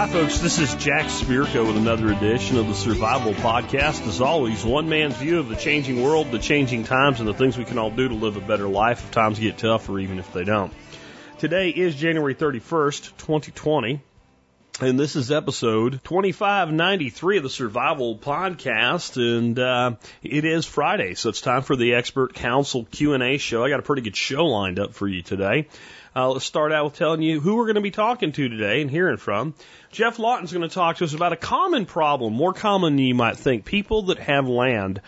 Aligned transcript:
Hi, 0.00 0.08
folks. 0.08 0.38
This 0.38 0.58
is 0.58 0.74
Jack 0.76 1.08
Spirko 1.08 1.66
with 1.66 1.76
another 1.76 2.10
edition 2.10 2.56
of 2.56 2.66
the 2.66 2.74
Survival 2.74 3.34
Podcast. 3.34 4.08
As 4.08 4.22
always, 4.22 4.64
one 4.64 4.88
man's 4.88 5.14
view 5.16 5.38
of 5.38 5.50
the 5.50 5.56
changing 5.56 6.02
world, 6.02 6.30
the 6.30 6.38
changing 6.38 6.84
times, 6.84 7.20
and 7.20 7.28
the 7.28 7.34
things 7.34 7.58
we 7.58 7.66
can 7.66 7.76
all 7.76 7.90
do 7.90 8.08
to 8.08 8.14
live 8.14 8.38
a 8.38 8.40
better 8.40 8.66
life 8.66 9.04
if 9.04 9.10
times 9.10 9.38
get 9.38 9.58
tough 9.58 9.90
or 9.90 9.98
even 9.98 10.18
if 10.18 10.32
they 10.32 10.44
don't. 10.44 10.72
Today 11.36 11.68
is 11.68 11.94
January 11.96 12.34
31st, 12.34 13.14
2020. 13.18 14.00
And 14.80 14.98
this 14.98 15.16
is 15.16 15.30
episode 15.30 16.00
2593 16.04 17.36
of 17.36 17.42
the 17.42 17.50
Survival 17.50 18.16
Podcast, 18.16 19.18
and 19.18 19.58
uh, 19.58 19.96
it 20.22 20.46
is 20.46 20.64
Friday, 20.64 21.12
so 21.12 21.28
it's 21.28 21.42
time 21.42 21.60
for 21.60 21.76
the 21.76 21.92
Expert 21.92 22.32
Council 22.32 22.86
Q&A 22.90 23.36
show. 23.36 23.62
I 23.62 23.68
got 23.68 23.80
a 23.80 23.82
pretty 23.82 24.00
good 24.00 24.16
show 24.16 24.46
lined 24.46 24.78
up 24.78 24.94
for 24.94 25.06
you 25.06 25.20
today. 25.20 25.68
Uh, 26.14 26.28
let's 26.30 26.44
start 26.44 26.72
out 26.72 26.84
with 26.84 26.94
telling 26.94 27.22
you 27.22 27.40
who 27.40 27.56
we're 27.56 27.66
going 27.66 27.76
to 27.76 27.80
be 27.80 27.90
talking 27.90 28.32
to 28.32 28.48
today 28.48 28.80
and 28.80 28.90
hearing 28.90 29.16
from. 29.16 29.54
Geoff 29.92 30.18
Lawton's 30.18 30.52
going 30.52 30.68
to 30.68 30.74
talk 30.74 30.96
to 30.96 31.04
us 31.04 31.14
about 31.14 31.32
a 31.32 31.36
common 31.36 31.86
problem, 31.86 32.32
more 32.32 32.52
common 32.52 32.96
than 32.96 33.04
you 33.04 33.14
might 33.14 33.36
think. 33.36 33.64
People 33.64 34.02
that 34.02 34.18
have 34.18 34.48
land 34.48 35.00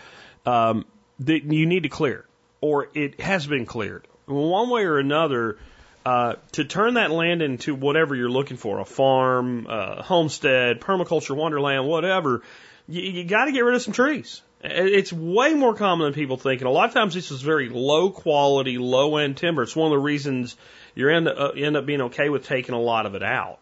um, 0.45 0.85
that 1.19 1.43
you 1.43 1.65
need 1.65 1.83
to 1.83 1.89
clear, 1.89 2.25
or 2.61 2.87
it 2.93 3.19
has 3.19 3.45
been 3.45 3.65
cleared. 3.65 4.07
One 4.25 4.69
way 4.69 4.83
or 4.83 4.97
another, 4.97 5.57
uh, 6.05 6.35
to 6.53 6.63
turn 6.63 6.93
that 6.93 7.11
land 7.11 7.41
into 7.41 7.75
whatever 7.75 8.15
you're 8.15 8.29
looking 8.29 8.57
for 8.57 8.79
a 8.79 8.85
farm, 8.85 9.67
a 9.67 10.01
homestead, 10.03 10.79
permaculture 10.79 11.35
wonderland, 11.35 11.85
whatever 11.85 12.43
you, 12.87 13.01
you 13.01 13.23
got 13.25 13.45
to 13.45 13.51
get 13.51 13.61
rid 13.61 13.75
of 13.75 13.81
some 13.81 13.93
trees. 13.93 14.41
It's 14.61 15.11
way 15.11 15.53
more 15.53 15.75
common 15.75 16.05
than 16.05 16.13
people 16.13 16.37
think. 16.37 16.61
And 16.61 16.67
a 16.69 16.71
lot 16.71 16.87
of 16.87 16.93
times 16.93 17.13
this 17.13 17.31
is 17.31 17.41
very 17.41 17.67
low 17.67 18.11
quality, 18.11 18.77
low 18.77 19.17
end 19.17 19.35
timber. 19.35 19.63
It's 19.63 19.75
one 19.75 19.87
of 19.87 19.91
the 19.91 20.03
reasons 20.03 20.55
you 20.95 21.09
end 21.09 21.27
up, 21.27 21.37
uh, 21.37 21.49
end 21.49 21.77
up 21.77 21.85
being 21.85 22.01
okay 22.01 22.29
with 22.29 22.45
taking 22.45 22.75
a 22.75 22.79
lot 22.79 23.05
of 23.05 23.15
it 23.15 23.23
out. 23.23 23.59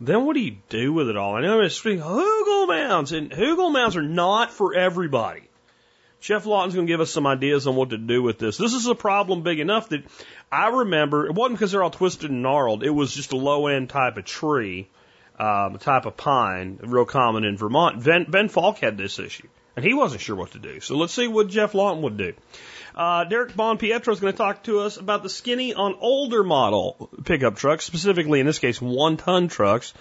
Then 0.00 0.26
what 0.26 0.34
do 0.34 0.40
you 0.40 0.56
do 0.68 0.92
with 0.92 1.08
it 1.08 1.16
all? 1.16 1.36
I 1.36 1.40
know 1.40 1.60
it's 1.60 1.80
hugel 1.80 2.68
mounds, 2.68 3.12
and 3.12 3.30
hugel 3.30 3.72
mounds 3.72 3.96
are 3.96 4.02
not 4.02 4.52
for 4.52 4.74
everybody. 4.74 5.48
Geoff 6.20 6.44
Lawton's 6.44 6.74
going 6.74 6.86
to 6.86 6.92
give 6.92 7.00
us 7.00 7.10
some 7.10 7.26
ideas 7.26 7.66
on 7.66 7.76
what 7.76 7.90
to 7.90 7.98
do 7.98 8.22
with 8.22 8.38
this. 8.38 8.56
This 8.56 8.72
is 8.72 8.86
a 8.86 8.94
problem 8.94 9.42
big 9.42 9.60
enough 9.60 9.90
that 9.90 10.02
I 10.50 10.68
remember 10.68 11.26
it 11.26 11.34
wasn't 11.34 11.58
because 11.58 11.72
they're 11.72 11.82
all 11.82 11.90
twisted 11.90 12.30
and 12.30 12.42
gnarled. 12.42 12.82
It 12.82 12.90
was 12.90 13.14
just 13.14 13.32
a 13.32 13.36
low 13.36 13.68
end 13.68 13.90
type 13.90 14.16
of 14.16 14.24
tree, 14.24 14.88
um, 15.38 15.76
a 15.76 15.78
type 15.78 16.04
of 16.04 16.16
pine, 16.16 16.78
real 16.82 17.04
common 17.04 17.44
in 17.44 17.56
Vermont. 17.56 18.02
Ben, 18.02 18.26
ben 18.28 18.48
Falk 18.48 18.78
had 18.78 18.98
this 18.98 19.18
issue, 19.18 19.48
and 19.76 19.84
he 19.84 19.94
wasn't 19.94 20.20
sure 20.20 20.36
what 20.36 20.52
to 20.52 20.58
do. 20.58 20.80
So 20.80 20.96
let's 20.96 21.12
see 21.12 21.28
what 21.28 21.48
Geoff 21.48 21.74
Lawton 21.74 22.02
would 22.02 22.16
do. 22.16 22.32
Uh, 22.96 23.24
Derek 23.24 23.54
Bon 23.54 23.76
Pietro 23.76 24.12
is 24.14 24.20
going 24.20 24.32
to 24.32 24.36
talk 24.38 24.62
to 24.64 24.80
us 24.80 24.96
about 24.96 25.22
the 25.22 25.28
skinny 25.28 25.74
on 25.74 25.96
older 26.00 26.42
model 26.42 27.10
pickup 27.24 27.56
trucks, 27.56 27.84
specifically 27.84 28.40
in 28.40 28.46
this 28.46 28.58
case 28.58 28.80
one 28.80 29.18
ton 29.18 29.48
trucks, 29.48 29.92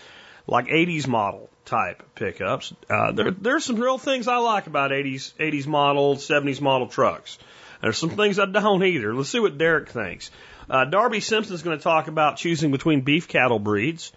like 0.47 0.67
80s 0.67 1.05
model 1.05 1.49
type 1.65 2.03
pickups. 2.15 2.73
Uh, 2.89 3.11
there, 3.11 3.31
there's 3.31 3.65
some 3.65 3.75
real 3.75 3.97
things 3.97 4.29
I 4.29 4.37
like 4.37 4.67
about 4.67 4.91
80s 4.91 5.33
80s 5.33 5.67
model, 5.67 6.15
70s 6.15 6.61
model 6.61 6.87
trucks. 6.87 7.37
There's 7.81 7.97
some 7.97 8.11
things 8.11 8.39
I 8.39 8.45
don't 8.45 8.83
either. 8.83 9.13
Let's 9.13 9.29
see 9.29 9.39
what 9.39 9.57
Derek 9.57 9.89
thinks. 9.89 10.31
Uh, 10.69 10.85
Darby 10.85 11.19
Simpson 11.19 11.53
is 11.53 11.63
going 11.63 11.77
to 11.77 11.83
talk 11.83 12.07
about 12.07 12.37
choosing 12.37 12.71
between 12.71 13.01
beef 13.01 13.27
cattle 13.27 13.59
breeds. 13.59 14.13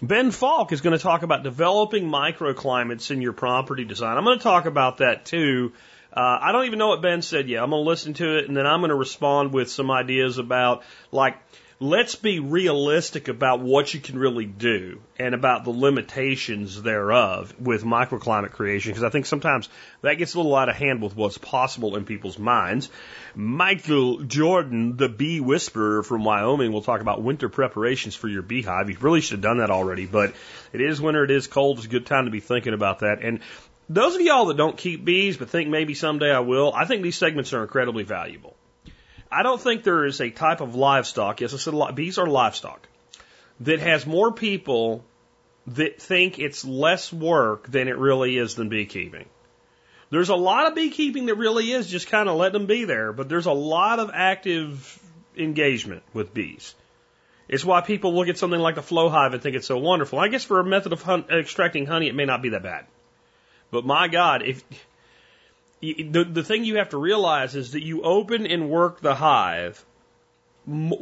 Ben 0.00 0.30
Falk 0.30 0.72
is 0.72 0.80
going 0.80 0.96
to 0.96 1.02
talk 1.02 1.22
about 1.22 1.44
developing 1.44 2.08
microclimates 2.08 3.10
in 3.10 3.20
your 3.20 3.34
property 3.34 3.84
design. 3.84 4.16
I'm 4.16 4.24
going 4.24 4.38
to 4.38 4.42
talk 4.42 4.64
about 4.64 4.98
that 4.98 5.26
too 5.26 5.74
uh, 6.12 6.38
I 6.40 6.52
don't 6.52 6.66
even 6.66 6.78
know 6.78 6.88
what 6.88 7.02
Ben 7.02 7.22
said 7.22 7.48
yet. 7.48 7.62
I'm 7.62 7.70
going 7.70 7.82
to 7.82 7.88
listen 7.88 8.14
to 8.14 8.38
it 8.38 8.48
and 8.48 8.56
then 8.56 8.66
I'm 8.66 8.80
going 8.80 8.90
to 8.90 8.94
respond 8.94 9.52
with 9.52 9.70
some 9.70 9.90
ideas 9.90 10.38
about 10.38 10.82
like, 11.10 11.38
let's 11.80 12.14
be 12.14 12.38
realistic 12.38 13.26
about 13.26 13.60
what 13.60 13.92
you 13.92 13.98
can 13.98 14.16
really 14.16 14.44
do 14.44 15.00
and 15.18 15.34
about 15.34 15.64
the 15.64 15.70
limitations 15.70 16.80
thereof 16.80 17.52
with 17.58 17.82
microclimate 17.82 18.52
creation 18.52 18.92
because 18.92 19.02
I 19.02 19.08
think 19.08 19.26
sometimes 19.26 19.68
that 20.02 20.14
gets 20.14 20.34
a 20.34 20.36
little 20.36 20.54
out 20.54 20.68
of 20.68 20.76
hand 20.76 21.02
with 21.02 21.16
what's 21.16 21.38
possible 21.38 21.96
in 21.96 22.04
people's 22.04 22.38
minds. 22.38 22.88
Michael 23.34 24.22
Jordan, 24.22 24.96
the 24.96 25.08
bee 25.08 25.40
whisperer 25.40 26.04
from 26.04 26.22
Wyoming, 26.24 26.72
will 26.72 26.82
talk 26.82 27.00
about 27.00 27.22
winter 27.22 27.48
preparations 27.48 28.14
for 28.14 28.28
your 28.28 28.42
beehive. 28.42 28.88
You 28.88 28.96
really 29.00 29.20
should 29.20 29.38
have 29.38 29.40
done 29.40 29.58
that 29.58 29.70
already, 29.70 30.06
but 30.06 30.34
it 30.72 30.80
is 30.80 31.00
winter, 31.00 31.24
it 31.24 31.32
is 31.32 31.48
cold, 31.48 31.78
it's 31.78 31.86
a 31.86 31.90
good 31.90 32.06
time 32.06 32.26
to 32.26 32.30
be 32.30 32.40
thinking 32.40 32.74
about 32.74 33.00
that. 33.00 33.22
And 33.22 33.40
those 33.94 34.14
of 34.14 34.20
y'all 34.20 34.46
that 34.46 34.56
don't 34.56 34.76
keep 34.76 35.04
bees 35.04 35.36
but 35.36 35.50
think 35.50 35.68
maybe 35.68 35.94
someday 35.94 36.30
I 36.30 36.40
will, 36.40 36.72
I 36.74 36.84
think 36.84 37.02
these 37.02 37.18
segments 37.18 37.52
are 37.52 37.62
incredibly 37.62 38.04
valuable. 38.04 38.56
I 39.30 39.42
don't 39.42 39.60
think 39.60 39.82
there 39.82 40.04
is 40.04 40.20
a 40.20 40.30
type 40.30 40.60
of 40.60 40.74
livestock, 40.74 41.40
yes, 41.40 41.54
I 41.54 41.56
said 41.56 41.94
bees 41.94 42.18
are 42.18 42.26
livestock, 42.26 42.86
that 43.60 43.80
has 43.80 44.06
more 44.06 44.32
people 44.32 45.04
that 45.68 46.00
think 46.00 46.38
it's 46.38 46.64
less 46.64 47.12
work 47.12 47.70
than 47.70 47.88
it 47.88 47.96
really 47.96 48.36
is 48.36 48.54
than 48.54 48.68
beekeeping. 48.68 49.26
There's 50.10 50.28
a 50.28 50.34
lot 50.34 50.66
of 50.66 50.74
beekeeping 50.74 51.26
that 51.26 51.36
really 51.36 51.72
is 51.72 51.88
just 51.88 52.08
kind 52.08 52.28
of 52.28 52.36
let 52.36 52.52
them 52.52 52.66
be 52.66 52.84
there, 52.84 53.12
but 53.12 53.28
there's 53.28 53.46
a 53.46 53.52
lot 53.52 53.98
of 53.98 54.10
active 54.12 54.98
engagement 55.36 56.02
with 56.12 56.34
bees. 56.34 56.74
It's 57.48 57.64
why 57.64 57.80
people 57.80 58.14
look 58.14 58.28
at 58.28 58.38
something 58.38 58.60
like 58.60 58.74
the 58.74 58.82
flow 58.82 59.08
hive 59.08 59.32
and 59.32 59.42
think 59.42 59.56
it's 59.56 59.66
so 59.66 59.78
wonderful. 59.78 60.18
I 60.18 60.28
guess 60.28 60.44
for 60.44 60.60
a 60.60 60.64
method 60.64 60.92
of 60.92 61.02
hun- 61.02 61.24
extracting 61.30 61.86
honey, 61.86 62.08
it 62.08 62.14
may 62.14 62.24
not 62.26 62.42
be 62.42 62.50
that 62.50 62.62
bad. 62.62 62.86
But 63.72 63.86
my 63.86 64.06
God, 64.06 64.42
if 64.42 64.62
the 65.80 66.24
the 66.30 66.44
thing 66.44 66.64
you 66.64 66.76
have 66.76 66.90
to 66.90 66.98
realize 66.98 67.56
is 67.56 67.72
that 67.72 67.82
you 67.82 68.02
open 68.02 68.46
and 68.46 68.68
work 68.70 69.00
the 69.00 69.14
hive 69.14 69.84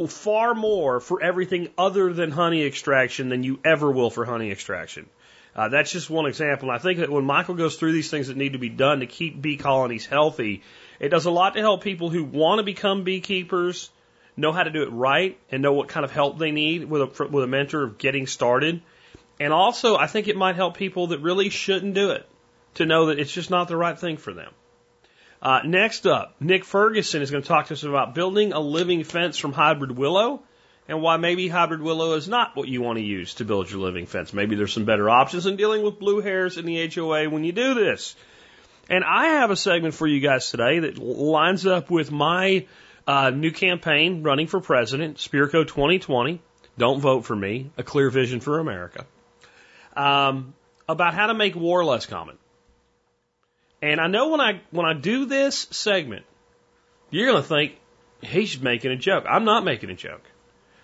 far 0.09 0.55
more 0.55 1.01
for 1.01 1.23
everything 1.23 1.69
other 1.77 2.15
than 2.15 2.31
honey 2.31 2.65
extraction 2.65 3.29
than 3.29 3.43
you 3.43 3.59
ever 3.63 3.91
will 3.91 4.09
for 4.09 4.25
honey 4.25 4.51
extraction. 4.51 5.07
Uh, 5.55 5.69
that's 5.69 5.91
just 5.93 6.09
one 6.09 6.27
example. 6.27 6.71
And 6.71 6.79
I 6.79 6.81
think 6.81 7.01
that 7.01 7.11
when 7.11 7.25
Michael 7.25 7.57
goes 7.57 7.77
through 7.77 7.93
these 7.93 8.09
things 8.09 8.29
that 8.29 8.37
need 8.37 8.53
to 8.53 8.59
be 8.59 8.69
done 8.69 9.01
to 9.01 9.07
keep 9.07 9.43
bee 9.43 9.57
colonies 9.57 10.07
healthy, 10.07 10.63
it 11.01 11.09
does 11.09 11.27
a 11.27 11.31
lot 11.31 11.55
to 11.55 11.61
help 11.61 11.83
people 11.83 12.09
who 12.09 12.25
want 12.25 12.61
to 12.61 12.63
become 12.63 13.03
beekeepers 13.03 13.91
know 14.37 14.53
how 14.53 14.63
to 14.63 14.71
do 14.71 14.83
it 14.83 14.93
right 14.93 15.37
and 15.51 15.61
know 15.61 15.73
what 15.73 15.89
kind 15.89 16.05
of 16.05 16.13
help 16.13 16.39
they 16.39 16.53
need 16.53 16.85
with 16.85 17.03
a, 17.03 17.29
with 17.29 17.43
a 17.43 17.49
mentor 17.49 17.83
of 17.83 17.99
getting 17.99 18.29
started. 18.29 18.81
And 19.41 19.53
also, 19.53 19.97
I 19.97 20.07
think 20.07 20.29
it 20.29 20.37
might 20.37 20.55
help 20.55 20.77
people 20.77 21.09
that 21.09 21.19
really 21.19 21.51
shouldn't 21.51 21.95
do 21.95 22.13
it 22.13 22.30
to 22.75 22.87
know 22.87 23.07
that 23.07 23.19
it's 23.19 23.33
just 23.33 23.51
not 23.51 23.69
the 23.69 23.77
right 23.77 23.99
thing 23.99 24.17
for 24.17 24.33
them. 24.33 24.53
Uh, 25.43 25.61
next 25.65 26.07
up, 26.07 26.37
Nick 26.41 26.65
Ferguson 26.65 27.23
is 27.23 27.31
going 27.31 27.43
to 27.43 27.49
talk 27.49 27.67
to 27.67 27.75
us 27.75 27.83
about 27.83 28.15
building 28.15 28.53
a 28.53 28.61
living 28.61 29.05
fence 29.05 29.39
from 29.39 29.53
hybrid 29.53 29.97
willow 29.97 30.43
and 30.87 31.01
why 31.01 31.17
maybe 31.17 31.49
hybrid 31.49 31.81
willow 31.81 32.15
is 32.15 32.29
not 32.29 32.57
what 32.57 32.69
you 32.69 32.83
want 32.83 32.99
to 32.99 33.05
use 33.05 33.35
to 33.35 33.45
build 33.45 33.71
your 33.71 33.81
living 33.81 34.07
fence. 34.07 34.33
Maybe 34.33 34.57
there's 34.57 34.73
some 34.73 34.85
better 34.85 35.09
options 35.09 35.47
in 35.47 35.57
dealing 35.57 35.83
with 35.83 35.99
blue 35.99 36.21
hairs 36.21 36.59
in 36.59 36.67
the 36.67 36.91
HOA 36.93 37.31
when 37.31 37.45
you 37.45 37.53
do 37.53 37.75
this. 37.75 38.17
And 38.89 39.05
I 39.05 39.27
have 39.39 39.51
a 39.51 39.57
segment 39.57 39.95
for 39.95 40.07
you 40.07 40.21
guys 40.21 40.51
today 40.51 40.81
that 40.81 40.99
lines 40.99 41.65
up 41.65 41.91
with 41.91 42.11
my 42.11 42.67
uh, 43.07 43.31
new 43.31 43.53
campaign 43.53 44.25
running 44.25 44.49
for 44.49 44.61
president, 44.61 45.19
Spirko 45.19 45.67
2020. 45.67 46.41
Don't 46.77 47.01
vote 47.01 47.25
for 47.25 47.37
me, 47.37 47.71
a 47.79 47.85
clear 47.85 48.11
vision 48.11 48.41
for 48.41 48.59
America. 48.59 49.07
Um, 49.95 50.55
about 50.89 51.15
how 51.15 51.29
to 51.29 51.35
make 51.35 51.55
war 51.55 51.85
less 51.85 52.07
common. 52.07 52.37
And 53.83 54.01
I 54.01 54.09
know 54.09 54.29
when 54.29 54.41
I 54.41 54.61
when 54.71 54.87
I 54.87 54.95
do 54.95 55.27
this 55.27 55.67
segment, 55.71 56.25
you're 57.11 57.27
going 57.27 57.43
to 57.43 57.49
think 57.49 57.79
he's 58.21 58.61
making 58.61 58.91
a 58.91 58.97
joke. 58.97 59.25
I'm 59.29 59.45
not 59.45 59.65
making 59.65 59.91
a 59.91 59.95
joke. 59.95 60.23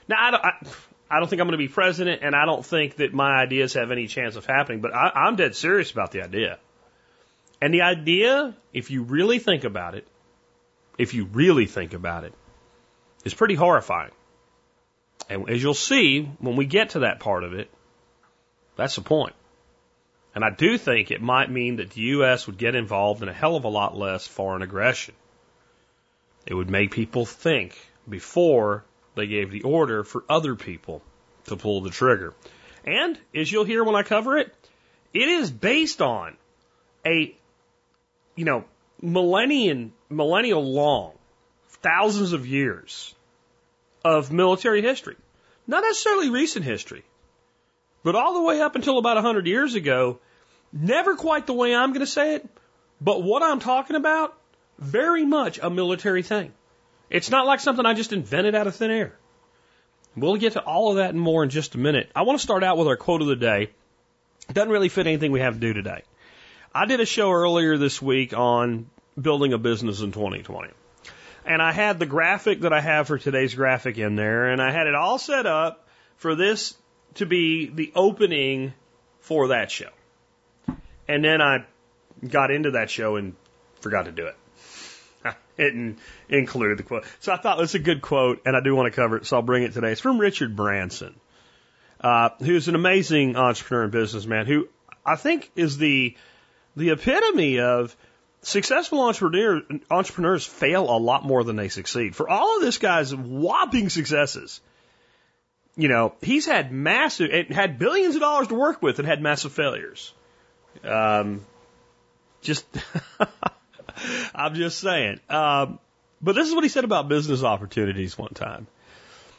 Now 0.09 0.17
I 0.19 0.31
don't. 0.31 0.45
I, 0.45 0.51
I 1.09 1.21
don't 1.21 1.29
think 1.29 1.41
I'm 1.41 1.47
going 1.47 1.59
to 1.59 1.65
be 1.65 1.69
president, 1.69 2.23
and 2.23 2.35
I 2.35 2.47
don't 2.47 2.67
think 2.67 2.97
that 2.97 3.15
my 3.15 3.41
ideas 3.41 3.75
have 3.75 3.93
any 3.93 4.09
chance 4.09 4.35
of 4.35 4.45
happening. 4.45 4.81
But 4.81 4.95
I, 4.95 5.11
I'm 5.15 5.37
dead 5.37 5.55
serious 5.55 5.93
about 5.93 6.11
the 6.11 6.23
idea. 6.23 6.59
And 7.61 7.73
the 7.73 7.83
idea, 7.83 8.57
if 8.73 8.91
you 8.91 9.03
really 9.03 9.39
think 9.39 9.65
about 9.65 9.95
it, 9.95 10.07
if 10.99 11.15
you 11.15 11.27
really 11.27 11.67
think 11.67 11.95
about 11.95 12.25
it, 12.25 12.35
is 13.25 13.35
pretty 13.35 13.55
horrifying. 13.55 14.11
And 15.29 15.49
as 15.49 15.63
you'll 15.63 15.75
see 15.75 16.25
when 16.39 16.57
we 16.57 16.67
get 16.67 16.91
to 16.91 17.01
that 17.01 17.21
part 17.21 17.45
of 17.45 17.55
it, 17.55 17.71
that's 18.77 18.97
the 18.97 19.03
point. 19.03 19.35
And 20.37 20.45
I 20.45 20.51
do 20.51 20.77
think 20.77 21.11
it 21.11 21.23
might 21.23 21.51
mean 21.51 21.77
that 21.77 21.93
the 21.93 22.03
U.S. 22.03 22.47
would 22.47 22.59
get 22.59 22.75
involved 22.75 23.23
in 23.23 23.29
a 23.31 23.33
hell 23.33 23.57
of 23.57 23.65
a 23.65 23.69
lot 23.69 23.97
less 23.97 24.27
foreign 24.27 24.61
aggression. 24.61 25.15
It 26.47 26.53
would 26.53 26.69
make 26.69 26.91
people 26.91 27.25
think 27.25 27.75
before 28.07 28.85
they 29.15 29.27
gave 29.27 29.51
the 29.51 29.63
order 29.63 30.05
for 30.05 30.25
other 30.29 30.55
people 30.55 31.01
to 31.47 31.57
pull 31.57 31.81
the 31.81 31.89
trigger. 31.89 32.35
And, 32.85 33.19
as 33.35 33.51
you'll 33.51 33.65
hear 33.65 33.83
when 33.83 33.97
I 33.97 34.03
cover 34.03 34.37
it, 34.37 34.55
it 35.15 35.27
is 35.27 35.51
based 35.51 36.03
on 36.03 36.37
a, 37.07 37.35
you 38.35 38.45
know, 38.45 38.67
millennium, 39.01 39.95
millennial 40.11 40.63
long, 40.63 41.15
thousands 41.81 42.35
of 42.35 42.47
years 42.47 43.15
of 44.05 44.31
military 44.31 44.83
history. 44.83 45.17
Not 45.67 45.83
necessarily 45.83 46.29
recent 46.29 46.67
history, 46.67 47.05
but 48.05 48.15
all 48.15 48.35
the 48.35 48.43
way 48.43 48.61
up 48.61 48.77
until 48.77 48.99
about 48.99 49.17
100 49.17 49.47
years 49.47 49.75
ago, 49.75 50.19
Never 50.79 51.17
quite 51.17 51.47
the 51.47 51.55
way 51.55 51.75
I'm 51.75 51.91
going 51.91 52.01
to 52.01 52.07
say 52.07 52.35
it, 52.35 52.47
but 53.01 53.23
what 53.23 53.43
I'm 53.43 53.61
talking 53.61 53.97
about, 53.97 54.37
very 54.79 55.25
much 55.25 55.59
a 55.63 55.71
military 55.71 56.23
thing. 56.23 56.53
It's 57.09 57.31
not 57.31 57.47
like 57.47 57.61
something 57.61 57.87
I 57.87 57.95
just 57.95 58.13
invented 58.13 58.55
out 58.55 58.67
of 58.67 58.75
thin 58.75 58.91
air. 58.91 59.17
We'll 60.15 60.37
get 60.37 60.53
to 60.53 60.61
all 60.61 60.91
of 60.91 60.97
that 60.97 61.11
and 61.11 61.21
more 61.21 61.43
in 61.43 61.49
just 61.49 61.75
a 61.77 61.79
minute. 61.79 62.11
I 62.15 62.23
want 62.23 62.39
to 62.39 62.43
start 62.43 62.63
out 62.63 62.77
with 62.77 62.89
our 62.89 62.97
quote 62.97 63.23
of 63.23 63.27
the 63.27 63.37
day. 63.37 63.71
It 64.49 64.53
doesn't 64.53 64.71
really 64.71 64.91
fit 64.91 65.07
anything 65.07 65.33
we 65.33 65.41
have 65.41 65.55
to 65.55 65.61
do 65.61 65.73
today. 65.73 66.03
I 66.75 66.85
did 66.85 67.01
a 67.01 67.07
show 67.07 67.33
earlier 67.33 67.79
this 67.79 68.03
week 68.03 68.37
on 68.37 68.91
building 69.19 69.55
a 69.55 69.59
business 69.59 70.03
in 70.03 70.13
2020. 70.13 70.69
And 71.47 71.63
I 71.63 71.73
had 71.73 71.99
the 71.99 72.07
graphic 72.07 72.61
that 72.61 72.75
I 72.75 72.83
have 72.83 73.07
for 73.07 73.17
today's 73.17 73.55
graphic 73.55 73.97
in 73.97 74.15
there, 74.15 74.49
and 74.49 74.61
I 74.61 74.73
had 74.73 74.89
it 74.89 74.95
all 74.95 75.19
set 75.19 75.47
up 75.47 75.89
for 76.17 76.35
this 76.35 76.77
to 77.15 77.25
be 77.25 77.67
the 77.67 77.93
opening 77.95 78.75
for 79.21 79.49
that 79.49 79.71
show. 79.71 79.89
And 81.09 81.25
then 81.25 81.41
I 81.41 81.65
got 82.27 82.51
into 82.51 82.73
that 82.73 82.91
show 82.91 83.17
and 83.17 83.35
forgot 83.81 84.07
to 84.07 84.13
do 84.13 84.27
it. 84.27 84.37
It 85.59 85.97
included 86.29 86.79
the 86.79 86.83
quote. 86.83 87.07
So 87.21 87.33
I 87.33 87.39
thought 87.39 87.57
it 87.57 87.63
was 87.63 87.75
a 87.75 87.79
good 87.79 88.03
quote, 88.03 88.43
and 88.45 88.55
I 88.55 88.61
do 88.61 88.77
want 88.77 88.93
to 88.93 88.95
cover 88.95 89.17
it, 89.17 89.25
so 89.25 89.37
I'll 89.37 89.43
bring 89.43 89.63
it 89.63 89.73
today. 89.73 89.93
It's 89.93 90.03
from 90.03 90.19
Richard 90.19 90.55
Branson, 90.55 91.15
uh, 91.99 92.29
who's 92.41 92.69
an 92.69 92.75
amazing 92.75 93.37
entrepreneur 93.37 93.85
and 93.85 93.93
businessman 93.93 94.45
who 94.45 94.69
I 95.07 95.17
think 95.17 95.51
is 95.57 95.79
the 95.79 96.15
the 96.77 96.91
epitome 96.91 97.61
of 97.61 97.97
successful 98.43 99.01
entrepreneur, 99.01 99.63
entrepreneurs 99.91 100.45
fail 100.45 100.95
a 100.95 100.99
lot 100.99 101.25
more 101.25 101.43
than 101.43 101.57
they 101.57 101.69
succeed. 101.69 102.15
For 102.15 102.29
all 102.29 102.57
of 102.57 102.63
this 102.63 102.79
guy's 102.79 103.15
whopping 103.15 103.89
successes, 103.89 104.61
you 105.77 105.89
know, 105.89 106.15
he's 106.23 106.47
had 106.47 106.73
massive, 106.73 107.31
had 107.49 107.79
billions 107.79 108.15
of 108.15 108.21
dollars 108.21 108.49
to 108.49 108.55
work 108.55 108.83
with 108.83 108.99
and 108.99 109.09
had 109.09 109.21
massive 109.21 109.53
failures. 109.53 110.13
Um, 110.85 111.45
just, 112.43 112.67
I'm 114.35 114.55
just 114.55 114.79
saying. 114.79 115.21
Um, 115.29 115.79
but 116.21 116.35
this 116.35 116.49
is 116.49 116.55
what 116.55 116.65
he 116.65 116.71
said 116.71 116.85
about 116.85 117.09
business 117.09 117.43
opportunities 117.43 118.17
one 118.17 118.35
time. 118.35 118.67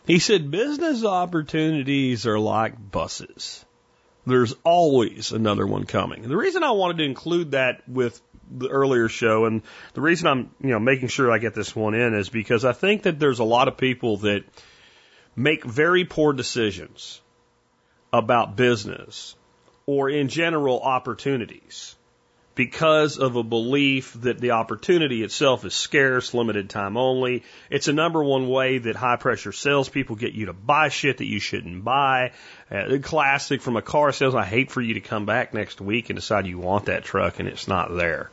He 0.06 0.20
said, 0.20 0.52
business 0.52 1.04
opportunities 1.04 2.26
are 2.28 2.40
like 2.40 2.92
buses. 2.92 3.66
There's 4.26 4.54
always 4.64 5.32
another 5.32 5.66
one 5.68 5.86
coming. 5.86 6.24
And 6.24 6.32
the 6.32 6.38
reason 6.38 6.64
I 6.64 6.72
wanted 6.72 6.98
to 6.98 7.04
include 7.04 7.52
that 7.52 7.88
with 7.88 8.22
the 8.50 8.70
earlier 8.70 9.10
show 9.10 9.46
and 9.46 9.62
the 9.94 10.02
reason 10.02 10.28
I'm, 10.28 10.52
you 10.62 10.70
know, 10.70 10.80
making 10.80 11.10
sure 11.10 11.32
I 11.32 11.38
get 11.38 11.54
this 11.54 11.76
one 11.76 11.94
in 11.94 12.14
is 12.14 12.30
because 12.30 12.64
I 12.64 12.74
think 12.74 13.04
that 13.04 13.20
there's 13.20 13.40
a 13.40 13.44
lot 13.44 13.68
of 13.68 13.78
people 13.78 14.18
that 14.18 14.44
make 15.36 15.64
very 15.64 16.06
poor 16.06 16.34
decisions 16.34 17.22
about 18.14 18.56
business 18.56 19.36
or 19.88 20.10
in 20.10 20.28
general 20.28 20.82
opportunities 20.82 21.96
because 22.56 23.20
of 23.20 23.36
a 23.36 23.44
belief 23.44 24.14
that 24.22 24.40
the 24.40 24.52
opportunity 24.52 25.24
itself 25.24 25.64
is 25.64 25.76
scarce, 25.76 26.34
limited 26.34 26.70
time 26.70 26.98
only. 26.98 27.44
It's 27.70 27.88
a 27.88 27.94
number 27.94 28.22
one 28.24 28.50
way 28.50 28.80
that 28.80 28.96
high 28.96 29.16
pressure 29.16 29.52
salespeople 29.52 30.16
get 30.16 30.34
you 30.34 30.48
to 30.48 30.54
buy 30.54 30.90
shit 30.90 31.20
that 31.20 31.28
you 31.28 31.40
shouldn't 31.40 31.86
buy. 31.86 32.34
Uh, 32.70 32.98
classic 33.02 33.62
from 33.62 33.78
a 33.78 33.82
car 33.82 34.12
sales. 34.12 34.36
I 34.36 34.44
hate 34.44 34.72
for 34.72 34.82
you 34.82 34.96
to 34.96 35.02
come 35.02 35.26
back 35.26 35.54
next 35.54 35.80
week 35.80 36.10
and 36.10 36.18
decide 36.18 36.48
you 36.48 36.58
want 36.58 36.86
that 36.86 37.04
truck 37.04 37.40
and 37.40 37.48
it's 37.48 37.68
not 37.68 37.96
there. 37.96 38.32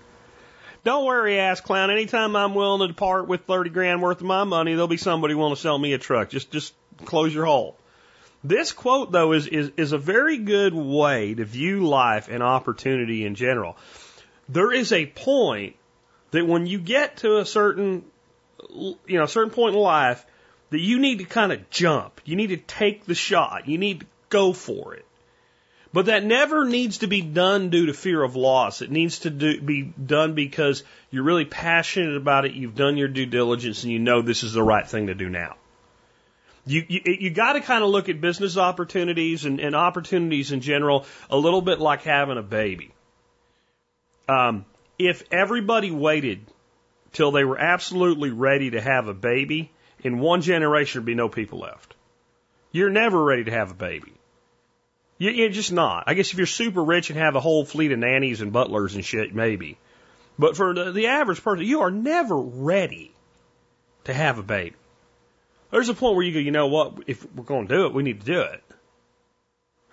Don't 0.85 1.05
worry, 1.05 1.39
ass 1.39 1.61
clown. 1.61 1.91
Anytime 1.91 2.35
I'm 2.35 2.55
willing 2.55 2.89
to 2.89 2.95
part 2.95 3.29
with 3.29 3.43
30 3.43 3.71
grand 3.71 4.03
worth 4.03 4.21
of 4.21 4.27
my 4.27 4.45
money, 4.45 4.73
there'll 4.73 4.89
be 4.89 4.97
somebody 4.97 5.35
willing 5.35 5.55
to 5.55 5.61
sell 5.61 5.79
me 5.79 5.93
a 5.93 5.99
truck. 5.99 6.31
Just, 6.31 6.51
just 6.51 6.75
close 7.05 7.33
your 7.33 7.45
hole. 7.45 7.77
This 8.45 8.73
quote, 8.73 9.11
though, 9.11 9.33
is, 9.33 9.47
is, 9.47 9.73
is 9.77 9.93
a 9.93 9.99
very 9.99 10.37
good 10.37 10.75
way 10.75 11.35
to 11.35 11.45
view 11.45 11.87
life 11.87 12.29
and 12.29 12.43
opportunity 12.43 13.25
in 13.25 13.35
general 13.35 13.77
there 14.49 14.73
is 14.73 14.93
a 14.93 15.07
point 15.07 15.77
that 16.31 16.47
when 16.47 16.67
you 16.67 16.79
get 16.79 17.19
to 17.19 17.39
a 17.39 17.47
certain, 17.47 18.05
you 18.71 19.19
know, 19.19 19.25
a 19.25 19.29
certain 19.29 19.53
point 19.53 19.75
in 19.75 19.81
life, 19.81 20.25
that 20.71 20.81
you 20.81 20.99
need 20.99 21.19
to 21.19 21.25
kind 21.25 21.53
of 21.53 21.71
jump. 21.71 22.21
You 22.25 22.37
need 22.37 22.49
to 22.49 22.57
take 22.57 23.05
the 23.05 23.15
shot. 23.15 23.69
You 23.69 23.79
need 23.79 24.01
to 24.01 24.07
go 24.29 24.53
for 24.53 24.95
it. 24.95 25.05
But 25.93 26.07
that 26.07 26.25
never 26.25 26.65
needs 26.65 26.99
to 26.99 27.07
be 27.07 27.23
done 27.23 27.71
due 27.71 27.87
to 27.87 27.95
fear 27.95 28.21
of 28.21 28.35
loss. 28.35 28.83
It 28.83 28.91
needs 28.91 29.21
to 29.21 29.31
do, 29.31 29.61
be 29.61 29.83
done 29.83 30.35
because 30.35 30.83
you're 31.13 31.23
really 31.23 31.45
passionate 31.45 32.17
about 32.17 32.47
it. 32.47 32.55
You've 32.55 32.75
done 32.75 32.97
your 32.97 33.07
due 33.07 33.27
diligence 33.27 33.85
and 33.85 33.93
you 33.93 34.01
know 34.01 34.21
this 34.21 34.43
is 34.43 34.53
the 34.53 34.63
right 34.63 34.87
thing 34.87 35.07
to 35.07 35.15
do 35.15 35.31
now. 35.31 35.55
You, 36.67 36.85
you, 36.89 37.01
you 37.05 37.31
got 37.31 37.55
to 37.55 37.61
kind 37.61 37.85
of 37.85 37.91
look 37.91 38.09
at 38.09 38.21
business 38.21 38.57
opportunities 38.57 39.45
and, 39.45 39.61
and 39.61 39.75
opportunities 39.75 40.51
in 40.51 40.61
general 40.61 41.05
a 41.29 41.37
little 41.37 41.61
bit 41.61 41.79
like 41.79 42.03
having 42.03 42.39
a 42.39 42.43
baby. 42.43 42.93
Um, 44.29 44.65
if 44.99 45.23
everybody 45.31 45.91
waited 45.91 46.41
till 47.13 47.33
they 47.33 47.45
were 47.45 47.59
absolutely 47.59 48.31
ready 48.31 48.71
to 48.71 48.81
have 48.81 49.09
a 49.09 49.15
baby, 49.15 49.71
in 50.03 50.19
one 50.19 50.41
generation 50.41 51.01
there'd 51.01 51.07
be 51.07 51.15
no 51.15 51.29
people 51.29 51.61
left. 51.61 51.95
You're 52.73 52.91
never 52.91 53.23
ready 53.23 53.45
to 53.45 53.51
have 53.51 53.71
a 53.71 53.75
baby. 53.75 54.13
You, 55.19 55.31
you're 55.31 55.51
just 55.51 55.73
not. 55.73 56.05
I 56.07 56.15
guess 56.15 56.33
if 56.33 56.39
you're 56.39 56.47
super 56.47 56.83
rich 56.83 57.11
and 57.11 57.19
have 57.19 57.37
a 57.37 57.41
whole 57.41 57.65
fleet 57.65 57.93
of 57.93 57.99
nannies 57.99 58.41
and 58.41 58.53
butlers 58.53 58.95
and 58.95 59.05
shit, 59.05 59.35
maybe. 59.35 59.79
But 60.39 60.57
for 60.57 60.75
the, 60.75 60.93
the 60.93 61.07
average 61.09 61.43
person, 61.43 61.67
you 61.67 61.83
are 61.83 61.91
never 61.91 62.37
ready 62.37 63.13
to 64.05 64.15
have 64.15 64.39
a 64.39 64.43
baby. 64.43 64.77
There's 65.75 65.89
a 65.89 65.95
point 65.95 66.15
where 66.15 66.25
you 66.25 66.33
go, 66.33 66.39
you 66.39 66.53
know 66.53 66.69
what? 66.69 66.99
If 67.09 67.27
we're 67.35 67.43
going 67.43 67.67
to 67.67 67.75
do 67.75 67.87
it, 67.87 67.95
we 67.95 68.05
need 68.05 68.21
to 68.21 68.27
do 68.27 68.41
it. 68.43 68.63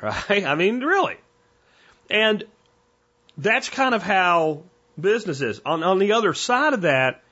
Right? 0.02 0.46
I 0.46 0.56
mean, 0.56 0.80
really. 0.80 1.18
And 2.10 2.44
that's 3.38 3.70
kind 3.70 3.94
of 3.94 4.02
how 4.02 4.64
business 5.00 5.42
is. 5.42 5.62
On, 5.64 5.84
on 5.84 6.00
the 6.00 6.14
other 6.14 6.34
side 6.34 6.74
of 6.74 6.82
that, 6.82 7.24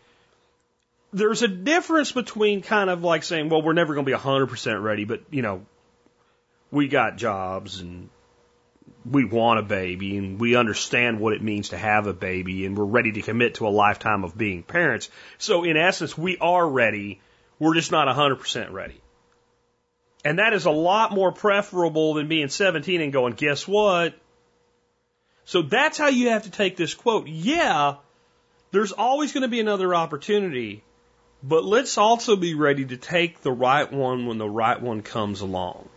there's 1.11 1.41
a 1.41 1.47
difference 1.47 2.11
between 2.11 2.61
kind 2.61 2.91
of 2.91 3.03
like 3.03 3.23
saying, 3.23 3.49
well, 3.49 3.63
we're 3.63 3.73
never 3.73 3.95
going 3.95 4.05
to 4.05 4.11
be 4.11 4.15
100% 4.15 4.83
ready, 4.83 5.05
but, 5.05 5.21
you 5.31 5.41
know, 5.41 5.65
we 6.69 6.87
got 6.87 7.17
jobs 7.17 7.79
and 7.79 8.09
we 9.03 9.25
want 9.25 9.59
a 9.59 9.63
baby 9.63 10.17
and 10.17 10.39
we 10.39 10.55
understand 10.55 11.19
what 11.19 11.33
it 11.33 11.41
means 11.41 11.69
to 11.69 11.77
have 11.77 12.05
a 12.05 12.13
baby 12.13 12.67
and 12.67 12.77
we're 12.77 12.85
ready 12.85 13.11
to 13.13 13.21
commit 13.23 13.55
to 13.55 13.67
a 13.67 13.69
lifetime 13.69 14.23
of 14.23 14.37
being 14.37 14.61
parents. 14.61 15.09
So 15.39 15.63
in 15.63 15.75
essence, 15.75 16.15
we 16.15 16.37
are 16.37 16.67
ready. 16.67 17.19
We're 17.59 17.75
just 17.75 17.91
not 17.91 18.07
100% 18.07 18.71
ready. 18.71 19.01
And 20.23 20.39
that 20.39 20.53
is 20.53 20.65
a 20.65 20.71
lot 20.71 21.11
more 21.11 21.31
preferable 21.31 22.13
than 22.15 22.27
being 22.27 22.49
17 22.49 23.01
and 23.01 23.13
going, 23.13 23.33
guess 23.33 23.67
what? 23.67 24.15
So 25.45 25.61
that's 25.61 25.97
how 25.97 26.07
you 26.07 26.29
have 26.29 26.43
to 26.43 26.51
take 26.51 26.77
this 26.77 26.93
quote. 26.93 27.27
Yeah, 27.27 27.95
there's 28.71 28.91
always 28.91 29.33
going 29.33 29.41
to 29.41 29.47
be 29.47 29.59
another 29.59 29.95
opportunity, 29.95 30.83
but 31.41 31.63
let's 31.63 31.97
also 31.97 32.35
be 32.35 32.53
ready 32.53 32.85
to 32.85 32.97
take 32.97 33.41
the 33.41 33.51
right 33.51 33.91
one 33.91 34.27
when 34.27 34.37
the 34.37 34.49
right 34.49 34.79
one 34.79 35.01
comes 35.01 35.41
along. 35.41 35.89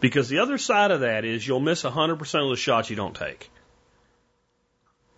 Because 0.00 0.28
the 0.28 0.40
other 0.40 0.58
side 0.58 0.90
of 0.90 1.00
that 1.00 1.24
is 1.24 1.46
you'll 1.46 1.60
miss 1.60 1.82
100% 1.82 2.44
of 2.44 2.50
the 2.50 2.56
shots 2.56 2.90
you 2.90 2.96
don't 2.96 3.16
take. 3.16 3.50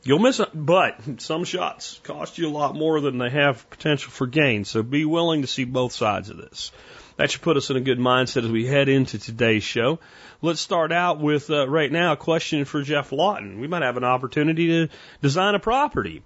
You'll 0.09 0.21
miss 0.21 0.41
it, 0.41 0.49
but 0.55 1.21
some 1.21 1.45
shots 1.45 2.01
cost 2.03 2.39
you 2.39 2.49
a 2.49 2.49
lot 2.49 2.75
more 2.75 2.99
than 3.03 3.19
they 3.19 3.29
have 3.29 3.69
potential 3.69 4.11
for 4.11 4.27
gain. 4.27 4.65
So 4.65 4.83
be 4.83 5.05
willing 5.05 5.43
to 5.43 5.47
see 5.47 5.65
both 5.65 5.93
sides 5.93 6.31
of 6.31 6.39
this. 6.39 6.73
That 7.19 7.31
should 7.31 7.43
put 7.43 7.59
us 7.59 7.69
in 7.69 7.77
a 7.77 7.83
good 7.83 7.99
mindset 7.99 8.43
as 8.43 8.51
we 8.51 8.65
head 8.65 8.89
into 8.89 9.19
today's 9.19 9.65
show. 9.65 9.99
Let's 10.41 10.63
start 10.63 10.93
out 10.93 11.21
with 11.21 11.51
uh, 11.51 11.69
right 11.69 11.93
now 11.93 12.13
a 12.13 12.17
question 12.17 12.65
for 12.65 12.81
Geoff 12.81 13.13
Lawton. 13.13 13.61
We 13.61 13.69
might 13.69 13.83
have 13.83 13.99
an 13.99 14.05
opportunity 14.05 14.69
to 14.69 14.89
design 15.21 15.55
a 15.55 15.59
property, 15.59 16.23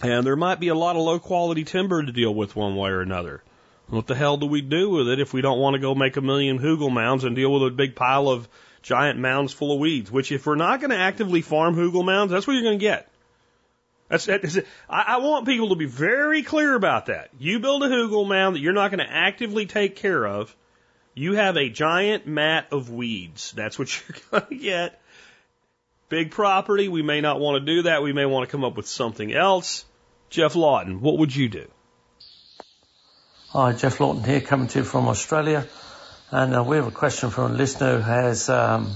and 0.00 0.24
there 0.24 0.36
might 0.36 0.60
be 0.60 0.68
a 0.68 0.76
lot 0.76 0.94
of 0.94 1.02
low 1.02 1.18
quality 1.18 1.64
timber 1.64 2.04
to 2.04 2.12
deal 2.12 2.32
with 2.32 2.54
one 2.54 2.76
way 2.76 2.90
or 2.90 3.00
another. 3.00 3.42
What 3.88 4.06
the 4.06 4.14
hell 4.14 4.36
do 4.36 4.46
we 4.46 4.60
do 4.60 4.90
with 4.90 5.08
it 5.08 5.18
if 5.18 5.32
we 5.32 5.42
don't 5.42 5.58
want 5.58 5.74
to 5.74 5.80
go 5.80 5.96
make 5.96 6.16
a 6.16 6.20
million 6.20 6.60
hugel 6.60 6.92
mounds 6.92 7.24
and 7.24 7.34
deal 7.34 7.52
with 7.52 7.64
a 7.64 7.74
big 7.74 7.96
pile 7.96 8.28
of 8.28 8.48
giant 8.82 9.18
mounds 9.18 9.52
full 9.52 9.72
of 9.72 9.78
weeds? 9.78 10.10
Which, 10.10 10.32
if 10.32 10.46
we're 10.46 10.56
not 10.56 10.80
going 10.80 10.90
to 10.90 10.96
actively 10.96 11.40
farm 11.40 11.74
hugel 11.76 12.04
mounds, 12.04 12.32
that's 12.32 12.46
what 12.46 12.54
you're 12.54 12.62
going 12.62 12.78
to 12.78 12.84
get. 12.84 13.08
That's, 14.08 14.26
that's 14.26 14.58
I, 14.90 15.02
I 15.02 15.16
want 15.18 15.46
people 15.46 15.70
to 15.70 15.76
be 15.76 15.86
very 15.86 16.42
clear 16.42 16.74
about 16.74 17.06
that. 17.06 17.30
You 17.38 17.60
build 17.60 17.82
a 17.82 17.88
hugel 17.88 18.28
mound 18.28 18.56
that 18.56 18.60
you're 18.60 18.74
not 18.74 18.90
going 18.90 19.06
to 19.06 19.10
actively 19.10 19.64
take 19.66 19.96
care 19.96 20.26
of. 20.26 20.54
You 21.14 21.34
have 21.34 21.56
a 21.56 21.68
giant 21.70 22.26
mat 22.26 22.66
of 22.72 22.90
weeds. 22.90 23.52
That's 23.52 23.78
what 23.78 23.88
you're 24.08 24.18
going 24.30 24.58
to 24.58 24.62
get. 24.62 25.00
Big 26.08 26.30
property. 26.30 26.88
We 26.88 27.00
may 27.00 27.22
not 27.22 27.40
want 27.40 27.64
to 27.64 27.74
do 27.74 27.82
that. 27.82 28.02
We 28.02 28.12
may 28.12 28.26
want 28.26 28.46
to 28.46 28.52
come 28.52 28.64
up 28.64 28.76
with 28.76 28.86
something 28.86 29.32
else. 29.32 29.86
Geoff 30.28 30.56
Lawton, 30.56 31.00
what 31.00 31.18
would 31.18 31.34
you 31.34 31.48
do? 31.48 31.66
Hi, 33.48 33.72
Geoff 33.72 34.00
Lawton 34.00 34.24
here, 34.24 34.40
coming 34.40 34.68
to 34.68 34.78
you 34.80 34.84
from 34.84 35.08
Australia. 35.08 35.66
And 36.34 36.56
uh, 36.56 36.64
we 36.64 36.76
have 36.76 36.86
a 36.86 36.90
question 36.90 37.28
from 37.28 37.52
a 37.52 37.54
listener 37.54 37.98
who 37.98 38.10
has 38.10 38.48
um, 38.48 38.90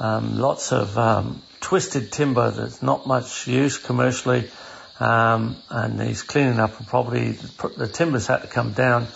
um, 0.00 0.36
lots 0.36 0.72
of 0.72 0.98
um, 0.98 1.40
twisted 1.60 2.10
timber 2.10 2.50
that's 2.50 2.82
not 2.82 3.06
much 3.06 3.46
use 3.46 3.78
commercially, 3.78 4.50
um, 4.98 5.54
and 5.70 6.02
he's 6.02 6.24
cleaning 6.24 6.58
up 6.58 6.80
a 6.80 6.82
property. 6.82 7.38
The 7.76 7.86
timber's 7.86 8.26
had 8.26 8.38
to 8.38 8.48
come 8.48 8.72
down, 8.72 9.06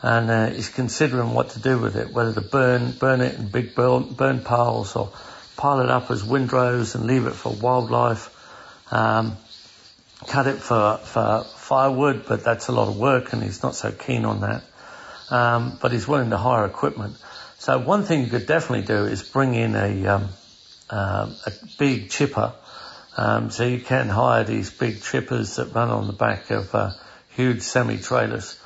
and 0.00 0.30
uh, 0.30 0.46
he's 0.48 0.70
considering 0.70 1.34
what 1.34 1.50
to 1.50 1.58
do 1.58 1.78
with 1.78 1.96
it, 1.96 2.10
whether 2.10 2.32
to 2.32 2.40
burn 2.40 2.92
burn 2.92 3.20
it 3.20 3.34
in 3.34 3.48
big 3.48 3.74
burn, 3.74 4.14
burn 4.14 4.40
piles 4.40 4.96
or 4.96 5.12
pile 5.58 5.80
it 5.80 5.90
up 5.90 6.10
as 6.10 6.24
windrows 6.24 6.94
and 6.94 7.06
leave 7.06 7.26
it 7.26 7.34
for 7.34 7.52
wildlife. 7.52 8.30
Um, 8.90 9.36
cut 10.26 10.46
it 10.46 10.56
for, 10.56 10.96
for 10.96 11.44
firewood, 11.44 12.24
but 12.26 12.44
that's 12.44 12.68
a 12.68 12.72
lot 12.72 12.88
of 12.88 12.96
work, 12.96 13.34
and 13.34 13.42
he's 13.42 13.62
not 13.62 13.74
so 13.74 13.92
keen 13.92 14.24
on 14.24 14.40
that. 14.40 14.64
Um, 15.34 15.78
but 15.80 15.92
he's 15.92 16.06
willing 16.06 16.30
to 16.30 16.36
hire 16.36 16.64
equipment. 16.64 17.16
So 17.58 17.78
one 17.78 18.04
thing 18.04 18.22
you 18.24 18.30
could 18.30 18.46
definitely 18.46 18.86
do 18.86 19.06
is 19.06 19.22
bring 19.22 19.54
in 19.54 19.74
a 19.74 20.06
um, 20.06 20.28
um, 20.90 21.36
a 21.46 21.52
big 21.78 22.10
chipper. 22.10 22.52
Um, 23.16 23.50
so 23.50 23.64
you 23.64 23.80
can 23.80 24.08
hire 24.08 24.44
these 24.44 24.70
big 24.70 24.96
chippers 24.96 25.56
that 25.56 25.74
run 25.74 25.88
on 25.88 26.06
the 26.06 26.12
back 26.12 26.50
of 26.50 26.74
uh, 26.74 26.90
huge 27.30 27.62
semi 27.62 27.98
trailers, 27.98 28.60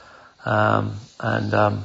um, 0.45 0.97
and 1.21 1.55
um, 1.55 1.85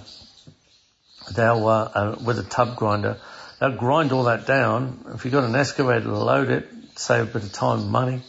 they'll 1.35 1.67
uh, 1.67 1.91
uh, 1.93 2.15
with 2.25 2.39
a 2.39 2.43
tub 2.43 2.75
grinder 2.75 3.19
they'll 3.63 3.77
grind 3.77 4.11
all 4.11 4.23
that 4.23 4.45
down. 4.45 5.05
If 5.15 5.23
you've 5.23 5.33
got 5.33 5.45
an 5.45 5.55
excavator 5.55 6.01
to 6.01 6.17
load 6.17 6.49
it, 6.49 6.67
save 6.95 7.29
a 7.29 7.39
bit 7.39 7.43
of 7.43 7.53
time 7.53 7.79
and 7.79 7.89
money. 7.89 8.21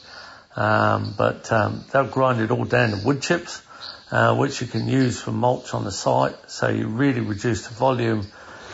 Um, 0.56 1.14
but 1.18 1.50
um, 1.50 1.84
they'll 1.92 2.06
grind 2.06 2.40
it 2.40 2.52
all 2.52 2.64
down 2.64 2.90
to 2.90 3.04
wood 3.04 3.20
chips, 3.20 3.60
uh, 3.60 3.63
which 4.10 4.60
you 4.60 4.66
can 4.66 4.88
use 4.88 5.20
for 5.20 5.32
mulch 5.32 5.74
on 5.74 5.84
the 5.84 5.92
site. 5.92 6.36
So 6.50 6.68
you 6.68 6.86
really 6.86 7.20
reduce 7.20 7.66
the 7.66 7.74
volume 7.74 8.26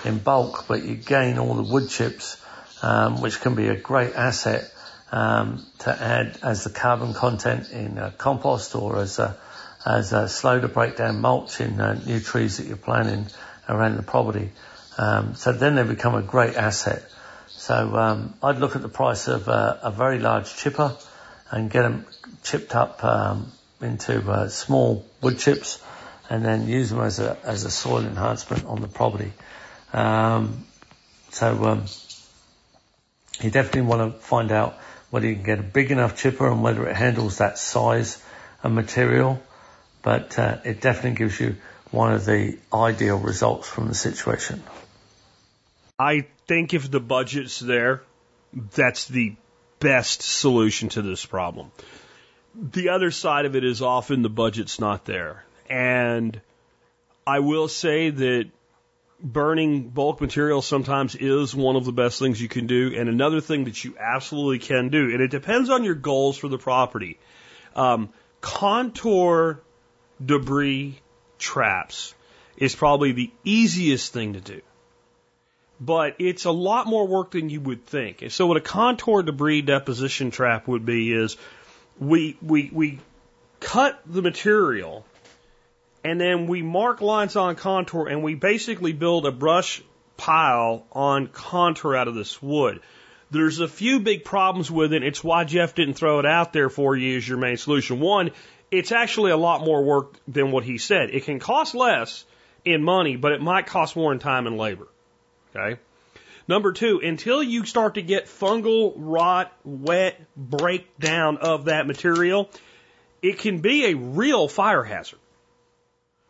in 0.04 0.18
bulk, 0.18 0.66
but 0.68 0.82
you 0.82 0.94
gain 0.96 1.38
all 1.38 1.54
the 1.54 1.62
wood 1.62 1.88
chips, 1.88 2.42
um, 2.82 3.20
which 3.20 3.40
can 3.40 3.54
be 3.54 3.68
a 3.68 3.76
great 3.76 4.14
asset 4.14 4.70
um, 5.12 5.66
to 5.80 5.90
add 5.90 6.38
as 6.42 6.64
the 6.64 6.70
carbon 6.70 7.14
content 7.14 7.70
in 7.70 7.98
uh, 7.98 8.12
compost 8.16 8.74
or 8.74 8.98
as 8.98 9.18
a, 9.18 9.36
as 9.84 10.12
a 10.12 10.28
slow 10.28 10.60
to 10.60 10.68
break 10.68 10.96
down 10.96 11.20
mulch 11.20 11.60
in 11.60 11.80
uh, 11.80 12.00
new 12.06 12.20
trees 12.20 12.58
that 12.58 12.66
you're 12.66 12.76
planting 12.76 13.26
around 13.68 13.96
the 13.96 14.02
property. 14.02 14.50
Um, 14.98 15.34
so 15.34 15.52
then 15.52 15.74
they 15.74 15.82
become 15.82 16.14
a 16.14 16.22
great 16.22 16.56
asset. 16.56 17.04
So 17.48 17.74
um, 17.96 18.34
I'd 18.42 18.58
look 18.58 18.76
at 18.76 18.82
the 18.82 18.88
price 18.88 19.28
of 19.28 19.48
uh, 19.48 19.78
a 19.82 19.90
very 19.90 20.18
large 20.18 20.54
chipper 20.56 20.96
and 21.50 21.70
get 21.70 21.82
them 21.82 22.06
chipped 22.42 22.74
up 22.74 23.02
um, 23.04 23.52
into 23.80 24.30
uh, 24.30 24.48
small 24.48 25.06
wood 25.20 25.38
chips 25.38 25.82
and 26.28 26.44
then 26.44 26.68
use 26.68 26.90
them 26.90 27.00
as 27.00 27.18
a 27.18 27.36
as 27.44 27.64
a 27.64 27.70
soil 27.70 28.04
enhancement 28.04 28.64
on 28.64 28.80
the 28.80 28.88
property. 28.88 29.32
Um, 29.92 30.64
so 31.30 31.64
um, 31.64 31.84
you 33.40 33.50
definitely 33.50 33.82
want 33.82 34.14
to 34.14 34.20
find 34.20 34.52
out 34.52 34.78
whether 35.10 35.26
you 35.26 35.34
can 35.34 35.44
get 35.44 35.58
a 35.58 35.62
big 35.62 35.90
enough 35.90 36.16
chipper 36.16 36.48
and 36.50 36.62
whether 36.62 36.88
it 36.88 36.96
handles 36.96 37.38
that 37.38 37.58
size 37.58 38.22
of 38.62 38.72
material. 38.72 39.42
But 40.02 40.38
uh, 40.38 40.58
it 40.64 40.80
definitely 40.80 41.18
gives 41.18 41.38
you 41.40 41.56
one 41.90 42.12
of 42.12 42.24
the 42.24 42.58
ideal 42.72 43.18
results 43.18 43.68
from 43.68 43.88
the 43.88 43.94
situation. 43.94 44.62
I 45.98 46.26
think 46.46 46.72
if 46.72 46.90
the 46.90 47.00
budget's 47.00 47.58
there, 47.58 48.02
that's 48.74 49.06
the 49.06 49.34
best 49.80 50.22
solution 50.22 50.88
to 50.90 51.02
this 51.02 51.26
problem. 51.26 51.72
The 52.54 52.90
other 52.90 53.10
side 53.10 53.46
of 53.46 53.56
it 53.56 53.64
is 53.64 53.82
often 53.82 54.22
the 54.22 54.28
budget's 54.28 54.80
not 54.80 55.04
there. 55.04 55.44
And 55.68 56.40
I 57.26 57.40
will 57.40 57.68
say 57.68 58.10
that 58.10 58.50
burning 59.22 59.88
bulk 59.90 60.20
material 60.20 60.62
sometimes 60.62 61.14
is 61.14 61.54
one 61.54 61.76
of 61.76 61.84
the 61.84 61.92
best 61.92 62.18
things 62.18 62.40
you 62.40 62.48
can 62.48 62.66
do. 62.66 62.92
And 62.96 63.08
another 63.08 63.40
thing 63.40 63.64
that 63.64 63.84
you 63.84 63.94
absolutely 63.98 64.58
can 64.58 64.88
do, 64.88 65.10
and 65.12 65.20
it 65.20 65.30
depends 65.30 65.70
on 65.70 65.84
your 65.84 65.94
goals 65.94 66.38
for 66.38 66.48
the 66.48 66.58
property. 66.58 67.18
Um, 67.76 68.10
contour 68.40 69.60
debris 70.24 71.00
traps 71.38 72.14
is 72.56 72.74
probably 72.74 73.12
the 73.12 73.30
easiest 73.44 74.12
thing 74.12 74.34
to 74.34 74.40
do 74.40 74.60
but 75.80 76.16
it's 76.18 76.44
a 76.44 76.50
lot 76.50 76.86
more 76.86 77.06
work 77.06 77.30
than 77.30 77.48
you 77.48 77.60
would 77.60 77.86
think. 77.86 78.20
And 78.20 78.30
So 78.30 78.46
what 78.46 78.58
a 78.58 78.60
contour 78.60 79.22
debris 79.22 79.62
deposition 79.62 80.30
trap 80.30 80.68
would 80.68 80.84
be 80.84 81.10
is 81.10 81.38
we 82.00 82.36
we 82.42 82.70
we 82.72 82.98
cut 83.60 84.00
the 84.06 84.22
material 84.22 85.04
and 86.02 86.20
then 86.20 86.46
we 86.46 86.62
mark 86.62 87.02
lines 87.02 87.36
on 87.36 87.56
contour 87.56 88.08
and 88.08 88.22
we 88.22 88.34
basically 88.34 88.92
build 88.92 89.26
a 89.26 89.32
brush 89.32 89.82
pile 90.16 90.86
on 90.92 91.28
contour 91.28 91.94
out 91.94 92.08
of 92.08 92.14
this 92.14 92.42
wood. 92.42 92.80
There's 93.30 93.60
a 93.60 93.68
few 93.68 94.00
big 94.00 94.24
problems 94.24 94.70
with 94.70 94.92
it. 94.92 95.04
It's 95.04 95.22
why 95.22 95.44
Geoff 95.44 95.74
didn't 95.74 95.94
throw 95.94 96.18
it 96.18 96.26
out 96.26 96.52
there 96.52 96.68
for 96.68 96.96
you 96.96 97.18
as 97.18 97.28
your 97.28 97.38
main 97.38 97.58
solution. 97.58 98.00
One, 98.00 98.32
it's 98.70 98.92
actually 98.92 99.30
a 99.30 99.36
lot 99.36 99.62
more 99.62 99.84
work 99.84 100.14
than 100.26 100.50
what 100.50 100.64
he 100.64 100.78
said. 100.78 101.10
It 101.10 101.24
can 101.24 101.38
cost 101.38 101.74
less 101.74 102.24
in 102.64 102.82
money, 102.82 103.16
but 103.16 103.32
it 103.32 103.40
might 103.40 103.66
cost 103.66 103.94
more 103.94 104.12
in 104.12 104.18
time 104.18 104.46
and 104.46 104.56
labor. 104.56 104.88
Okay. 105.54 105.80
Number 106.50 106.72
two, 106.72 107.00
until 107.00 107.44
you 107.44 107.64
start 107.64 107.94
to 107.94 108.02
get 108.02 108.26
fungal 108.26 108.92
rot, 108.96 109.52
wet 109.62 110.20
breakdown 110.36 111.36
of 111.36 111.66
that 111.66 111.86
material, 111.86 112.50
it 113.22 113.38
can 113.38 113.60
be 113.60 113.86
a 113.86 113.94
real 113.94 114.48
fire 114.48 114.82
hazard. 114.82 115.20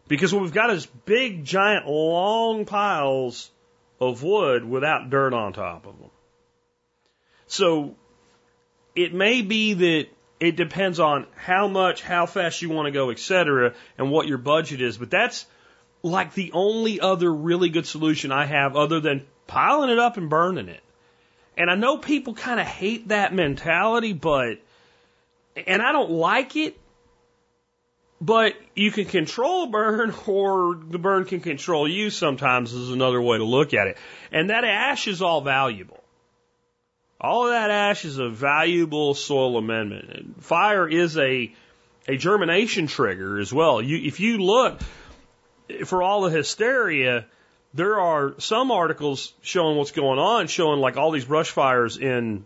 Because 0.09 0.31
what 0.35 0.43
we've 0.43 0.53
got 0.53 0.69
is 0.69 0.85
big, 0.85 1.47
giant, 1.47 1.87
long 1.87 2.67
piles 2.67 3.51
of 3.99 4.23
wood 4.23 4.63
without 4.63 5.09
dirt 5.09 5.33
on 5.33 5.55
top 5.55 5.87
of 5.87 5.99
them. 5.99 6.11
So 7.47 7.97
it 8.95 9.15
may 9.15 9.41
be 9.41 9.73
that 9.73 10.09
it 10.39 10.55
depends 10.55 11.01
on 11.01 11.29
how 11.35 11.67
much, 11.67 12.03
how 12.03 12.27
fast 12.27 12.61
you 12.61 12.69
want 12.69 12.89
to 12.89 12.93
go, 12.93 13.09
etc., 13.09 13.73
and 13.97 14.11
what 14.11 14.29
your 14.29 14.37
budget 14.37 14.83
is. 14.83 14.99
But 14.99 15.11
that's 15.11 15.47
like 16.03 16.35
the 16.35 16.53
only 16.53 17.01
other 17.01 17.33
really 17.33 17.71
good 17.71 17.87
solution 17.87 18.33
I 18.33 18.45
have 18.45 18.77
other 18.77 19.01
than 19.01 19.27
piling 19.51 19.91
it 19.91 19.99
up 19.99 20.17
and 20.17 20.31
burning 20.31 20.69
it. 20.69 20.81
And 21.57 21.69
I 21.69 21.75
know 21.75 21.99
people 21.99 22.35
kind 22.35 22.61
of 22.61 22.67
hate 22.67 23.09
that 23.09 23.35
mentality, 23.35 24.13
but, 24.13 24.59
and 25.67 25.83
I 25.83 25.91
don't 25.91 26.13
like 26.13 26.55
it, 26.55 26.79
but 28.21 28.55
you 28.77 28.93
can 28.93 29.07
control 29.07 29.65
a 29.65 29.67
burn 29.67 30.15
or 30.27 30.79
the 30.89 30.99
burn 30.99 31.25
can 31.25 31.41
control 31.41 31.89
you 31.89 32.11
sometimes 32.11 32.73
is 32.73 32.91
another 32.91 33.21
way 33.21 33.39
to 33.39 33.45
look 33.45 33.75
at 33.75 33.89
it. 33.89 33.99
And 34.31 34.51
that 34.51 34.65
ash 34.65 35.09
is 35.09 35.21
all 35.21 35.41
valuable. 35.41 35.99
All 37.21 37.47
of 37.47 37.51
that 37.51 37.71
ash 37.71 38.05
is 38.05 38.19
a 38.19 38.31
valuable 38.31 39.15
soil 39.15 39.59
amendment. 39.59 40.43
Fire 40.45 40.89
is 40.89 41.19
a, 41.19 41.53
a 42.07 42.17
germination 42.17 42.87
trigger 42.87 43.39
as 43.39 43.53
well. 43.53 43.83
You, 43.83 43.99
if 43.99 44.21
you 44.21 44.39
look, 44.39 44.81
for 45.85 46.03
all 46.03 46.23
the 46.23 46.31
hysteria, 46.31 47.27
there 47.75 48.01
are 48.01 48.35
some 48.39 48.71
articles 48.71 49.33
showing 49.43 49.77
what's 49.77 49.93
going 49.93 50.19
on, 50.19 50.49
showing 50.49 50.81
like 50.81 50.97
all 50.97 51.11
these 51.11 51.25
brush 51.25 51.51
fires 51.51 51.97
in 51.97 52.45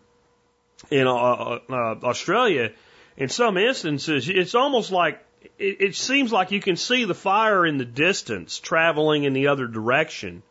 in 0.90 1.06
uh, 1.06 1.14
uh, 1.14 1.60
uh, 1.70 1.96
Australia. 2.02 2.72
In 3.16 3.28
some 3.28 3.56
instances, 3.56 4.28
it's 4.28 4.54
almost 4.54 4.92
like 4.92 5.24
it, 5.58 5.80
it 5.80 5.94
seems 5.96 6.32
like 6.32 6.50
you 6.50 6.60
can 6.60 6.76
see 6.76 7.04
the 7.04 7.14
fire 7.14 7.64
in 7.64 7.78
the 7.78 7.84
distance 7.84 8.58
traveling 8.58 9.24
in 9.24 9.32
the 9.32 9.48
other 9.48 9.66
direction, 9.66 10.42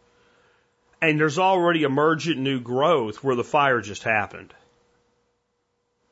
and 1.01 1.19
there's 1.19 1.39
already 1.39 1.83
emergent 1.83 2.39
new 2.39 2.59
growth 2.59 3.23
where 3.23 3.35
the 3.35 3.43
fire 3.43 3.81
just 3.81 4.03
happened. 4.03 4.53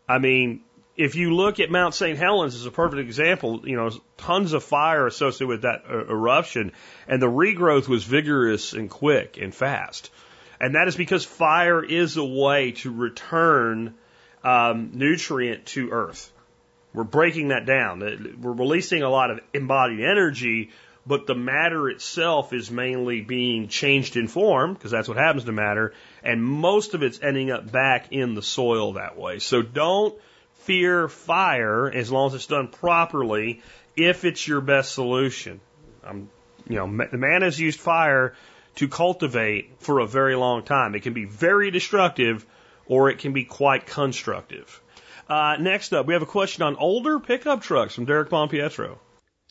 I 0.07 0.19
mean, 0.19 0.61
if 0.95 1.15
you 1.15 1.33
look 1.33 1.59
at 1.59 1.71
Mount 1.71 1.93
St. 1.93 2.17
Helens 2.17 2.55
as 2.55 2.65
a 2.65 2.71
perfect 2.71 3.01
example, 3.01 3.61
you 3.63 3.75
know, 3.75 3.91
tons 4.17 4.53
of 4.53 4.63
fire 4.63 5.07
associated 5.07 5.47
with 5.47 5.61
that 5.61 5.83
uh, 5.89 6.05
eruption, 6.05 6.73
and 7.07 7.21
the 7.21 7.27
regrowth 7.27 7.87
was 7.87 8.03
vigorous 8.03 8.73
and 8.73 8.89
quick 8.89 9.37
and 9.41 9.53
fast. 9.53 10.11
And 10.59 10.75
that 10.75 10.87
is 10.87 10.95
because 10.95 11.25
fire 11.25 11.83
is 11.83 12.17
a 12.17 12.25
way 12.25 12.71
to 12.71 12.91
return 12.91 13.95
um, 14.43 14.91
nutrient 14.93 15.65
to 15.67 15.89
Earth. 15.91 16.31
We're 16.93 17.03
breaking 17.03 17.47
that 17.49 17.65
down. 17.65 17.99
We're 18.41 18.51
releasing 18.51 19.01
a 19.01 19.09
lot 19.09 19.31
of 19.31 19.39
embodied 19.53 20.01
energy, 20.01 20.71
but 21.07 21.25
the 21.25 21.35
matter 21.35 21.89
itself 21.89 22.53
is 22.53 22.69
mainly 22.69 23.21
being 23.21 23.69
changed 23.69 24.17
in 24.17 24.27
form, 24.27 24.73
because 24.73 24.91
that's 24.91 25.07
what 25.07 25.17
happens 25.17 25.45
to 25.45 25.51
matter, 25.51 25.93
and 26.21 26.43
most 26.43 26.93
of 26.93 27.01
it's 27.01 27.19
ending 27.21 27.49
up 27.49 27.71
back 27.71 28.11
in 28.11 28.35
the 28.35 28.41
soil 28.41 28.93
that 28.93 29.17
way. 29.17 29.39
So 29.39 29.61
don't 29.61 30.13
fear 30.63 31.07
fire 31.07 31.89
as 31.89 32.11
long 32.11 32.27
as 32.27 32.35
it's 32.35 32.47
done 32.47 32.67
properly 32.67 33.61
if 33.95 34.25
it's 34.25 34.47
your 34.47 34.61
best 34.61 34.93
solution. 34.93 35.59
Um, 36.03 36.29
you 36.67 36.75
know, 36.75 37.05
the 37.11 37.17
man 37.17 37.41
has 37.41 37.59
used 37.59 37.79
fire 37.79 38.33
to 38.75 38.87
cultivate 38.87 39.71
for 39.79 39.99
a 39.99 40.07
very 40.07 40.35
long 40.35 40.63
time. 40.63 40.95
It 40.95 41.03
can 41.03 41.13
be 41.13 41.25
very 41.25 41.71
destructive 41.71 42.45
or 42.85 43.09
it 43.09 43.19
can 43.19 43.33
be 43.33 43.43
quite 43.43 43.85
constructive. 43.85 44.81
Uh, 45.27 45.57
next 45.59 45.93
up, 45.93 46.05
we 46.05 46.13
have 46.13 46.23
a 46.23 46.27
question 46.27 46.63
on 46.63 46.75
older 46.75 47.19
pickup 47.19 47.61
trucks 47.61 47.95
from 47.95 48.05
Derek 48.05 48.29
Pompietro. 48.29 48.97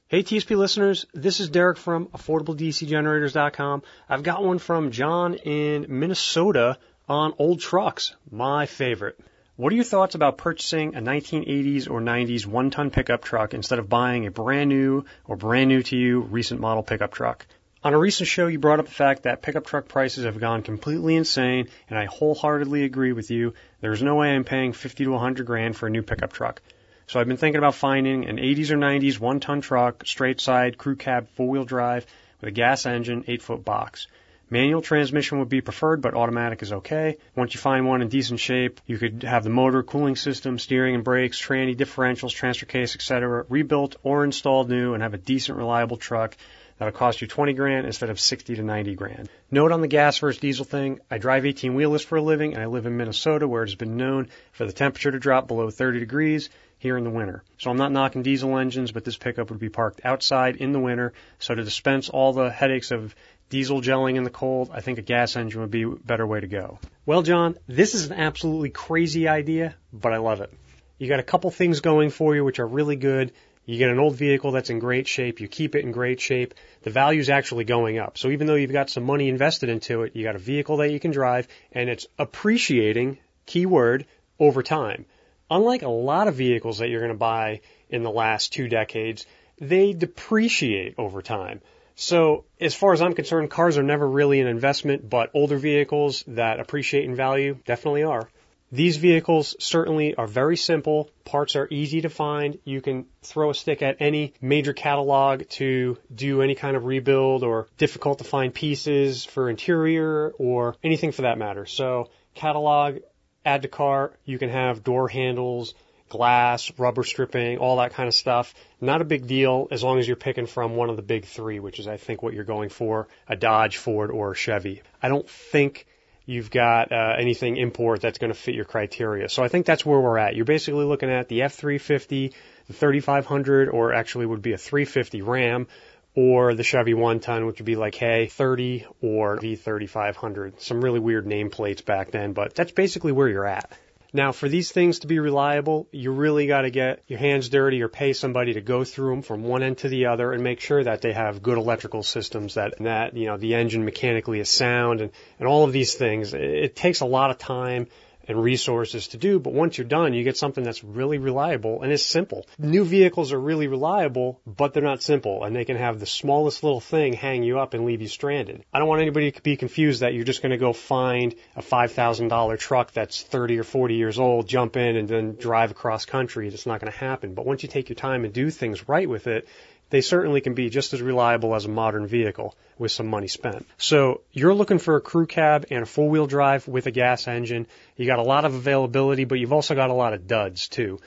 Hey 0.08 0.22
TSP 0.22 0.56
listeners, 0.56 1.06
this 1.14 1.38
is 1.38 1.50
Derek 1.50 1.78
from 1.78 2.06
AffordableDCGenerators.com. 2.06 3.82
I've 4.08 4.24
got 4.24 4.42
one 4.42 4.58
from 4.58 4.90
John 4.90 5.34
in 5.34 5.86
Minnesota 5.88 6.78
on 7.08 7.32
old 7.38 7.60
trucks, 7.60 8.14
my 8.30 8.66
favorite. 8.66 9.18
What 9.60 9.74
are 9.74 9.76
your 9.76 9.84
thoughts 9.84 10.14
about 10.14 10.38
purchasing 10.38 10.94
a 10.94 11.02
1980s 11.02 11.90
or 11.90 12.00
90s 12.00 12.46
one 12.46 12.70
ton 12.70 12.88
pickup 12.88 13.22
truck 13.22 13.52
instead 13.52 13.78
of 13.78 13.90
buying 13.90 14.26
a 14.26 14.30
brand 14.30 14.70
new 14.70 15.04
or 15.26 15.36
brand 15.36 15.68
new 15.68 15.82
to 15.82 15.98
you 15.98 16.20
recent 16.20 16.62
model 16.62 16.82
pickup 16.82 17.12
truck? 17.12 17.44
On 17.84 17.92
a 17.92 17.98
recent 17.98 18.26
show, 18.26 18.46
you 18.46 18.58
brought 18.58 18.80
up 18.80 18.86
the 18.86 18.90
fact 18.90 19.24
that 19.24 19.42
pickup 19.42 19.66
truck 19.66 19.86
prices 19.86 20.24
have 20.24 20.40
gone 20.40 20.62
completely 20.62 21.14
insane, 21.14 21.68
and 21.90 21.98
I 21.98 22.06
wholeheartedly 22.06 22.84
agree 22.84 23.12
with 23.12 23.30
you. 23.30 23.52
There's 23.82 24.02
no 24.02 24.14
way 24.14 24.30
I'm 24.30 24.44
paying 24.44 24.72
50 24.72 25.04
to 25.04 25.10
100 25.10 25.44
grand 25.44 25.76
for 25.76 25.88
a 25.88 25.90
new 25.90 26.02
pickup 26.02 26.32
truck. 26.32 26.62
So 27.06 27.20
I've 27.20 27.28
been 27.28 27.36
thinking 27.36 27.58
about 27.58 27.74
finding 27.74 28.30
an 28.30 28.38
80s 28.38 28.70
or 28.70 28.78
90s 28.78 29.20
one 29.20 29.40
ton 29.40 29.60
truck, 29.60 30.06
straight 30.06 30.40
side, 30.40 30.78
crew 30.78 30.96
cab, 30.96 31.28
four 31.34 31.50
wheel 31.50 31.66
drive, 31.66 32.06
with 32.40 32.48
a 32.48 32.50
gas 32.50 32.86
engine, 32.86 33.24
8 33.28 33.42
foot 33.42 33.62
box. 33.62 34.06
Manual 34.52 34.82
transmission 34.82 35.38
would 35.38 35.48
be 35.48 35.60
preferred, 35.60 36.02
but 36.02 36.14
automatic 36.14 36.60
is 36.62 36.72
okay. 36.72 37.18
Once 37.36 37.54
you 37.54 37.60
find 37.60 37.86
one 37.86 38.02
in 38.02 38.08
decent 38.08 38.40
shape, 38.40 38.80
you 38.84 38.98
could 38.98 39.22
have 39.22 39.44
the 39.44 39.50
motor, 39.50 39.84
cooling 39.84 40.16
system, 40.16 40.58
steering 40.58 40.96
and 40.96 41.04
brakes, 41.04 41.40
tranny, 41.40 41.76
differentials, 41.76 42.34
transfer 42.34 42.66
case, 42.66 42.96
etc. 42.96 43.46
rebuilt 43.48 43.94
or 44.02 44.24
installed 44.24 44.68
new 44.68 44.94
and 44.94 45.04
have 45.04 45.14
a 45.14 45.18
decent, 45.18 45.56
reliable 45.56 45.96
truck 45.96 46.36
that'll 46.78 46.92
cost 46.92 47.20
you 47.20 47.28
20 47.28 47.52
grand 47.52 47.86
instead 47.86 48.10
of 48.10 48.18
60 48.18 48.56
to 48.56 48.62
90 48.62 48.94
grand. 48.96 49.28
Note 49.52 49.70
on 49.70 49.82
the 49.82 49.88
gas 49.88 50.18
versus 50.18 50.40
diesel 50.40 50.64
thing, 50.64 50.98
I 51.08 51.18
drive 51.18 51.46
18 51.46 51.74
wheelers 51.74 52.02
for 52.02 52.16
a 52.16 52.22
living 52.22 52.54
and 52.54 52.62
I 52.62 52.66
live 52.66 52.86
in 52.86 52.96
Minnesota 52.96 53.46
where 53.46 53.62
it 53.62 53.68
has 53.68 53.76
been 53.76 53.96
known 53.96 54.30
for 54.50 54.66
the 54.66 54.72
temperature 54.72 55.12
to 55.12 55.18
drop 55.20 55.46
below 55.46 55.70
30 55.70 56.00
degrees 56.00 56.50
here 56.78 56.96
in 56.96 57.04
the 57.04 57.10
winter. 57.10 57.44
So 57.58 57.70
I'm 57.70 57.76
not 57.76 57.92
knocking 57.92 58.22
diesel 58.22 58.58
engines, 58.58 58.90
but 58.90 59.04
this 59.04 59.18
pickup 59.18 59.50
would 59.50 59.60
be 59.60 59.68
parked 59.68 60.00
outside 60.04 60.56
in 60.56 60.72
the 60.72 60.80
winter. 60.80 61.12
So 61.38 61.54
to 61.54 61.62
dispense 61.62 62.08
all 62.08 62.32
the 62.32 62.50
headaches 62.50 62.90
of 62.90 63.14
diesel 63.50 63.82
gelling 63.82 64.16
in 64.16 64.22
the 64.22 64.30
cold, 64.30 64.70
I 64.72 64.80
think 64.80 64.98
a 64.98 65.02
gas 65.02 65.36
engine 65.36 65.60
would 65.60 65.70
be 65.70 65.82
a 65.82 65.90
better 65.90 66.26
way 66.26 66.40
to 66.40 66.46
go. 66.46 66.78
Well, 67.04 67.22
John, 67.22 67.58
this 67.68 67.94
is 67.94 68.06
an 68.06 68.14
absolutely 68.14 68.70
crazy 68.70 69.28
idea, 69.28 69.74
but 69.92 70.14
I 70.14 70.16
love 70.18 70.40
it. 70.40 70.52
You 70.98 71.08
got 71.08 71.20
a 71.20 71.24
couple 71.24 71.50
things 71.50 71.80
going 71.80 72.10
for 72.10 72.34
you 72.34 72.44
which 72.44 72.60
are 72.60 72.66
really 72.66 72.96
good. 72.96 73.32
You 73.66 73.78
get 73.78 73.90
an 73.90 73.98
old 73.98 74.16
vehicle 74.16 74.52
that's 74.52 74.70
in 74.70 74.78
great 74.78 75.06
shape, 75.06 75.40
you 75.40 75.46
keep 75.46 75.74
it 75.74 75.84
in 75.84 75.92
great 75.92 76.20
shape, 76.20 76.54
the 76.82 76.90
value's 76.90 77.28
actually 77.28 77.64
going 77.64 77.98
up. 77.98 78.18
So 78.18 78.30
even 78.30 78.46
though 78.46 78.54
you've 78.54 78.72
got 78.72 78.90
some 78.90 79.04
money 79.04 79.28
invested 79.28 79.68
into 79.68 80.02
it, 80.02 80.16
you 80.16 80.24
got 80.24 80.34
a 80.34 80.40
vehicle 80.40 80.78
that 80.78 80.90
you 80.90 80.98
can 80.98 81.10
drive 81.10 81.46
and 81.72 81.88
it's 81.88 82.06
appreciating, 82.18 83.18
keyword, 83.46 84.06
over 84.38 84.62
time. 84.62 85.04
Unlike 85.50 85.82
a 85.82 85.88
lot 85.88 86.28
of 86.28 86.36
vehicles 86.36 86.78
that 86.78 86.88
you're 86.88 87.00
going 87.00 87.12
to 87.12 87.18
buy 87.18 87.60
in 87.90 88.02
the 88.02 88.10
last 88.10 88.52
two 88.52 88.68
decades, 88.68 89.26
they 89.58 89.92
depreciate 89.92 90.94
over 90.96 91.22
time. 91.22 91.60
So, 92.00 92.46
as 92.58 92.74
far 92.74 92.94
as 92.94 93.02
I'm 93.02 93.12
concerned, 93.12 93.50
cars 93.50 93.76
are 93.76 93.82
never 93.82 94.08
really 94.08 94.40
an 94.40 94.46
investment, 94.46 95.10
but 95.10 95.30
older 95.34 95.58
vehicles 95.58 96.24
that 96.28 96.58
appreciate 96.58 97.04
in 97.04 97.14
value 97.14 97.58
definitely 97.66 98.04
are. 98.04 98.30
These 98.72 98.96
vehicles 98.96 99.54
certainly 99.58 100.14
are 100.14 100.26
very 100.26 100.56
simple. 100.56 101.10
Parts 101.26 101.56
are 101.56 101.68
easy 101.70 102.00
to 102.00 102.08
find. 102.08 102.58
You 102.64 102.80
can 102.80 103.04
throw 103.20 103.50
a 103.50 103.54
stick 103.54 103.82
at 103.82 103.98
any 104.00 104.32
major 104.40 104.72
catalog 104.72 105.46
to 105.60 105.98
do 106.14 106.40
any 106.40 106.54
kind 106.54 106.74
of 106.74 106.86
rebuild 106.86 107.44
or 107.44 107.68
difficult 107.76 108.16
to 108.20 108.24
find 108.24 108.54
pieces 108.54 109.26
for 109.26 109.50
interior 109.50 110.30
or 110.38 110.76
anything 110.82 111.12
for 111.12 111.22
that 111.22 111.36
matter. 111.36 111.66
So, 111.66 112.08
catalog, 112.34 113.00
add 113.44 113.60
to 113.60 113.68
cart, 113.68 114.18
you 114.24 114.38
can 114.38 114.48
have 114.48 114.82
door 114.82 115.06
handles, 115.08 115.74
glass, 116.10 116.70
rubber 116.76 117.02
stripping, 117.02 117.56
all 117.56 117.78
that 117.78 117.94
kind 117.94 118.06
of 118.06 118.14
stuff. 118.14 118.54
Not 118.80 119.00
a 119.00 119.04
big 119.04 119.26
deal 119.26 119.68
as 119.70 119.82
long 119.82 119.98
as 119.98 120.06
you're 120.06 120.16
picking 120.16 120.46
from 120.46 120.76
one 120.76 120.90
of 120.90 120.96
the 120.96 121.02
big 121.02 121.24
three, 121.24 121.60
which 121.60 121.78
is 121.78 121.88
I 121.88 121.96
think 121.96 122.22
what 122.22 122.34
you're 122.34 122.44
going 122.44 122.68
for, 122.68 123.08
a 123.26 123.36
Dodge, 123.36 123.78
Ford, 123.78 124.10
or 124.10 124.32
a 124.32 124.36
Chevy. 124.36 124.82
I 125.02 125.08
don't 125.08 125.28
think 125.28 125.86
you've 126.26 126.50
got 126.50 126.92
uh, 126.92 127.14
anything 127.18 127.56
import 127.56 128.00
that's 128.00 128.18
going 128.18 128.32
to 128.32 128.38
fit 128.38 128.54
your 128.54 128.64
criteria. 128.64 129.28
So 129.28 129.42
I 129.42 129.48
think 129.48 129.66
that's 129.66 129.86
where 129.86 129.98
we're 129.98 130.18
at. 130.18 130.36
You're 130.36 130.44
basically 130.44 130.84
looking 130.84 131.10
at 131.10 131.28
the 131.28 131.40
F350, 131.40 132.32
the 132.66 132.72
3500, 132.72 133.68
or 133.68 133.94
actually 133.94 134.26
would 134.26 134.42
be 134.42 134.52
a 134.52 134.58
350 134.58 135.22
Ram, 135.22 135.66
or 136.14 136.54
the 136.54 136.62
Chevy 136.62 136.94
one 136.94 137.20
ton, 137.20 137.46
which 137.46 137.58
would 137.58 137.66
be 137.66 137.76
like 137.76 137.94
K30 137.94 138.86
or 139.00 139.38
V3500. 139.38 140.60
Some 140.60 140.80
really 140.80 141.00
weird 141.00 141.26
nameplates 141.26 141.84
back 141.84 142.10
then, 142.10 142.32
but 142.32 142.54
that's 142.54 142.72
basically 142.72 143.12
where 143.12 143.28
you're 143.28 143.46
at. 143.46 143.72
Now, 144.12 144.32
for 144.32 144.48
these 144.48 144.72
things 144.72 145.00
to 145.00 145.06
be 145.06 145.20
reliable, 145.20 145.86
you 145.92 146.10
really 146.10 146.46
got 146.46 146.62
to 146.62 146.70
get 146.70 147.02
your 147.06 147.18
hands 147.18 147.48
dirty 147.48 147.80
or 147.82 147.88
pay 147.88 148.12
somebody 148.12 148.54
to 148.54 148.60
go 148.60 148.82
through 148.82 149.10
them 149.10 149.22
from 149.22 149.44
one 149.44 149.62
end 149.62 149.78
to 149.78 149.88
the 149.88 150.06
other 150.06 150.32
and 150.32 150.42
make 150.42 150.60
sure 150.60 150.82
that 150.82 151.00
they 151.00 151.12
have 151.12 151.42
good 151.42 151.58
electrical 151.58 152.02
systems, 152.02 152.54
that 152.54 152.74
that 152.80 153.16
you 153.16 153.26
know 153.26 153.36
the 153.36 153.54
engine 153.54 153.84
mechanically 153.84 154.40
is 154.40 154.48
sound, 154.48 155.00
and 155.00 155.12
and 155.38 155.48
all 155.48 155.64
of 155.64 155.72
these 155.72 155.94
things. 155.94 156.34
It 156.34 156.74
takes 156.74 157.00
a 157.00 157.06
lot 157.06 157.30
of 157.30 157.38
time 157.38 157.86
and 158.30 158.40
resources 158.40 159.08
to 159.08 159.16
do, 159.16 159.40
but 159.40 159.52
once 159.52 159.76
you're 159.76 159.86
done, 159.86 160.14
you 160.14 160.22
get 160.22 160.36
something 160.36 160.62
that's 160.62 160.84
really 160.84 161.18
reliable 161.18 161.82
and 161.82 161.92
is 161.92 162.06
simple. 162.06 162.46
New 162.58 162.84
vehicles 162.84 163.32
are 163.32 163.40
really 163.40 163.66
reliable, 163.66 164.40
but 164.46 164.72
they're 164.72 164.84
not 164.84 165.02
simple, 165.02 165.42
and 165.42 165.54
they 165.54 165.64
can 165.64 165.76
have 165.76 165.98
the 165.98 166.06
smallest 166.06 166.62
little 166.62 166.80
thing 166.80 167.12
hang 167.12 167.42
you 167.42 167.58
up 167.58 167.74
and 167.74 167.84
leave 167.84 168.00
you 168.00 168.06
stranded. 168.06 168.64
I 168.72 168.78
don't 168.78 168.86
want 168.86 169.02
anybody 169.02 169.32
to 169.32 169.42
be 169.42 169.56
confused 169.56 170.02
that 170.02 170.14
you're 170.14 170.24
just 170.24 170.42
going 170.42 170.52
to 170.52 170.58
go 170.58 170.72
find 170.72 171.34
a 171.56 171.62
$5,000 171.62 172.58
truck 172.60 172.92
that's 172.92 173.20
30 173.20 173.58
or 173.58 173.64
40 173.64 173.94
years 173.96 174.20
old, 174.20 174.46
jump 174.46 174.76
in, 174.76 174.96
and 174.96 175.08
then 175.08 175.34
drive 175.34 175.72
across 175.72 176.04
country. 176.04 176.46
It's 176.46 176.66
not 176.66 176.80
going 176.80 176.92
to 176.92 176.98
happen. 176.98 177.34
But 177.34 177.46
once 177.46 177.64
you 177.64 177.68
take 177.68 177.88
your 177.88 177.96
time 177.96 178.24
and 178.24 178.32
do 178.32 178.50
things 178.50 178.88
right 178.88 179.08
with 179.08 179.26
it, 179.26 179.48
they 179.90 180.00
certainly 180.00 180.40
can 180.40 180.54
be 180.54 180.70
just 180.70 180.94
as 180.94 181.02
reliable 181.02 181.54
as 181.54 181.66
a 181.66 181.68
modern 181.68 182.06
vehicle 182.06 182.56
with 182.78 182.92
some 182.92 183.06
money 183.06 183.28
spent. 183.28 183.66
So 183.76 184.22
you're 184.32 184.54
looking 184.54 184.78
for 184.78 184.96
a 184.96 185.00
crew 185.00 185.26
cab 185.26 185.66
and 185.70 185.82
a 185.82 185.86
four 185.86 186.08
wheel 186.08 186.26
drive 186.26 186.66
with 186.66 186.86
a 186.86 186.90
gas 186.90 187.28
engine. 187.28 187.66
You 187.96 188.06
got 188.06 188.18
a 188.18 188.22
lot 188.22 188.44
of 188.44 188.54
availability, 188.54 189.24
but 189.24 189.38
you've 189.38 189.52
also 189.52 189.74
got 189.74 189.90
a 189.90 189.94
lot 189.94 190.14
of 190.14 190.26
duds 190.26 190.68
too. 190.68 191.00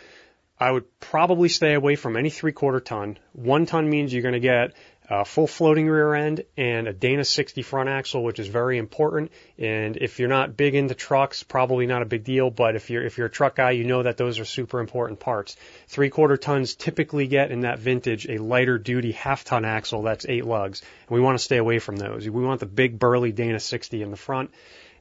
I 0.59 0.71
would 0.71 0.99
probably 0.99 1.49
stay 1.49 1.73
away 1.73 1.95
from 1.95 2.15
any 2.15 2.29
three 2.29 2.51
quarter 2.51 2.79
ton. 2.79 3.17
One 3.33 3.65
ton 3.65 3.89
means 3.89 4.13
you're 4.13 4.21
going 4.21 4.33
to 4.33 4.39
get 4.39 4.73
a 5.09 5.25
full 5.25 5.47
floating 5.47 5.87
rear 5.87 6.13
end 6.13 6.43
and 6.55 6.87
a 6.87 6.93
Dana 6.93 7.25
60 7.25 7.61
front 7.61 7.89
axle, 7.89 8.23
which 8.23 8.39
is 8.39 8.47
very 8.47 8.77
important. 8.77 9.31
And 9.57 9.97
if 9.97 10.19
you're 10.19 10.29
not 10.29 10.55
big 10.55 10.75
into 10.75 10.95
trucks, 10.95 11.43
probably 11.43 11.85
not 11.85 12.01
a 12.01 12.05
big 12.05 12.23
deal. 12.23 12.49
But 12.49 12.75
if 12.75 12.89
you're 12.89 13.03
if 13.03 13.17
you're 13.17 13.27
a 13.27 13.31
truck 13.31 13.55
guy, 13.55 13.71
you 13.71 13.83
know 13.83 14.03
that 14.03 14.17
those 14.17 14.39
are 14.39 14.45
super 14.45 14.79
important 14.79 15.19
parts. 15.19 15.57
Three 15.87 16.09
quarter 16.09 16.37
tons 16.37 16.75
typically 16.75 17.27
get 17.27 17.51
in 17.51 17.61
that 17.61 17.79
vintage 17.79 18.27
a 18.27 18.37
lighter 18.37 18.77
duty 18.77 19.11
half 19.11 19.43
ton 19.43 19.65
axle 19.65 20.03
that's 20.03 20.25
eight 20.27 20.45
lugs, 20.45 20.81
and 21.07 21.15
we 21.15 21.21
want 21.21 21.37
to 21.37 21.43
stay 21.43 21.57
away 21.57 21.79
from 21.79 21.97
those. 21.97 22.27
We 22.27 22.43
want 22.43 22.61
the 22.61 22.65
big 22.65 22.97
burly 22.97 23.31
Dana 23.31 23.59
60 23.59 24.01
in 24.01 24.09
the 24.09 24.17
front. 24.17 24.51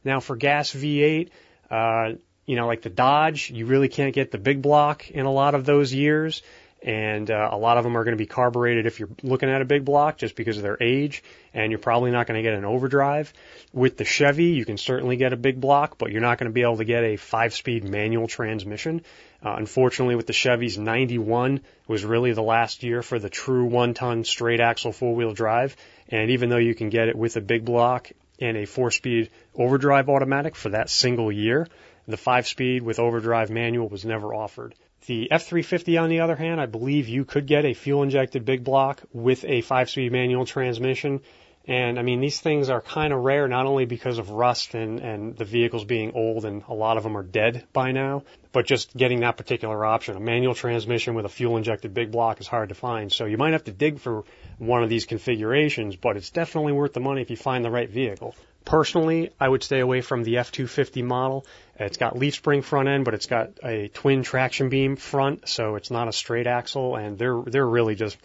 Now 0.05 0.21
for 0.21 0.37
gas 0.37 0.73
V8. 0.73 1.29
Uh, 1.71 2.13
you 2.45 2.57
know, 2.57 2.67
like 2.67 2.83
the 2.83 2.91
Dodge, 2.91 3.51
you 3.51 3.67
really 3.67 3.89
can't 3.89 4.13
get 4.13 4.33
the 4.33 4.39
big 4.39 4.61
block 4.63 5.09
in 5.11 5.27
a 5.27 5.33
lot 5.33 5.55
of 5.55 5.65
those 5.65 5.95
years 5.95 6.43
and 6.85 7.31
uh, 7.31 7.49
a 7.53 7.57
lot 7.57 7.79
of 7.79 7.85
them 7.85 7.97
are 7.97 8.03
going 8.03 8.17
to 8.17 8.23
be 8.23 8.27
carbureted 8.27 8.87
if 8.87 8.99
you're 8.99 9.09
looking 9.23 9.49
at 9.49 9.63
a 9.63 9.65
big 9.65 9.85
block 9.85 10.19
just 10.19 10.35
because 10.35 10.57
of 10.57 10.63
their 10.65 10.77
age, 10.83 11.23
and 11.55 11.71
you're 11.71 11.79
probably 11.79 12.11
not 12.11 12.27
going 12.27 12.37
to 12.37 12.43
get 12.43 12.55
an 12.55 12.65
overdrive. 12.65 13.33
With 13.73 13.97
the 13.97 14.05
Chevy, 14.05 14.47
you 14.47 14.65
can 14.65 14.79
certainly 14.79 15.17
get 15.17 15.33
a 15.33 15.37
big 15.37 15.61
block, 15.61 15.97
but 15.99 16.11
you're 16.11 16.21
not 16.21 16.39
going 16.39 16.51
to 16.51 16.53
be 16.53 16.63
able 16.63 16.79
to 16.79 16.85
get 16.85 17.05
a 17.05 17.17
five-speed 17.17 17.85
manual 17.85 18.27
transmission. 18.27 19.03
Uh, 19.45 19.55
unfortunately, 19.57 20.17
with 20.17 20.27
the 20.27 20.33
Chevys, 20.33 20.77
91 20.77 21.61
was 21.87 22.05
really 22.05 22.33
the 22.33 22.43
last 22.43 22.83
year 22.83 23.03
for 23.03 23.19
the 23.19 23.31
true 23.31 23.65
one-ton 23.67 24.25
straight 24.25 24.61
axle 24.61 24.93
four-wheel 24.93 25.35
drive, 25.35 25.77
and 26.09 26.31
even 26.31 26.51
though 26.51 26.57
you 26.57 26.75
can 26.75 26.91
get 26.91 27.09
it 27.09 27.17
with 27.17 27.37
a 27.37 27.41
big 27.41 27.65
block 27.65 28.11
and 28.41 28.57
a 28.57 28.67
four-speed 28.67 29.31
overdrive 29.55 30.09
automatic 30.09 30.57
for 30.57 30.71
that 30.71 30.91
single 30.91 31.31
year, 31.31 31.69
the 32.09 32.17
five-speed 32.17 32.83
with 32.83 32.99
overdrive 32.99 33.51
manual 33.51 33.89
was 33.89 34.05
never 34.05 34.35
offered. 34.35 34.75
The 35.07 35.29
F350, 35.33 36.01
on 36.01 36.11
the 36.11 36.21
other 36.21 36.37
hand, 36.37 36.61
I 36.61 36.67
believe 36.67 37.09
you 37.09 37.25
could 37.25 37.47
get 37.47 37.65
a 37.65 37.75
fuel 37.75 38.05
injected 38.05 38.45
big 38.45 38.63
block 38.63 39.03
with 39.13 39.45
a 39.45 39.61
five 39.61 39.91
speed 39.91 40.13
manual 40.13 40.47
transmission. 40.47 41.21
And 41.67 41.99
I 41.99 42.03
mean, 42.03 42.21
these 42.21 42.41
things 42.41 42.71
are 42.71 42.81
kind 42.81 43.13
of 43.13 43.21
rare, 43.21 43.47
not 43.47 43.67
only 43.67 43.85
because 43.85 44.19
of 44.19 44.31
rust 44.31 44.75
and, 44.75 44.99
and 44.99 45.37
the 45.37 45.45
vehicles 45.45 45.85
being 45.85 46.13
old 46.15 46.45
and 46.45 46.63
a 46.69 46.75
lot 46.75 46.97
of 46.97 47.05
them 47.05 47.17
are 47.17 47.23
dead 47.23 47.65
by 47.73 47.93
now, 47.93 48.25
but 48.51 48.67
just 48.67 48.97
getting 48.97 49.21
that 49.21 49.37
particular 49.37 49.85
option. 49.85 50.17
A 50.17 50.21
manual 50.21 50.55
transmission 50.55 51.15
with 51.15 51.25
a 51.25 51.29
fuel 51.29 51.57
injected 51.57 51.95
big 51.95 52.11
block 52.11 52.41
is 52.41 52.49
hard 52.49 52.71
to 52.71 52.75
find. 52.75 53.13
So 53.13 53.27
you 53.27 53.37
might 53.37 53.53
have 53.53 53.65
to 53.65 53.73
dig 53.73 54.01
for 54.01 54.25
one 54.59 54.83
of 54.83 54.89
these 54.89 55.07
configurations, 55.07 55.95
but 55.95 56.17
it's 56.17 56.31
definitely 56.31 56.73
worth 56.73 56.95
the 56.95 57.01
money 57.01 57.23
if 57.23 57.31
you 57.31 57.37
find 57.37 57.65
the 57.65 57.71
right 57.71 57.89
vehicle. 57.89 58.35
Personally, 58.65 59.31
I 59.41 59.49
would 59.49 59.63
stay 59.63 59.81
away 59.81 60.01
from 60.01 60.23
the 60.23 60.35
F250 60.35 61.05
model. 61.05 61.47
It's 61.79 61.97
got 61.97 62.19
leaf 62.19 62.35
spring 62.35 62.63
front 62.63 62.89
end, 62.89 63.05
but 63.05 63.15
it's 63.15 63.27
got 63.27 63.51
a 63.65 63.89
twin 63.89 64.23
traction 64.23 64.69
beam 64.69 64.97
front, 64.97 65.49
so 65.49 65.77
it's 65.77 65.91
not 65.91 66.09
a 66.09 66.13
straight 66.13 66.47
axle, 66.47 66.97
and 66.97 67.19
they're 67.19 67.41
they're 67.47 67.67
really 67.67 67.95
just 67.95 68.19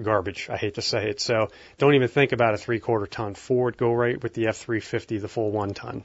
garbage. 0.00 0.48
I 0.48 0.56
hate 0.56 0.74
to 0.74 0.82
say 0.82 1.10
it. 1.10 1.20
So 1.20 1.48
don't 1.78 1.94
even 1.94 2.08
think 2.08 2.32
about 2.32 2.54
a 2.54 2.58
three 2.58 2.80
quarter 2.80 3.06
ton 3.06 3.34
Ford. 3.34 3.76
Go 3.76 3.92
right 3.92 4.22
with 4.22 4.34
the 4.34 4.44
F350, 4.44 5.20
the 5.20 5.28
full 5.28 5.50
one 5.50 5.74
ton. 5.74 6.04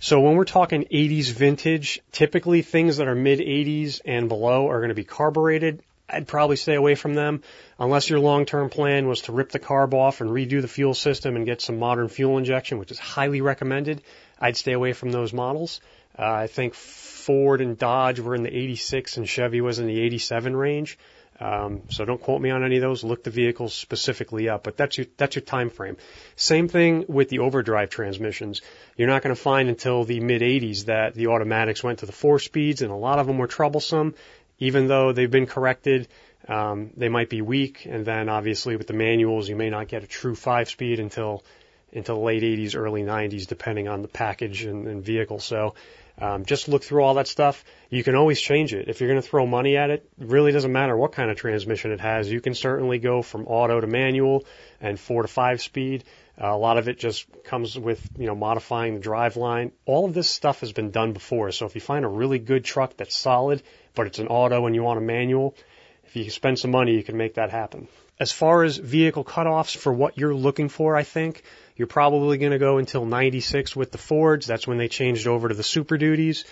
So 0.00 0.20
when 0.20 0.36
we're 0.36 0.44
talking 0.44 0.84
80s 0.84 1.32
vintage, 1.32 2.00
typically 2.12 2.62
things 2.62 2.98
that 2.98 3.08
are 3.08 3.16
mid 3.16 3.40
80s 3.40 4.00
and 4.04 4.28
below 4.28 4.68
are 4.68 4.78
going 4.78 4.90
to 4.90 4.94
be 4.94 5.04
carbureted. 5.04 5.82
I'd 6.08 6.26
probably 6.26 6.56
stay 6.56 6.74
away 6.74 6.94
from 6.94 7.14
them 7.14 7.42
unless 7.78 8.08
your 8.08 8.20
long-term 8.20 8.70
plan 8.70 9.08
was 9.08 9.22
to 9.22 9.32
rip 9.32 9.50
the 9.50 9.58
carb 9.58 9.92
off 9.92 10.22
and 10.22 10.30
redo 10.30 10.62
the 10.62 10.68
fuel 10.68 10.94
system 10.94 11.36
and 11.36 11.44
get 11.44 11.60
some 11.60 11.78
modern 11.78 12.08
fuel 12.08 12.38
injection, 12.38 12.78
which 12.78 12.90
is 12.90 12.98
highly 12.98 13.42
recommended. 13.42 14.00
I'd 14.40 14.56
stay 14.56 14.72
away 14.72 14.94
from 14.94 15.10
those 15.10 15.34
models. 15.34 15.80
Uh, 16.18 16.32
I 16.32 16.46
think 16.46 16.74
Ford 16.74 17.60
and 17.60 17.78
Dodge 17.78 18.20
were 18.20 18.34
in 18.34 18.42
the 18.42 18.56
86 18.56 19.18
and 19.18 19.28
Chevy 19.28 19.60
was 19.60 19.78
in 19.78 19.86
the 19.86 20.00
87 20.00 20.56
range. 20.56 20.98
Um, 21.40 21.82
so 21.90 22.04
don't 22.04 22.20
quote 22.20 22.40
me 22.40 22.50
on 22.50 22.64
any 22.64 22.76
of 22.76 22.82
those. 22.82 23.04
Look 23.04 23.22
the 23.22 23.30
vehicles 23.30 23.72
specifically 23.72 24.48
up, 24.48 24.64
but 24.64 24.76
that's 24.76 24.98
your 24.98 25.06
that's 25.16 25.36
your 25.36 25.44
time 25.44 25.70
frame. 25.70 25.96
Same 26.34 26.66
thing 26.66 27.04
with 27.06 27.28
the 27.28 27.38
overdrive 27.38 27.90
transmissions. 27.90 28.60
You're 28.96 29.08
not 29.08 29.22
going 29.22 29.34
to 29.34 29.40
find 29.40 29.68
until 29.68 30.02
the 30.02 30.18
mid 30.18 30.42
80s 30.42 30.86
that 30.86 31.14
the 31.14 31.28
automatics 31.28 31.84
went 31.84 32.00
to 32.00 32.06
the 32.06 32.12
four 32.12 32.40
speeds, 32.40 32.82
and 32.82 32.90
a 32.90 32.96
lot 32.96 33.20
of 33.20 33.28
them 33.28 33.38
were 33.38 33.46
troublesome. 33.46 34.14
Even 34.58 34.88
though 34.88 35.12
they've 35.12 35.30
been 35.30 35.46
corrected, 35.46 36.08
um, 36.48 36.90
they 36.96 37.08
might 37.08 37.30
be 37.30 37.40
weak. 37.40 37.86
And 37.86 38.04
then 38.04 38.28
obviously 38.28 38.76
with 38.76 38.88
the 38.88 38.92
manuals, 38.92 39.48
you 39.48 39.54
may 39.54 39.70
not 39.70 39.86
get 39.86 40.02
a 40.02 40.08
true 40.08 40.34
five 40.34 40.68
speed 40.68 40.98
until 40.98 41.44
the 41.92 42.16
late 42.16 42.42
80s, 42.42 42.74
early 42.74 43.02
90s, 43.02 43.46
depending 43.46 43.86
on 43.86 44.02
the 44.02 44.08
package 44.08 44.64
and, 44.64 44.88
and 44.88 45.04
vehicle. 45.04 45.38
So 45.38 45.74
um, 46.20 46.44
just 46.44 46.68
look 46.68 46.82
through 46.82 47.02
all 47.02 47.14
that 47.14 47.28
stuff. 47.28 47.64
You 47.90 48.02
can 48.02 48.16
always 48.16 48.40
change 48.40 48.74
it. 48.74 48.88
If 48.88 49.00
you're 49.00 49.08
going 49.08 49.22
to 49.22 49.28
throw 49.28 49.46
money 49.46 49.76
at 49.76 49.90
it, 49.90 50.08
it 50.20 50.26
really 50.26 50.52
doesn't 50.52 50.72
matter 50.72 50.96
what 50.96 51.12
kind 51.12 51.30
of 51.30 51.36
transmission 51.36 51.92
it 51.92 52.00
has. 52.00 52.30
You 52.30 52.40
can 52.40 52.54
certainly 52.54 52.98
go 52.98 53.22
from 53.22 53.46
auto 53.46 53.80
to 53.80 53.86
manual 53.86 54.44
and 54.80 54.98
four 54.98 55.22
to 55.22 55.28
five 55.28 55.60
speed. 55.60 56.04
Uh, 56.40 56.48
a 56.48 56.56
lot 56.56 56.78
of 56.78 56.88
it 56.88 56.98
just 56.98 57.26
comes 57.44 57.78
with, 57.78 58.08
you 58.16 58.26
know, 58.26 58.34
modifying 58.34 58.94
the 58.94 59.00
drive 59.00 59.36
line. 59.36 59.72
All 59.86 60.06
of 60.06 60.14
this 60.14 60.28
stuff 60.28 60.60
has 60.60 60.72
been 60.72 60.90
done 60.90 61.12
before. 61.12 61.50
So 61.52 61.66
if 61.66 61.74
you 61.74 61.80
find 61.80 62.04
a 62.04 62.08
really 62.08 62.38
good 62.38 62.64
truck 62.64 62.96
that's 62.96 63.16
solid, 63.16 63.62
but 63.94 64.06
it's 64.06 64.18
an 64.18 64.28
auto 64.28 64.66
and 64.66 64.74
you 64.74 64.82
want 64.82 64.98
a 64.98 65.02
manual, 65.02 65.56
if 66.04 66.16
you 66.16 66.30
spend 66.30 66.58
some 66.58 66.70
money, 66.70 66.94
you 66.94 67.02
can 67.02 67.16
make 67.16 67.34
that 67.34 67.50
happen. 67.50 67.88
As 68.20 68.32
far 68.32 68.64
as 68.64 68.76
vehicle 68.76 69.24
cutoffs 69.24 69.76
for 69.76 69.92
what 69.92 70.18
you're 70.18 70.34
looking 70.34 70.68
for, 70.68 70.96
I 70.96 71.04
think 71.04 71.42
you're 71.78 71.86
probably 71.86 72.38
going 72.38 72.50
to 72.50 72.58
go 72.58 72.78
until 72.78 73.06
96 73.06 73.76
with 73.76 73.92
the 73.92 73.98
Fords. 73.98 74.46
That's 74.46 74.66
when 74.66 74.78
they 74.78 74.88
changed 74.88 75.28
over 75.28 75.48
to 75.48 75.54
the 75.54 75.62
Super 75.62 75.96
Duties. 75.96 76.44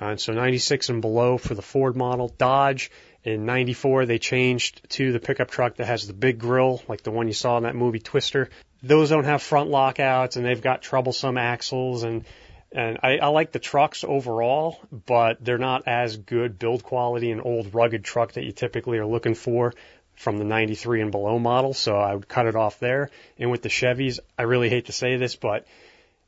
Uh, 0.00 0.06
and 0.06 0.20
so 0.20 0.34
96 0.34 0.90
and 0.90 1.00
below 1.00 1.38
for 1.38 1.54
the 1.54 1.62
Ford 1.62 1.96
model. 1.96 2.28
Dodge 2.28 2.90
in 3.24 3.46
94, 3.46 4.04
they 4.04 4.18
changed 4.18 4.86
to 4.90 5.10
the 5.10 5.18
pickup 5.18 5.50
truck 5.50 5.76
that 5.76 5.86
has 5.86 6.06
the 6.06 6.12
big 6.12 6.38
grill, 6.38 6.82
like 6.86 7.02
the 7.02 7.10
one 7.10 7.28
you 7.28 7.32
saw 7.32 7.56
in 7.56 7.62
that 7.62 7.74
movie 7.74 7.98
Twister. 7.98 8.50
Those 8.82 9.08
don't 9.08 9.24
have 9.24 9.40
front 9.42 9.70
lockouts 9.70 10.36
and 10.36 10.44
they've 10.44 10.60
got 10.60 10.82
troublesome 10.82 11.38
axles 11.38 12.04
and 12.04 12.24
and 12.76 12.98
I, 13.04 13.18
I 13.18 13.28
like 13.28 13.52
the 13.52 13.60
trucks 13.60 14.02
overall, 14.02 14.80
but 14.90 15.36
they're 15.40 15.58
not 15.58 15.84
as 15.86 16.16
good 16.16 16.58
build 16.58 16.82
quality 16.82 17.30
an 17.30 17.40
old 17.40 17.72
rugged 17.72 18.02
truck 18.02 18.32
that 18.32 18.42
you 18.42 18.50
typically 18.50 18.98
are 18.98 19.06
looking 19.06 19.36
for 19.36 19.72
from 20.14 20.38
the 20.38 20.44
93 20.44 21.02
and 21.02 21.10
below 21.10 21.38
model. 21.38 21.74
So 21.74 21.96
I 21.96 22.14
would 22.14 22.28
cut 22.28 22.46
it 22.46 22.56
off 22.56 22.78
there. 22.78 23.10
And 23.38 23.50
with 23.50 23.62
the 23.62 23.68
Chevys, 23.68 24.18
I 24.38 24.42
really 24.42 24.68
hate 24.68 24.86
to 24.86 24.92
say 24.92 25.16
this, 25.16 25.36
but 25.36 25.66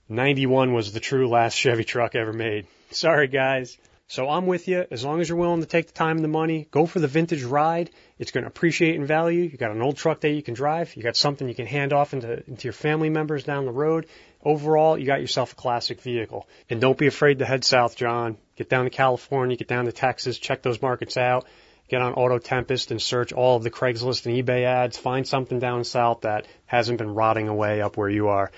91 0.08 0.72
was 0.72 0.92
the 0.92 1.00
true 1.00 1.28
last 1.28 1.54
Chevy 1.56 1.84
truck 1.84 2.14
ever 2.14 2.32
made. 2.32 2.66
Sorry 2.90 3.28
guys. 3.28 3.76
So 4.08 4.28
I'm 4.28 4.46
with 4.46 4.68
you. 4.68 4.84
As 4.92 5.04
long 5.04 5.20
as 5.20 5.28
you're 5.28 5.38
willing 5.38 5.62
to 5.62 5.66
take 5.66 5.88
the 5.88 5.92
time 5.92 6.16
and 6.16 6.24
the 6.24 6.28
money, 6.28 6.68
go 6.70 6.86
for 6.86 7.00
the 7.00 7.08
vintage 7.08 7.42
ride. 7.42 7.90
It's 8.20 8.30
going 8.30 8.44
to 8.44 8.48
appreciate 8.48 8.94
in 8.94 9.04
value. 9.04 9.42
You 9.42 9.58
got 9.58 9.72
an 9.72 9.82
old 9.82 9.96
truck 9.96 10.20
that 10.20 10.30
you 10.30 10.42
can 10.42 10.54
drive. 10.54 10.94
You 10.94 11.02
got 11.02 11.16
something 11.16 11.48
you 11.48 11.56
can 11.56 11.66
hand 11.66 11.92
off 11.92 12.14
into, 12.14 12.44
into 12.46 12.64
your 12.64 12.72
family 12.72 13.10
members 13.10 13.42
down 13.42 13.64
the 13.64 13.72
road. 13.72 14.06
Overall, 14.44 14.96
you 14.96 15.06
got 15.06 15.20
yourself 15.20 15.52
a 15.52 15.56
classic 15.56 16.00
vehicle. 16.00 16.46
And 16.70 16.80
don't 16.80 16.96
be 16.96 17.08
afraid 17.08 17.40
to 17.40 17.44
head 17.44 17.64
south, 17.64 17.96
John. 17.96 18.36
Get 18.54 18.68
down 18.68 18.84
to 18.84 18.90
California, 18.90 19.56
get 19.56 19.66
down 19.66 19.86
to 19.86 19.92
Texas, 19.92 20.38
check 20.38 20.62
those 20.62 20.80
markets 20.80 21.16
out. 21.16 21.46
Get 21.88 22.02
on 22.02 22.14
Auto 22.14 22.38
Tempest 22.38 22.90
and 22.90 23.00
search 23.00 23.32
all 23.32 23.56
of 23.56 23.62
the 23.62 23.70
Craigslist 23.70 24.26
and 24.26 24.34
eBay 24.34 24.64
ads. 24.64 24.96
Find 24.96 25.26
something 25.26 25.58
down 25.58 25.84
south 25.84 26.22
that 26.22 26.46
hasn't 26.66 26.98
been 26.98 27.14
rotting 27.14 27.48
away 27.48 27.80
up 27.80 27.96
where 27.96 28.08
you 28.08 28.28
are. 28.28 28.50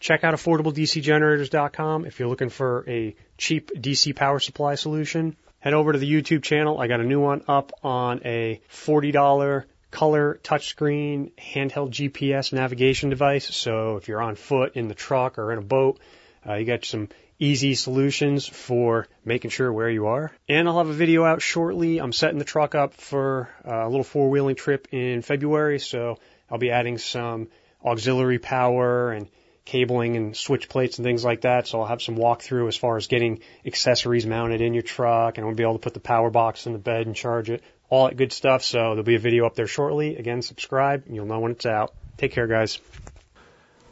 Check 0.00 0.22
out 0.22 0.34
affordabledcgenerators.com 0.34 2.04
if 2.04 2.18
you're 2.18 2.28
looking 2.28 2.50
for 2.50 2.84
a 2.86 3.16
cheap 3.38 3.70
DC 3.74 4.14
power 4.14 4.38
supply 4.38 4.74
solution. 4.74 5.34
Head 5.60 5.72
over 5.72 5.92
to 5.92 5.98
the 5.98 6.10
YouTube 6.10 6.42
channel. 6.42 6.78
I 6.78 6.88
got 6.88 7.00
a 7.00 7.04
new 7.04 7.20
one 7.20 7.42
up 7.48 7.72
on 7.82 8.20
a 8.26 8.60
$40 8.70 9.64
color 9.90 10.38
touchscreen 10.42 11.30
handheld 11.38 11.90
GPS 11.90 12.52
navigation 12.52 13.08
device. 13.08 13.46
So 13.54 13.96
if 13.96 14.08
you're 14.08 14.20
on 14.20 14.34
foot 14.34 14.76
in 14.76 14.88
the 14.88 14.94
truck 14.94 15.38
or 15.38 15.52
in 15.52 15.58
a 15.58 15.62
boat, 15.62 16.00
uh, 16.46 16.56
you 16.56 16.66
got 16.66 16.84
some 16.84 17.08
easy 17.38 17.74
solutions 17.74 18.46
for 18.46 19.06
making 19.24 19.50
sure 19.50 19.72
where 19.72 19.90
you 19.90 20.06
are. 20.06 20.32
And 20.48 20.68
I'll 20.68 20.78
have 20.78 20.88
a 20.88 20.94
video 20.94 21.24
out 21.24 21.42
shortly. 21.42 21.98
I'm 21.98 22.12
setting 22.12 22.38
the 22.38 22.44
truck 22.44 22.74
up 22.74 22.94
for 22.94 23.48
uh, 23.66 23.86
a 23.86 23.88
little 23.88 24.04
four 24.04 24.30
wheeling 24.30 24.56
trip 24.56 24.88
in 24.92 25.22
February. 25.22 25.78
So 25.78 26.18
I'll 26.50 26.58
be 26.58 26.70
adding 26.70 26.98
some 26.98 27.48
auxiliary 27.84 28.38
power 28.38 29.12
and 29.12 29.28
cabling 29.64 30.16
and 30.16 30.36
switch 30.36 30.68
plates 30.68 30.98
and 30.98 31.04
things 31.04 31.24
like 31.24 31.42
that. 31.42 31.66
So 31.66 31.80
I'll 31.80 31.86
have 31.86 32.02
some 32.02 32.16
walkthrough 32.16 32.68
as 32.68 32.76
far 32.76 32.96
as 32.96 33.06
getting 33.06 33.40
accessories 33.64 34.26
mounted 34.26 34.60
in 34.60 34.74
your 34.74 34.82
truck 34.82 35.38
and 35.38 35.46
I'll 35.46 35.54
be 35.54 35.62
able 35.62 35.74
to 35.74 35.78
put 35.78 35.94
the 35.94 36.00
power 36.00 36.30
box 36.30 36.66
in 36.66 36.72
the 36.72 36.78
bed 36.78 37.06
and 37.06 37.16
charge 37.16 37.50
it. 37.50 37.62
All 37.88 38.06
that 38.06 38.16
good 38.16 38.32
stuff. 38.32 38.62
So 38.62 38.78
there'll 38.78 39.02
be 39.02 39.14
a 39.14 39.20
video 39.20 39.46
up 39.46 39.54
there 39.54 39.66
shortly. 39.66 40.16
Again, 40.16 40.42
subscribe 40.42 41.04
and 41.06 41.14
you'll 41.14 41.26
know 41.26 41.40
when 41.40 41.52
it's 41.52 41.66
out. 41.66 41.94
Take 42.16 42.32
care, 42.32 42.46
guys. 42.46 42.78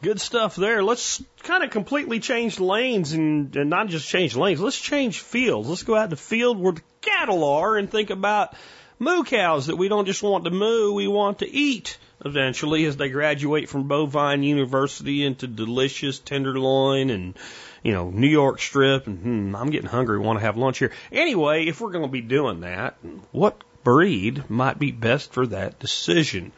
Good 0.03 0.21
stuff 0.21 0.57
there. 0.57 0.83
Let's 0.83 1.23
kind 1.45 1.63
of 1.63 1.71
completely 1.71 2.19
change 2.19 2.59
lanes 2.59 3.13
and, 3.13 3.55
and 3.55 3.71
not 3.71 3.87
just 3.87 4.09
change 4.09 4.35
lanes. 4.35 4.61
Let's 4.61 4.81
change 4.81 5.21
fields. 5.21 5.69
Let's 5.69 5.85
go 5.85 5.95
out 5.95 6.05
in 6.05 6.11
the 6.11 6.17
field 6.17 6.59
where 6.59 6.73
the 6.73 6.83
cattle 7.01 7.45
are 7.45 7.77
and 7.77 7.89
think 7.89 8.11
about 8.11 8.55
moo 8.99 9.23
cows 9.23 9.67
that 9.67 9.77
we 9.77 9.89
don't 9.89 10.07
just 10.07 10.23
want 10.23 10.45
to 10.45 10.51
moo, 10.51 10.93
we 10.93 11.07
want 11.07 11.39
to 11.39 11.49
eat 11.49 11.99
eventually 12.25 12.85
as 12.85 12.97
they 12.97 13.11
graduate 13.11 13.69
from 13.69 13.89
Bovine 13.89 14.43
University 14.43 15.25
into 15.25 15.47
delicious 15.47 16.19
tenderloin 16.19 17.11
and, 17.11 17.35
you 17.83 17.93
know, 17.93 18.11
New 18.11 18.29
York 18.29 18.61
strip. 18.61 19.07
And 19.07 19.19
hmm, 19.19 19.57
I'm 19.57 19.71
getting 19.71 19.89
hungry, 19.89 20.19
want 20.19 20.39
to 20.39 20.45
have 20.45 20.57
lunch 20.57 20.79
here. 20.79 20.93
Anyway, 21.11 21.67
if 21.67 21.81
we're 21.81 21.93
going 21.93 22.05
to 22.05 22.11
be 22.11 22.21
doing 22.21 22.61
that, 22.61 22.97
what 23.31 23.63
breed 23.85 24.49
might 24.51 24.79
be 24.79 24.91
best 24.91 25.33
for 25.33 25.47
that 25.49 25.79
decision? 25.79 26.53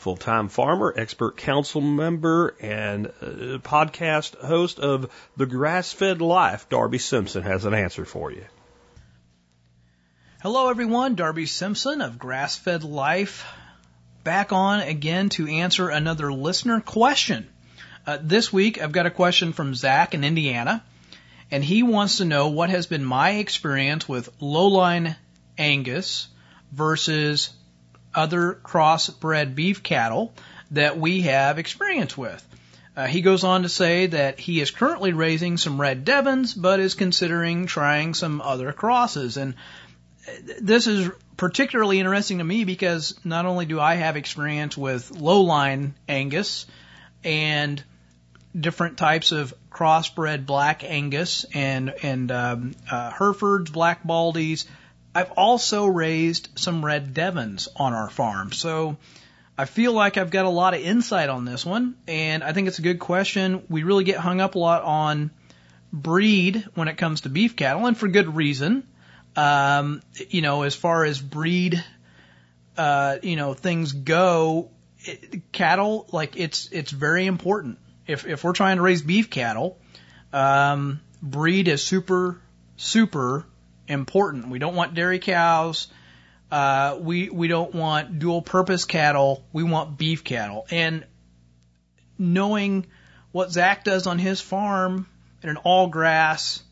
Full 0.00 0.16
time 0.16 0.48
farmer, 0.48 0.94
expert 0.96 1.36
council 1.36 1.82
member, 1.82 2.56
and 2.58 3.08
uh, 3.08 3.58
podcast 3.58 4.34
host 4.34 4.78
of 4.78 5.10
The 5.36 5.44
Grass 5.44 5.92
Fed 5.92 6.22
Life, 6.22 6.70
Darby 6.70 6.96
Simpson, 6.96 7.42
has 7.42 7.66
an 7.66 7.74
answer 7.74 8.06
for 8.06 8.32
you. 8.32 8.46
Hello, 10.40 10.70
everyone. 10.70 11.16
Darby 11.16 11.44
Simpson 11.44 12.00
of 12.00 12.18
Grass 12.18 12.56
Fed 12.56 12.82
Life 12.82 13.44
back 14.24 14.54
on 14.54 14.80
again 14.80 15.28
to 15.28 15.46
answer 15.46 15.90
another 15.90 16.32
listener 16.32 16.80
question. 16.80 17.46
Uh, 18.06 18.16
this 18.22 18.50
week, 18.50 18.80
I've 18.80 18.92
got 18.92 19.04
a 19.04 19.10
question 19.10 19.52
from 19.52 19.74
Zach 19.74 20.14
in 20.14 20.24
Indiana, 20.24 20.82
and 21.50 21.62
he 21.62 21.82
wants 21.82 22.16
to 22.16 22.24
know 22.24 22.48
what 22.48 22.70
has 22.70 22.86
been 22.86 23.04
my 23.04 23.32
experience 23.32 24.08
with 24.08 24.34
lowline 24.40 25.14
Angus 25.58 26.28
versus 26.72 27.50
other 28.14 28.58
crossbred 28.62 29.54
beef 29.54 29.82
cattle 29.82 30.32
that 30.72 30.98
we 30.98 31.22
have 31.22 31.58
experience 31.58 32.16
with. 32.16 32.46
Uh, 32.96 33.06
he 33.06 33.22
goes 33.22 33.44
on 33.44 33.62
to 33.62 33.68
say 33.68 34.06
that 34.06 34.40
he 34.40 34.60
is 34.60 34.70
currently 34.70 35.12
raising 35.12 35.56
some 35.56 35.80
red 35.80 36.04
Devons, 36.04 36.54
but 36.54 36.80
is 36.80 36.94
considering 36.94 37.66
trying 37.66 38.14
some 38.14 38.40
other 38.40 38.72
crosses. 38.72 39.36
And 39.36 39.54
this 40.60 40.86
is 40.86 41.10
particularly 41.36 41.98
interesting 41.98 42.38
to 42.38 42.44
me 42.44 42.64
because 42.64 43.18
not 43.24 43.46
only 43.46 43.64
do 43.64 43.80
I 43.80 43.94
have 43.94 44.16
experience 44.16 44.76
with 44.76 45.10
lowline 45.10 45.92
Angus 46.08 46.66
and 47.24 47.82
different 48.58 48.98
types 48.98 49.32
of 49.32 49.54
crossbred 49.70 50.44
black 50.44 50.84
Angus 50.84 51.44
and 51.54 51.94
and 52.02 52.30
um, 52.30 52.74
uh, 52.90 53.10
Herefords, 53.12 53.70
black 53.70 54.04
Baldies. 54.04 54.66
I've 55.14 55.32
also 55.32 55.86
raised 55.86 56.50
some 56.54 56.84
red 56.84 57.14
Devons 57.14 57.68
on 57.76 57.92
our 57.92 58.08
farm, 58.08 58.52
so 58.52 58.96
I 59.58 59.64
feel 59.64 59.92
like 59.92 60.16
I've 60.16 60.30
got 60.30 60.44
a 60.44 60.50
lot 60.50 60.74
of 60.74 60.80
insight 60.80 61.28
on 61.28 61.44
this 61.44 61.66
one, 61.66 61.96
and 62.06 62.44
I 62.44 62.52
think 62.52 62.68
it's 62.68 62.78
a 62.78 62.82
good 62.82 63.00
question. 63.00 63.64
We 63.68 63.82
really 63.82 64.04
get 64.04 64.18
hung 64.18 64.40
up 64.40 64.54
a 64.54 64.58
lot 64.58 64.84
on 64.84 65.32
breed 65.92 66.64
when 66.74 66.88
it 66.88 66.96
comes 66.96 67.22
to 67.22 67.28
beef 67.28 67.56
cattle, 67.56 67.86
and 67.86 67.96
for 67.96 68.08
good 68.08 68.34
reason. 68.34 68.86
Um, 69.36 70.02
you 70.28 70.42
know, 70.42 70.62
as 70.62 70.74
far 70.74 71.04
as 71.04 71.20
breed, 71.20 71.84
uh, 72.76 73.18
you 73.22 73.36
know, 73.36 73.54
things 73.54 73.92
go, 73.92 74.70
it, 75.00 75.52
cattle, 75.52 76.06
like 76.12 76.36
it's, 76.36 76.68
it's 76.72 76.90
very 76.90 77.26
important. 77.26 77.78
If, 78.06 78.26
if 78.26 78.42
we're 78.44 78.52
trying 78.52 78.76
to 78.76 78.82
raise 78.82 79.02
beef 79.02 79.28
cattle, 79.28 79.78
um, 80.32 81.00
breed 81.22 81.68
is 81.68 81.82
super, 81.82 82.40
super 82.76 83.44
important. 83.90 84.48
We 84.48 84.58
don't 84.58 84.74
want 84.74 84.94
dairy 84.94 85.18
cows. 85.18 85.88
Uh, 86.50 86.98
we, 87.00 87.28
we 87.28 87.48
don't 87.48 87.74
want 87.74 88.18
dual 88.18 88.42
purpose 88.42 88.84
cattle. 88.84 89.44
We 89.52 89.62
want 89.62 89.98
beef 89.98 90.24
cattle. 90.24 90.66
And 90.70 91.04
knowing 92.18 92.86
what 93.32 93.52
Zach 93.52 93.84
does 93.84 94.06
on 94.06 94.18
his 94.18 94.40
farm 94.40 95.06
in 95.42 95.48
an 95.48 95.56
all 95.58 95.88
grass 95.88 96.62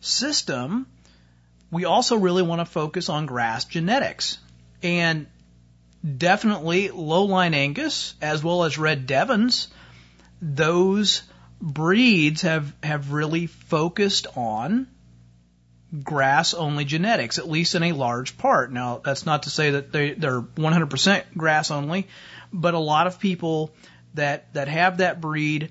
system, 0.00 0.86
we 1.70 1.84
also 1.84 2.16
really 2.16 2.42
want 2.42 2.60
to 2.60 2.64
focus 2.64 3.08
on 3.08 3.26
grass 3.26 3.64
genetics. 3.64 4.38
And 4.82 5.26
definitely 6.16 6.88
lowline 6.88 7.54
Angus 7.54 8.14
as 8.22 8.42
well 8.42 8.64
as 8.64 8.78
red 8.78 9.06
Devons, 9.06 9.68
those 10.40 11.22
breeds 11.60 12.42
have, 12.42 12.72
have 12.82 13.12
really 13.12 13.46
focused 13.46 14.26
on 14.36 14.86
grass 16.02 16.54
only 16.54 16.84
genetics, 16.84 17.38
at 17.38 17.48
least 17.48 17.74
in 17.74 17.82
a 17.82 17.92
large 17.92 18.36
part. 18.36 18.72
Now, 18.72 19.00
that's 19.04 19.24
not 19.24 19.44
to 19.44 19.50
say 19.50 19.70
that 19.70 19.92
they, 19.92 20.12
they're 20.12 20.40
100% 20.40 21.24
grass 21.36 21.70
only, 21.70 22.08
but 22.52 22.74
a 22.74 22.78
lot 22.78 23.06
of 23.06 23.18
people 23.18 23.74
that, 24.14 24.52
that 24.54 24.68
have 24.68 24.98
that 24.98 25.20
breed 25.20 25.70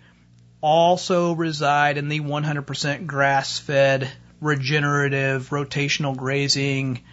also 0.62 1.34
reside 1.34 1.98
in 1.98 2.10
the 2.10 2.20
100% 2.20 3.06
grass 3.06 3.60
fed 3.60 4.10
regenerative, 4.42 5.50
rotational 5.50 6.16
grazing 6.16 7.04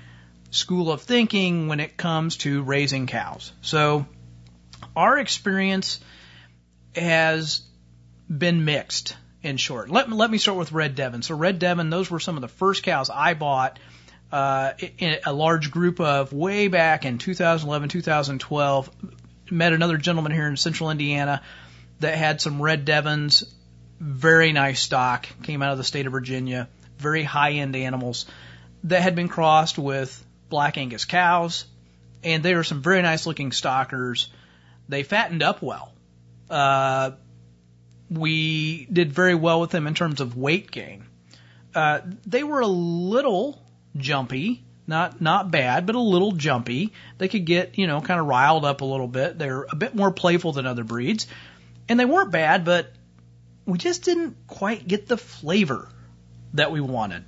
school 0.50 0.90
of 0.90 1.02
thinking 1.02 1.68
when 1.68 1.80
it 1.80 1.96
comes 1.96 2.38
to 2.38 2.62
raising 2.62 3.06
cows. 3.06 3.52
So 3.60 4.06
our 4.96 5.18
experience 5.18 6.00
has 6.94 7.62
been 8.28 8.64
mixed. 8.64 9.16
In 9.44 9.58
short, 9.58 9.90
let 9.90 10.10
let 10.10 10.30
me 10.30 10.38
start 10.38 10.56
with 10.56 10.72
Red 10.72 10.94
Devon. 10.94 11.20
So 11.20 11.34
Red 11.34 11.58
Devon, 11.58 11.90
those 11.90 12.10
were 12.10 12.18
some 12.18 12.36
of 12.36 12.40
the 12.40 12.48
first 12.48 12.82
cows 12.82 13.10
I 13.10 13.34
bought. 13.34 13.78
Uh, 14.32 14.72
in 14.98 15.18
a 15.24 15.32
large 15.32 15.70
group 15.70 16.00
of 16.00 16.32
way 16.32 16.66
back 16.66 17.04
in 17.04 17.18
2011, 17.18 17.90
2012. 17.90 18.90
Met 19.50 19.72
another 19.74 19.98
gentleman 19.98 20.32
here 20.32 20.48
in 20.48 20.56
central 20.56 20.90
Indiana 20.90 21.42
that 22.00 22.16
had 22.16 22.40
some 22.40 22.60
Red 22.60 22.86
Devons, 22.86 23.44
very 24.00 24.52
nice 24.52 24.80
stock, 24.80 25.28
came 25.42 25.62
out 25.62 25.72
of 25.72 25.78
the 25.78 25.84
state 25.84 26.06
of 26.06 26.12
Virginia, 26.12 26.68
very 26.98 27.22
high 27.22 27.52
end 27.52 27.76
animals 27.76 28.24
that 28.84 29.02
had 29.02 29.14
been 29.14 29.28
crossed 29.28 29.78
with 29.78 30.24
Black 30.48 30.78
Angus 30.78 31.04
cows, 31.04 31.66
and 32.22 32.42
they 32.42 32.54
were 32.54 32.64
some 32.64 32.82
very 32.82 33.02
nice 33.02 33.26
looking 33.26 33.52
stockers. 33.52 34.30
They 34.88 35.02
fattened 35.02 35.42
up 35.42 35.60
well. 35.60 35.92
Uh, 36.48 37.12
we 38.10 38.86
did 38.86 39.12
very 39.12 39.34
well 39.34 39.60
with 39.60 39.70
them 39.70 39.86
in 39.86 39.94
terms 39.94 40.20
of 40.20 40.36
weight 40.36 40.70
gain. 40.70 41.04
Uh, 41.74 42.00
they 42.26 42.44
were 42.44 42.60
a 42.60 42.66
little 42.66 43.62
jumpy, 43.96 44.62
not 44.86 45.20
not 45.20 45.50
bad, 45.50 45.86
but 45.86 45.94
a 45.94 46.00
little 46.00 46.32
jumpy. 46.32 46.92
They 47.18 47.28
could 47.28 47.44
get 47.44 47.78
you 47.78 47.86
know 47.86 48.00
kind 48.00 48.20
of 48.20 48.26
riled 48.26 48.64
up 48.64 48.80
a 48.80 48.84
little 48.84 49.08
bit. 49.08 49.38
They're 49.38 49.66
a 49.70 49.76
bit 49.76 49.94
more 49.94 50.10
playful 50.10 50.52
than 50.52 50.66
other 50.66 50.84
breeds, 50.84 51.26
and 51.88 51.98
they 51.98 52.04
weren't 52.04 52.30
bad, 52.30 52.64
but 52.64 52.92
we 53.66 53.78
just 53.78 54.02
didn't 54.02 54.36
quite 54.46 54.86
get 54.86 55.06
the 55.06 55.16
flavor 55.16 55.88
that 56.52 56.70
we 56.70 56.80
wanted 56.80 57.24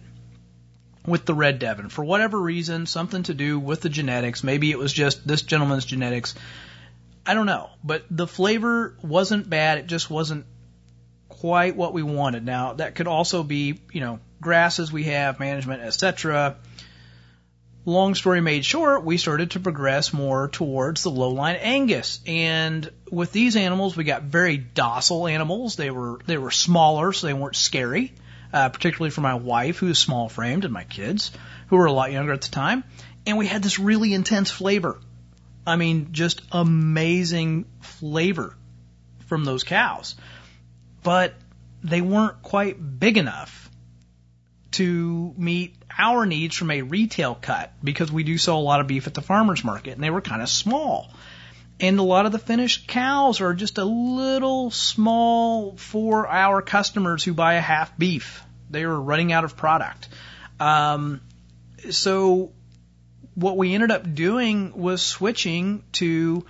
with 1.07 1.25
the 1.25 1.35
red 1.35 1.59
Devon 1.59 1.89
for 1.89 2.05
whatever 2.05 2.41
reason, 2.41 2.87
something 2.87 3.23
to 3.25 3.35
do 3.35 3.59
with 3.59 3.81
the 3.81 3.89
genetics. 3.89 4.43
Maybe 4.45 4.71
it 4.71 4.79
was 4.79 4.93
just 4.93 5.27
this 5.27 5.43
gentleman's 5.43 5.85
genetics. 5.85 6.35
I 7.25 7.35
don't 7.35 7.47
know, 7.47 7.71
but 7.83 8.05
the 8.11 8.27
flavor 8.27 8.97
wasn't 9.03 9.49
bad. 9.49 9.79
It 9.79 9.87
just 9.87 10.11
wasn't 10.11 10.47
quite 11.41 11.77
what 11.77 11.93
we 11.93 12.03
wanted. 12.03 12.45
Now 12.45 12.75
that 12.75 12.95
could 12.95 13.07
also 13.07 13.43
be, 13.43 13.81
you 13.93 14.01
know, 14.01 14.21
grasses 14.41 14.93
we 14.93 15.05
have, 15.05 15.41
management, 15.41 15.83
etc. 15.83 16.57
Long 17.85 18.15
story 18.15 18.41
made 18.41 18.65
short, 18.65 19.05
we 19.05 19.17
started 19.17 19.53
to 19.53 19.61
progress 19.61 20.13
more 20.13 20.49
towards 20.49 21.03
the 21.03 21.11
lowline 21.11 21.59
Angus, 21.61 22.21
and 22.27 22.91
with 23.13 23.31
these 23.31 23.55
animals, 23.55 23.97
we 23.97 24.03
got 24.03 24.23
very 24.23 24.57
docile 24.57 25.29
animals. 25.29 25.77
They 25.77 25.91
were 25.91 26.19
they 26.27 26.37
were 26.37 26.51
smaller, 26.51 27.13
so 27.13 27.27
they 27.27 27.35
weren't 27.35 27.57
scary 27.57 28.13
uh, 28.53 28.69
particularly 28.69 29.11
for 29.11 29.21
my 29.21 29.35
wife, 29.35 29.79
who 29.79 29.89
is 29.89 29.99
small 29.99 30.29
framed, 30.29 30.65
and 30.65 30.73
my 30.73 30.85
kids, 30.85 31.31
who 31.69 31.77
were 31.77 31.87
a 31.87 31.93
lot 31.93 32.13
younger 32.13 32.33
at 32.33 32.43
the 32.43 32.51
time. 32.51 32.85
And 33.27 33.39
we 33.39 33.47
had 33.47 33.63
this 33.63 33.79
really 33.79 34.15
intense 34.15 34.51
flavor. 34.51 34.99
I 35.67 35.77
mean, 35.77 36.09
just 36.13 36.43
amazing 36.53 37.67
flavor 37.81 38.57
from 39.27 39.45
those 39.45 39.65
cows. 39.65 40.15
But 41.07 41.35
they 41.85 42.01
weren't 42.01 42.43
quite 42.43 42.99
big 42.99 43.17
enough 43.17 43.71
to 44.73 45.33
meet 45.39 45.77
our 45.97 46.27
needs 46.27 46.57
from 46.57 46.73
a 46.73 46.83
retail 46.83 47.37
cut 47.37 47.73
because 47.85 48.11
we 48.11 48.25
do 48.25 48.37
sell 48.39 48.59
a 48.59 48.67
lot 48.71 48.81
of 48.81 48.89
beef 48.89 49.07
at 49.07 49.15
the 49.15 49.23
farmer's 49.23 49.63
market 49.63 49.93
and 49.93 50.03
they 50.03 50.11
were 50.11 50.21
kind 50.21 50.43
of 50.43 50.49
small. 50.49 51.09
And 51.79 51.97
a 52.01 52.03
lot 52.03 52.27
of 52.27 52.33
the 52.33 52.41
finished 52.41 52.89
cows 52.89 53.41
are 53.41 53.55
just 53.55 53.79
a 53.79 53.85
little 53.85 54.73
small 54.73 55.77
for 55.77 56.27
our 56.27 56.61
customers 56.61 57.23
who 57.23 57.35
buy 57.35 57.55
a 57.55 57.61
half 57.61 57.97
beef. 57.97 58.43
They 58.69 58.85
were 58.85 59.01
running 59.01 59.33
out 59.33 59.45
of 59.45 59.57
product. 59.57 60.09
Um, 60.59 61.21
so 61.89 62.51
what 63.37 63.57
we 63.57 63.75
ended 63.75 63.93
up 63.93 64.13
doing 64.13 64.77
was 64.77 65.03
switching 65.03 65.85
to 65.93 66.45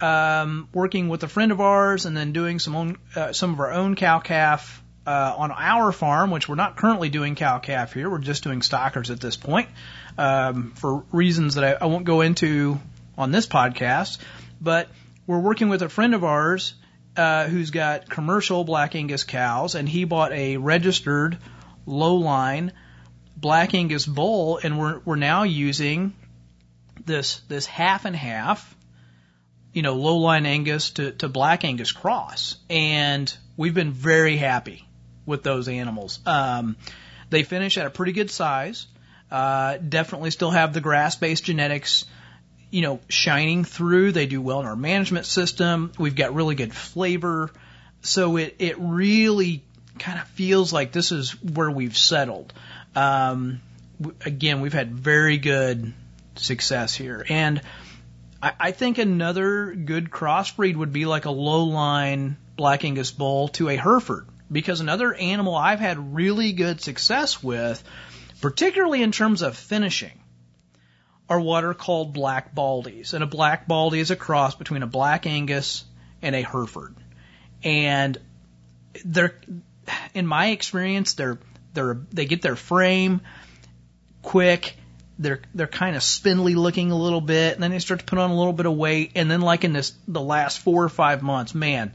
um, 0.00 0.68
working 0.72 1.08
with 1.08 1.22
a 1.22 1.28
friend 1.28 1.52
of 1.52 1.60
ours 1.60 2.06
and 2.06 2.16
then 2.16 2.32
doing 2.32 2.58
some 2.58 2.76
own, 2.76 2.98
uh, 3.14 3.32
some 3.32 3.52
of 3.52 3.60
our 3.60 3.72
own 3.72 3.96
cow 3.96 4.18
calf 4.18 4.82
uh, 5.06 5.34
on 5.36 5.50
our 5.50 5.92
farm, 5.92 6.30
which 6.30 6.48
we're 6.48 6.54
not 6.54 6.76
currently 6.76 7.08
doing 7.08 7.34
cow 7.34 7.58
calf 7.58 7.92
here. 7.92 8.08
We're 8.08 8.18
just 8.18 8.44
doing 8.44 8.62
stockers 8.62 9.10
at 9.10 9.20
this 9.20 9.36
point 9.36 9.68
um, 10.18 10.72
for 10.76 11.04
reasons 11.12 11.54
that 11.54 11.64
I, 11.64 11.84
I 11.84 11.86
won't 11.86 12.04
go 12.04 12.20
into 12.20 12.78
on 13.16 13.30
this 13.30 13.46
podcast. 13.46 14.18
But 14.60 14.88
we're 15.26 15.40
working 15.40 15.68
with 15.68 15.82
a 15.82 15.88
friend 15.88 16.14
of 16.14 16.24
ours 16.24 16.74
uh, 17.16 17.46
who's 17.46 17.70
got 17.70 18.08
commercial 18.08 18.64
Black 18.64 18.94
Angus 18.94 19.24
cows, 19.24 19.74
and 19.74 19.88
he 19.88 20.04
bought 20.04 20.32
a 20.32 20.56
registered 20.56 21.38
low 21.86 22.16
line 22.16 22.72
Black 23.36 23.74
Angus 23.74 24.06
bull, 24.06 24.60
and 24.62 24.78
we're 24.78 25.00
we're 25.04 25.16
now 25.16 25.44
using 25.44 26.14
this 27.04 27.40
this 27.48 27.66
half 27.66 28.04
and 28.04 28.14
half, 28.14 28.76
you 29.72 29.82
know, 29.82 29.94
low 29.94 30.16
line 30.16 30.46
Angus 30.46 30.90
to, 30.92 31.12
to 31.12 31.28
Black 31.28 31.64
Angus 31.64 31.92
cross, 31.92 32.56
and 32.68 33.34
we've 33.56 33.74
been 33.74 33.92
very 33.92 34.36
happy 34.36 34.86
with 35.26 35.42
those 35.42 35.68
animals. 35.68 36.18
Um, 36.26 36.76
they 37.30 37.42
finish 37.42 37.78
at 37.78 37.86
a 37.86 37.90
pretty 37.90 38.12
good 38.12 38.30
size. 38.30 38.86
Uh, 39.30 39.76
definitely 39.76 40.32
still 40.32 40.50
have 40.50 40.72
the 40.72 40.80
grass 40.80 41.14
based 41.16 41.44
genetics 41.44 42.04
you 42.70 42.82
know, 42.82 43.00
shining 43.08 43.64
through. 43.64 44.12
They 44.12 44.26
do 44.26 44.40
well 44.40 44.60
in 44.60 44.66
our 44.66 44.76
management 44.76 45.26
system. 45.26 45.92
We've 45.98 46.14
got 46.14 46.34
really 46.34 46.54
good 46.54 46.72
flavor. 46.72 47.50
So 48.02 48.36
it, 48.36 48.56
it 48.58 48.76
really 48.78 49.62
kind 49.98 50.18
of 50.18 50.26
feels 50.28 50.72
like 50.72 50.92
this 50.92 51.12
is 51.12 51.32
where 51.42 51.70
we've 51.70 51.96
settled. 51.96 52.52
Um, 52.94 53.60
again, 54.24 54.60
we've 54.60 54.72
had 54.72 54.92
very 54.92 55.38
good 55.38 55.92
success 56.36 56.94
here. 56.94 57.24
And 57.28 57.60
I, 58.42 58.52
I 58.58 58.70
think 58.72 58.98
another 58.98 59.74
good 59.74 60.10
crossbreed 60.10 60.76
would 60.76 60.92
be 60.92 61.06
like 61.06 61.24
a 61.24 61.30
low 61.30 61.64
line 61.64 62.36
Black 62.56 62.84
Angus 62.84 63.10
bull 63.10 63.48
to 63.48 63.68
a 63.68 63.76
Hereford. 63.76 64.26
Because 64.52 64.80
another 64.80 65.14
animal 65.14 65.54
I've 65.54 65.78
had 65.78 66.14
really 66.14 66.52
good 66.52 66.80
success 66.80 67.42
with, 67.42 67.82
particularly 68.40 69.02
in 69.02 69.12
terms 69.12 69.42
of 69.42 69.56
finishing, 69.56 70.18
are 71.28 71.40
what 71.40 71.64
are 71.64 71.74
called 71.74 72.12
black 72.12 72.52
baldies. 72.52 73.14
And 73.14 73.22
a 73.22 73.28
black 73.28 73.68
baldy 73.68 74.00
is 74.00 74.10
a 74.10 74.16
cross 74.16 74.56
between 74.56 74.82
a 74.82 74.88
black 74.88 75.24
Angus 75.26 75.84
and 76.20 76.34
a 76.34 76.42
Hereford. 76.42 76.96
And 77.62 78.18
they're, 79.04 79.40
in 80.14 80.26
my 80.26 80.48
experience, 80.48 81.14
they're, 81.14 81.38
they're, 81.72 82.00
they 82.10 82.26
get 82.26 82.42
their 82.42 82.56
frame 82.56 83.20
quick. 84.22 84.76
They're, 85.20 85.40
they're 85.54 85.66
kind 85.66 85.94
of 85.94 86.02
spindly 86.02 86.54
looking 86.54 86.90
a 86.90 86.96
little 86.96 87.20
bit 87.20 87.54
and 87.54 87.62
then 87.62 87.70
they 87.70 87.78
start 87.78 88.00
to 88.00 88.06
put 88.06 88.18
on 88.18 88.30
a 88.30 88.36
little 88.36 88.54
bit 88.54 88.66
of 88.66 88.74
weight. 88.74 89.12
And 89.14 89.30
then 89.30 89.42
like 89.42 89.64
in 89.64 89.72
this, 89.72 89.92
the 90.08 90.20
last 90.20 90.58
four 90.58 90.82
or 90.82 90.88
five 90.88 91.22
months, 91.22 91.54
man, 91.54 91.92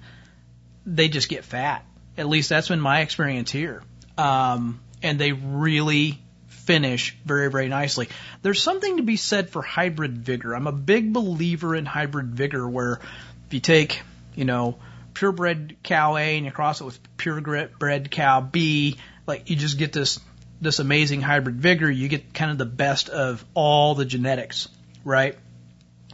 they 0.85 1.09
just 1.09 1.27
get 1.27 1.43
fat. 1.43 1.83
At 2.17 2.27
least 2.27 2.49
that's 2.49 2.69
been 2.69 2.79
my 2.79 3.01
experience 3.01 3.51
here. 3.51 3.81
Um, 4.17 4.79
and 5.01 5.19
they 5.19 5.31
really 5.33 6.21
finish 6.47 7.15
very, 7.25 7.49
very 7.49 7.67
nicely. 7.67 8.09
There's 8.41 8.61
something 8.61 8.97
to 8.97 9.03
be 9.03 9.17
said 9.17 9.49
for 9.49 9.61
hybrid 9.61 10.17
vigor. 10.17 10.55
I'm 10.55 10.67
a 10.67 10.71
big 10.71 11.13
believer 11.13 11.75
in 11.75 11.85
hybrid 11.85 12.27
vigor 12.35 12.67
where 12.67 12.99
if 13.47 13.53
you 13.53 13.59
take, 13.59 14.01
you 14.35 14.45
know, 14.45 14.77
purebred 15.13 15.77
cow 15.83 16.17
A 16.17 16.37
and 16.37 16.45
you 16.45 16.51
cross 16.51 16.81
it 16.81 16.85
with 16.85 17.17
purebred 17.17 18.11
cow 18.11 18.41
B, 18.41 18.97
like 19.27 19.49
you 19.49 19.55
just 19.55 19.77
get 19.77 19.93
this 19.93 20.19
this 20.61 20.79
amazing 20.79 21.21
hybrid 21.21 21.57
vigor. 21.57 21.89
You 21.89 22.07
get 22.07 22.33
kind 22.33 22.51
of 22.51 22.57
the 22.57 22.65
best 22.65 23.09
of 23.09 23.43
all 23.53 23.95
the 23.95 24.05
genetics, 24.05 24.67
right? 25.03 25.37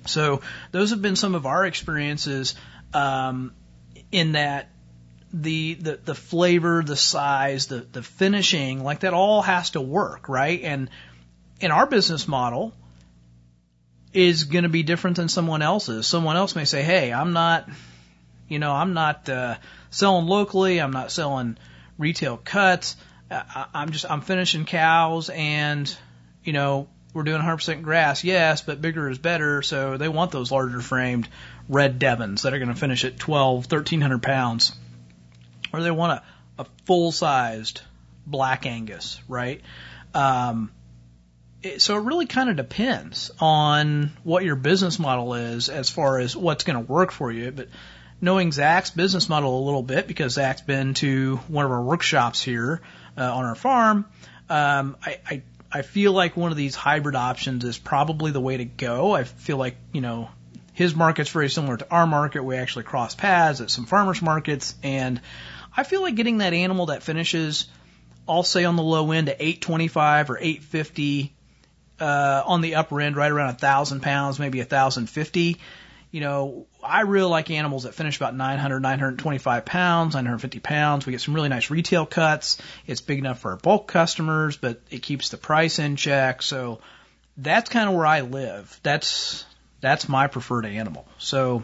So 0.05 0.41
those 0.71 0.89
have 0.91 1.01
been 1.01 1.15
some 1.15 1.35
of 1.35 1.45
our 1.45 1.65
experiences 1.65 2.55
um, 2.93 3.53
in 4.11 4.33
that 4.33 4.69
the, 5.33 5.75
the, 5.75 5.99
the 6.03 6.15
flavor, 6.15 6.83
the 6.83 6.95
size, 6.95 7.67
the, 7.67 7.79
the 7.91 8.03
finishing, 8.03 8.83
like 8.83 9.01
that 9.01 9.13
all 9.13 9.41
has 9.41 9.71
to 9.71 9.81
work, 9.81 10.27
right? 10.27 10.61
And 10.61 10.89
in 11.59 11.71
our 11.71 11.85
business 11.85 12.27
model 12.27 12.73
is 14.13 14.43
going 14.45 14.63
to 14.63 14.69
be 14.69 14.83
different 14.83 15.17
than 15.17 15.29
someone 15.29 15.61
else's. 15.61 16.05
Someone 16.05 16.35
else 16.35 16.55
may 16.55 16.65
say, 16.65 16.81
hey, 16.83 17.13
I'm 17.13 17.31
not, 17.31 17.69
you 18.49 18.59
know, 18.59 18.73
I'm 18.73 18.93
not 18.93 19.29
uh, 19.29 19.55
selling 19.89 20.25
locally. 20.25 20.81
I'm 20.81 20.91
not 20.91 21.11
selling 21.11 21.57
retail 21.97 22.37
cuts. 22.37 22.97
I'm 23.31 23.91
just, 23.91 24.09
I'm 24.09 24.21
finishing 24.21 24.65
cows 24.65 25.29
and, 25.29 25.95
you 26.43 26.53
know, 26.53 26.87
we're 27.13 27.23
doing 27.23 27.41
100% 27.41 27.81
grass, 27.81 28.23
yes, 28.23 28.61
but 28.61 28.81
bigger 28.81 29.09
is 29.09 29.17
better. 29.17 29.61
So 29.61 29.97
they 29.97 30.09
want 30.09 30.31
those 30.31 30.51
larger 30.51 30.81
framed 30.81 31.27
red 31.69 31.99
Devons 31.99 32.43
that 32.43 32.53
are 32.53 32.59
going 32.59 32.69
to 32.69 32.75
finish 32.75 33.05
at 33.05 33.17
12, 33.17 33.71
1300 33.71 34.21
pounds 34.21 34.73
or 35.73 35.81
they 35.81 35.91
want 35.91 36.21
a, 36.57 36.61
a 36.63 36.65
full 36.85 37.11
sized 37.11 37.81
black 38.25 38.65
Angus, 38.65 39.21
right? 39.27 39.61
Um, 40.13 40.71
it, 41.61 41.81
so 41.81 41.95
it 41.97 42.01
really 42.01 42.25
kind 42.25 42.49
of 42.49 42.55
depends 42.55 43.31
on 43.39 44.11
what 44.23 44.43
your 44.43 44.55
business 44.55 44.99
model 44.99 45.35
is 45.35 45.69
as 45.69 45.89
far 45.89 46.19
as 46.19 46.35
what's 46.35 46.63
going 46.63 46.85
to 46.85 46.91
work 46.91 47.11
for 47.11 47.31
you. 47.31 47.51
But 47.51 47.69
knowing 48.19 48.51
Zach's 48.51 48.89
business 48.89 49.29
model 49.29 49.59
a 49.59 49.63
little 49.63 49.83
bit, 49.83 50.07
because 50.07 50.33
Zach's 50.33 50.61
been 50.61 50.93
to 50.95 51.37
one 51.47 51.65
of 51.65 51.71
our 51.71 51.81
workshops 51.81 52.41
here 52.41 52.81
uh, 53.17 53.35
on 53.35 53.45
our 53.45 53.55
farm, 53.55 54.05
um, 54.49 54.97
I, 55.05 55.19
I 55.25 55.41
I 55.73 55.81
feel 55.83 56.11
like 56.11 56.35
one 56.35 56.51
of 56.51 56.57
these 56.57 56.75
hybrid 56.75 57.15
options 57.15 57.63
is 57.63 57.77
probably 57.77 58.31
the 58.31 58.41
way 58.41 58.57
to 58.57 58.65
go. 58.65 59.13
I 59.13 59.23
feel 59.23 59.57
like 59.57 59.77
you 59.93 60.01
know 60.01 60.29
his 60.73 60.95
market's 60.95 61.29
very 61.29 61.49
similar 61.49 61.77
to 61.77 61.89
our 61.89 62.07
market. 62.07 62.43
We 62.43 62.57
actually 62.57 62.83
cross 62.83 63.15
paths 63.15 63.61
at 63.61 63.69
some 63.69 63.85
farmers 63.85 64.21
markets, 64.21 64.75
and 64.83 65.21
I 65.75 65.83
feel 65.83 66.01
like 66.01 66.15
getting 66.15 66.39
that 66.39 66.53
animal 66.53 66.87
that 66.87 67.03
finishes, 67.03 67.67
I'll 68.27 68.43
say 68.43 68.65
on 68.65 68.75
the 68.75 68.83
low 68.83 69.11
end, 69.11 69.29
at 69.29 69.37
825 69.39 70.29
or 70.29 70.37
850. 70.37 71.33
Uh, 71.99 72.41
on 72.47 72.61
the 72.61 72.75
upper 72.75 72.99
end, 72.99 73.15
right 73.15 73.31
around 73.31 73.49
a 73.51 73.53
thousand 73.53 73.99
pounds, 73.99 74.39
maybe 74.39 74.59
a 74.59 74.65
thousand 74.65 75.07
fifty. 75.07 75.59
You 76.11 76.19
know, 76.19 76.67
I 76.83 77.01
really 77.01 77.29
like 77.29 77.49
animals 77.49 77.83
that 77.83 77.95
finish 77.95 78.17
about 78.17 78.35
900, 78.35 78.81
925 78.81 79.65
pounds, 79.65 80.13
950 80.13 80.59
pounds. 80.59 81.05
We 81.05 81.11
get 81.11 81.21
some 81.21 81.33
really 81.33 81.49
nice 81.49 81.69
retail 81.69 82.05
cuts. 82.05 82.61
It's 82.85 83.01
big 83.01 83.19
enough 83.19 83.39
for 83.39 83.51
our 83.51 83.57
bulk 83.57 83.87
customers, 83.87 84.57
but 84.57 84.81
it 84.89 85.01
keeps 85.01 85.29
the 85.29 85.37
price 85.37 85.79
in 85.79 85.95
check. 85.95 86.41
So 86.41 86.81
that's 87.37 87.69
kind 87.69 87.87
of 87.87 87.95
where 87.95 88.05
I 88.05 88.21
live. 88.21 88.77
That's 88.83 89.45
that's 89.79 90.09
my 90.09 90.27
preferred 90.27 90.65
animal. 90.65 91.07
So 91.17 91.63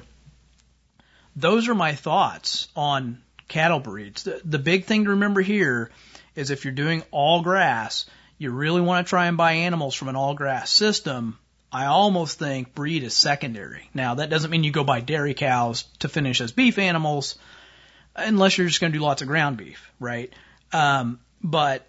those 1.36 1.68
are 1.68 1.76
my 1.76 1.94
thoughts 1.94 2.68
on 2.76 3.22
cattle 3.48 3.80
breeds. 3.80 4.24
The, 4.24 4.42
the 4.44 4.60
big 4.60 4.86
thing 4.86 5.04
to 5.04 5.12
remember 5.12 5.42
here 5.42 5.92
is 6.36 6.52
if 6.52 6.66
you're 6.66 6.74
doing 6.74 7.04
all 7.12 7.42
grass, 7.42 8.06
you 8.38 8.52
really 8.52 8.82
want 8.82 9.06
to 9.06 9.10
try 9.10 9.28
and 9.28 9.38
buy 9.38 9.54
animals 9.54 9.96
from 9.96 10.08
an 10.08 10.16
all 10.16 10.34
grass 10.34 10.70
system. 10.70 11.38
I 11.72 11.86
almost 11.86 12.40
think 12.40 12.74
breed 12.74 13.04
is 13.04 13.14
secondary. 13.14 13.90
Now 13.94 14.16
that 14.16 14.30
doesn't 14.30 14.52
mean 14.52 14.64
you 14.64 14.72
go 14.72 14.84
buy 14.84 15.02
dairy 15.02 15.34
cows 15.34 15.84
to 16.00 16.10
finish 16.10 16.40
as 16.42 16.52
beef 16.52 16.78
animals, 16.78 17.38
unless 18.16 18.58
you're 18.58 18.68
just 18.68 18.80
going 18.80 18.94
to 18.94 18.98
do 18.98 19.04
lots 19.04 19.22
of 19.22 19.28
ground 19.28 19.58
beef, 19.58 19.92
right? 20.00 20.32
Um, 20.72 21.20
but 21.44 21.88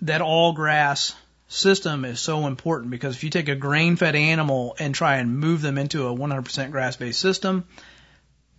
that 0.00 0.22
all 0.22 0.52
grass 0.52 1.14
system 1.48 2.04
is 2.04 2.20
so 2.20 2.46
important 2.46 2.90
because 2.90 3.16
if 3.16 3.24
you 3.24 3.30
take 3.30 3.48
a 3.48 3.56
grain 3.56 3.96
fed 3.96 4.14
animal 4.14 4.76
and 4.78 4.94
try 4.94 5.16
and 5.16 5.38
move 5.38 5.60
them 5.60 5.78
into 5.78 6.06
a 6.06 6.14
100% 6.14 6.70
grass 6.70 6.96
based 6.96 7.20
system, 7.20 7.66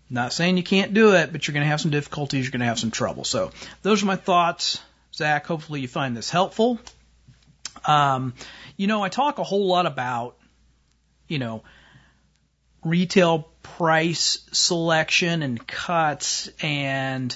not 0.10 0.34
saying 0.34 0.58
you 0.58 0.64
can't 0.64 0.94
do 0.94 1.16
it, 1.16 1.32
but 1.32 1.48
you're 1.48 1.54
going 1.54 1.64
to 1.64 1.70
have 1.70 1.82
some 1.82 1.92
difficulties, 1.92 2.46
you're 2.46 2.52
going 2.52 2.60
to 2.60 2.66
have 2.66 2.80
some 2.80 2.92
trouble. 2.92 3.24
So 3.24 3.52
those 3.82 4.04
are 4.04 4.08
my 4.08 4.18
thoughts. 4.18 4.80
Zach, 5.14 5.48
hopefully 5.48 5.82
you 5.82 5.88
find 5.88 6.16
this 6.16 6.30
helpful. 6.30 6.80
Um, 7.86 8.34
you 8.78 8.88
know, 8.88 9.04
I 9.04 9.10
talk 9.10 9.39
a 9.39 9.44
whole 9.44 9.67
lot 9.67 9.86
about, 9.86 10.38
you 11.28 11.39
know, 11.39 11.63
retail 12.84 13.50
price 13.63 14.39
selection 14.52 15.44
and 15.44 15.65
cuts 15.65 16.50
and 16.62 17.36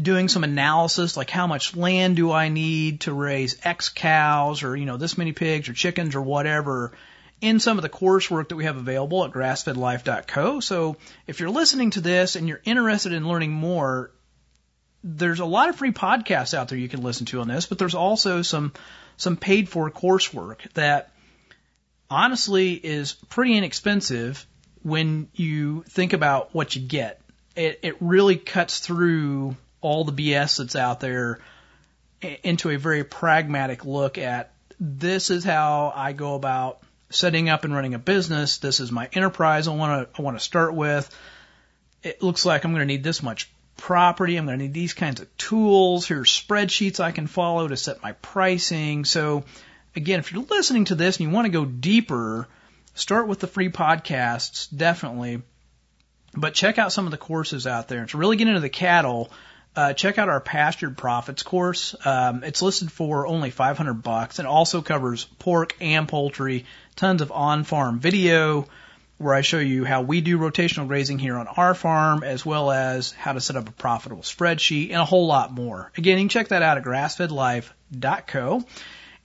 doing 0.00 0.28
some 0.28 0.44
analysis 0.44 1.16
like 1.16 1.30
how 1.30 1.46
much 1.46 1.76
land 1.76 2.16
do 2.16 2.32
I 2.32 2.48
need 2.48 3.02
to 3.02 3.12
raise 3.12 3.56
X 3.64 3.88
cows 3.88 4.62
or, 4.62 4.76
you 4.76 4.86
know, 4.86 4.96
this 4.96 5.16
many 5.16 5.32
pigs 5.32 5.68
or 5.68 5.72
chickens 5.72 6.14
or 6.14 6.22
whatever 6.22 6.92
in 7.40 7.60
some 7.60 7.78
of 7.78 7.82
the 7.82 7.88
coursework 7.88 8.48
that 8.48 8.56
we 8.56 8.64
have 8.64 8.76
available 8.76 9.24
at 9.24 9.30
grassfedlife.co. 9.30 10.60
So 10.60 10.96
if 11.26 11.40
you're 11.40 11.50
listening 11.50 11.90
to 11.90 12.00
this 12.00 12.36
and 12.36 12.48
you're 12.48 12.60
interested 12.64 13.12
in 13.12 13.28
learning 13.28 13.52
more, 13.52 14.10
there's 15.02 15.40
a 15.40 15.44
lot 15.44 15.68
of 15.68 15.76
free 15.76 15.92
podcasts 15.92 16.54
out 16.54 16.68
there 16.68 16.78
you 16.78 16.88
can 16.88 17.02
listen 17.02 17.26
to 17.26 17.40
on 17.40 17.48
this, 17.48 17.66
but 17.66 17.78
there's 17.78 17.94
also 17.94 18.42
some 18.42 18.72
some 19.16 19.36
paid 19.36 19.68
for 19.68 19.90
coursework 19.90 20.70
that 20.74 21.10
honestly 22.10 22.72
is 22.72 23.12
pretty 23.12 23.56
inexpensive 23.56 24.46
when 24.82 25.28
you 25.34 25.82
think 25.88 26.12
about 26.12 26.54
what 26.54 26.76
you 26.76 26.82
get. 26.82 27.20
It, 27.56 27.80
it 27.82 27.96
really 28.00 28.36
cuts 28.36 28.80
through 28.80 29.56
all 29.80 30.04
the 30.04 30.12
BS 30.12 30.58
that's 30.58 30.76
out 30.76 31.00
there 31.00 31.40
into 32.42 32.70
a 32.70 32.76
very 32.76 33.04
pragmatic 33.04 33.84
look 33.84 34.18
at 34.18 34.52
this 34.80 35.30
is 35.30 35.44
how 35.44 35.92
I 35.94 36.12
go 36.12 36.34
about 36.34 36.80
setting 37.10 37.48
up 37.48 37.64
and 37.64 37.74
running 37.74 37.94
a 37.94 37.98
business. 37.98 38.58
This 38.58 38.80
is 38.80 38.90
my 38.90 39.08
enterprise 39.12 39.68
I 39.68 39.74
want 39.74 40.12
to 40.12 40.20
I 40.20 40.22
want 40.22 40.36
to 40.36 40.44
start 40.44 40.74
with. 40.74 41.08
It 42.02 42.22
looks 42.22 42.44
like 42.44 42.64
I'm 42.64 42.72
going 42.72 42.80
to 42.80 42.86
need 42.86 43.04
this 43.04 43.22
much 43.22 43.50
property. 43.76 44.36
I'm 44.36 44.46
going 44.46 44.58
to 44.58 44.64
need 44.64 44.74
these 44.74 44.94
kinds 44.94 45.20
of 45.20 45.36
tools. 45.36 46.06
Here's 46.06 46.30
spreadsheets 46.30 47.00
I 47.00 47.12
can 47.12 47.26
follow 47.26 47.68
to 47.68 47.76
set 47.76 48.02
my 48.02 48.12
pricing. 48.12 49.04
So 49.04 49.44
again, 49.96 50.20
if 50.20 50.32
you're 50.32 50.44
listening 50.44 50.86
to 50.86 50.94
this 50.94 51.16
and 51.16 51.28
you 51.28 51.34
want 51.34 51.46
to 51.46 51.52
go 51.52 51.64
deeper, 51.64 52.48
start 52.94 53.28
with 53.28 53.40
the 53.40 53.46
free 53.46 53.70
podcasts, 53.70 54.68
definitely. 54.74 55.42
But 56.36 56.54
check 56.54 56.78
out 56.78 56.92
some 56.92 57.06
of 57.06 57.10
the 57.10 57.18
courses 57.18 57.66
out 57.66 57.88
there. 57.88 58.06
To 58.06 58.18
really 58.18 58.36
get 58.36 58.48
into 58.48 58.60
the 58.60 58.68
cattle, 58.68 59.30
uh, 59.76 59.92
check 59.92 60.18
out 60.18 60.28
our 60.28 60.40
pastured 60.40 60.96
profits 60.96 61.42
course. 61.42 61.94
Um, 62.04 62.44
it's 62.44 62.62
listed 62.62 62.90
for 62.90 63.26
only 63.26 63.50
500 63.50 63.94
bucks 63.94 64.38
and 64.38 64.48
also 64.48 64.82
covers 64.82 65.24
pork 65.38 65.76
and 65.80 66.08
poultry, 66.08 66.64
tons 66.96 67.22
of 67.22 67.32
on-farm 67.32 68.00
video 68.00 68.68
where 69.18 69.34
I 69.34 69.42
show 69.42 69.58
you 69.58 69.84
how 69.84 70.02
we 70.02 70.20
do 70.20 70.38
rotational 70.38 70.88
grazing 70.88 71.18
here 71.18 71.36
on 71.36 71.46
our 71.46 71.74
farm, 71.74 72.22
as 72.22 72.44
well 72.44 72.70
as 72.70 73.12
how 73.12 73.32
to 73.32 73.40
set 73.40 73.56
up 73.56 73.68
a 73.68 73.72
profitable 73.72 74.22
spreadsheet 74.22 74.90
and 74.90 75.00
a 75.00 75.04
whole 75.04 75.26
lot 75.26 75.52
more. 75.52 75.92
Again, 75.96 76.18
you 76.18 76.24
can 76.24 76.28
check 76.28 76.48
that 76.48 76.62
out 76.62 76.78
at 76.78 76.84
grassfedlife.co. 76.84 78.64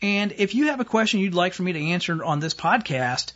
And 0.01 0.33
if 0.37 0.55
you 0.55 0.67
have 0.67 0.79
a 0.79 0.85
question 0.85 1.19
you'd 1.19 1.33
like 1.33 1.53
for 1.53 1.63
me 1.63 1.73
to 1.73 1.79
answer 1.79 2.23
on 2.23 2.39
this 2.39 2.53
podcast, 2.53 3.33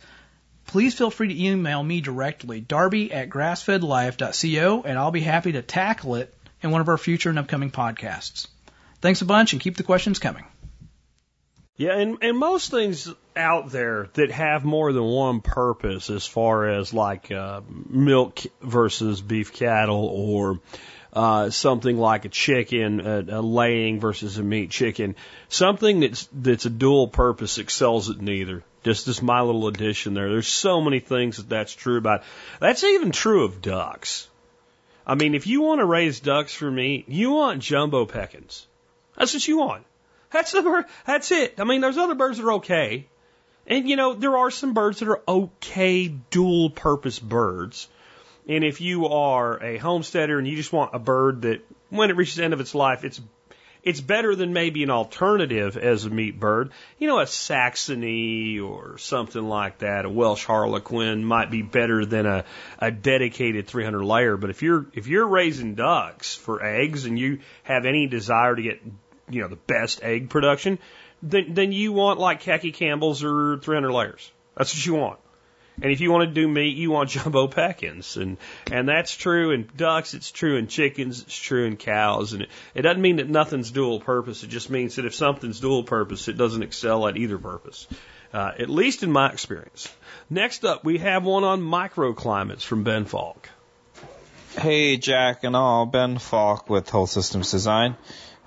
please 0.66 0.94
feel 0.94 1.10
free 1.10 1.28
to 1.28 1.44
email 1.44 1.82
me 1.82 2.00
directly, 2.00 2.60
darby 2.60 3.12
at 3.12 3.28
grassfedlife.co, 3.28 4.82
and 4.82 4.98
I'll 4.98 5.10
be 5.10 5.20
happy 5.20 5.52
to 5.52 5.62
tackle 5.62 6.14
it 6.16 6.34
in 6.62 6.70
one 6.70 6.80
of 6.80 6.88
our 6.88 6.98
future 6.98 7.30
and 7.30 7.38
upcoming 7.38 7.70
podcasts. 7.70 8.46
Thanks 9.00 9.20
a 9.20 9.26
bunch 9.26 9.52
and 9.52 9.60
keep 9.60 9.76
the 9.76 9.82
questions 9.82 10.18
coming. 10.18 10.44
Yeah, 11.76 11.98
and, 11.98 12.18
and 12.22 12.38
most 12.38 12.70
things 12.70 13.12
out 13.34 13.70
there 13.70 14.08
that 14.14 14.30
have 14.30 14.64
more 14.64 14.92
than 14.92 15.02
one 15.02 15.40
purpose 15.40 16.08
as 16.08 16.24
far 16.24 16.68
as 16.68 16.94
like 16.94 17.32
uh, 17.32 17.62
milk 17.88 18.40
versus 18.60 19.20
beef 19.20 19.52
cattle 19.52 20.06
or 20.06 20.60
uh, 21.12 21.50
something 21.50 21.98
like 21.98 22.24
a 22.24 22.28
chicken, 22.28 23.00
a, 23.00 23.24
a 23.28 23.40
laying 23.40 23.98
versus 23.98 24.38
a 24.38 24.42
meat 24.42 24.70
chicken, 24.70 25.16
something 25.48 26.00
that's 26.00 26.28
that's 26.32 26.64
a 26.64 26.70
dual 26.70 27.08
purpose 27.08 27.58
excels 27.58 28.08
at 28.08 28.20
neither. 28.20 28.62
Just 28.84 29.06
just 29.06 29.22
my 29.22 29.40
little 29.40 29.66
addition 29.66 30.14
there. 30.14 30.28
There's 30.28 30.46
so 30.46 30.80
many 30.80 31.00
things 31.00 31.38
that 31.38 31.48
that's 31.48 31.74
true 31.74 31.98
about. 31.98 32.22
That's 32.60 32.84
even 32.84 33.10
true 33.10 33.44
of 33.44 33.62
ducks. 33.62 34.28
I 35.04 35.16
mean, 35.16 35.34
if 35.34 35.48
you 35.48 35.62
want 35.62 35.80
to 35.80 35.84
raise 35.84 36.20
ducks 36.20 36.54
for 36.54 36.70
meat, 36.70 37.08
you 37.08 37.32
want 37.32 37.62
jumbo 37.62 38.06
Pekins. 38.06 38.66
That's 39.16 39.34
what 39.34 39.46
you 39.48 39.58
want. 39.58 39.84
That's 40.34 40.50
the 40.50 40.62
bird. 40.62 40.86
That's 41.06 41.30
it. 41.30 41.60
I 41.60 41.64
mean, 41.64 41.80
there's 41.80 41.96
other 41.96 42.16
birds 42.16 42.38
that 42.38 42.44
are 42.44 42.54
okay. 42.54 43.06
And 43.68 43.88
you 43.88 43.94
know, 43.94 44.14
there 44.14 44.36
are 44.36 44.50
some 44.50 44.74
birds 44.74 44.98
that 44.98 45.08
are 45.08 45.22
okay 45.28 46.08
dual 46.08 46.70
purpose 46.70 47.20
birds. 47.20 47.88
And 48.48 48.64
if 48.64 48.80
you 48.80 49.06
are 49.06 49.62
a 49.62 49.78
homesteader 49.78 50.36
and 50.36 50.46
you 50.46 50.56
just 50.56 50.72
want 50.72 50.90
a 50.92 50.98
bird 50.98 51.42
that 51.42 51.62
when 51.88 52.10
it 52.10 52.16
reaches 52.16 52.34
the 52.34 52.44
end 52.44 52.52
of 52.52 52.58
its 52.60 52.74
life, 52.74 53.04
it's 53.04 53.20
it's 53.84 54.00
better 54.00 54.34
than 54.34 54.54
maybe 54.54 54.82
an 54.82 54.90
alternative 54.90 55.76
as 55.76 56.06
a 56.06 56.10
meat 56.10 56.40
bird. 56.40 56.72
You 56.98 57.06
know, 57.06 57.20
a 57.20 57.26
Saxony 57.26 58.58
or 58.58 58.96
something 58.98 59.46
like 59.46 59.78
that, 59.78 60.06
a 60.06 60.10
Welsh 60.10 60.44
Harlequin 60.44 61.24
might 61.24 61.50
be 61.50 61.60
better 61.60 62.06
than 62.06 62.24
a, 62.24 62.44
a 62.78 62.90
dedicated 62.90 63.66
300 63.66 64.02
layer. 64.02 64.38
But 64.38 64.48
if 64.48 64.62
you're, 64.62 64.86
if 64.94 65.06
you're 65.06 65.28
raising 65.28 65.74
ducks 65.74 66.34
for 66.34 66.64
eggs 66.64 67.04
and 67.04 67.18
you 67.18 67.40
have 67.62 67.84
any 67.84 68.06
desire 68.06 68.56
to 68.56 68.62
get, 68.62 68.80
you 69.28 69.42
know, 69.42 69.48
the 69.48 69.56
best 69.56 70.02
egg 70.02 70.30
production, 70.30 70.78
then, 71.22 71.54
then 71.54 71.72
you 71.72 71.92
want 71.92 72.18
like 72.18 72.40
khaki 72.40 72.72
Campbell's 72.72 73.24
or 73.24 73.58
300 73.58 73.92
layers. 73.92 74.30
That's 74.56 74.74
what 74.74 74.86
you 74.86 74.94
want. 74.94 75.18
And 75.82 75.90
if 75.90 76.00
you 76.00 76.12
want 76.12 76.28
to 76.28 76.34
do 76.34 76.46
meat, 76.46 76.76
you 76.76 76.90
want 76.90 77.10
jumbo 77.16 77.48
Pekins, 77.48 78.16
and 78.16 78.36
and 78.70 78.88
that's 78.88 79.16
true 79.16 79.50
in 79.50 79.68
ducks. 79.76 80.14
It's 80.14 80.30
true 80.30 80.56
in 80.56 80.68
chickens. 80.68 81.22
It's 81.22 81.36
true 81.36 81.66
in 81.66 81.76
cows. 81.76 82.32
And 82.32 82.42
it, 82.42 82.48
it 82.74 82.82
doesn't 82.82 83.02
mean 83.02 83.16
that 83.16 83.28
nothing's 83.28 83.70
dual 83.70 84.00
purpose. 84.00 84.44
It 84.44 84.50
just 84.50 84.70
means 84.70 84.96
that 84.96 85.04
if 85.04 85.14
something's 85.14 85.60
dual 85.60 85.82
purpose, 85.82 86.28
it 86.28 86.36
doesn't 86.36 86.62
excel 86.62 87.08
at 87.08 87.16
either 87.16 87.38
purpose. 87.38 87.88
Uh, 88.32 88.50
at 88.58 88.68
least 88.68 89.04
in 89.04 89.12
my 89.12 89.30
experience. 89.30 89.88
Next 90.28 90.64
up, 90.64 90.84
we 90.84 90.98
have 90.98 91.24
one 91.24 91.44
on 91.44 91.60
microclimates 91.60 92.62
from 92.62 92.82
Ben 92.82 93.04
Falk. 93.04 93.48
Hey, 94.58 94.96
Jack 94.96 95.44
and 95.44 95.54
all. 95.54 95.86
Ben 95.86 96.18
Falk 96.18 96.68
with 96.68 96.88
Whole 96.90 97.06
Systems 97.06 97.52
Design. 97.52 97.96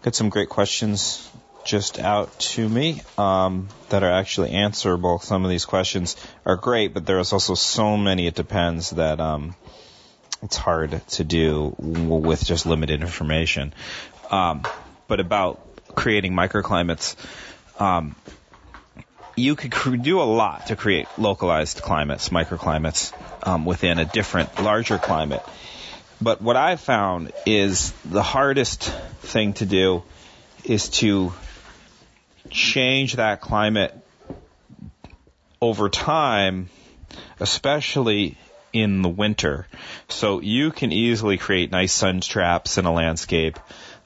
Got 0.04 0.16
some 0.16 0.30
great 0.30 0.50
questions 0.50 1.30
just 1.66 2.00
out 2.00 2.40
to 2.40 2.68
me 2.68 3.02
um, 3.18 3.68
that 3.90 4.04
are 4.04 4.12
actually 4.12 4.52
answerable. 4.52 5.20
Some 5.20 5.44
of 5.44 5.50
these 5.50 5.66
questions 5.66 6.16
are 6.46 6.56
great, 6.56 6.94
but 6.94 7.06
there's 7.06 7.34
also 7.34 7.56
so 7.56 7.98
many 7.98 8.28
it 8.28 8.36
depends 8.36 8.92
that 8.92 9.20
um, 9.20 9.56
it's 10.42 10.56
hard 10.56 11.02
to 11.10 11.24
do 11.24 11.76
with 11.78 12.46
just 12.46 12.66
limited 12.66 13.02
information. 13.02 13.74
Um, 14.32 14.64
but 15.08 15.20
about 15.20 15.60
creating 15.96 16.34
microclimates, 16.34 17.16
um, 17.80 18.16
you 19.36 19.56
could 19.56 20.04
do 20.04 20.22
a 20.22 20.24
lot 20.24 20.68
to 20.68 20.76
create 20.76 21.08
localized 21.18 21.82
climates, 21.82 22.30
microclimates 22.30 23.14
um, 23.46 23.66
within 23.66 24.00
a 24.00 24.06
different, 24.06 24.62
larger 24.62 24.98
climate. 24.98 25.44
But 26.22 26.42
what 26.42 26.56
I've 26.56 26.82
found 26.82 27.32
is 27.46 27.92
the 28.04 28.24
hardest 28.24 28.84
thing 29.22 29.54
to 29.54 29.66
do 29.66 30.04
is 30.64 30.90
to 30.90 31.34
change 32.50 33.16
that 33.16 33.42
climate 33.42 33.94
over 35.62 35.90
time, 35.90 36.70
especially 37.40 38.38
in 38.74 39.02
the 39.02 39.10
winter. 39.10 39.68
So 40.08 40.42
you 40.42 40.72
can 40.72 40.92
easily 40.92 41.38
create 41.38 41.72
nice 41.72 41.94
sun 41.94 42.22
traps 42.22 42.78
in 42.78 42.86
a 42.86 42.94
landscape 42.94 43.60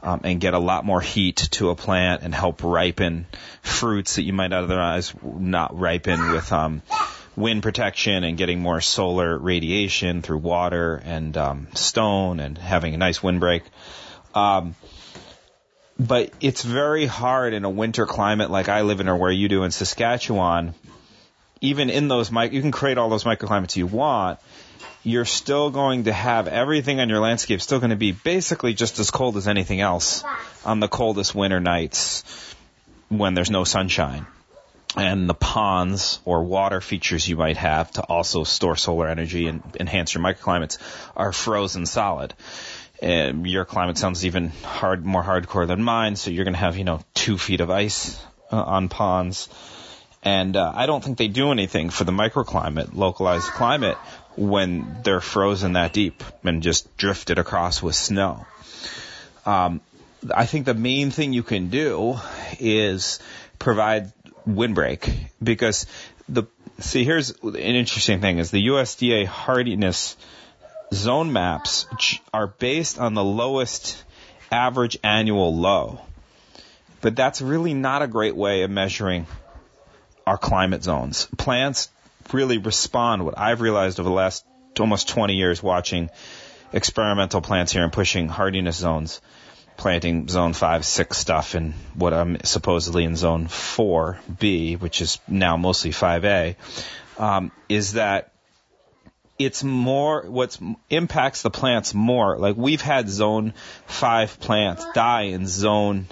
um, 0.04 0.22
and 0.24 0.40
get 0.40 0.54
a 0.54 0.60
lot 0.60 0.86
more 0.86 1.02
heat 1.02 1.38
to 1.52 1.70
a 1.70 1.76
plant 1.76 2.24
and 2.24 2.34
help 2.34 2.64
ripen 2.64 3.26
fruits 3.62 4.16
that 4.16 4.24
you 4.24 4.34
might 4.34 4.54
otherwise 4.54 5.14
not 5.24 5.78
ripen 5.78 6.32
with 6.32 6.52
um, 6.52 6.82
wind 7.36 7.64
protection 7.64 8.24
and 8.24 8.38
getting 8.38 8.60
more 8.60 8.82
solar 8.82 9.38
radiation 9.38 10.22
through 10.22 10.40
water 10.40 11.02
and 11.04 11.36
um, 11.38 11.68
stone 11.74 12.40
and 12.40 12.58
having 12.58 12.94
a 12.94 12.98
nice 12.98 13.22
windbreak. 13.24 13.64
Um, 14.34 14.76
but 16.00 16.32
it's 16.42 16.64
very 16.64 17.06
hard 17.06 17.54
in 17.54 17.64
a 17.64 17.70
winter 17.70 18.06
climate 18.06 18.50
like 18.50 18.70
I 18.70 18.82
live 18.82 19.00
in 19.00 19.08
or 19.08 19.18
where 19.18 19.32
you 19.32 19.48
do 19.48 19.64
in 19.64 19.72
Saskatchewan. 19.72 20.74
Even 21.62 21.90
in 21.90 22.08
those, 22.08 22.32
you 22.32 22.62
can 22.62 22.72
create 22.72 22.98
all 22.98 23.10
those 23.10 23.24
microclimates 23.24 23.76
you 23.76 23.86
want 23.86 24.40
you're 25.04 25.26
still 25.26 25.72
going 25.72 26.04
to 26.04 26.14
have 26.14 26.48
everything 26.48 27.00
on 27.00 27.10
your 27.10 27.20
landscape 27.20 27.62
still 27.62 27.80
going 27.80 27.90
to 27.90 27.96
be 27.96 28.12
basically 28.12 28.74
just 28.74 29.00
as 29.00 29.10
cold 29.10 29.36
as 29.38 29.48
anything 29.48 29.82
else 29.82 30.24
on 30.64 30.80
the 30.80 30.88
coldest 30.88 31.34
winter 31.34 31.60
nights 31.60 32.24
when 33.10 33.34
there's 33.34 33.50
no 33.50 33.64
sunshine. 33.64 34.26
And 34.96 35.30
the 35.30 35.34
ponds 35.34 36.20
or 36.26 36.44
water 36.44 36.82
features 36.82 37.28
you 37.28 37.38
might 37.38 37.58
have 37.58 37.92
to 37.92 38.02
also 38.02 38.44
store 38.44 38.76
solar 38.76 39.08
energy 39.08 39.48
and 39.48 39.62
enhance 39.80 40.14
your 40.14 40.24
microclimates 40.24 40.78
are 41.16 41.32
frozen 41.32 41.86
solid. 41.86 42.34
And 43.02 43.48
your 43.48 43.66
climate 43.66 43.98
sounds 43.98 44.26
even 44.26 44.50
hard, 44.50 45.06
more 45.06 45.24
hardcore 45.24 45.66
than 45.66 45.82
mine, 45.82 46.18
so 46.18 46.30
you're 46.30 46.44
going 46.44 46.54
to 46.54 46.60
have, 46.60 46.78
you 46.78 46.84
know, 46.84 47.02
two 47.14 47.38
feet 47.38 47.62
of 47.62 47.72
ice 47.72 48.22
uh, 48.52 48.62
on 48.62 48.90
ponds. 48.90 49.50
And 50.24 50.56
uh, 50.56 50.72
I 50.76 50.86
don't 50.86 51.04
think 51.04 51.18
they 51.18 51.30
do 51.30 51.52
anything 51.52 51.90
for 51.90 52.04
the 52.04 52.12
microclimate, 52.12 52.94
localized 52.94 53.48
climate, 53.48 53.98
when 54.36 54.98
they're 55.04 55.22
frozen 55.22 55.74
that 55.74 55.94
deep 55.94 56.24
and 56.44 56.62
just 56.62 56.96
drifted 56.98 57.40
across 57.40 57.82
with 57.82 57.96
snow. 57.96 58.46
Um, 59.46 59.82
I 60.34 60.46
think 60.46 60.66
the 60.66 60.76
main 60.76 61.12
thing 61.12 61.34
you 61.34 61.44
can 61.44 61.70
do 61.70 62.20
is 62.60 63.20
provide 63.58 64.12
windbreak 64.48 65.12
because 65.42 65.86
the 66.28 66.44
see 66.80 67.04
here's 67.04 67.32
an 67.44 67.56
interesting 67.56 68.22
thing 68.22 68.40
is 68.40 68.52
the 68.52 68.68
USDA 68.68 69.26
hardiness 69.26 70.18
zone 70.94 71.32
maps 71.32 71.88
are 72.34 72.48
based 72.48 73.00
on 73.00 73.14
the 73.14 73.24
lowest 73.24 74.04
average 74.52 74.98
annual 75.04 75.56
low. 75.56 76.02
But 77.02 77.16
that's 77.16 77.42
really 77.42 77.74
not 77.74 78.02
a 78.02 78.08
great 78.08 78.36
way 78.36 78.62
of 78.64 78.70
measuring 78.70 79.26
our 80.28 80.38
climate 80.38 80.84
zones. 80.84 81.28
Plants 81.38 81.90
really 82.32 82.58
respond. 82.58 83.26
What 83.26 83.38
I've 83.38 83.62
realized 83.62 84.00
over 84.00 84.10
the 84.10 84.16
last 84.16 84.46
almost 84.80 85.10
20 85.10 85.36
years 85.36 85.62
watching 85.62 86.10
experimental 86.74 87.42
plants 87.42 87.72
here 87.72 87.84
and 87.84 87.92
pushing 87.92 88.28
hardiness 88.28 88.78
zones, 88.78 89.22
planting 89.82 90.28
zone 90.28 90.54
5, 90.54 90.86
6 90.86 91.18
stuff 91.18 91.56
in 91.56 91.74
what 91.96 92.14
I'm 92.14 92.38
supposedly 92.44 93.04
in 93.04 93.16
zone 93.16 93.48
4B, 93.48 94.80
which 94.80 95.02
is 95.02 95.18
now 95.28 95.58
mostly 95.58 95.90
5A, 95.90 96.56
um, 97.18 97.52
is 97.68 97.94
that 97.94 98.32
it's 99.40 99.64
more 99.64 100.22
what 100.22 100.56
impacts 100.92 101.42
the 101.42 101.50
plants 101.50 101.96
more. 101.96 102.38
Like 102.38 102.58
we've 102.58 102.82
had 102.82 103.10
zone 103.10 103.54
five 103.88 104.40
plants 104.40 104.86
die 104.94 105.34
in 105.34 105.48
zone, 105.48 106.06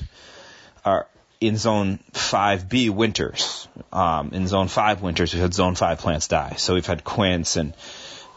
uh, 0.84 1.02
in 1.40 1.58
zone 1.58 2.00
5B 2.14 2.90
winters. 2.90 3.68
Um, 3.94 4.32
in 4.34 4.48
zone 4.48 4.68
5 4.68 5.04
winters, 5.04 5.32
we've 5.32 5.44
had 5.44 5.54
zone 5.54 5.76
5 5.76 6.00
plants 6.00 6.28
die. 6.28 6.56
So 6.58 6.74
we've 6.74 6.88
had 6.88 7.04
quince 7.04 7.56
and 7.56 7.76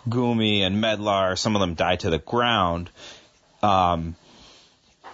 goumi 0.07 0.61
and 0.61 0.77
medlar. 0.77 1.39
Some 1.39 1.57
of 1.57 1.61
them 1.61 1.73
die 1.73 1.97
to 1.97 2.11
the 2.11 2.19
ground. 2.19 2.91
Um, 3.63 4.15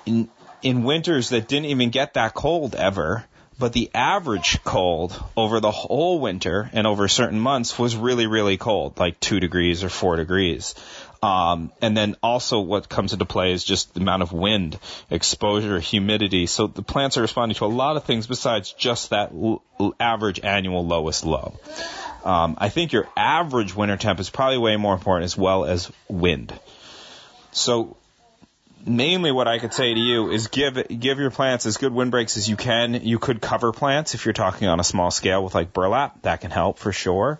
in, 0.08 0.28
in 0.62 0.82
winters 0.84 1.28
that 1.28 1.48
didn't 1.48 1.66
even 1.66 1.90
get 1.90 2.14
that 2.14 2.34
cold 2.34 2.74
ever, 2.74 3.24
but 3.58 3.72
the 3.72 3.90
average 3.94 4.62
cold 4.64 5.20
over 5.36 5.60
the 5.60 5.70
whole 5.70 6.20
winter 6.20 6.70
and 6.72 6.86
over 6.86 7.08
certain 7.08 7.40
months 7.40 7.78
was 7.78 7.94
really, 7.96 8.26
really 8.26 8.56
cold, 8.56 8.98
like 8.98 9.20
two 9.20 9.40
degrees 9.40 9.84
or 9.84 9.88
four 9.88 10.16
degrees. 10.16 10.74
Um, 11.20 11.72
and 11.82 11.96
then 11.96 12.14
also 12.22 12.60
what 12.60 12.88
comes 12.88 13.12
into 13.12 13.24
play 13.24 13.52
is 13.52 13.64
just 13.64 13.92
the 13.92 14.00
amount 14.00 14.22
of 14.22 14.32
wind, 14.32 14.78
exposure, 15.10 15.80
humidity. 15.80 16.46
So 16.46 16.68
the 16.68 16.82
plants 16.82 17.18
are 17.18 17.22
responding 17.22 17.56
to 17.56 17.64
a 17.64 17.66
lot 17.66 17.96
of 17.96 18.04
things 18.04 18.28
besides 18.28 18.72
just 18.72 19.10
that 19.10 19.32
l- 19.32 19.62
average 19.98 20.40
annual 20.42 20.86
lowest 20.86 21.26
low. 21.26 21.58
Um, 22.24 22.56
I 22.58 22.68
think 22.68 22.92
your 22.92 23.08
average 23.16 23.74
winter 23.74 23.96
temp 23.96 24.20
is 24.20 24.30
probably 24.30 24.58
way 24.58 24.76
more 24.76 24.94
important 24.94 25.24
as 25.24 25.36
well 25.36 25.64
as 25.64 25.90
wind. 26.08 26.52
So 27.50 27.97
mainly 28.88 29.32
what 29.32 29.48
I 29.48 29.58
could 29.58 29.72
say 29.72 29.92
to 29.92 30.00
you 30.00 30.30
is 30.30 30.48
give 30.48 30.86
give 30.88 31.18
your 31.18 31.30
plants 31.30 31.66
as 31.66 31.76
good 31.76 31.92
windbreaks 31.92 32.36
as 32.36 32.48
you 32.48 32.56
can. 32.56 32.94
You 32.94 33.18
could 33.18 33.40
cover 33.40 33.72
plants 33.72 34.14
if 34.14 34.24
you're 34.24 34.32
talking 34.32 34.68
on 34.68 34.80
a 34.80 34.84
small 34.84 35.10
scale 35.10 35.44
with 35.44 35.54
like 35.54 35.72
burlap. 35.72 36.22
That 36.22 36.40
can 36.40 36.50
help 36.50 36.78
for 36.78 36.92
sure. 36.92 37.38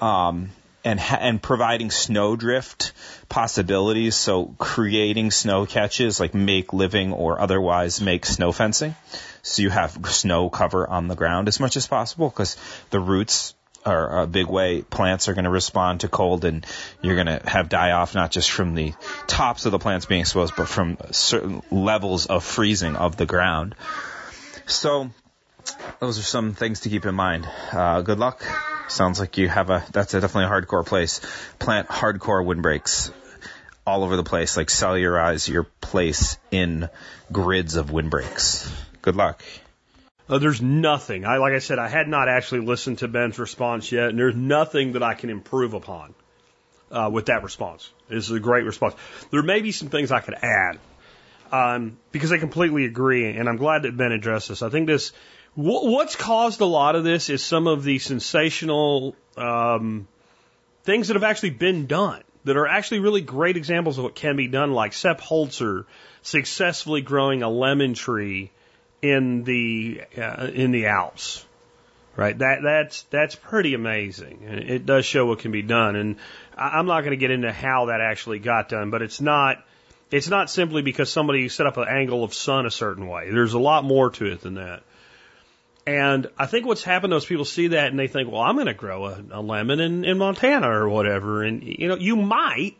Um, 0.00 0.50
and 0.84 1.00
and 1.00 1.42
providing 1.42 1.90
snowdrift 1.90 2.92
possibilities. 3.28 4.14
So 4.14 4.54
creating 4.58 5.30
snow 5.30 5.66
catches, 5.66 6.20
like 6.20 6.34
make 6.34 6.72
living 6.72 7.12
or 7.12 7.40
otherwise 7.40 8.00
make 8.00 8.26
snow 8.26 8.52
fencing. 8.52 8.94
So 9.42 9.62
you 9.62 9.70
have 9.70 9.98
snow 10.06 10.50
cover 10.50 10.88
on 10.88 11.08
the 11.08 11.14
ground 11.14 11.48
as 11.48 11.60
much 11.60 11.76
as 11.76 11.86
possible 11.86 12.28
because 12.28 12.56
the 12.90 13.00
roots 13.00 13.54
are 13.84 14.22
a 14.22 14.26
big 14.26 14.46
way 14.46 14.82
plants 14.82 15.28
are 15.28 15.34
going 15.34 15.44
to 15.44 15.50
respond 15.50 16.00
to 16.00 16.08
cold 16.08 16.44
and 16.44 16.66
you're 17.02 17.14
going 17.14 17.26
to 17.26 17.40
have 17.48 17.68
die 17.68 17.92
off 17.92 18.14
not 18.14 18.30
just 18.30 18.50
from 18.50 18.74
the 18.74 18.94
tops 19.26 19.66
of 19.66 19.72
the 19.72 19.78
plants 19.78 20.06
being 20.06 20.20
exposed 20.20 20.54
but 20.56 20.68
from 20.68 20.96
certain 21.10 21.62
levels 21.70 22.26
of 22.26 22.44
freezing 22.44 22.96
of 22.96 23.16
the 23.16 23.26
ground. 23.26 23.74
So 24.66 25.10
those 26.00 26.18
are 26.18 26.22
some 26.22 26.54
things 26.54 26.80
to 26.80 26.88
keep 26.88 27.04
in 27.06 27.14
mind. 27.14 27.48
Uh, 27.72 28.00
good 28.02 28.18
luck. 28.18 28.44
Sounds 28.88 29.18
like 29.18 29.38
you 29.38 29.48
have 29.48 29.70
a, 29.70 29.84
that's 29.92 30.14
a 30.14 30.20
definitely 30.20 30.44
a 30.44 30.60
hardcore 30.60 30.84
place. 30.84 31.20
Plant 31.58 31.88
hardcore 31.88 32.44
windbreaks 32.44 33.10
all 33.86 34.04
over 34.04 34.16
the 34.16 34.24
place, 34.24 34.56
like 34.56 34.68
cellularize 34.68 35.48
your 35.48 35.64
place 35.80 36.38
in 36.50 36.88
grids 37.32 37.76
of 37.76 37.90
windbreaks. 37.90 38.70
Good 39.02 39.16
luck. 39.16 39.42
Uh, 40.28 40.38
there's 40.38 40.62
nothing. 40.62 41.26
I 41.26 41.36
like 41.36 41.52
I 41.52 41.58
said, 41.58 41.78
I 41.78 41.88
had 41.88 42.08
not 42.08 42.28
actually 42.28 42.60
listened 42.60 42.98
to 42.98 43.08
Ben's 43.08 43.38
response 43.38 43.92
yet, 43.92 44.08
and 44.08 44.18
there's 44.18 44.34
nothing 44.34 44.92
that 44.92 45.02
I 45.02 45.14
can 45.14 45.28
improve 45.28 45.74
upon 45.74 46.14
uh, 46.90 47.10
with 47.12 47.26
that 47.26 47.42
response. 47.42 47.90
This 48.08 48.24
is 48.24 48.30
a 48.30 48.40
great 48.40 48.64
response. 48.64 48.94
There 49.30 49.42
may 49.42 49.60
be 49.60 49.72
some 49.72 49.88
things 49.88 50.10
I 50.10 50.20
could 50.20 50.34
add 50.34 50.78
um, 51.52 51.98
because 52.10 52.32
I 52.32 52.38
completely 52.38 52.86
agree, 52.86 53.36
and 53.36 53.48
I'm 53.48 53.58
glad 53.58 53.82
that 53.82 53.96
Ben 53.96 54.12
addressed 54.12 54.48
this. 54.48 54.62
I 54.62 54.70
think 54.70 54.86
this 54.86 55.12
what's 55.54 56.16
caused 56.16 56.60
a 56.60 56.66
lot 56.66 56.96
of 56.96 57.04
this 57.04 57.30
is 57.30 57.42
some 57.42 57.66
of 57.66 57.84
the 57.84 57.98
sensational 57.98 59.14
um, 59.36 60.08
things 60.82 61.08
that 61.08 61.14
have 61.14 61.22
actually 61.22 61.50
been 61.50 61.86
done 61.86 62.22
that 62.44 62.56
are 62.56 62.66
actually 62.66 63.00
really 63.00 63.20
great 63.20 63.56
examples 63.56 63.98
of 63.98 64.04
what 64.04 64.14
can 64.14 64.36
be 64.36 64.48
done, 64.48 64.72
like 64.72 64.92
Sepp 64.92 65.20
Holzer 65.20 65.84
successfully 66.22 67.02
growing 67.02 67.42
a 67.42 67.48
lemon 67.48 67.94
tree 67.94 68.50
in 69.04 69.44
the 69.44 70.00
uh, 70.16 70.48
in 70.52 70.70
the 70.70 70.86
Alps. 70.86 71.44
Right, 72.16 72.38
that 72.38 72.62
that's 72.62 73.02
that's 73.10 73.34
pretty 73.34 73.74
amazing, 73.74 74.44
and 74.46 74.60
it 74.60 74.86
does 74.86 75.04
show 75.04 75.26
what 75.26 75.40
can 75.40 75.50
be 75.50 75.62
done. 75.62 75.96
And 75.96 76.16
I'm 76.56 76.86
not 76.86 77.00
going 77.00 77.10
to 77.10 77.16
get 77.16 77.32
into 77.32 77.52
how 77.52 77.86
that 77.86 78.00
actually 78.00 78.38
got 78.38 78.68
done, 78.68 78.90
but 78.90 79.02
it's 79.02 79.20
not 79.20 79.64
it's 80.12 80.28
not 80.28 80.48
simply 80.48 80.82
because 80.82 81.10
somebody 81.10 81.48
set 81.48 81.66
up 81.66 81.76
an 81.76 81.88
angle 81.88 82.22
of 82.22 82.32
sun 82.32 82.66
a 82.66 82.70
certain 82.70 83.08
way. 83.08 83.30
There's 83.30 83.54
a 83.54 83.58
lot 83.58 83.82
more 83.84 84.10
to 84.10 84.26
it 84.26 84.42
than 84.42 84.54
that. 84.54 84.84
And 85.86 86.28
I 86.38 86.46
think 86.46 86.66
what's 86.66 86.84
happened 86.84 87.12
is 87.12 87.24
people 87.24 87.44
see 87.44 87.68
that 87.68 87.88
and 87.88 87.98
they 87.98 88.06
think, 88.06 88.30
well, 88.30 88.40
I'm 88.40 88.54
going 88.54 88.68
to 88.68 88.74
grow 88.74 89.06
a, 89.06 89.22
a 89.32 89.42
lemon 89.42 89.80
in, 89.80 90.04
in 90.04 90.16
Montana 90.16 90.70
or 90.70 90.88
whatever. 90.88 91.42
And, 91.42 91.62
you 91.62 91.88
know, 91.88 91.96
you 91.96 92.16
might, 92.16 92.76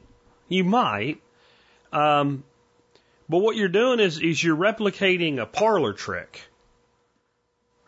you 0.49 0.65
might. 0.65 1.21
Um, 1.93 2.45
but 3.29 3.39
what 3.39 3.57
you're 3.57 3.69
doing 3.69 4.01
is, 4.01 4.19
is 4.21 4.43
you're 4.43 4.57
replicating 4.57 5.39
a 5.39 5.47
parlor 5.47 5.93
trick. 5.93 6.43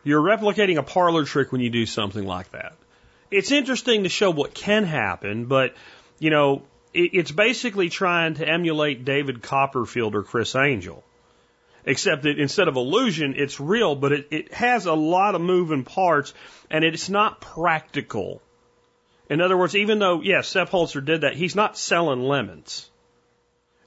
You're 0.03 0.21
replicating 0.21 0.77
a 0.77 0.83
parlor 0.83 1.25
trick 1.25 1.51
when 1.51 1.61
you 1.61 1.69
do 1.69 1.85
something 1.85 2.25
like 2.25 2.51
that. 2.51 2.73
It's 3.29 3.51
interesting 3.51 4.03
to 4.03 4.09
show 4.09 4.31
what 4.31 4.53
can 4.53 4.85
happen, 4.85 5.45
but, 5.45 5.75
you 6.19 6.29
know, 6.29 6.63
it, 6.93 7.11
it's 7.13 7.31
basically 7.31 7.89
trying 7.89 8.35
to 8.35 8.47
emulate 8.47 9.03
David 9.03 9.41
Copperfield 9.41 10.15
or 10.15 10.23
Criss 10.23 10.55
Angel 10.55 11.03
except 11.87 12.23
that 12.23 12.37
instead 12.37 12.67
of 12.67 12.75
illusion, 12.75 13.33
it's 13.37 13.59
real, 13.59 13.95
but 13.95 14.11
it, 14.11 14.27
it 14.29 14.53
has 14.53 14.85
a 14.85 14.93
lot 14.93 15.35
of 15.35 15.41
moving 15.41 15.85
parts 15.85 16.33
and 16.69 16.83
it's 16.83 17.09
not 17.09 17.39
practical. 17.39 18.41
In 19.29 19.39
other 19.39 19.57
words, 19.57 19.75
even 19.75 19.97
though, 19.97 20.21
yes, 20.21 20.49
Sepp 20.49 20.69
Holzer 20.69 21.03
did 21.03 21.21
that, 21.21 21.35
he's 21.35 21.55
not 21.55 21.77
selling 21.77 22.21
lemons. 22.21 22.89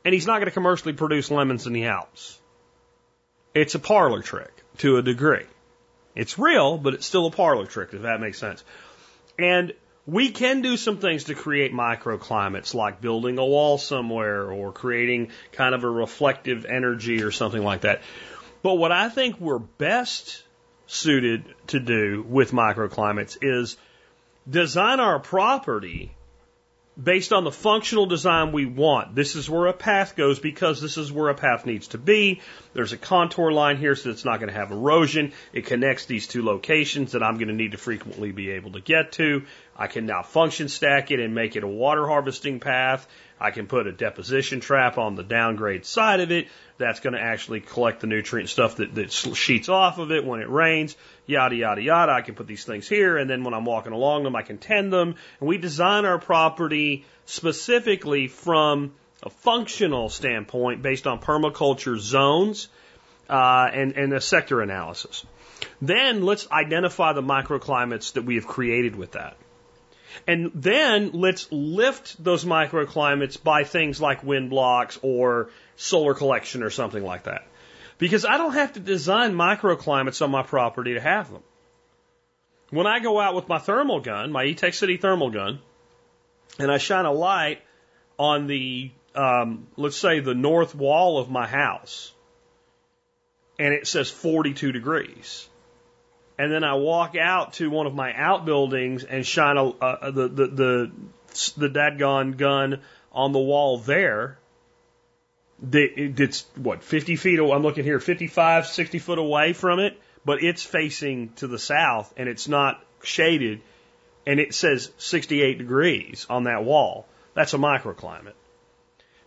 And 0.05 0.15
he's 0.15 0.27
not 0.27 0.37
going 0.39 0.47
to 0.47 0.51
commercially 0.53 0.95
produce 0.95 1.31
lemons 1.31 1.67
in 1.67 1.73
the 1.73 1.87
Alps. 1.87 2.41
It's 3.55 3.75
a 3.75 3.79
parlor 3.79 4.23
trick 4.23 4.53
to 4.79 4.97
a 4.97 5.03
degree. 5.03 5.47
It's 6.15 6.39
real, 6.39 6.79
but 6.79 6.95
it's 6.95 7.07
still 7.07 7.27
a 7.27 7.31
parlor 7.31 7.67
trick, 7.67 7.91
if 7.93 8.03
that 8.03 8.21
makes 8.21 8.39
sense. 8.39 8.65
And 9.39 9.73
We 10.07 10.31
can 10.31 10.63
do 10.63 10.77
some 10.77 10.97
things 10.99 11.25
to 11.25 11.35
create 11.35 11.73
microclimates, 11.73 12.75
like 12.75 13.01
building 13.01 13.39
a 13.39 13.45
wall 13.45 13.79
somewhere 13.79 14.51
or 14.51 14.73
creating 14.73 15.31
kind 15.53 15.75
of 15.75 15.85
a 15.85 15.89
reflective 15.89 16.65
energy 16.65 17.23
or 17.23 17.31
something 17.31 17.63
like 17.63 17.83
that. 17.83 18.03
But 18.63 18.75
what 18.75 18.93
I 18.93 19.09
think 19.09 19.39
we're 19.39 19.59
best 19.59 20.43
suited 20.87 21.45
to 21.69 21.79
do 21.79 22.25
with 22.27 22.51
microclimates 22.51 23.39
is 23.43 23.77
design 24.49 24.99
our 25.01 25.21
property 25.21 26.13
based 27.03 27.33
on 27.33 27.45
the 27.45 27.53
functional 27.53 28.07
design 28.07 28.53
we 28.53 28.67
want. 28.67 29.15
This 29.15 29.37
is 29.37 29.49
where 29.49 29.67
a 29.67 29.73
path 29.73 30.17
goes 30.17 30.39
because 30.39 30.81
this 30.81 30.97
is 30.97 31.13
where 31.13 31.29
a 31.29 31.35
path 31.35 31.67
needs 31.67 31.89
to 31.89 31.99
be. 31.99 32.41
There's 32.75 32.93
a 32.93 32.99
contour 32.99 33.53
line 33.53 33.77
here 33.77 33.95
so 33.95 34.11
it's 34.11 34.25
not 34.25 34.41
going 34.41 34.53
to 34.53 34.59
have 34.59 34.71
erosion. 34.71 35.33
It 35.53 35.67
connects 35.67 36.07
these 36.07 36.27
two 36.27 36.45
locations 36.45 37.13
that 37.13 37.23
I'm 37.23 37.35
going 37.35 37.49
to 37.49 37.55
need 37.55 37.73
to 37.73 37.79
frequently 37.79 38.33
be 38.33 38.51
able 38.51 38.73
to 38.73 38.81
get 38.81 39.13
to. 39.13 39.45
I 39.77 39.87
can 39.87 40.07
now 40.07 40.23
function 40.23 40.69
stack 40.69 41.11
it 41.11 41.21
and 41.21 41.35
make 41.35 41.57
it 41.57 41.65
a 41.65 41.69
water 41.69 42.07
harvesting 42.07 42.61
path. 42.61 43.07
I 43.41 43.51
can 43.51 43.67
put 43.67 43.87
a 43.87 43.93
deposition 43.93 44.61
trap 44.61 44.99
on 44.99 45.15
the 45.15 45.23
downgrade 45.23 45.87
side 45.87 46.21
of 46.21 46.31
it. 46.31 46.49
That's 46.77 47.01
going 47.01 47.15
to 47.15 47.21
actually 47.21 47.61
collect 47.61 48.01
the 48.01 48.07
nutrient 48.07 48.51
stuff 48.51 48.77
that, 48.77 48.95
that 48.95 49.11
sheets 49.13 49.69
off 49.69 49.99
of 49.99 50.13
it 50.13 50.25
when 50.25 50.41
it 50.41 50.51
rains, 50.51 50.97
yada, 51.27 51.57
yada, 51.57 51.83
yada. 51.83 52.13
I 52.13 52.21
can 52.21 52.35
put 52.35 52.47
these 52.47 52.65
things 52.65 52.89
here, 52.89 53.17
and 53.17 53.31
then 53.31 53.43
when 53.45 53.55
I'm 53.55 53.65
walking 53.65 53.93
along 53.93 54.25
them, 54.25 54.37
I 54.37 54.43
can 54.43 54.59
tend 54.59 54.93
them. 54.93 55.15
And 55.41 55.49
we 55.49 55.57
design 55.57 56.05
our 56.05 56.19
property 56.19 57.07
specifically 57.25 58.29
from 58.29 58.93
a 59.23 59.31
functional 59.31 60.09
standpoint 60.09 60.83
based 60.83 61.07
on 61.07 61.21
permaculture 61.21 61.99
zones 61.99 62.69
uh, 63.29 63.71
and, 63.73 63.93
and 63.93 64.13
a 64.13 64.21
sector 64.21 64.61
analysis. 64.61 65.25
Then 65.81 66.23
let's 66.23 66.51
identify 66.51 67.13
the 67.13 67.23
microclimates 67.23 68.15
that 68.15 68.25
we 68.25 68.37
have 68.37 68.47
created 68.47 68.97
with 68.97 69.13
that. 69.13 69.37
And 70.27 70.51
then 70.55 71.11
let's 71.13 71.51
lift 71.51 72.23
those 72.23 72.45
microclimates 72.45 73.43
by 73.43 73.65
things 73.65 74.01
like 74.01 74.23
wind 74.23 74.51
blocks 74.51 74.99
or 75.03 75.51
solar 75.77 76.15
collection 76.15 76.63
or 76.63 76.71
something 76.71 77.03
like 77.03 77.25
that. 77.25 77.47
Because 77.99 78.25
I 78.25 78.39
don't 78.39 78.55
have 78.55 78.73
to 78.75 78.81
design 78.81 79.35
microclimates 79.35 80.23
on 80.23 80.31
my 80.31 80.43
property 80.43 80.95
to 80.95 81.01
have 81.01 81.31
them. 81.31 81.43
When 82.71 82.87
I 82.87 83.01
go 83.01 83.21
out 83.21 83.35
with 83.35 83.49
my 83.49 83.59
thermal 83.59 84.01
gun, 84.01 84.33
my 84.33 84.45
Etekcity 84.45 85.01
thermal 85.01 85.31
gun, 85.31 85.61
and 86.59 86.71
I 86.71 86.79
shine 86.79 87.05
a 87.05 87.13
light 87.13 87.63
on 88.19 88.47
the, 88.47 88.91
um, 89.15 89.67
let's 89.77 89.97
say, 89.97 90.21
the 90.21 90.35
north 90.35 90.75
wall 90.75 91.19
of 91.19 91.31
my 91.31 91.47
house, 91.47 92.13
and 93.59 93.75
it 93.75 93.87
says 93.87 94.09
42 94.11 94.73
degrees 94.73 95.50
and 96.41 96.51
then 96.51 96.65
I 96.65 96.73
walk 96.73 97.17
out 97.17 97.53
to 97.55 97.69
one 97.69 97.87
of 97.87 97.95
my 97.95 98.15
outbuildings 98.15 99.05
and 99.05 99.27
shine 99.27 99.59
a, 99.59 100.11
the 100.11 100.27
the 100.27 100.47
the 100.47 100.91
the 101.69 102.35
gun 102.39 102.81
on 103.13 103.33
the 103.33 103.39
wall 103.39 103.77
there. 103.77 104.39
It's 105.71 106.47
what 106.57 106.83
50 106.83 107.17
feet. 107.17 107.39
I'm 107.39 107.63
looking 107.63 107.85
here, 107.85 108.01
55, 108.01 108.67
60 108.69 108.99
foot 109.01 109.19
away 109.19 109.53
from 109.53 109.81
it, 109.81 110.01
but 110.25 110.43
it's 110.43 110.63
facing 110.63 111.35
to 111.35 111.47
the 111.47 111.59
south 111.59 112.15
and 112.17 112.27
it's 112.27 112.49
not 112.49 112.83
shaded, 113.03 113.61
and 114.27 114.41
it 114.41 114.55
says 114.55 114.91
68 114.97 115.59
degrees 115.59 116.27
on 116.31 116.45
that 116.45 116.65
wall. 116.65 117.07
That's 117.35 117.53
a 117.53 117.59
microclimate. 117.59 118.33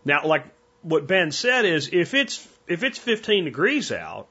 Now, 0.04 0.26
like 0.26 0.46
what 0.82 1.06
Ben 1.06 1.32
said 1.32 1.66
is, 1.66 1.90
if 1.94 2.16
it's 2.16 2.48
if 2.68 2.82
it's 2.82 2.98
15 2.98 3.46
degrees 3.46 3.92
out, 3.92 4.30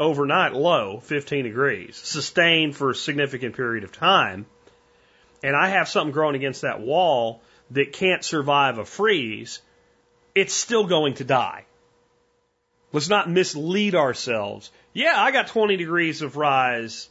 overnight 0.00 0.54
low, 0.54 0.98
15 0.98 1.44
degrees, 1.44 1.94
sustained 1.94 2.74
for 2.74 2.90
a 2.90 2.94
significant 2.94 3.54
period 3.54 3.84
of 3.84 3.92
time, 3.92 4.46
and 5.42 5.54
I 5.54 5.68
have 5.68 5.88
something 5.88 6.12
growing 6.12 6.34
against 6.34 6.62
that 6.62 6.80
wall 6.80 7.42
that 7.70 7.92
can't 7.92 8.24
survive 8.24 8.78
a 8.78 8.84
freeze, 8.84 9.60
it's 10.34 10.54
still 10.54 10.86
going 10.86 11.14
to 11.14 11.24
die. 11.24 11.66
Let's 12.92 13.08
not 13.08 13.30
mislead 13.30 13.94
ourselves. 13.94 14.70
Yeah, 14.92 15.14
I 15.16 15.30
got 15.30 15.48
20 15.48 15.76
degrees 15.76 16.22
of 16.22 16.36
rise 16.36 17.08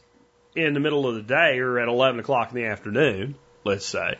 in 0.54 0.74
the 0.74 0.80
middle 0.80 1.06
of 1.06 1.14
the 1.14 1.22
day 1.22 1.58
or 1.60 1.78
at 1.78 1.88
11 1.88 2.20
o'clock 2.20 2.50
in 2.50 2.56
the 2.56 2.66
afternoon, 2.66 3.36
let's 3.64 3.86
say. 3.86 4.16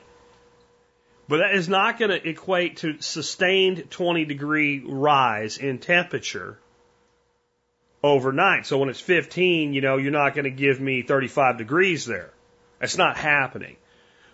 But 1.28 1.38
that 1.38 1.54
is 1.54 1.68
not 1.68 1.98
going 1.98 2.10
to 2.10 2.28
equate 2.28 2.78
to 2.78 3.00
sustained 3.02 3.90
20 3.90 4.24
degree 4.24 4.82
rise 4.84 5.58
in 5.58 5.78
temperature 5.78 6.58
overnight. 8.02 8.66
So 8.66 8.78
when 8.78 8.88
it's 8.88 9.00
15, 9.00 9.72
you 9.72 9.80
know, 9.80 9.96
you're 9.96 10.12
not 10.12 10.34
going 10.34 10.44
to 10.44 10.50
give 10.50 10.80
me 10.80 11.02
35 11.02 11.58
degrees 11.58 12.06
there. 12.06 12.30
That's 12.78 12.96
not 12.96 13.16
happening. 13.16 13.76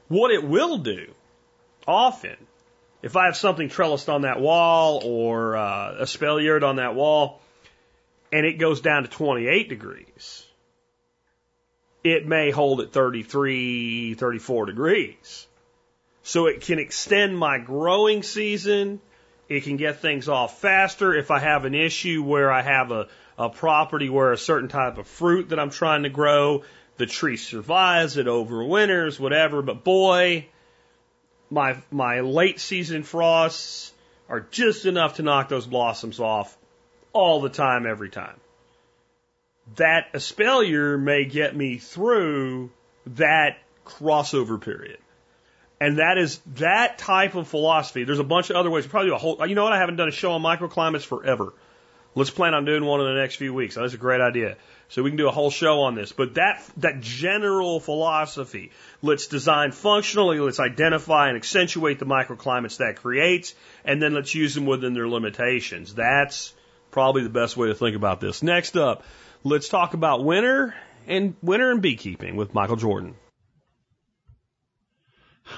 What 0.08 0.30
it 0.30 0.44
will 0.44 0.78
do, 0.78 1.12
often, 1.86 2.36
if 3.02 3.16
I 3.16 3.26
have 3.26 3.36
something 3.36 3.68
trellised 3.68 4.08
on 4.08 4.22
that 4.22 4.40
wall 4.40 5.00
or 5.04 5.56
uh, 5.56 5.96
a 5.98 6.02
espaliered 6.02 6.62
on 6.62 6.76
that 6.76 6.94
wall, 6.94 7.40
and 8.32 8.46
it 8.46 8.58
goes 8.58 8.80
down 8.80 9.02
to 9.02 9.08
28 9.08 9.68
degrees, 9.68 10.44
it 12.04 12.26
may 12.26 12.50
hold 12.50 12.80
at 12.80 12.92
33, 12.92 14.14
34 14.14 14.66
degrees. 14.66 15.46
So 16.22 16.46
it 16.46 16.60
can 16.60 16.78
extend 16.78 17.36
my 17.36 17.58
growing 17.58 18.22
season. 18.22 19.00
It 19.48 19.64
can 19.64 19.76
get 19.76 20.00
things 20.00 20.28
off 20.28 20.60
faster. 20.60 21.14
If 21.14 21.30
I 21.30 21.38
have 21.38 21.64
an 21.64 21.74
issue 21.74 22.22
where 22.22 22.52
I 22.52 22.62
have 22.62 22.90
a, 22.90 23.08
a 23.38 23.48
property 23.48 24.08
where 24.08 24.32
a 24.32 24.38
certain 24.38 24.68
type 24.68 24.98
of 24.98 25.06
fruit 25.06 25.50
that 25.50 25.60
I'm 25.60 25.70
trying 25.70 26.04
to 26.04 26.08
grow, 26.08 26.64
the 26.96 27.06
tree 27.06 27.36
survives, 27.36 28.16
it 28.16 28.26
overwinters, 28.26 29.20
whatever. 29.20 29.62
But 29.62 29.84
boy, 29.84 30.46
my 31.50 31.76
my 31.90 32.20
late 32.20 32.60
season 32.60 33.02
frosts 33.02 33.92
are 34.28 34.40
just 34.40 34.86
enough 34.86 35.16
to 35.16 35.22
knock 35.22 35.48
those 35.48 35.66
blossoms 35.66 36.18
off 36.18 36.56
all 37.12 37.40
the 37.40 37.48
time, 37.48 37.86
every 37.86 38.10
time. 38.10 38.38
That 39.76 40.12
espalier 40.12 41.00
may 41.00 41.24
get 41.24 41.56
me 41.56 41.78
through 41.78 42.70
that 43.06 43.58
crossover 43.84 44.60
period. 44.60 44.98
And 45.80 45.98
that 45.98 46.18
is 46.18 46.40
that 46.54 46.98
type 46.98 47.34
of 47.34 47.48
philosophy. 47.48 48.04
There's 48.04 48.18
a 48.18 48.24
bunch 48.24 48.50
of 48.50 48.56
other 48.56 48.70
ways. 48.70 48.86
Probably 48.86 49.10
a 49.10 49.18
whole. 49.18 49.46
You 49.46 49.54
know 49.54 49.64
what? 49.64 49.72
I 49.72 49.78
haven't 49.78 49.96
done 49.96 50.08
a 50.08 50.12
show 50.12 50.32
on 50.32 50.42
microclimates 50.42 51.04
forever. 51.04 51.52
Let's 52.16 52.30
plan 52.30 52.54
on 52.54 52.64
doing 52.64 52.82
one 52.82 53.00
in 53.00 53.06
the 53.06 53.20
next 53.20 53.36
few 53.36 53.52
weeks. 53.52 53.74
That's 53.74 53.92
a 53.92 53.98
great 53.98 54.22
idea. 54.22 54.56
So 54.88 55.02
we 55.02 55.10
can 55.10 55.18
do 55.18 55.28
a 55.28 55.32
whole 55.32 55.50
show 55.50 55.82
on 55.82 55.94
this. 55.94 56.12
But 56.12 56.34
that, 56.34 56.64
that 56.78 57.00
general 57.02 57.78
philosophy, 57.78 58.70
let's 59.02 59.26
design 59.26 59.70
functionally, 59.70 60.40
let's 60.40 60.58
identify 60.58 61.28
and 61.28 61.36
accentuate 61.36 61.98
the 61.98 62.06
microclimates 62.06 62.78
that 62.78 62.96
creates, 62.96 63.54
and 63.84 64.00
then 64.00 64.14
let's 64.14 64.34
use 64.34 64.54
them 64.54 64.64
within 64.64 64.94
their 64.94 65.06
limitations. 65.06 65.94
That's 65.94 66.54
probably 66.90 67.22
the 67.22 67.28
best 67.28 67.54
way 67.54 67.68
to 67.68 67.74
think 67.74 67.96
about 67.96 68.18
this. 68.18 68.42
Next 68.42 68.78
up, 68.78 69.04
let's 69.44 69.68
talk 69.68 69.92
about 69.92 70.24
winter 70.24 70.74
and 71.06 71.34
winter 71.42 71.70
and 71.70 71.82
beekeeping 71.82 72.34
with 72.36 72.54
Michael 72.54 72.76
Jordan. 72.76 73.14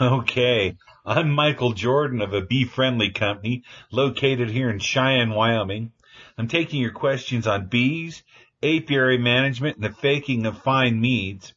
Okay. 0.01 0.77
I'm 1.07 1.31
Michael 1.31 1.73
Jordan 1.73 2.21
of 2.21 2.35
a 2.35 2.43
bee 2.43 2.65
friendly 2.65 3.11
company 3.11 3.63
located 3.93 4.51
here 4.51 4.69
in 4.69 4.81
Cheyenne, 4.81 5.31
Wyoming. 5.31 5.93
I'm 6.39 6.49
taking 6.49 6.81
your 6.81 6.93
questions 6.93 7.49
on 7.49 7.67
bees, 7.67 8.23
apiary 8.63 9.19
management, 9.19 9.77
and 9.77 9.85
the 9.85 9.91
faking 9.91 10.47
of 10.47 10.63
fine 10.63 11.01
meads. 11.01 11.53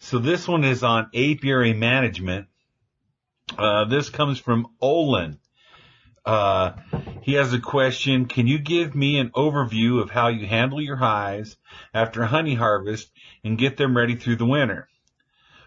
So 0.00 0.18
this 0.18 0.48
one 0.48 0.64
is 0.64 0.82
on 0.82 1.08
apiary 1.14 1.72
management. 1.72 2.48
Uh, 3.56 3.84
this 3.84 4.10
comes 4.10 4.40
from 4.40 4.66
Olin. 4.80 5.38
Uh, 6.24 6.72
he 7.22 7.34
has 7.34 7.52
a 7.52 7.60
question. 7.60 8.26
Can 8.26 8.48
you 8.48 8.58
give 8.58 8.96
me 8.96 9.18
an 9.18 9.30
overview 9.30 10.02
of 10.02 10.10
how 10.10 10.28
you 10.28 10.46
handle 10.46 10.80
your 10.80 10.96
hives 10.96 11.56
after 11.94 12.24
honey 12.24 12.54
harvest 12.54 13.08
and 13.44 13.56
get 13.56 13.76
them 13.76 13.96
ready 13.96 14.16
through 14.16 14.36
the 14.36 14.46
winter? 14.46 14.88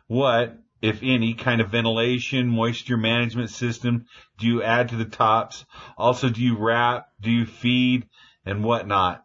What, 0.08 0.58
if 0.82 1.00
any, 1.04 1.34
kind 1.34 1.62
of 1.62 1.70
ventilation, 1.70 2.48
moisture 2.48 2.98
management 2.98 3.50
system 3.50 4.06
do 4.38 4.48
you 4.48 4.64
add 4.64 4.90
to 4.90 4.96
the 4.96 5.06
tops? 5.06 5.66
Also, 5.98 6.30
do 6.30 6.42
you 6.42 6.58
wrap? 6.58 7.08
Do 7.20 7.30
you 7.30 7.46
feed? 7.46 8.08
And 8.46 8.64
whatnot. 8.64 9.24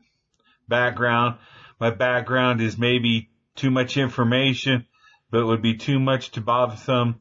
Background. 0.69 1.39
My 1.79 1.91
background 1.91 2.61
is 2.61 2.77
maybe 2.77 3.31
too 3.55 3.71
much 3.71 3.97
information, 3.97 4.87
but 5.31 5.41
it 5.41 5.45
would 5.45 5.63
be 5.63 5.77
too 5.77 6.01
much 6.01 6.33
to 6.33 6.41
bother 6.41 6.77
them 6.77 7.21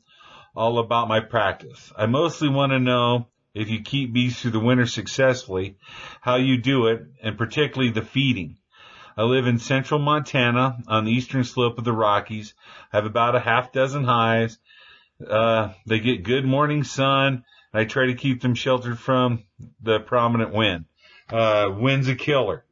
all 0.56 0.80
about 0.80 1.08
my 1.08 1.20
practice. 1.20 1.92
I 1.96 2.08
mostly 2.08 2.50
want 2.50 2.72
to 2.72 2.80
know 2.80 3.28
if 3.54 3.70
you 3.70 3.82
keep 3.82 4.14
bees 4.14 4.40
through 4.40 4.52
the 4.52 4.60
winter 4.60 4.88
successfully, 4.88 5.78
how 6.22 6.36
you 6.36 6.58
do 6.58 6.88
it, 6.88 7.04
and 7.22 7.38
particularly 7.38 7.92
the 7.92 8.02
feeding. 8.02 8.58
I 9.16 9.24
live 9.24 9.46
in 9.46 9.60
central 9.60 10.00
Montana 10.00 10.78
on 10.88 11.06
the 11.06 11.12
eastern 11.12 11.44
slope 11.44 11.78
of 11.78 11.84
the 11.84 11.94
Rockies. 11.94 12.56
I 12.92 12.98
have 12.98 13.06
about 13.06 13.36
a 13.36 13.40
half 13.40 13.72
dozen 13.72 14.04
hives. 14.04 14.58
Uh, 15.26 15.74
they 15.86 16.00
get 16.00 16.24
good 16.24 16.46
morning 16.46 16.84
sun. 16.84 17.46
I 17.74 17.86
try 17.86 18.08
to 18.08 18.16
keep 18.16 18.42
them 18.42 18.56
sheltered 18.56 18.98
from 18.98 19.44
the 19.82 20.00
prominent 20.00 20.52
wind. 20.52 20.86
Uh, 21.30 21.70
wind's 21.76 22.08
a 22.08 22.16
killer. 22.16 22.66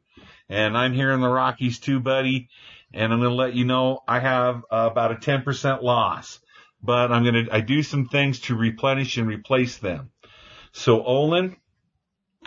And 0.48 0.76
I'm 0.76 0.92
here 0.92 1.12
in 1.12 1.20
the 1.20 1.28
Rockies 1.28 1.78
too, 1.78 2.00
buddy. 2.00 2.48
And 2.92 3.12
I'm 3.12 3.20
going 3.20 3.30
to 3.30 3.36
let 3.36 3.54
you 3.54 3.64
know 3.64 4.00
I 4.06 4.18
have 4.18 4.64
uh, 4.70 4.88
about 4.90 5.12
a 5.12 5.14
10% 5.14 5.82
loss. 5.82 6.40
but 6.82 7.12
I'm 7.12 7.22
going 7.22 7.46
to, 7.46 7.54
I 7.54 7.60
do 7.60 7.82
some 7.82 8.08
things 8.08 8.40
to 8.40 8.56
replenish 8.56 9.16
and 9.16 9.28
replace 9.28 9.78
them. 9.78 10.10
So 10.72 11.02
Olin, 11.02 11.56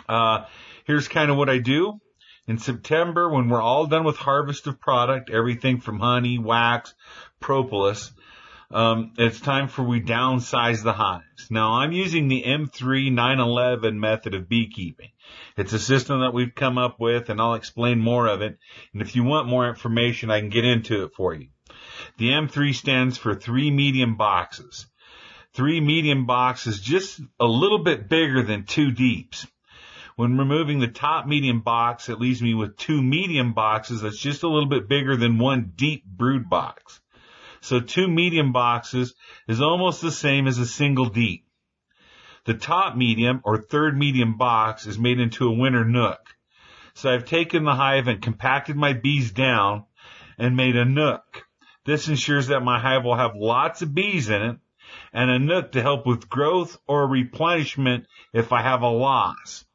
uh, 0.08 0.44
here's 0.84 1.08
kind 1.08 1.30
of 1.30 1.36
what 1.36 1.48
I 1.48 1.58
do. 1.58 2.00
In 2.48 2.58
September, 2.58 3.28
when 3.28 3.48
we're 3.48 3.60
all 3.60 3.86
done 3.86 4.04
with 4.04 4.16
harvest 4.16 4.68
of 4.68 4.80
product, 4.80 5.30
everything 5.30 5.80
from 5.80 5.98
honey, 5.98 6.38
wax, 6.38 6.94
propolis, 7.40 8.12
um, 8.70 9.12
it's 9.18 9.40
time 9.40 9.66
for 9.66 9.82
we 9.82 10.00
downsize 10.00 10.82
the 10.82 10.92
hives. 10.92 11.50
Now 11.50 11.74
I'm 11.74 11.90
using 11.90 12.28
the 12.28 12.44
M3 12.44 13.12
911 13.12 13.98
method 13.98 14.34
of 14.34 14.48
beekeeping. 14.48 15.10
It's 15.56 15.72
a 15.72 15.78
system 15.78 16.20
that 16.20 16.34
we've 16.34 16.54
come 16.54 16.78
up 16.78 17.00
with 17.00 17.30
and 17.30 17.40
I'll 17.40 17.54
explain 17.54 17.98
more 17.98 18.26
of 18.28 18.42
it. 18.42 18.58
And 18.92 19.02
if 19.02 19.16
you 19.16 19.24
want 19.24 19.48
more 19.48 19.68
information, 19.68 20.30
I 20.30 20.40
can 20.40 20.48
get 20.48 20.64
into 20.64 21.04
it 21.04 21.14
for 21.14 21.34
you. 21.34 21.48
The 22.18 22.30
M3 22.30 22.74
stands 22.74 23.18
for 23.18 23.34
three 23.34 23.72
medium 23.72 24.16
boxes. 24.16 24.86
Three 25.52 25.80
medium 25.80 26.26
boxes 26.26 26.80
just 26.80 27.20
a 27.40 27.46
little 27.46 27.82
bit 27.82 28.08
bigger 28.08 28.42
than 28.42 28.66
two 28.66 28.92
deeps. 28.92 29.46
When 30.16 30.38
removing 30.38 30.78
the 30.78 30.88
top 30.88 31.26
medium 31.26 31.60
box, 31.60 32.08
it 32.08 32.18
leaves 32.18 32.40
me 32.40 32.54
with 32.54 32.78
two 32.78 33.02
medium 33.02 33.52
boxes 33.52 34.00
that's 34.00 34.18
just 34.18 34.44
a 34.44 34.48
little 34.48 34.68
bit 34.68 34.88
bigger 34.88 35.14
than 35.14 35.38
one 35.38 35.72
deep 35.76 36.06
brood 36.06 36.48
box. 36.48 37.02
So 37.60 37.80
two 37.80 38.08
medium 38.08 38.50
boxes 38.50 39.14
is 39.46 39.60
almost 39.60 40.00
the 40.00 40.10
same 40.10 40.46
as 40.46 40.56
a 40.56 40.64
single 40.64 41.10
deep. 41.10 41.44
The 42.44 42.54
top 42.54 42.96
medium 42.96 43.42
or 43.44 43.60
third 43.60 43.98
medium 43.98 44.38
box 44.38 44.86
is 44.86 44.98
made 44.98 45.20
into 45.20 45.48
a 45.48 45.52
winter 45.52 45.84
nuc. 45.84 46.16
So 46.94 47.12
I've 47.12 47.26
taken 47.26 47.64
the 47.64 47.74
hive 47.74 48.08
and 48.08 48.22
compacted 48.22 48.74
my 48.74 48.94
bees 48.94 49.32
down 49.32 49.84
and 50.38 50.56
made 50.56 50.76
a 50.76 50.86
nuc. 50.86 51.20
This 51.84 52.08
ensures 52.08 52.46
that 52.46 52.60
my 52.60 52.80
hive 52.80 53.04
will 53.04 53.16
have 53.16 53.36
lots 53.36 53.82
of 53.82 53.94
bees 53.94 54.30
in 54.30 54.40
it 54.40 54.56
and 55.12 55.30
a 55.30 55.38
nuc 55.38 55.72
to 55.72 55.82
help 55.82 56.06
with 56.06 56.30
growth 56.30 56.78
or 56.86 57.06
replenishment 57.06 58.06
if 58.32 58.50
I 58.50 58.62
have 58.62 58.80
a 58.80 58.88
loss. 58.88 59.66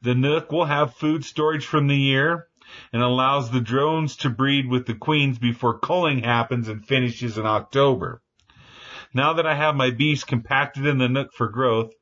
The 0.00 0.14
nuc 0.14 0.52
will 0.52 0.66
have 0.66 0.94
food 0.94 1.24
storage 1.24 1.66
from 1.66 1.88
the 1.88 1.96
year 1.96 2.46
and 2.92 3.02
allows 3.02 3.50
the 3.50 3.60
drones 3.60 4.14
to 4.18 4.30
breed 4.30 4.68
with 4.68 4.86
the 4.86 4.94
queens 4.94 5.38
before 5.38 5.80
culling 5.80 6.22
happens 6.22 6.68
and 6.68 6.86
finishes 6.86 7.36
in 7.36 7.46
October. 7.46 8.22
Now 9.12 9.32
that 9.32 9.46
I 9.46 9.54
have 9.54 9.74
my 9.74 9.90
bees 9.90 10.22
compacted 10.22 10.86
in 10.86 10.98
the 10.98 11.08
nuc 11.08 11.32
for 11.32 11.48
growth, 11.48 11.92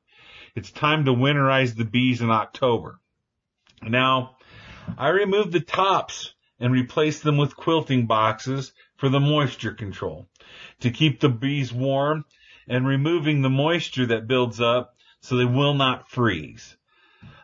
it's 0.54 0.70
time 0.70 1.06
to 1.06 1.14
winterize 1.14 1.74
the 1.74 1.84
bees 1.86 2.20
in 2.20 2.30
October. 2.30 3.00
Now, 3.82 4.36
I 4.98 5.08
removed 5.08 5.52
the 5.52 5.60
tops 5.60 6.34
and 6.60 6.72
replaced 6.72 7.22
them 7.22 7.38
with 7.38 7.56
quilting 7.56 8.06
boxes 8.06 8.72
for 8.96 9.08
the 9.08 9.20
moisture 9.20 9.72
control 9.72 10.28
to 10.80 10.90
keep 10.90 11.20
the 11.20 11.28
bees 11.28 11.72
warm 11.72 12.24
and 12.68 12.86
removing 12.86 13.40
the 13.40 13.50
moisture 13.50 14.06
that 14.06 14.26
builds 14.26 14.60
up 14.60 14.96
so 15.20 15.36
they 15.36 15.44
will 15.44 15.74
not 15.74 16.10
freeze. 16.10 16.76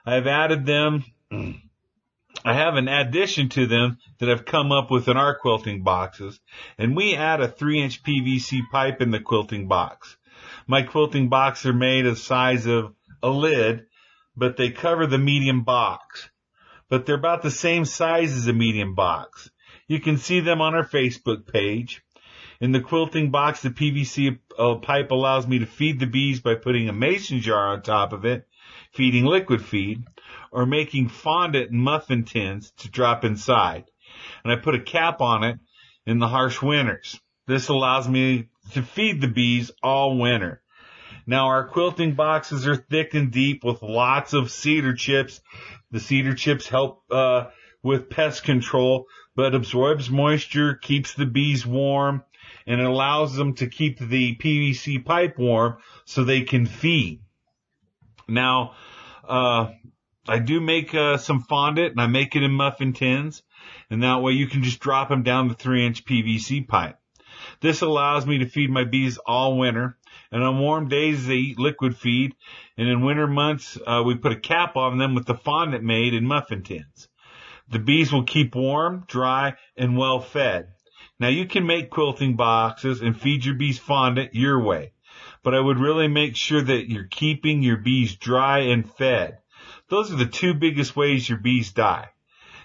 I 0.05 0.14
have 0.14 0.26
added 0.26 0.66
them. 0.66 1.05
I 2.44 2.55
have 2.55 2.74
an 2.74 2.88
addition 2.88 3.48
to 3.50 3.66
them 3.66 3.98
that 4.18 4.28
I've 4.28 4.44
come 4.44 4.72
up 4.72 4.90
with 4.90 5.07
in 5.07 5.16
our 5.16 5.38
quilting 5.38 5.84
boxes, 5.84 6.40
and 6.76 6.96
we 6.96 7.14
add 7.14 7.40
a 7.40 7.46
three 7.46 7.80
inch 7.80 8.03
PVC 8.03 8.62
pipe 8.72 9.00
in 9.00 9.12
the 9.12 9.20
quilting 9.20 9.68
box. 9.68 10.16
My 10.66 10.82
quilting 10.82 11.28
boxes 11.28 11.66
are 11.66 11.72
made 11.72 12.07
of 12.07 12.18
size 12.18 12.66
of 12.66 12.94
a 13.22 13.28
lid, 13.28 13.86
but 14.36 14.57
they 14.57 14.70
cover 14.70 15.07
the 15.07 15.18
medium 15.18 15.62
box. 15.62 16.28
But 16.88 17.07
they're 17.07 17.14
about 17.14 17.42
the 17.42 17.50
same 17.50 17.84
size 17.84 18.32
as 18.32 18.48
a 18.48 18.53
medium 18.53 18.96
box. 18.96 19.50
You 19.86 20.00
can 20.00 20.18
see 20.18 20.40
them 20.40 20.61
on 20.61 20.74
our 20.74 20.86
Facebook 20.86 21.46
page. 21.53 22.03
In 22.61 22.72
the 22.72 22.80
quilting 22.80 23.30
box, 23.30 23.62
the 23.62 23.70
PVC 23.70 24.38
uh, 24.59 24.76
pipe 24.76 25.12
allows 25.12 25.46
me 25.46 25.61
to 25.61 25.66
feed 25.66 26.00
the 26.00 26.07
bees 26.07 26.40
by 26.40 26.57
putting 26.57 26.88
a 26.88 26.92
mason 26.92 27.40
jar 27.40 27.68
on 27.68 27.82
top 27.82 28.12
of 28.12 28.24
it 28.24 28.46
feeding 28.93 29.24
liquid 29.24 29.64
feed, 29.64 30.05
or 30.51 30.66
making 30.66 31.09
fondant 31.09 31.70
and 31.70 31.80
muffin 31.80 32.24
tins 32.24 32.70
to 32.78 32.90
drop 32.90 33.24
inside. 33.24 33.84
And 34.45 34.53
I 34.53 34.57
put 34.57 34.74
a 34.74 34.80
cap 34.80 35.20
on 35.20 35.45
it 35.45 35.59
in 36.07 36.18
the 36.18 36.28
harsh 36.28 36.61
winters. 36.61 37.18
This 37.47 37.68
allows 37.68 38.09
me 38.09 38.49
to 38.72 38.82
feed 38.82 39.20
the 39.20 39.28
bees 39.28 39.70
all 39.82 40.18
winter. 40.18 40.62
Now 41.26 41.47
our 41.47 41.68
quilting 41.68 42.14
boxes 42.14 42.66
are 42.66 42.76
thick 42.76 43.14
and 43.14 43.30
deep 43.30 43.64
with 43.64 43.82
lots 43.82 44.32
of 44.32 44.51
cedar 44.51 44.95
chips. 44.95 45.40
The 45.90 46.01
cedar 46.01 46.34
chips 46.34 46.68
help 46.68 47.03
uh, 47.11 47.47
with 47.82 48.11
pest 48.11 48.45
control, 48.45 49.07
but 49.34 49.55
absorbs 49.55 50.11
moisture, 50.11 50.74
keeps 50.74 51.14
the 51.14 51.26
bees 51.26 51.66
warm, 51.66 52.22
and 52.66 52.80
it 52.80 52.86
allows 52.86 53.34
them 53.34 53.55
to 53.55 53.66
keep 53.66 53.99
the 53.99 54.36
PVC 54.36 55.05
pipe 55.05 55.38
warm 55.38 55.78
so 56.05 56.24
they 56.24 56.43
can 56.43 56.66
feed. 56.66 57.20
Now, 58.28 58.74
uh, 59.28 59.70
I 60.28 60.38
do 60.38 60.60
make 60.60 60.94
uh, 60.94 61.16
some 61.16 61.42
fondant 61.42 61.92
and 61.92 62.00
I 62.00 62.06
make 62.06 62.36
it 62.36 62.42
in 62.42 62.52
muffin 62.52 62.92
tins, 62.92 63.42
and 63.90 64.02
that 64.02 64.22
way 64.22 64.32
you 64.32 64.46
can 64.46 64.62
just 64.62 64.80
drop 64.80 65.08
them 65.08 65.22
down 65.22 65.48
the 65.48 65.54
three 65.54 65.84
inch 65.86 66.04
PVC 66.04 66.66
pipe. 66.66 66.98
This 67.60 67.82
allows 67.82 68.24
me 68.26 68.38
to 68.38 68.48
feed 68.48 68.70
my 68.70 68.84
bees 68.84 69.18
all 69.18 69.58
winter, 69.58 69.98
and 70.30 70.42
on 70.42 70.60
warm 70.60 70.88
days 70.88 71.26
they 71.26 71.34
eat 71.34 71.58
liquid 71.58 71.96
feed, 71.96 72.36
and 72.76 72.88
in 72.88 73.04
winter 73.04 73.26
months 73.26 73.76
uh, 73.86 74.02
we 74.06 74.14
put 74.14 74.32
a 74.32 74.40
cap 74.40 74.76
on 74.76 74.98
them 74.98 75.14
with 75.14 75.26
the 75.26 75.34
fondant 75.34 75.82
made 75.82 76.14
in 76.14 76.24
muffin 76.24 76.62
tins. 76.62 77.08
The 77.68 77.80
bees 77.80 78.12
will 78.12 78.24
keep 78.24 78.54
warm, 78.54 79.04
dry, 79.08 79.54
and 79.76 79.96
well 79.96 80.20
fed. 80.20 80.68
Now 81.18 81.28
you 81.28 81.46
can 81.46 81.66
make 81.66 81.90
quilting 81.90 82.36
boxes 82.36 83.00
and 83.00 83.20
feed 83.20 83.44
your 83.44 83.54
bees 83.54 83.78
fondant 83.78 84.34
your 84.34 84.62
way 84.62 84.92
but 85.43 85.55
I 85.55 85.61
would 85.61 85.78
really 85.78 86.09
make 86.09 86.36
sure 86.36 86.62
that 86.62 86.90
you're 86.90 87.05
keeping 87.05 87.62
your 87.62 87.76
bees 87.76 88.16
dry 88.16 88.61
and 88.61 88.88
fed. 88.88 89.38
Those 89.88 90.12
are 90.12 90.16
the 90.16 90.26
two 90.26 90.55
biggest 90.55 90.97
ways 90.97 91.28
your 91.28 91.38
bees 91.38 91.72
die. 91.72 92.11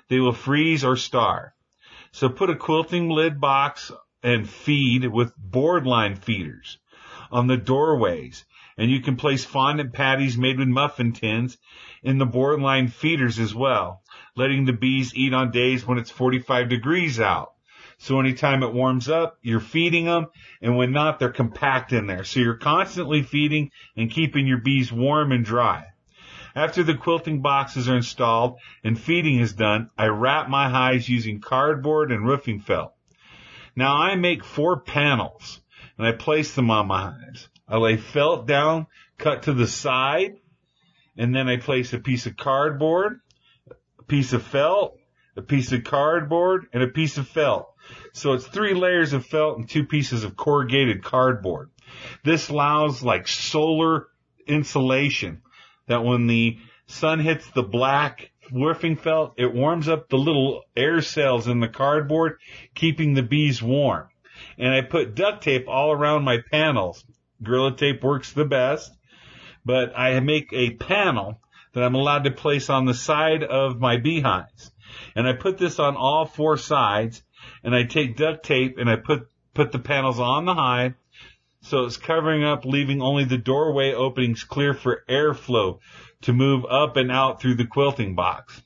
They 0.09 0.19
will 0.19 0.33
freeze 0.33 0.85
or 0.85 0.95
starve. 0.95 1.51
So 2.11 2.29
put 2.29 2.49
a 2.49 2.55
quilting 2.55 3.09
lid 3.09 3.41
box 3.41 3.91
and 4.23 4.49
feed 4.49 5.05
with 5.05 5.35
Boardman 5.37 6.15
feeders 6.15 6.77
on 7.31 7.47
the 7.47 7.57
doorways. 7.57 8.45
And 8.77 8.91
you 8.91 9.01
can 9.01 9.15
place 9.15 9.43
fondant 9.43 9.93
patties 9.93 10.37
made 10.37 10.59
with 10.59 10.67
muffin 10.67 11.11
tins 11.13 11.57
in 12.03 12.19
the 12.19 12.25
Boardman 12.25 12.89
feeders 12.89 13.39
as 13.39 13.53
well, 13.53 14.03
letting 14.35 14.65
the 14.65 14.73
bees 14.73 15.15
eat 15.15 15.33
on 15.33 15.51
days 15.51 15.85
when 15.85 15.97
it's 15.97 16.11
45 16.11 16.69
degrees 16.69 17.19
out. 17.19 17.53
So 17.99 18.19
anytime 18.19 18.63
it 18.63 18.73
warms 18.73 19.09
up, 19.09 19.37
you're 19.41 19.59
feeding 19.59 20.05
them, 20.05 20.27
and 20.61 20.77
when 20.77 20.91
not, 20.91 21.19
they're 21.19 21.31
compact 21.31 21.93
in 21.93 22.07
there. 22.07 22.23
So 22.23 22.39
you're 22.39 22.55
constantly 22.57 23.23
feeding 23.23 23.71
and 23.95 24.11
keeping 24.11 24.47
your 24.47 24.59
bees 24.59 24.91
warm 24.91 25.31
and 25.31 25.43
dry. 25.43 25.85
After 26.55 26.83
the 26.83 26.95
quilting 26.95 27.41
boxes 27.41 27.87
are 27.87 27.97
installed 27.97 28.57
and 28.83 28.99
feeding 28.99 29.39
is 29.39 29.53
done, 29.53 29.89
I 29.97 30.07
wrap 30.07 30.49
my 30.49 30.69
hives 30.69 31.07
using 31.07 31.41
cardboard 31.41 32.11
and 32.11 32.25
roofing 32.25 32.61
felt. 32.61 32.93
Now 33.75 33.95
I 33.95 34.15
make 34.15 34.43
four 34.43 34.79
panels 34.79 35.61
and 35.97 36.07
I 36.07 36.13
place 36.13 36.55
them 36.55 36.71
on 36.71 36.87
my 36.87 37.11
hives. 37.11 37.49
I 37.67 37.77
lay 37.77 37.97
felt 37.97 38.47
down, 38.47 38.87
cut 39.17 39.43
to 39.43 39.53
the 39.53 39.67
side, 39.67 40.37
and 41.17 41.35
then 41.35 41.47
I 41.47 41.57
place 41.57 41.93
a 41.93 41.99
piece 41.99 42.25
of 42.25 42.37
cardboard, 42.37 43.19
a 43.99 44.03
piece 44.03 44.33
of 44.33 44.43
felt, 44.43 44.97
a 45.35 45.41
piece 45.41 45.71
of 45.71 45.83
cardboard, 45.83 46.67
and 46.73 46.81
a 46.81 46.87
piece 46.87 47.17
of 47.17 47.27
felt. 47.27 47.67
So 48.13 48.33
it's 48.33 48.47
three 48.47 48.73
layers 48.73 49.13
of 49.13 49.25
felt 49.25 49.57
and 49.57 49.69
two 49.69 49.85
pieces 49.85 50.23
of 50.23 50.35
corrugated 50.35 51.03
cardboard. 51.03 51.69
This 52.23 52.49
allows 52.49 53.03
like 53.03 53.27
solar 53.27 54.07
insulation 54.47 55.41
that 55.87 56.03
when 56.03 56.27
the 56.27 56.57
sun 56.87 57.19
hits 57.19 57.49
the 57.51 57.63
black 57.63 58.31
roofing 58.51 58.95
felt, 58.95 59.33
it 59.37 59.53
warms 59.53 59.87
up 59.87 60.09
the 60.09 60.17
little 60.17 60.63
air 60.75 61.01
cells 61.01 61.47
in 61.47 61.59
the 61.59 61.67
cardboard, 61.67 62.39
keeping 62.75 63.13
the 63.13 63.23
bees 63.23 63.61
warm. 63.61 64.07
And 64.57 64.73
I 64.73 64.81
put 64.81 65.15
duct 65.15 65.43
tape 65.43 65.67
all 65.67 65.91
around 65.91 66.23
my 66.23 66.39
panels. 66.51 67.03
Gorilla 67.41 67.75
tape 67.75 68.03
works 68.03 68.31
the 68.31 68.45
best, 68.45 68.91
but 69.65 69.97
I 69.97 70.19
make 70.19 70.51
a 70.53 70.71
panel 70.71 71.39
that 71.73 71.83
I'm 71.83 71.95
allowed 71.95 72.23
to 72.23 72.31
place 72.31 72.69
on 72.69 72.85
the 72.85 72.93
side 72.93 73.43
of 73.43 73.79
my 73.79 73.97
beehives. 73.97 74.71
And 75.15 75.27
I 75.27 75.33
put 75.33 75.57
this 75.57 75.79
on 75.79 75.95
all 75.95 76.25
four 76.25 76.57
sides 76.57 77.21
and 77.63 77.75
I 77.75 77.83
take 77.83 78.17
duct 78.17 78.45
tape 78.45 78.77
and 78.77 78.89
I 78.89 78.95
put, 78.95 79.29
put 79.53 79.71
the 79.71 79.79
panels 79.79 80.19
on 80.19 80.45
the 80.45 80.53
hive. 80.53 80.93
So 81.61 81.85
it's 81.85 81.97
covering 81.97 82.43
up, 82.43 82.65
leaving 82.65 83.01
only 83.01 83.25
the 83.25 83.37
doorway 83.37 83.93
openings 83.93 84.43
clear 84.43 84.73
for 84.73 85.03
airflow 85.09 85.79
to 86.21 86.33
move 86.33 86.65
up 86.69 86.95
and 86.97 87.11
out 87.11 87.41
through 87.41 87.55
the 87.55 87.65
quilting 87.65 88.15
box. 88.15 88.61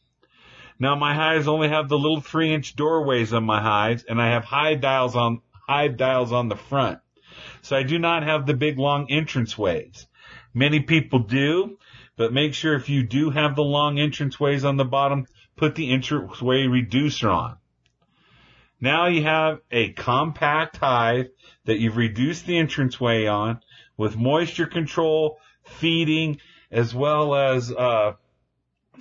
Now 0.77 0.95
my 0.95 1.13
hives 1.13 1.47
only 1.47 1.69
have 1.69 1.89
the 1.89 1.97
little 1.97 2.21
three 2.21 2.53
inch 2.53 2.75
doorways 2.75 3.33
on 3.33 3.43
my 3.43 3.61
hives 3.61 4.03
and 4.03 4.21
I 4.21 4.31
have 4.31 4.43
hive 4.43 4.81
dials 4.81 5.15
on, 5.15 5.41
hive 5.67 5.97
dials 5.97 6.31
on 6.31 6.49
the 6.49 6.55
front. 6.55 6.99
So 7.61 7.77
I 7.77 7.83
do 7.83 7.99
not 7.99 8.23
have 8.23 8.45
the 8.45 8.53
big 8.53 8.77
long 8.77 9.09
entrance 9.09 9.57
ways. 9.57 10.07
Many 10.53 10.81
people 10.81 11.19
do, 11.19 11.77
but 12.17 12.33
make 12.33 12.53
sure 12.53 12.75
if 12.75 12.89
you 12.89 13.03
do 13.03 13.29
have 13.29 13.55
the 13.55 13.63
long 13.63 13.99
entrance 13.99 14.39
ways 14.39 14.65
on 14.65 14.77
the 14.77 14.85
bottom, 14.85 15.27
put 15.55 15.75
the 15.75 15.91
entrance 15.91 16.41
way 16.41 16.67
reducer 16.67 17.29
on. 17.29 17.57
Now 18.81 19.05
you 19.07 19.21
have 19.23 19.59
a 19.71 19.93
compact 19.93 20.77
hive 20.77 21.29
that 21.65 21.77
you've 21.77 21.97
reduced 21.97 22.47
the 22.47 22.57
entranceway 22.57 23.27
on 23.27 23.59
with 23.95 24.17
moisture 24.17 24.65
control, 24.65 25.37
feeding, 25.63 26.39
as 26.71 26.93
well 26.93 27.35
as 27.35 27.71
uh, 27.71 28.13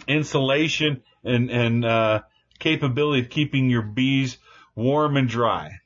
insulation 0.06 1.02
and, 1.24 1.50
and 1.50 1.84
uh, 1.84 2.20
capability 2.58 3.22
of 3.22 3.30
keeping 3.30 3.70
your 3.70 3.82
bees 3.82 4.36
warm 4.74 5.16
and 5.16 5.28
dry. 5.28 5.80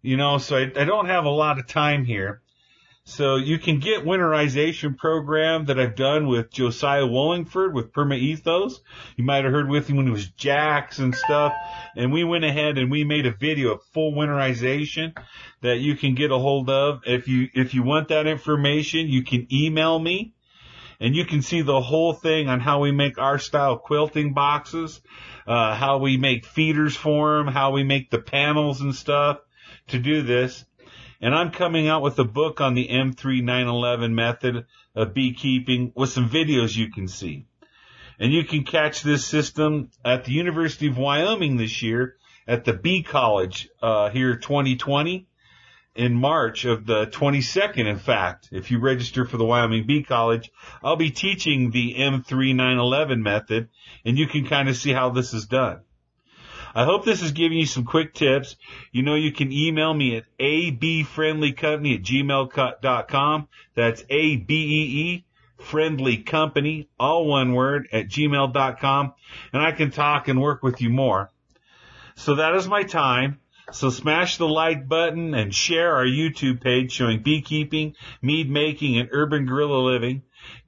You 0.00 0.16
know, 0.16 0.38
so 0.38 0.56
I, 0.56 0.62
I 0.74 0.84
don't 0.84 1.06
have 1.06 1.26
a 1.26 1.30
lot 1.30 1.58
of 1.58 1.66
time 1.66 2.06
here. 2.06 2.40
So 3.04 3.34
you 3.34 3.58
can 3.58 3.80
get 3.80 4.04
winterization 4.04 4.96
program 4.96 5.66
that 5.66 5.78
I've 5.78 5.96
done 5.96 6.28
with 6.28 6.52
Josiah 6.52 7.06
Wallingford 7.06 7.74
with 7.74 7.92
Perma 7.92 8.16
Ethos. 8.16 8.80
You 9.16 9.24
might 9.24 9.42
have 9.42 9.52
heard 9.52 9.68
with 9.68 9.88
him 9.88 9.96
when 9.96 10.06
he 10.06 10.12
was 10.12 10.28
Jacks 10.28 11.00
and 11.00 11.12
stuff. 11.12 11.52
And 11.96 12.12
we 12.12 12.22
went 12.22 12.44
ahead 12.44 12.78
and 12.78 12.92
we 12.92 13.02
made 13.02 13.26
a 13.26 13.32
video 13.32 13.72
of 13.72 13.82
full 13.92 14.12
winterization 14.12 15.16
that 15.62 15.78
you 15.78 15.96
can 15.96 16.14
get 16.14 16.30
a 16.30 16.38
hold 16.38 16.70
of. 16.70 17.00
If 17.04 17.26
you, 17.26 17.48
if 17.54 17.74
you 17.74 17.82
want 17.82 18.08
that 18.08 18.28
information, 18.28 19.08
you 19.08 19.24
can 19.24 19.48
email 19.52 19.98
me 19.98 20.34
and 21.00 21.16
you 21.16 21.24
can 21.24 21.42
see 21.42 21.62
the 21.62 21.80
whole 21.80 22.12
thing 22.12 22.48
on 22.48 22.60
how 22.60 22.78
we 22.78 22.92
make 22.92 23.18
our 23.18 23.40
style 23.40 23.78
quilting 23.78 24.32
boxes, 24.32 25.00
uh, 25.48 25.74
how 25.74 25.98
we 25.98 26.16
make 26.16 26.46
feeders 26.46 26.94
for 26.94 27.38
them, 27.38 27.48
how 27.48 27.72
we 27.72 27.82
make 27.82 28.10
the 28.10 28.20
panels 28.20 28.80
and 28.80 28.94
stuff 28.94 29.40
to 29.88 29.98
do 29.98 30.22
this. 30.22 30.64
And 31.22 31.34
I'm 31.34 31.52
coming 31.52 31.88
out 31.88 32.02
with 32.02 32.18
a 32.18 32.24
book 32.24 32.60
on 32.60 32.74
the 32.74 32.88
M3911 32.88 34.12
method 34.12 34.66
of 34.96 35.14
beekeeping 35.14 35.92
with 35.94 36.10
some 36.10 36.28
videos 36.28 36.76
you 36.76 36.90
can 36.90 37.06
see. 37.06 37.46
And 38.18 38.32
you 38.32 38.44
can 38.44 38.64
catch 38.64 39.02
this 39.02 39.24
system 39.24 39.90
at 40.04 40.24
the 40.24 40.32
University 40.32 40.88
of 40.88 40.98
Wyoming 40.98 41.56
this 41.56 41.80
year 41.80 42.16
at 42.46 42.64
the 42.64 42.72
Bee 42.72 43.04
College, 43.04 43.68
uh, 43.80 44.10
here 44.10 44.34
2020 44.36 45.28
in 45.94 46.14
March 46.14 46.64
of 46.64 46.86
the 46.86 47.06
22nd, 47.06 47.86
in 47.86 47.98
fact, 47.98 48.48
if 48.50 48.70
you 48.70 48.80
register 48.80 49.24
for 49.24 49.36
the 49.36 49.44
Wyoming 49.44 49.86
Bee 49.86 50.02
College, 50.02 50.50
I'll 50.82 50.96
be 50.96 51.10
teaching 51.10 51.70
the 51.70 51.94
M3911 51.98 53.20
method 53.20 53.68
and 54.04 54.18
you 54.18 54.26
can 54.26 54.46
kind 54.46 54.68
of 54.68 54.76
see 54.76 54.92
how 54.92 55.10
this 55.10 55.34
is 55.34 55.46
done. 55.46 55.82
I 56.74 56.84
hope 56.84 57.04
this 57.04 57.22
is 57.22 57.32
giving 57.32 57.58
you 57.58 57.66
some 57.66 57.84
quick 57.84 58.14
tips. 58.14 58.56
You 58.92 59.02
know, 59.02 59.14
you 59.14 59.32
can 59.32 59.52
email 59.52 59.92
me 59.92 60.16
at 60.16 60.24
abeefriendlycompany 60.38 61.96
at 61.96 62.02
gmail.com. 62.02 63.48
That's 63.74 64.04
A-B-E-E 64.08 65.24
friendly 65.62 66.18
company, 66.18 66.88
all 66.98 67.26
one 67.26 67.54
word 67.54 67.88
at 67.92 68.08
gmail.com. 68.08 69.14
And 69.52 69.62
I 69.62 69.72
can 69.72 69.90
talk 69.90 70.28
and 70.28 70.40
work 70.40 70.62
with 70.62 70.80
you 70.80 70.90
more. 70.90 71.30
So 72.16 72.36
that 72.36 72.54
is 72.54 72.68
my 72.68 72.82
time. 72.82 73.40
So 73.70 73.88
smash 73.88 74.36
the 74.36 74.48
like 74.48 74.86
button 74.86 75.34
and 75.34 75.54
share 75.54 75.94
our 75.94 76.04
YouTube 76.04 76.60
page 76.60 76.92
showing 76.92 77.22
beekeeping, 77.22 77.94
mead 78.20 78.50
making, 78.50 78.98
and 78.98 79.08
urban 79.12 79.46
guerrilla 79.46 79.78
living. 79.78 80.22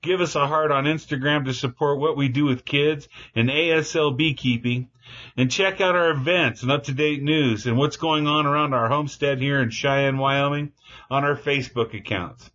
Give 0.04 0.20
us 0.20 0.34
a 0.34 0.46
heart 0.46 0.70
on 0.70 0.84
Instagram 0.84 1.46
to 1.46 1.54
support 1.54 1.98
what 1.98 2.14
we 2.14 2.28
do 2.28 2.44
with 2.44 2.66
kids 2.66 3.08
and 3.34 3.48
ASL 3.48 4.14
beekeeping. 4.14 4.90
And 5.34 5.50
check 5.50 5.80
out 5.80 5.96
our 5.96 6.10
events 6.10 6.62
and 6.62 6.70
up 6.70 6.84
to 6.84 6.92
date 6.92 7.22
news 7.22 7.66
and 7.66 7.78
what's 7.78 7.96
going 7.96 8.26
on 8.26 8.44
around 8.44 8.74
our 8.74 8.90
homestead 8.90 9.38
here 9.38 9.62
in 9.62 9.70
Cheyenne, 9.70 10.18
Wyoming 10.18 10.72
on 11.10 11.24
our 11.24 11.36
Facebook 11.36 11.94
accounts. 11.94 12.50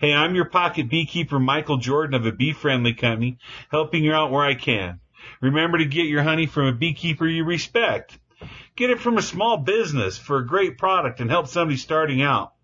Hey, 0.00 0.14
I'm 0.14 0.34
your 0.34 0.46
pocket 0.46 0.88
beekeeper, 0.88 1.38
Michael 1.38 1.76
Jordan 1.76 2.14
of 2.14 2.24
a 2.24 2.32
bee 2.32 2.54
friendly 2.54 2.94
company, 2.94 3.36
helping 3.70 4.02
you 4.02 4.14
out 4.14 4.30
where 4.30 4.46
I 4.46 4.54
can. 4.54 5.00
Remember 5.42 5.76
to 5.76 5.84
get 5.84 6.06
your 6.06 6.22
honey 6.22 6.46
from 6.46 6.68
a 6.68 6.72
beekeeper 6.72 7.26
you 7.26 7.44
respect. 7.44 8.18
Get 8.76 8.88
it 8.88 9.00
from 9.00 9.18
a 9.18 9.22
small 9.22 9.58
business 9.58 10.16
for 10.16 10.38
a 10.38 10.46
great 10.46 10.78
product 10.78 11.20
and 11.20 11.28
help 11.28 11.48
somebody 11.48 11.76
starting 11.76 12.22
out. 12.22 12.54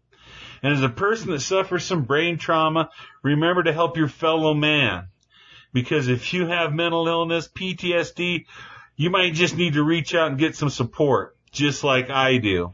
And 0.65 0.73
as 0.73 0.83
a 0.83 0.89
person 0.89 1.31
that 1.33 1.41
suffers 1.41 1.85
some 1.85 2.05
brain 2.05 2.39
trauma, 2.39 2.89
remember 3.23 3.65
to 3.65 3.73
help 3.75 3.99
your 3.99 4.09
fellow 4.09 4.55
man. 4.55 5.09
Because 5.75 6.09
if 6.09 6.33
you 6.33 6.47
have 6.47 6.73
mental 6.73 7.07
illness, 7.07 7.47
PTSD, 7.55 8.47
you 8.97 9.11
might 9.11 9.35
just 9.35 9.59
need 9.59 9.75
to 9.75 9.83
reach 9.83 10.15
out 10.15 10.29
and 10.29 10.39
get 10.39 10.57
some 10.57 10.71
support, 10.71 11.37
just 11.53 11.85
like 11.85 12.09
I 12.09 12.39
do. 12.39 12.73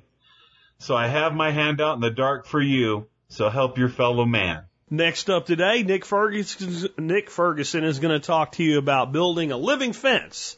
So 0.78 0.94
I 0.94 1.08
have 1.08 1.34
my 1.34 1.50
hand 1.50 1.80
out 1.80 1.96
in 1.96 2.00
the 2.00 2.12
dark 2.12 2.46
for 2.46 2.60
you, 2.62 3.08
so 3.26 3.50
help 3.50 3.76
your 3.76 3.88
fellow 3.88 4.24
man. 4.24 4.62
Next 4.88 5.28
up 5.28 5.46
today, 5.46 5.82
Nick 5.82 6.04
Ferguson, 6.04 6.90
Nick 6.96 7.28
Ferguson 7.28 7.82
is 7.82 7.98
going 7.98 8.12
to 8.12 8.24
talk 8.24 8.52
to 8.52 8.62
you 8.62 8.78
about 8.78 9.10
building 9.10 9.50
a 9.50 9.56
living 9.56 9.94
fence 9.94 10.56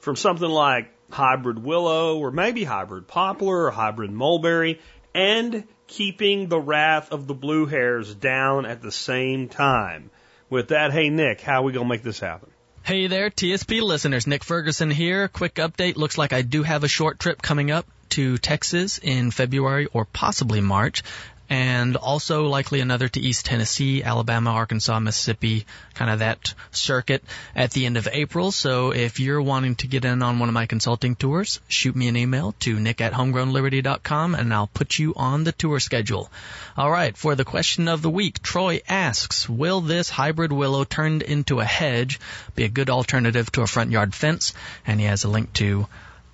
from 0.00 0.16
something 0.16 0.50
like 0.50 0.92
hybrid 1.08 1.64
willow 1.64 2.18
or 2.18 2.30
maybe 2.30 2.62
hybrid 2.62 3.08
poplar 3.08 3.64
or 3.64 3.70
hybrid 3.70 4.12
mulberry 4.12 4.80
and 5.14 5.64
keeping 5.88 6.48
the 6.48 6.60
wrath 6.60 7.10
of 7.10 7.26
the 7.26 7.34
blue 7.34 7.66
hairs 7.66 8.14
down 8.14 8.66
at 8.66 8.80
the 8.80 8.92
same 8.92 9.48
time. 9.48 10.10
With 10.48 10.68
that, 10.68 10.92
hey 10.92 11.10
Nick, 11.10 11.40
how 11.40 11.60
are 11.60 11.64
we 11.64 11.72
going 11.72 11.86
to 11.86 11.90
make 11.90 12.02
this 12.04 12.20
happen? 12.20 12.50
Hey 12.82 13.06
there, 13.06 13.28
TSP 13.28 13.82
listeners. 13.82 14.26
Nick 14.26 14.44
Ferguson 14.44 14.90
here. 14.90 15.28
Quick 15.28 15.56
update. 15.56 15.96
Looks 15.96 16.16
like 16.16 16.32
I 16.32 16.42
do 16.42 16.62
have 16.62 16.84
a 16.84 16.88
short 16.88 17.18
trip 17.18 17.42
coming 17.42 17.70
up 17.70 17.86
to 18.10 18.38
Texas 18.38 18.98
in 18.98 19.30
February 19.30 19.88
or 19.92 20.04
possibly 20.06 20.60
March 20.60 21.02
and 21.50 21.96
also 21.96 22.46
likely 22.46 22.80
another 22.80 23.08
to 23.08 23.20
East 23.20 23.46
Tennessee, 23.46 24.02
Alabama, 24.02 24.50
Arkansas, 24.50 25.00
Mississippi, 25.00 25.66
kind 25.94 26.10
of 26.10 26.18
that 26.18 26.54
circuit 26.70 27.24
at 27.56 27.70
the 27.70 27.86
end 27.86 27.96
of 27.96 28.08
April. 28.10 28.52
So 28.52 28.92
if 28.92 29.18
you're 29.18 29.40
wanting 29.40 29.76
to 29.76 29.86
get 29.86 30.04
in 30.04 30.22
on 30.22 30.38
one 30.38 30.48
of 30.48 30.54
my 30.54 30.66
consulting 30.66 31.16
tours, 31.16 31.60
shoot 31.68 31.96
me 31.96 32.08
an 32.08 32.16
email 32.16 32.54
to 32.60 32.78
nick 32.78 33.00
at 33.00 33.12
homegrownliberty.com 33.12 34.34
and 34.34 34.52
I'll 34.52 34.66
put 34.66 34.98
you 34.98 35.14
on 35.16 35.44
the 35.44 35.52
tour 35.52 35.80
schedule. 35.80 36.30
All 36.76 36.90
right, 36.90 37.16
for 37.16 37.34
the 37.34 37.44
question 37.44 37.88
of 37.88 38.02
the 38.02 38.10
week, 38.10 38.42
Troy 38.42 38.80
asks, 38.88 39.48
will 39.48 39.80
this 39.80 40.10
hybrid 40.10 40.52
willow 40.52 40.84
turned 40.84 41.22
into 41.22 41.60
a 41.60 41.64
hedge 41.64 42.20
be 42.54 42.64
a 42.64 42.68
good 42.68 42.90
alternative 42.90 43.50
to 43.52 43.62
a 43.62 43.66
front 43.66 43.90
yard 43.90 44.14
fence? 44.14 44.52
And 44.86 45.00
he 45.00 45.06
has 45.06 45.24
a 45.24 45.28
link 45.28 45.52
to 45.54 45.86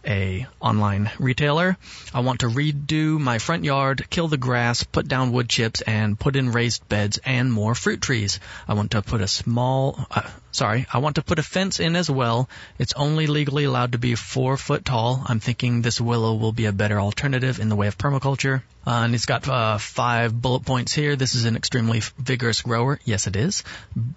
a 0.07 0.47
online 0.61 1.11
retailer. 1.19 1.77
I 2.13 2.21
want 2.21 2.41
to 2.41 2.49
redo 2.49 3.19
my 3.19 3.39
front 3.39 3.65
yard, 3.65 4.09
kill 4.11 4.29
the 4.29 4.37
grass, 4.37 4.85
put 4.85 5.09
down 5.09 5.33
wood 5.33 5.49
chips, 5.49 5.81
and 5.81 6.19
put 6.19 6.37
in 6.37 6.53
raised 6.53 6.89
beds 6.89 7.19
and 7.25 7.53
more 7.53 7.75
fruit 7.75 8.01
trees. 8.01 8.41
I 8.69 8.75
want 8.75 8.93
to 8.93 9.03
put 9.03 9.21
a 9.21 9.29
small, 9.29 10.07
uh, 10.11 10.23
sorry, 10.53 10.87
I 10.93 10.99
want 10.99 11.17
to 11.17 11.23
put 11.23 11.39
a 11.39 11.43
fence 11.43 11.81
in 11.81 11.97
as 11.97 12.11
well. 12.11 12.49
It's 12.79 12.93
only 12.95 13.27
legally 13.27 13.65
allowed 13.65 13.93
to 13.93 13.99
be 13.99 14.15
four 14.15 14.57
foot 14.57 14.85
tall. 14.85 15.23
I'm 15.27 15.41
thinking 15.41 15.83
this 15.83 16.01
willow 16.01 16.35
will 16.35 16.53
be 16.53 16.67
a 16.67 16.73
better 16.73 17.01
alternative 17.01 17.61
in 17.61 17.69
the 17.69 17.77
way 17.77 17.87
of 17.87 17.99
permaculture. 17.99 18.63
Uh, 18.87 19.03
and 19.05 19.15
it's 19.15 19.27
got 19.27 19.49
uh, 19.49 19.79
five 19.79 20.41
bullet 20.41 20.65
points 20.65 20.93
here. 20.93 21.17
This 21.17 21.35
is 21.35 21.47
an 21.47 21.57
extremely 21.57 22.03
vigorous 22.19 22.63
grower. 22.63 23.01
Yes, 23.05 23.27
it 23.27 23.37
is. 23.37 23.65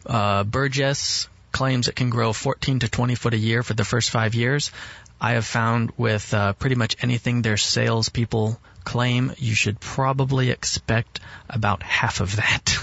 Uh, 0.06 0.44
Burgess 0.44 1.28
claims 1.52 1.88
it 1.88 1.96
can 1.96 2.10
grow 2.10 2.34
14 2.34 2.80
to 2.80 2.90
20 2.90 3.16
foot 3.16 3.34
a 3.34 3.38
year 3.38 3.64
for 3.64 3.74
the 3.74 3.86
first 3.86 4.10
five 4.10 4.36
years. 4.36 4.72
I 5.20 5.34
have 5.34 5.46
found 5.46 5.92
with 5.98 6.34
uh, 6.34 6.54
pretty 6.54 6.76
much 6.76 6.96
anything 7.02 7.42
their 7.42 7.58
salespeople 7.58 8.60
claim, 8.84 9.34
you 9.38 9.54
should 9.54 9.80
probably 9.80 10.50
expect 10.50 11.20
about 11.50 11.84
half 11.84 12.22
of 12.22 12.38
that. 12.38 12.78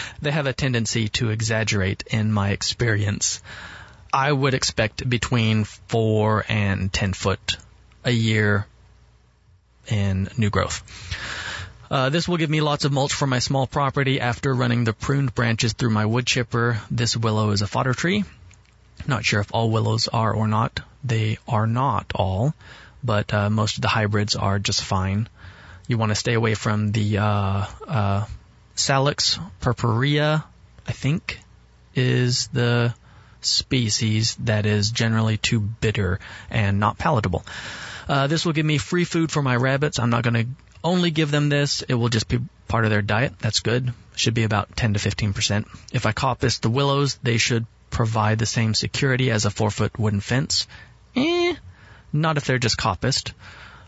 they 0.22 0.32
have 0.32 0.46
a 0.46 0.52
tendency 0.52 1.08
to 1.10 1.30
exaggerate 1.30 2.04
in 2.10 2.32
my 2.32 2.50
experience. 2.50 3.42
I 4.12 4.32
would 4.32 4.54
expect 4.54 5.08
between 5.08 5.64
four 5.64 6.44
and 6.48 6.92
ten 6.92 7.12
foot 7.12 7.56
a 8.04 8.10
year 8.10 8.66
in 9.86 10.28
new 10.36 10.50
growth. 10.50 10.82
Uh, 11.90 12.08
this 12.08 12.26
will 12.26 12.38
give 12.38 12.50
me 12.50 12.60
lots 12.60 12.84
of 12.84 12.92
mulch 12.92 13.12
for 13.12 13.26
my 13.26 13.38
small 13.38 13.66
property 13.66 14.20
after 14.20 14.54
running 14.54 14.84
the 14.84 14.92
pruned 14.92 15.34
branches 15.34 15.74
through 15.74 15.90
my 15.90 16.06
wood 16.06 16.26
chipper. 16.26 16.80
This 16.90 17.16
willow 17.16 17.50
is 17.50 17.62
a 17.62 17.66
fodder 17.66 17.94
tree. 17.94 18.24
Not 19.06 19.24
sure 19.24 19.40
if 19.40 19.52
all 19.52 19.70
willows 19.70 20.08
are 20.08 20.32
or 20.32 20.46
not. 20.46 20.80
They 21.04 21.38
are 21.48 21.66
not 21.66 22.12
all, 22.14 22.54
but 23.02 23.32
uh, 23.34 23.50
most 23.50 23.76
of 23.76 23.82
the 23.82 23.88
hybrids 23.88 24.36
are 24.36 24.58
just 24.58 24.82
fine. 24.82 25.28
You 25.88 25.98
want 25.98 26.10
to 26.10 26.16
stay 26.16 26.34
away 26.34 26.54
from 26.54 26.92
the 26.92 27.18
uh, 27.18 27.66
uh, 27.88 28.26
Salix 28.74 29.38
purpurea, 29.60 30.44
I 30.86 30.92
think, 30.92 31.40
is 31.94 32.48
the 32.48 32.94
species 33.40 34.36
that 34.36 34.66
is 34.66 34.90
generally 34.90 35.36
too 35.36 35.60
bitter 35.60 36.20
and 36.50 36.78
not 36.78 36.98
palatable. 36.98 37.44
Uh, 38.08 38.26
this 38.26 38.44
will 38.44 38.52
give 38.52 38.66
me 38.66 38.78
free 38.78 39.04
food 39.04 39.30
for 39.30 39.42
my 39.42 39.56
rabbits. 39.56 39.98
I'm 39.98 40.10
not 40.10 40.22
going 40.22 40.34
to 40.34 40.46
only 40.84 41.10
give 41.10 41.30
them 41.30 41.48
this. 41.48 41.82
It 41.82 41.94
will 41.94 42.08
just 42.08 42.28
be 42.28 42.40
part 42.68 42.84
of 42.84 42.90
their 42.90 43.02
diet. 43.02 43.38
That's 43.38 43.60
good. 43.60 43.92
Should 44.16 44.34
be 44.34 44.44
about 44.44 44.76
10 44.76 44.94
to 44.94 45.00
15%. 45.00 45.66
If 45.92 46.06
I 46.06 46.12
coppice 46.12 46.60
the 46.60 46.70
willows, 46.70 47.18
they 47.22 47.38
should 47.38 47.66
provide 47.92 48.38
the 48.40 48.46
same 48.46 48.74
security 48.74 49.30
as 49.30 49.44
a 49.44 49.50
four 49.50 49.70
foot 49.70 49.96
wooden 49.98 50.20
fence. 50.20 50.66
Eh, 51.14 51.54
not 52.12 52.36
if 52.36 52.44
they're 52.44 52.58
just 52.58 52.76
coppiced. 52.76 53.32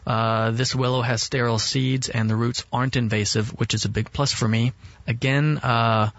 Uh, 0.06 0.50
this 0.50 0.74
willow 0.74 1.00
has 1.00 1.22
sterile 1.22 1.58
seeds 1.58 2.08
and 2.10 2.28
the 2.28 2.36
roots 2.36 2.64
aren't 2.72 2.96
invasive, 2.96 3.48
which 3.58 3.74
is 3.74 3.84
a 3.84 3.88
big 3.88 4.12
plus 4.12 4.32
for 4.32 4.46
me. 4.46 4.72
Again, 5.06 5.58
uh, 5.58 6.10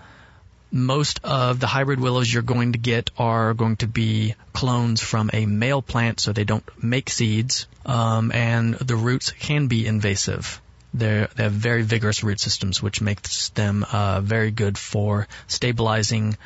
most 0.71 1.19
of 1.23 1.59
the 1.59 1.67
hybrid 1.67 1.99
willows 1.99 2.31
you're 2.31 2.43
going 2.43 2.73
to 2.73 2.79
get 2.79 3.11
are 3.17 3.53
going 3.53 3.77
to 3.77 3.87
be 3.87 4.35
clones 4.51 5.01
from 5.01 5.29
a 5.31 5.45
male 5.45 5.81
plant, 5.81 6.19
so 6.19 6.33
they 6.33 6.43
don't 6.43 6.67
make 6.83 7.09
seeds, 7.09 7.67
um, 7.85 8.31
and 8.31 8.73
the 8.73 8.95
roots 8.95 9.31
can 9.31 9.67
be 9.67 9.85
invasive. 9.85 10.59
They're, 10.93 11.27
they 11.35 11.43
have 11.43 11.51
very 11.51 11.83
vigorous 11.83 12.23
root 12.23 12.39
systems, 12.39 12.81
which 12.81 13.01
makes 13.01 13.49
them 13.49 13.85
uh, 13.89 14.21
very 14.21 14.51
good 14.51 14.77
for 14.77 15.27
stabilizing 15.47 16.37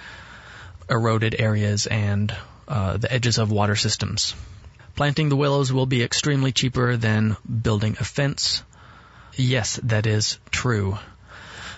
eroded 0.90 1.36
areas 1.40 1.88
and 1.88 2.36
uh, 2.68 2.98
the 2.98 3.12
edges 3.12 3.38
of 3.38 3.52
water 3.52 3.76
systems. 3.76 4.36
Planting 4.96 5.30
the 5.30 5.36
willows 5.36 5.72
will 5.72 5.86
be 5.86 6.04
extremely 6.04 6.52
cheaper 6.52 6.98
than 6.98 7.38
building 7.48 7.96
a 8.00 8.04
fence. 8.04 8.64
Yes, 9.36 9.80
that 9.84 10.06
is 10.06 10.38
true. 10.52 10.98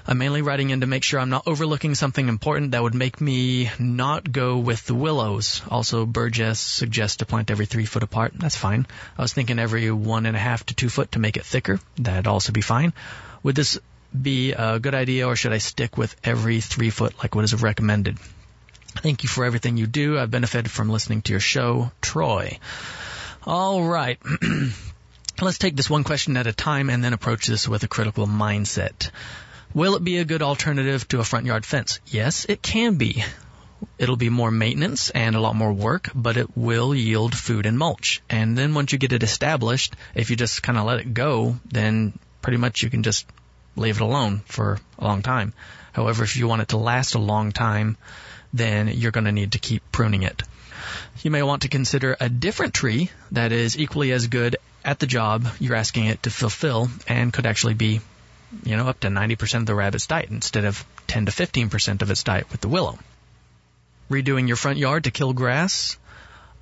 I'm 0.07 0.17
mainly 0.17 0.41
writing 0.41 0.71
in 0.71 0.81
to 0.81 0.87
make 0.87 1.03
sure 1.03 1.19
I'm 1.19 1.29
not 1.29 1.43
overlooking 1.45 1.93
something 1.93 2.27
important 2.27 2.71
that 2.71 2.81
would 2.81 2.95
make 2.95 3.21
me 3.21 3.69
not 3.77 4.31
go 4.31 4.57
with 4.57 4.85
the 4.87 4.95
willows. 4.95 5.61
Also, 5.69 6.07
Burgess 6.07 6.59
suggests 6.59 7.17
to 7.17 7.25
plant 7.25 7.51
every 7.51 7.67
three 7.67 7.85
foot 7.85 8.01
apart. 8.01 8.33
That's 8.35 8.55
fine. 8.55 8.87
I 9.17 9.21
was 9.21 9.33
thinking 9.33 9.59
every 9.59 9.91
one 9.91 10.25
and 10.25 10.35
a 10.35 10.39
half 10.39 10.65
to 10.65 10.73
two 10.73 10.89
foot 10.89 11.11
to 11.11 11.19
make 11.19 11.37
it 11.37 11.45
thicker. 11.45 11.79
That'd 11.97 12.27
also 12.27 12.51
be 12.51 12.61
fine. 12.61 12.93
Would 13.43 13.55
this 13.55 13.77
be 14.19 14.53
a 14.53 14.79
good 14.79 14.95
idea 14.95 15.27
or 15.27 15.35
should 15.35 15.53
I 15.53 15.59
stick 15.59 15.97
with 15.97 16.15
every 16.23 16.59
three 16.61 16.89
foot 16.89 17.13
like 17.19 17.35
what 17.35 17.43
is 17.43 17.53
recommended? 17.61 18.17
Thank 19.01 19.23
you 19.23 19.29
for 19.29 19.45
everything 19.45 19.77
you 19.77 19.87
do. 19.87 20.19
I've 20.19 20.29
benefited 20.29 20.69
from 20.69 20.89
listening 20.89 21.23
to 21.23 21.33
your 21.33 21.39
show, 21.39 21.91
Troy. 22.01 22.59
All 23.43 23.83
right. 23.83 24.19
Let's 25.41 25.57
take 25.57 25.75
this 25.75 25.89
one 25.89 26.03
question 26.03 26.37
at 26.37 26.45
a 26.45 26.53
time 26.53 26.91
and 26.91 27.03
then 27.03 27.13
approach 27.13 27.47
this 27.47 27.67
with 27.67 27.81
a 27.81 27.87
critical 27.87 28.27
mindset. 28.27 29.09
Will 29.73 29.95
it 29.95 30.03
be 30.03 30.17
a 30.17 30.25
good 30.25 30.43
alternative 30.43 31.07
to 31.07 31.19
a 31.19 31.23
front 31.23 31.47
yard 31.47 31.65
fence? 31.65 31.99
Yes, 32.05 32.45
it 32.47 32.61
can 32.61 32.95
be. 32.95 33.23
It'll 33.97 34.17
be 34.17 34.29
more 34.29 34.51
maintenance 34.51 35.09
and 35.09 35.35
a 35.35 35.39
lot 35.39 35.55
more 35.55 35.73
work, 35.73 36.11
but 36.13 36.37
it 36.37 36.55
will 36.55 36.93
yield 36.93 37.35
food 37.35 37.65
and 37.65 37.79
mulch. 37.79 38.21
And 38.29 38.55
then 38.55 38.75
once 38.75 38.91
you 38.91 38.99
get 38.99 39.13
it 39.13 39.23
established, 39.23 39.95
if 40.13 40.29
you 40.29 40.35
just 40.35 40.61
kind 40.61 40.77
of 40.77 40.85
let 40.85 40.99
it 40.99 41.11
go, 41.15 41.57
then 41.65 42.19
pretty 42.43 42.57
much 42.57 42.83
you 42.83 42.91
can 42.91 43.01
just 43.01 43.25
leave 43.75 43.95
it 43.95 44.03
alone 44.03 44.43
for 44.45 44.77
a 44.99 45.03
long 45.03 45.23
time. 45.23 45.53
However, 45.93 46.23
if 46.23 46.37
you 46.37 46.47
want 46.47 46.61
it 46.61 46.67
to 46.69 46.77
last 46.77 47.15
a 47.15 47.19
long 47.19 47.51
time, 47.51 47.97
then 48.53 48.87
you're 48.87 49.11
going 49.11 49.25
to 49.25 49.31
need 49.31 49.53
to 49.53 49.59
keep 49.59 49.83
pruning 49.91 50.23
it. 50.23 50.43
You 51.21 51.31
may 51.31 51.43
want 51.43 51.63
to 51.63 51.67
consider 51.67 52.15
a 52.19 52.29
different 52.29 52.73
tree 52.73 53.11
that 53.31 53.51
is 53.51 53.77
equally 53.77 54.11
as 54.11 54.27
good 54.27 54.57
at 54.83 54.99
the 54.99 55.05
job 55.05 55.47
you're 55.59 55.75
asking 55.75 56.05
it 56.05 56.23
to 56.23 56.29
fulfill 56.29 56.89
and 57.07 57.31
could 57.31 57.45
actually 57.45 57.75
be 57.75 58.01
you 58.63 58.75
know, 58.75 58.87
up 58.87 58.99
to 59.01 59.07
90% 59.07 59.59
of 59.59 59.65
the 59.65 59.75
rabbit's 59.75 60.07
diet 60.07 60.29
instead 60.29 60.65
of 60.65 60.85
10 61.07 61.27
to 61.27 61.31
15% 61.31 62.01
of 62.01 62.11
its 62.11 62.23
diet 62.23 62.51
with 62.51 62.61
the 62.61 62.67
willow. 62.67 62.99
Redoing 64.09 64.47
your 64.47 64.57
front 64.57 64.77
yard 64.77 65.05
to 65.05 65.11
kill 65.11 65.33
grass, 65.33 65.97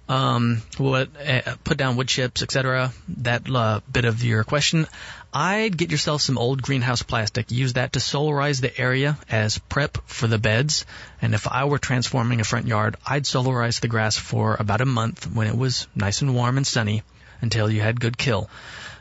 um, 0.10 0.62
what, 0.78 1.10
uh, 1.26 1.56
put 1.64 1.78
down 1.78 1.96
wood 1.96 2.08
chips, 2.08 2.42
etc. 2.42 2.92
That 3.20 3.50
uh, 3.50 3.80
bit 3.90 4.06
of 4.06 4.24
your 4.24 4.44
question. 4.44 4.88
I'd 5.32 5.78
get 5.78 5.92
yourself 5.92 6.22
some 6.22 6.38
old 6.38 6.62
greenhouse 6.62 7.04
plastic. 7.04 7.52
Use 7.52 7.74
that 7.74 7.94
to 7.94 8.00
solarize 8.00 8.60
the 8.60 8.78
area 8.78 9.18
as 9.30 9.60
prep 9.60 10.00
for 10.08 10.28
the 10.28 10.40
beds. 10.40 10.86
And 11.22 11.34
if 11.36 11.48
I 11.48 11.66
were 11.66 11.78
transforming 11.78 12.42
a 12.42 12.44
front 12.44 12.66
yard, 12.66 12.98
I'd 13.06 13.24
solarize 13.24 13.80
the 13.80 13.88
grass 13.88 14.18
for 14.18 14.58
about 14.60 14.82
a 14.82 14.86
month 14.86 15.32
when 15.32 15.48
it 15.48 15.56
was 15.56 15.88
nice 15.96 16.22
and 16.22 16.34
warm 16.34 16.58
and 16.58 16.66
sunny 16.66 17.04
until 17.42 17.70
you 17.70 17.80
had 17.80 18.02
good 18.02 18.18
kill 18.18 18.50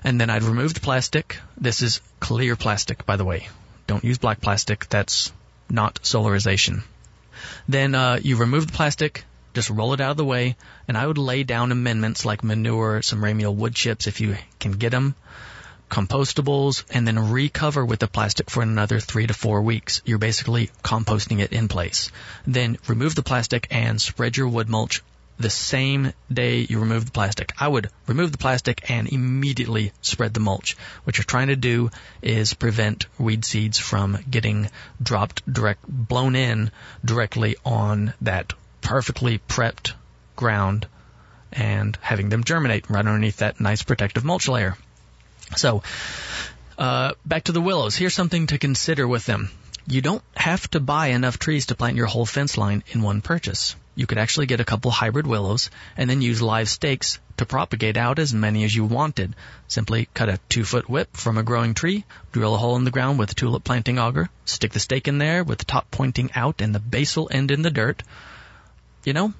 and 0.05 0.21
then 0.21 0.31
I'd 0.31 0.43
remove 0.43 0.75
the 0.75 0.81
plastic. 0.81 1.39
This 1.57 1.83
is 1.83 2.01
clear 2.21 2.57
plastic, 2.57 3.05
by 3.05 3.17
the 3.17 3.25
way. 3.25 3.49
Don't 3.87 4.05
use 4.05 4.19
black 4.19 4.41
plastic. 4.41 4.89
That's 4.89 5.33
not 5.69 6.01
solarization. 6.03 6.83
Then 7.69 7.95
uh, 7.95 8.19
you 8.23 8.37
remove 8.37 8.67
the 8.67 8.73
plastic, 8.73 9.25
just 9.55 9.71
roll 9.71 9.95
it 9.95 10.01
out 10.01 10.13
of 10.13 10.17
the 10.17 10.25
way, 10.25 10.57
and 10.87 10.97
I 10.97 11.07
would 11.07 11.19
lay 11.19 11.43
down 11.43 11.73
amendments 11.73 12.25
like 12.25 12.45
manure, 12.45 13.03
some 13.03 13.23
ramial 13.23 13.55
wood 13.55 13.75
chips 13.75 14.07
if 14.07 14.21
you 14.21 14.37
can 14.59 14.73
get 14.73 14.91
them, 14.91 15.15
compostables, 15.91 16.85
and 16.91 17.07
then 17.07 17.31
recover 17.31 17.85
with 17.85 18.01
the 18.01 18.09
plastic 18.09 18.51
for 18.51 18.63
another 18.63 19.01
three 19.01 19.27
to 19.27 19.35
four 19.35 19.63
weeks. 19.63 20.03
You're 20.05 20.19
basically 20.19 20.71
composting 20.83 21.41
it 21.41 21.53
in 21.53 21.69
place. 21.69 22.11
Then 22.47 22.79
remove 22.87 23.15
the 23.15 23.23
plastic 23.23 23.67
and 23.71 24.01
spread 24.01 24.37
your 24.37 24.49
wood 24.49 24.69
mulch 24.69 25.03
the 25.39 25.51
same 25.51 26.13
day 26.33 26.67
you 26.69 26.81
remove 26.81 27.05
the 27.05 27.13
plastic. 27.13 27.53
I 27.59 27.69
would 27.69 27.91
remove 28.07 28.33
the 28.33 28.39
plastic 28.39 28.91
and 28.91 29.09
immediately 29.09 29.93
spread 30.03 30.35
the 30.35 30.41
mulch. 30.41 30.77
What 31.05 31.17
you're 31.17 31.25
trying 31.25 31.49
to 31.49 31.57
do 31.57 31.91
is 32.23 32.55
prevent 32.55 33.07
weed 33.19 33.45
seeds 33.45 33.79
from 33.79 34.19
getting 34.29 34.69
dropped 35.01 35.51
direct, 35.51 35.87
blown 35.87 36.35
in 36.35 36.71
directly 37.05 37.57
on 37.65 38.15
that 38.23 38.53
perfectly 38.89 39.39
prepped 39.39 39.93
ground 40.35 40.87
and 41.53 41.99
having 42.01 42.31
them 42.31 42.43
germinate 42.43 42.89
right 42.89 43.07
underneath 43.07 43.37
that 43.37 43.61
nice 43.61 43.83
protective 43.83 44.25
mulch 44.25 44.49
layer. 44.49 44.79
So, 45.57 45.83
uh, 46.79 47.13
back 47.27 47.45
to 47.45 47.53
the 47.53 47.61
willows. 47.61 47.97
Here's 47.97 48.15
something 48.15 48.47
to 48.47 48.57
consider 48.57 49.07
with 49.07 49.27
them. 49.27 49.51
You 49.87 50.01
don't 50.01 50.23
have 50.35 50.69
to 50.71 50.81
buy 50.81 51.09
enough 51.09 51.39
trees 51.39 51.67
to 51.67 51.75
plant 51.75 51.97
your 51.97 52.07
whole 52.07 52.25
fence 52.25 52.57
line 52.57 52.83
in 52.89 53.03
one 53.03 53.21
purchase 53.21 53.77
you 53.99 54.07
could 54.07 54.19
actually 54.19 54.47
get 54.47 54.61
a 54.61 54.65
couple 54.65 54.93
hybrid 54.93 55.27
willows 55.27 55.71
and 55.97 56.09
then 56.09 56.23
use 56.23 56.41
live 56.41 56.69
stakes 56.69 57.19
to 57.37 57.45
propagate 57.45 57.97
out 57.97 58.21
as 58.21 58.33
many 58.33 58.63
as 58.63 58.73
you 58.73 58.85
wanted. 58.85 59.35
Simply 59.67 60.09
cut 60.15 60.29
a 60.29 60.39
two 60.49 60.63
foot 60.63 60.89
whip 60.89 61.17
from 61.17 61.37
a 61.37 61.43
growing 61.43 61.75
tree, 61.75 62.05
drill 62.31 62.55
a 62.55 62.59
hole 62.59 62.77
in 62.77 62.85
the 62.85 62.93
ground 62.93 63.19
with 63.19 63.33
a 63.33 63.35
tulip 63.35 63.65
planting 63.65 63.99
auger, 63.99 64.31
stick 64.45 64.71
the 64.71 64.79
stake 64.79 65.09
in 65.09 65.19
there 65.19 65.43
with 65.43 65.59
the 65.59 65.65
top 65.65 65.91
pointing 65.91 66.31
out 66.37 66.61
and 66.61 66.73
the 66.73 66.79
basal 66.79 67.29
end 67.33 67.51
in 67.51 67.63
the 67.63 67.73
dirt. 67.73 68.05
You 69.09 69.15
know, 69.15 69.33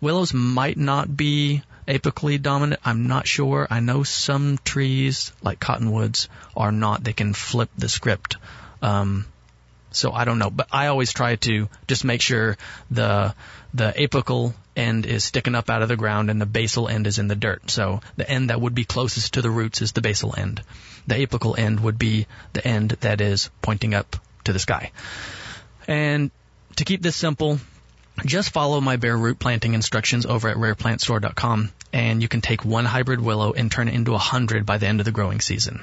willows 0.00 0.34
might 0.34 0.76
not 0.76 1.16
be 1.16 1.62
apically 1.86 2.42
dominant. 2.42 2.80
I'm 2.84 3.06
not 3.06 3.28
sure. 3.28 3.64
I 3.70 3.78
know 3.78 4.02
some 4.02 4.58
trees, 4.64 5.30
like 5.40 5.60
cottonwoods, 5.60 6.28
are 6.56 6.72
not. 6.72 7.04
They 7.04 7.12
can 7.12 7.32
flip 7.32 7.70
the 7.78 7.88
script. 7.88 8.38
Um, 8.82 9.26
so 9.92 10.10
I 10.10 10.24
don't 10.24 10.40
know, 10.40 10.50
but 10.50 10.66
I 10.72 10.88
always 10.88 11.12
try 11.12 11.36
to 11.36 11.68
just 11.86 12.04
make 12.04 12.22
sure 12.22 12.56
the 12.90 13.36
the 13.72 13.94
apical 13.96 14.52
end 14.74 15.06
is 15.06 15.22
sticking 15.22 15.54
up 15.54 15.70
out 15.70 15.82
of 15.82 15.88
the 15.88 15.96
ground 15.96 16.28
and 16.28 16.40
the 16.40 16.46
basal 16.46 16.88
end 16.88 17.06
is 17.06 17.20
in 17.20 17.28
the 17.28 17.36
dirt. 17.36 17.70
So 17.70 18.00
the 18.16 18.28
end 18.28 18.50
that 18.50 18.60
would 18.60 18.74
be 18.74 18.84
closest 18.84 19.34
to 19.34 19.42
the 19.42 19.50
roots 19.50 19.80
is 19.80 19.92
the 19.92 20.02
basal 20.02 20.34
end. 20.36 20.60
The 21.06 21.24
apical 21.24 21.56
end 21.56 21.78
would 21.78 22.00
be 22.00 22.26
the 22.52 22.66
end 22.66 22.90
that 23.02 23.20
is 23.20 23.48
pointing 23.62 23.94
up 23.94 24.16
to 24.42 24.52
the 24.52 24.58
sky. 24.58 24.90
And 25.86 26.32
to 26.78 26.84
keep 26.84 27.00
this 27.00 27.14
simple, 27.14 27.60
just 28.24 28.50
follow 28.50 28.80
my 28.80 28.96
bare 28.96 29.16
root 29.16 29.38
planting 29.38 29.74
instructions 29.74 30.26
over 30.26 30.48
at 30.48 30.56
rareplantstore.com 30.56 31.70
and 31.92 32.22
you 32.22 32.28
can 32.28 32.40
take 32.40 32.64
one 32.64 32.84
hybrid 32.84 33.20
willow 33.20 33.52
and 33.52 33.70
turn 33.70 33.88
it 33.88 33.94
into 33.94 34.14
a 34.14 34.18
hundred 34.18 34.66
by 34.66 34.78
the 34.78 34.86
end 34.86 35.00
of 35.00 35.04
the 35.04 35.12
growing 35.12 35.40
season. 35.40 35.82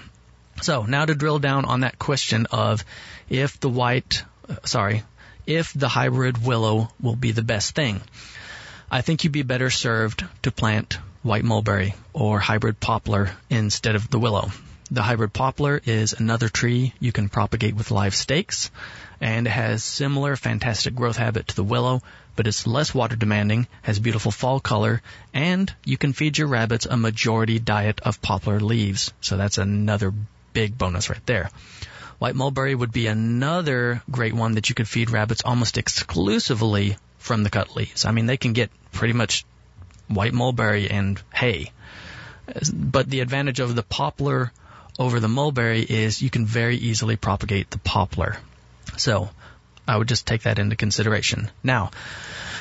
So 0.61 0.83
now 0.83 1.05
to 1.05 1.15
drill 1.15 1.39
down 1.39 1.65
on 1.65 1.81
that 1.81 1.99
question 1.99 2.47
of 2.51 2.83
if 3.29 3.59
the 3.59 3.69
white, 3.69 4.23
uh, 4.49 4.55
sorry, 4.65 5.03
if 5.45 5.73
the 5.73 5.87
hybrid 5.87 6.43
willow 6.43 6.91
will 7.01 7.15
be 7.15 7.31
the 7.31 7.41
best 7.41 7.75
thing. 7.75 8.01
I 8.89 9.01
think 9.01 9.23
you'd 9.23 9.33
be 9.33 9.43
better 9.43 9.69
served 9.69 10.25
to 10.43 10.51
plant 10.51 10.99
white 11.23 11.43
mulberry 11.43 11.95
or 12.13 12.39
hybrid 12.39 12.79
poplar 12.79 13.31
instead 13.49 13.95
of 13.95 14.09
the 14.09 14.19
willow. 14.19 14.51
The 14.91 15.01
hybrid 15.01 15.31
poplar 15.31 15.81
is 15.85 16.11
another 16.11 16.49
tree 16.49 16.93
you 16.99 17.13
can 17.13 17.29
propagate 17.29 17.75
with 17.75 17.91
live 17.91 18.13
stakes 18.13 18.69
and 19.21 19.47
has 19.47 19.83
similar 19.83 20.35
fantastic 20.35 20.93
growth 20.95 21.15
habit 21.15 21.47
to 21.47 21.55
the 21.55 21.63
willow, 21.63 22.01
but 22.35 22.47
it's 22.47 22.67
less 22.67 22.93
water 22.93 23.15
demanding, 23.15 23.67
has 23.81 23.99
beautiful 23.99 24.31
fall 24.31 24.59
color, 24.59 25.01
and 25.33 25.73
you 25.85 25.97
can 25.97 26.13
feed 26.13 26.37
your 26.37 26.47
rabbits 26.47 26.85
a 26.85 26.97
majority 26.97 27.59
diet 27.59 27.99
of 28.01 28.21
poplar 28.21 28.59
leaves. 28.59 29.13
So 29.21 29.37
that's 29.37 29.57
another 29.57 30.13
big 30.53 30.77
bonus 30.77 31.09
right 31.09 31.25
there. 31.25 31.49
White 32.19 32.35
mulberry 32.35 32.75
would 32.75 32.91
be 32.91 33.07
another 33.07 34.03
great 34.09 34.33
one 34.33 34.53
that 34.53 34.69
you 34.69 34.75
could 34.75 34.87
feed 34.87 35.09
rabbits 35.09 35.41
almost 35.43 35.77
exclusively 35.77 36.97
from 37.17 37.43
the 37.43 37.49
cut 37.49 37.75
leaves. 37.75 38.05
I 38.05 38.11
mean, 38.11 38.27
they 38.27 38.37
can 38.37 38.53
get 38.53 38.69
pretty 38.91 39.13
much 39.13 39.45
white 40.07 40.33
mulberry 40.33 40.89
and 40.89 41.19
hay. 41.33 41.71
But 42.73 43.09
the 43.09 43.21
advantage 43.21 43.59
of 43.59 43.75
the 43.75 43.83
poplar 43.83 44.51
over 44.99 45.19
the 45.19 45.27
mulberry 45.27 45.81
is 45.81 46.21
you 46.21 46.29
can 46.29 46.45
very 46.45 46.75
easily 46.75 47.15
propagate 47.15 47.71
the 47.71 47.79
poplar. 47.79 48.37
So 48.97 49.29
I 49.91 49.97
would 49.97 50.07
just 50.07 50.25
take 50.25 50.43
that 50.43 50.57
into 50.57 50.77
consideration. 50.77 51.51
Now, 51.61 51.91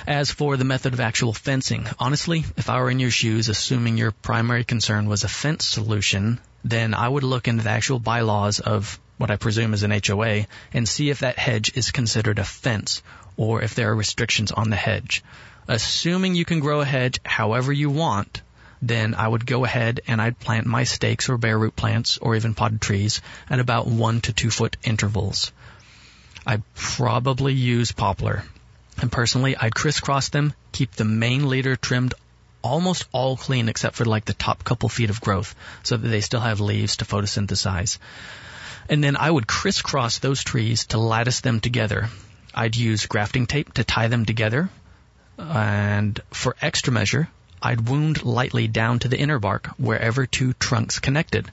as 0.04 0.32
for 0.32 0.56
the 0.56 0.64
method 0.64 0.94
of 0.94 0.98
actual 0.98 1.32
fencing, 1.32 1.86
honestly, 1.96 2.44
if 2.56 2.68
I 2.68 2.80
were 2.80 2.90
in 2.90 2.98
your 2.98 3.12
shoes, 3.12 3.48
assuming 3.48 3.96
your 3.96 4.10
primary 4.10 4.64
concern 4.64 5.08
was 5.08 5.22
a 5.22 5.28
fence 5.28 5.64
solution, 5.64 6.40
then 6.64 6.92
I 6.92 7.08
would 7.08 7.22
look 7.22 7.46
into 7.46 7.62
the 7.62 7.70
actual 7.70 8.00
bylaws 8.00 8.58
of 8.58 8.98
what 9.16 9.30
I 9.30 9.36
presume 9.36 9.74
is 9.74 9.84
an 9.84 9.92
HOA 9.92 10.46
and 10.72 10.88
see 10.88 11.08
if 11.08 11.20
that 11.20 11.38
hedge 11.38 11.70
is 11.76 11.92
considered 11.92 12.40
a 12.40 12.44
fence 12.44 13.00
or 13.36 13.62
if 13.62 13.76
there 13.76 13.92
are 13.92 13.94
restrictions 13.94 14.50
on 14.50 14.70
the 14.70 14.74
hedge. 14.74 15.22
Assuming 15.68 16.34
you 16.34 16.44
can 16.44 16.58
grow 16.58 16.80
a 16.80 16.84
hedge 16.84 17.20
however 17.24 17.72
you 17.72 17.90
want, 17.90 18.42
then 18.82 19.14
I 19.14 19.28
would 19.28 19.46
go 19.46 19.64
ahead 19.64 20.00
and 20.08 20.20
I'd 20.20 20.40
plant 20.40 20.66
my 20.66 20.82
stakes 20.82 21.28
or 21.28 21.38
bare 21.38 21.56
root 21.56 21.76
plants 21.76 22.18
or 22.18 22.34
even 22.34 22.54
potted 22.54 22.80
trees 22.80 23.20
at 23.48 23.60
about 23.60 23.86
one 23.86 24.20
to 24.22 24.32
two 24.32 24.50
foot 24.50 24.76
intervals. 24.82 25.52
I'd 26.46 26.62
probably 26.74 27.52
use 27.52 27.92
poplar. 27.92 28.44
And 29.00 29.10
personally, 29.10 29.56
I'd 29.56 29.74
crisscross 29.74 30.28
them, 30.28 30.52
keep 30.72 30.92
the 30.92 31.04
main 31.04 31.48
leader 31.48 31.76
trimmed 31.76 32.14
almost 32.62 33.06
all 33.12 33.36
clean 33.36 33.68
except 33.68 33.96
for 33.96 34.04
like 34.04 34.26
the 34.26 34.34
top 34.34 34.64
couple 34.64 34.88
feet 34.88 35.10
of 35.10 35.20
growth 35.20 35.54
so 35.82 35.96
that 35.96 36.08
they 36.08 36.20
still 36.20 36.40
have 36.40 36.60
leaves 36.60 36.96
to 36.98 37.04
photosynthesize. 37.04 37.98
And 38.88 39.02
then 39.02 39.16
I 39.16 39.30
would 39.30 39.46
crisscross 39.46 40.18
those 40.18 40.42
trees 40.42 40.86
to 40.86 40.98
lattice 40.98 41.40
them 41.40 41.60
together. 41.60 42.08
I'd 42.54 42.76
use 42.76 43.06
grafting 43.06 43.46
tape 43.46 43.74
to 43.74 43.84
tie 43.84 44.08
them 44.08 44.24
together. 44.24 44.68
And 45.38 46.20
for 46.32 46.56
extra 46.60 46.92
measure, 46.92 47.28
I'd 47.62 47.88
wound 47.88 48.24
lightly 48.24 48.68
down 48.68 48.98
to 49.00 49.08
the 49.08 49.18
inner 49.18 49.38
bark 49.38 49.68
wherever 49.78 50.26
two 50.26 50.52
trunks 50.54 50.98
connected. 50.98 51.50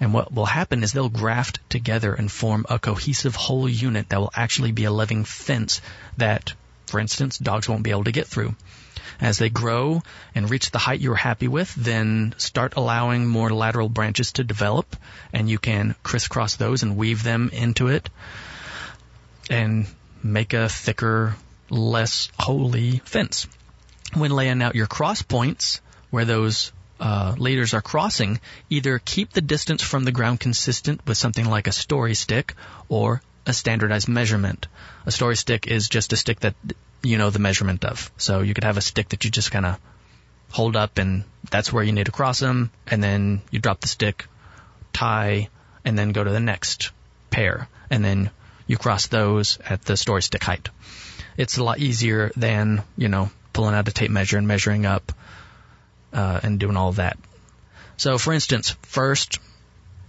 And 0.00 0.12
what 0.12 0.32
will 0.32 0.46
happen 0.46 0.82
is 0.82 0.92
they'll 0.92 1.08
graft 1.08 1.60
together 1.70 2.14
and 2.14 2.30
form 2.30 2.66
a 2.68 2.78
cohesive 2.78 3.36
whole 3.36 3.68
unit 3.68 4.08
that 4.08 4.20
will 4.20 4.32
actually 4.34 4.72
be 4.72 4.84
a 4.84 4.90
living 4.90 5.24
fence 5.24 5.80
that, 6.16 6.52
for 6.86 6.98
instance, 7.00 7.38
dogs 7.38 7.68
won't 7.68 7.84
be 7.84 7.90
able 7.90 8.04
to 8.04 8.12
get 8.12 8.26
through. 8.26 8.54
As 9.20 9.38
they 9.38 9.48
grow 9.48 10.02
and 10.34 10.50
reach 10.50 10.70
the 10.70 10.78
height 10.78 11.00
you're 11.00 11.14
happy 11.14 11.46
with, 11.46 11.72
then 11.76 12.34
start 12.36 12.74
allowing 12.76 13.26
more 13.26 13.50
lateral 13.50 13.88
branches 13.88 14.32
to 14.32 14.44
develop 14.44 14.96
and 15.32 15.48
you 15.48 15.58
can 15.58 15.94
crisscross 16.02 16.56
those 16.56 16.82
and 16.82 16.96
weave 16.96 17.22
them 17.22 17.50
into 17.52 17.88
it 17.88 18.10
and 19.48 19.86
make 20.22 20.52
a 20.52 20.68
thicker, 20.68 21.36
less 21.70 22.28
holey 22.38 23.00
fence. 23.04 23.46
When 24.14 24.30
laying 24.30 24.62
out 24.62 24.74
your 24.74 24.86
cross 24.86 25.22
points, 25.22 25.80
where 26.10 26.24
those 26.24 26.72
uh, 27.00 27.34
leaders 27.38 27.74
are 27.74 27.82
crossing, 27.82 28.40
either 28.70 28.98
keep 28.98 29.32
the 29.32 29.40
distance 29.40 29.82
from 29.82 30.04
the 30.04 30.12
ground 30.12 30.40
consistent 30.40 31.00
with 31.06 31.18
something 31.18 31.48
like 31.48 31.66
a 31.66 31.72
story 31.72 32.14
stick 32.14 32.54
or 32.88 33.20
a 33.46 33.52
standardized 33.52 34.08
measurement. 34.08 34.68
A 35.06 35.10
story 35.10 35.36
stick 35.36 35.66
is 35.66 35.88
just 35.88 36.12
a 36.12 36.16
stick 36.16 36.40
that 36.40 36.54
you 37.02 37.18
know 37.18 37.30
the 37.30 37.38
measurement 37.38 37.84
of. 37.84 38.10
So 38.16 38.40
you 38.40 38.54
could 38.54 38.64
have 38.64 38.76
a 38.76 38.80
stick 38.80 39.10
that 39.10 39.24
you 39.24 39.30
just 39.30 39.50
kind 39.50 39.66
of 39.66 39.78
hold 40.50 40.76
up 40.76 40.98
and 40.98 41.24
that's 41.50 41.72
where 41.72 41.82
you 41.82 41.92
need 41.92 42.06
to 42.06 42.12
cross 42.12 42.38
them 42.38 42.70
and 42.86 43.02
then 43.02 43.42
you 43.50 43.58
drop 43.58 43.80
the 43.80 43.88
stick, 43.88 44.26
tie, 44.92 45.48
and 45.84 45.98
then 45.98 46.12
go 46.12 46.22
to 46.22 46.30
the 46.30 46.40
next 46.40 46.92
pair 47.30 47.68
and 47.90 48.04
then 48.04 48.30
you 48.66 48.78
cross 48.78 49.08
those 49.08 49.58
at 49.68 49.84
the 49.84 49.96
story 49.96 50.22
stick 50.22 50.42
height. 50.42 50.68
It's 51.36 51.58
a 51.58 51.64
lot 51.64 51.80
easier 51.80 52.30
than, 52.36 52.82
you 52.96 53.08
know, 53.08 53.30
pulling 53.52 53.74
out 53.74 53.88
a 53.88 53.92
tape 53.92 54.10
measure 54.10 54.38
and 54.38 54.46
measuring 54.46 54.86
up 54.86 55.12
uh, 56.14 56.40
and 56.42 56.58
doing 56.58 56.76
all 56.76 56.92
that. 56.92 57.18
So 57.96 58.18
for 58.18 58.32
instance, 58.32 58.76
first 58.82 59.38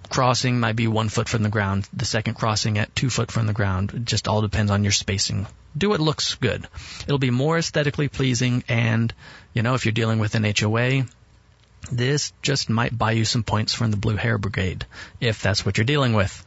crossing 0.09 0.59
might 0.59 0.75
be 0.75 0.87
one 0.87 1.09
foot 1.09 1.27
from 1.27 1.43
the 1.43 1.49
ground, 1.49 1.87
the 1.93 2.05
second 2.05 2.35
crossing 2.35 2.77
at 2.77 2.95
two 2.95 3.09
foot 3.09 3.31
from 3.31 3.47
the 3.47 3.53
ground. 3.53 3.93
It 3.93 4.05
just 4.05 4.27
all 4.27 4.41
depends 4.41 4.71
on 4.71 4.83
your 4.83 4.91
spacing. 4.91 5.47
Do 5.77 5.89
what 5.89 5.99
looks 5.99 6.35
good. 6.35 6.67
It'll 7.03 7.17
be 7.17 7.31
more 7.31 7.57
aesthetically 7.57 8.07
pleasing 8.07 8.63
and, 8.69 9.13
you 9.53 9.61
know, 9.61 9.73
if 9.73 9.85
you're 9.85 9.91
dealing 9.91 10.19
with 10.19 10.35
an 10.35 10.45
HOA, 10.45 11.05
this 11.91 12.33
just 12.41 12.69
might 12.69 12.97
buy 12.97 13.11
you 13.11 13.25
some 13.25 13.43
points 13.43 13.73
from 13.73 13.91
the 13.91 13.97
Blue 13.97 14.15
Hair 14.15 14.37
Brigade, 14.37 14.85
if 15.19 15.41
that's 15.41 15.65
what 15.65 15.77
you're 15.77 15.85
dealing 15.85 16.13
with. 16.13 16.45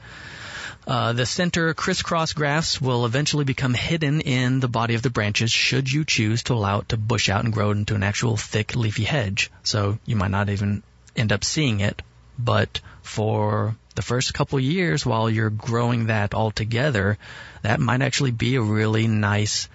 Uh, 0.88 1.12
the 1.12 1.26
center 1.26 1.74
crisscross 1.74 2.32
grafts 2.32 2.80
will 2.80 3.04
eventually 3.04 3.44
become 3.44 3.74
hidden 3.74 4.22
in 4.22 4.58
the 4.58 4.68
body 4.68 4.94
of 4.94 5.02
the 5.02 5.10
branches 5.10 5.52
should 5.52 5.92
you 5.92 6.02
choose 6.02 6.44
to 6.44 6.54
allow 6.54 6.78
it 6.78 6.88
to 6.88 6.96
bush 6.96 7.28
out 7.28 7.44
and 7.44 7.52
grow 7.52 7.72
into 7.72 7.94
an 7.94 8.02
actual 8.02 8.38
thick 8.38 8.74
leafy 8.74 9.04
hedge. 9.04 9.50
So 9.64 9.98
you 10.06 10.16
might 10.16 10.30
not 10.30 10.48
even 10.48 10.82
end 11.14 11.30
up 11.30 11.44
seeing 11.44 11.80
it, 11.80 12.00
but 12.38 12.80
for 13.02 13.76
the 13.96 14.00
first 14.00 14.32
couple 14.32 14.58
years 14.58 15.04
while 15.04 15.28
you're 15.28 15.50
growing 15.50 16.06
that 16.06 16.32
all 16.32 16.50
together, 16.50 17.18
that 17.60 17.80
might 17.80 18.00
actually 18.00 18.30
be 18.30 18.56
a 18.56 18.62
really 18.62 19.08
nice 19.08 19.68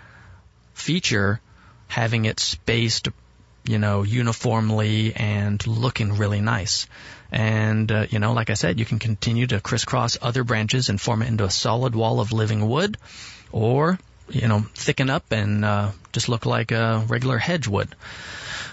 feature 0.74 1.39
having 1.88 2.26
it 2.26 2.39
spaced, 2.39 3.09
you 3.66 3.78
know, 3.78 4.01
uniformly 4.01 5.14
and 5.16 5.68
looking 5.68 6.18
really 6.18 6.41
nice. 6.41 6.88
And, 7.34 7.91
uh, 7.91 8.05
you 8.11 8.19
know, 8.19 8.34
like 8.34 8.51
I 8.51 8.53
said, 8.53 8.79
you 8.79 8.86
can 8.86 8.99
continue 8.99 9.47
to 9.47 9.59
crisscross 9.59 10.19
other 10.21 10.43
branches 10.43 10.89
and 10.89 11.01
form 11.01 11.23
it 11.23 11.29
into 11.29 11.43
a 11.43 11.49
solid 11.49 11.95
wall 11.95 12.19
of 12.19 12.31
living 12.31 12.69
wood 12.69 12.95
or, 13.51 13.97
you 14.29 14.47
know, 14.47 14.59
thicken 14.75 15.09
up 15.09 15.31
and 15.31 15.65
uh, 15.65 15.91
just 16.11 16.29
look 16.29 16.45
like 16.45 16.71
a 16.71 17.03
regular 17.07 17.39
hedge 17.39 17.67
would. 17.67 17.95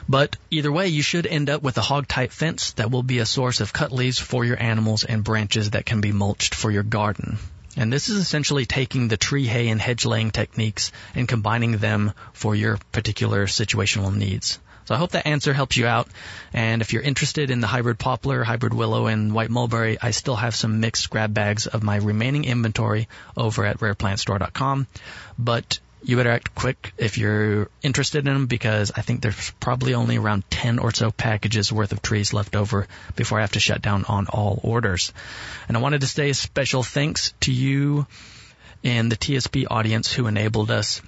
But 0.06 0.36
either 0.50 0.70
way, 0.70 0.88
you 0.88 1.00
should 1.00 1.26
end 1.26 1.48
up 1.48 1.62
with 1.62 1.78
a 1.78 1.82
hog 1.82 2.06
type 2.06 2.32
fence 2.32 2.72
that 2.72 2.90
will 2.90 3.02
be 3.02 3.20
a 3.20 3.26
source 3.26 3.60
of 3.60 3.72
cut 3.72 3.92
leaves 3.92 4.18
for 4.18 4.44
your 4.44 4.62
animals 4.62 5.04
and 5.04 5.24
branches 5.24 5.70
that 5.70 5.86
can 5.86 6.02
be 6.02 6.12
mulched 6.12 6.54
for 6.54 6.70
your 6.70 6.82
garden. 6.82 7.38
And 7.78 7.90
this 7.90 8.10
is 8.10 8.18
essentially 8.18 8.66
taking 8.66 9.08
the 9.08 9.16
tree 9.16 9.46
hay 9.46 9.68
and 9.68 9.80
hedge 9.80 10.04
laying 10.04 10.32
techniques 10.32 10.92
and 11.14 11.26
combining 11.26 11.78
them 11.78 12.12
for 12.34 12.54
your 12.54 12.78
particular 12.92 13.46
situational 13.46 14.14
needs. 14.14 14.58
So 14.90 14.96
I 14.96 14.98
hope 14.98 15.12
that 15.12 15.28
answer 15.28 15.52
helps 15.52 15.76
you 15.76 15.86
out. 15.86 16.08
And 16.52 16.82
if 16.82 16.92
you're 16.92 17.00
interested 17.00 17.52
in 17.52 17.60
the 17.60 17.68
hybrid 17.68 17.96
poplar, 17.96 18.42
hybrid 18.42 18.74
willow, 18.74 19.06
and 19.06 19.32
white 19.32 19.48
mulberry, 19.48 19.98
I 20.02 20.10
still 20.10 20.34
have 20.34 20.56
some 20.56 20.80
mixed 20.80 21.10
grab 21.10 21.32
bags 21.32 21.68
of 21.68 21.84
my 21.84 21.94
remaining 21.98 22.44
inventory 22.44 23.06
over 23.36 23.64
at 23.64 23.78
rareplantstore.com. 23.78 24.88
But 25.38 25.78
you 26.02 26.16
better 26.16 26.32
act 26.32 26.56
quick 26.56 26.92
if 26.98 27.18
you're 27.18 27.68
interested 27.82 28.26
in 28.26 28.34
them 28.34 28.46
because 28.46 28.90
I 28.90 29.02
think 29.02 29.20
there's 29.20 29.52
probably 29.60 29.94
only 29.94 30.16
around 30.16 30.50
10 30.50 30.80
or 30.80 30.92
so 30.92 31.12
packages 31.12 31.70
worth 31.70 31.92
of 31.92 32.02
trees 32.02 32.32
left 32.32 32.56
over 32.56 32.88
before 33.14 33.38
I 33.38 33.42
have 33.42 33.52
to 33.52 33.60
shut 33.60 33.82
down 33.82 34.04
on 34.06 34.26
all 34.26 34.58
orders. 34.64 35.12
And 35.68 35.76
I 35.76 35.80
wanted 35.80 36.00
to 36.00 36.08
say 36.08 36.30
a 36.30 36.34
special 36.34 36.82
thanks 36.82 37.32
to 37.42 37.52
you 37.52 38.08
and 38.82 39.12
the 39.12 39.16
TSP 39.16 39.66
audience 39.70 40.12
who 40.12 40.26
enabled 40.26 40.72
us 40.72 41.00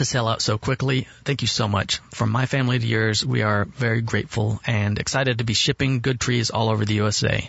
to 0.00 0.04
sell 0.06 0.28
out 0.28 0.40
so 0.40 0.56
quickly. 0.56 1.06
Thank 1.24 1.42
you 1.42 1.48
so 1.48 1.68
much. 1.68 2.00
From 2.10 2.30
my 2.30 2.46
family 2.46 2.78
to 2.78 2.86
yours, 2.86 3.24
we 3.24 3.42
are 3.42 3.66
very 3.66 4.00
grateful 4.00 4.58
and 4.66 4.98
excited 4.98 5.38
to 5.38 5.44
be 5.44 5.52
shipping 5.52 6.00
good 6.00 6.18
trees 6.18 6.48
all 6.48 6.70
over 6.70 6.86
the 6.86 6.94
USA. 6.94 7.48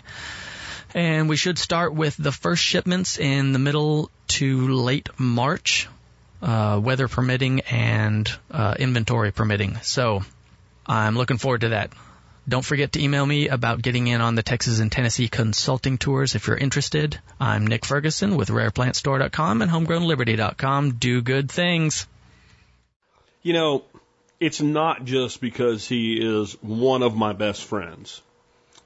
And 0.94 1.30
we 1.30 1.36
should 1.36 1.58
start 1.58 1.94
with 1.94 2.14
the 2.18 2.30
first 2.30 2.62
shipments 2.62 3.18
in 3.18 3.52
the 3.52 3.58
middle 3.58 4.10
to 4.28 4.68
late 4.68 5.08
March 5.18 5.88
uh, 6.42 6.78
weather 6.82 7.08
permitting 7.08 7.60
and 7.60 8.30
uh, 8.50 8.74
inventory 8.78 9.32
permitting. 9.32 9.78
So 9.82 10.22
I'm 10.86 11.16
looking 11.16 11.38
forward 11.38 11.62
to 11.62 11.70
that. 11.70 11.90
Don't 12.46 12.64
forget 12.64 12.92
to 12.92 13.02
email 13.02 13.24
me 13.24 13.48
about 13.48 13.80
getting 13.80 14.08
in 14.08 14.20
on 14.20 14.34
the 14.34 14.42
Texas 14.42 14.78
and 14.78 14.92
Tennessee 14.92 15.28
consulting 15.28 15.96
tours 15.96 16.34
if 16.34 16.48
you're 16.48 16.56
interested. 16.56 17.18
I'm 17.40 17.66
Nick 17.66 17.86
Ferguson 17.86 18.36
with 18.36 18.50
RarePlantStore.com 18.50 19.62
and 19.62 19.70
HomegrownLiberty.com. 19.70 20.96
Do 20.96 21.22
good 21.22 21.50
things. 21.50 22.08
You 23.42 23.52
know, 23.52 23.84
it's 24.38 24.60
not 24.60 25.04
just 25.04 25.40
because 25.40 25.88
he 25.88 26.14
is 26.20 26.52
one 26.62 27.02
of 27.02 27.16
my 27.16 27.32
best 27.32 27.64
friends 27.64 28.22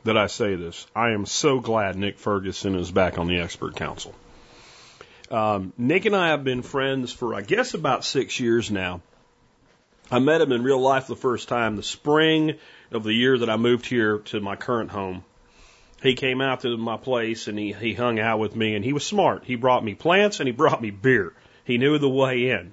that 0.05 0.17
I 0.17 0.29
say 0.29 0.55
this. 0.55 0.87
I 0.95 1.11
am 1.11 1.27
so 1.27 1.61
glad 1.61 1.97
Nick 1.97 2.19
Ferguson 2.19 2.75
is 2.75 2.91
back 2.91 3.19
on 3.19 3.27
the 3.27 3.41
expert 3.41 3.77
council. 3.77 4.15
Um, 5.31 5.73
Nick 5.77 6.07
and 6.07 6.17
I 6.17 6.29
have 6.29 6.45
been 6.45 6.63
friends 6.63 7.13
for, 7.13 7.35
I 7.35 7.43
guess, 7.43 7.75
about 7.75 8.05
six 8.05 8.41
years 8.41 8.71
now. 8.71 9.03
I 10.11 10.21
met 10.21 10.41
him 10.41 10.53
in 10.53 10.63
real 10.63 10.81
life 10.81 11.07
the 11.09 11.17
first 11.17 11.49
time 11.49 11.77
the 11.77 11.83
spring 11.83 12.55
of 12.93 13.03
the 13.03 13.13
year 13.13 13.37
that 13.37 13.51
I 13.51 13.57
moved 13.57 13.87
here 13.87 14.19
to 14.19 14.41
my 14.41 14.57
current 14.57 14.91
home. 14.91 15.25
He 16.03 16.15
came 16.15 16.41
out 16.41 16.61
to 16.61 16.77
my 16.77 16.97
place 16.97 17.49
and 17.49 17.59
he, 17.59 17.73
he 17.73 17.93
hung 17.93 18.21
out 18.21 18.39
with 18.39 18.55
me 18.55 18.75
and 18.75 18.85
he 18.85 18.93
was 18.93 19.05
smart. 19.05 19.45
He 19.45 19.57
brought 19.57 19.85
me 19.85 19.95
plants 19.95 20.39
and 20.39 20.47
he 20.47 20.53
brought 20.53 20.81
me 20.81 20.91
beer. 20.91 21.33
He 21.65 21.77
knew 21.77 21.99
the 21.99 22.09
way 22.09 22.51
in. 22.51 22.73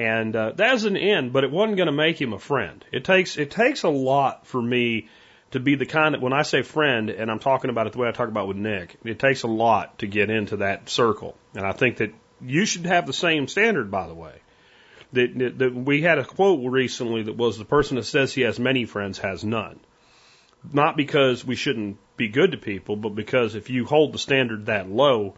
And 0.00 0.34
uh, 0.34 0.52
that 0.52 0.72
was 0.72 0.86
an 0.86 0.96
end, 0.96 1.34
but 1.34 1.44
it 1.44 1.50
wasn't 1.50 1.76
going 1.76 1.88
to 1.88 1.92
make 1.92 2.18
him 2.18 2.32
a 2.32 2.38
friend. 2.38 2.82
It 2.90 3.04
takes 3.04 3.36
it 3.36 3.50
takes 3.50 3.82
a 3.82 3.90
lot 3.90 4.46
for 4.46 4.60
me 4.62 5.08
to 5.50 5.60
be 5.60 5.74
the 5.74 5.84
kind 5.84 6.14
that 6.14 6.22
when 6.22 6.32
I 6.32 6.40
say 6.40 6.62
friend, 6.62 7.10
and 7.10 7.30
I'm 7.30 7.38
talking 7.38 7.68
about 7.68 7.86
it 7.86 7.92
the 7.92 7.98
way 7.98 8.08
I 8.08 8.12
talk 8.12 8.28
about 8.28 8.48
with 8.48 8.56
Nick, 8.56 8.96
it 9.04 9.18
takes 9.18 9.42
a 9.42 9.46
lot 9.46 9.98
to 9.98 10.06
get 10.06 10.30
into 10.30 10.58
that 10.58 10.88
circle. 10.88 11.36
And 11.54 11.66
I 11.66 11.72
think 11.72 11.98
that 11.98 12.14
you 12.40 12.64
should 12.64 12.86
have 12.86 13.06
the 13.06 13.12
same 13.12 13.46
standard, 13.46 13.90
by 13.90 14.06
the 14.06 14.14
way. 14.14 14.32
That, 15.12 15.38
that, 15.38 15.58
that 15.58 15.74
we 15.74 16.00
had 16.00 16.16
a 16.16 16.24
quote 16.24 16.70
recently 16.70 17.24
that 17.24 17.36
was 17.36 17.58
the 17.58 17.66
person 17.66 17.96
that 17.96 18.04
says 18.04 18.32
he 18.32 18.42
has 18.42 18.58
many 18.58 18.86
friends 18.86 19.18
has 19.18 19.44
none. 19.44 19.80
Not 20.72 20.96
because 20.96 21.44
we 21.44 21.56
shouldn't 21.56 21.98
be 22.16 22.28
good 22.28 22.52
to 22.52 22.58
people, 22.58 22.96
but 22.96 23.14
because 23.14 23.54
if 23.54 23.68
you 23.68 23.84
hold 23.84 24.14
the 24.14 24.18
standard 24.18 24.66
that 24.66 24.88
low, 24.88 25.34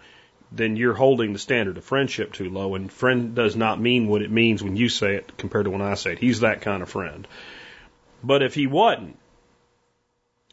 then 0.54 0.76
you're 0.76 0.94
holding 0.94 1.32
the 1.32 1.38
standard 1.38 1.78
of 1.78 1.84
friendship 1.84 2.32
too 2.32 2.50
low. 2.50 2.74
And 2.74 2.92
friend 2.92 3.34
does 3.34 3.56
not 3.56 3.80
mean 3.80 4.08
what 4.08 4.22
it 4.22 4.30
means 4.30 4.62
when 4.62 4.76
you 4.76 4.88
say 4.88 5.16
it 5.16 5.36
compared 5.38 5.64
to 5.64 5.70
when 5.70 5.82
I 5.82 5.94
say 5.94 6.12
it. 6.12 6.18
He's 6.18 6.40
that 6.40 6.60
kind 6.60 6.82
of 6.82 6.90
friend. 6.90 7.26
But 8.22 8.42
if 8.42 8.54
he 8.54 8.66
wasn't, 8.66 9.18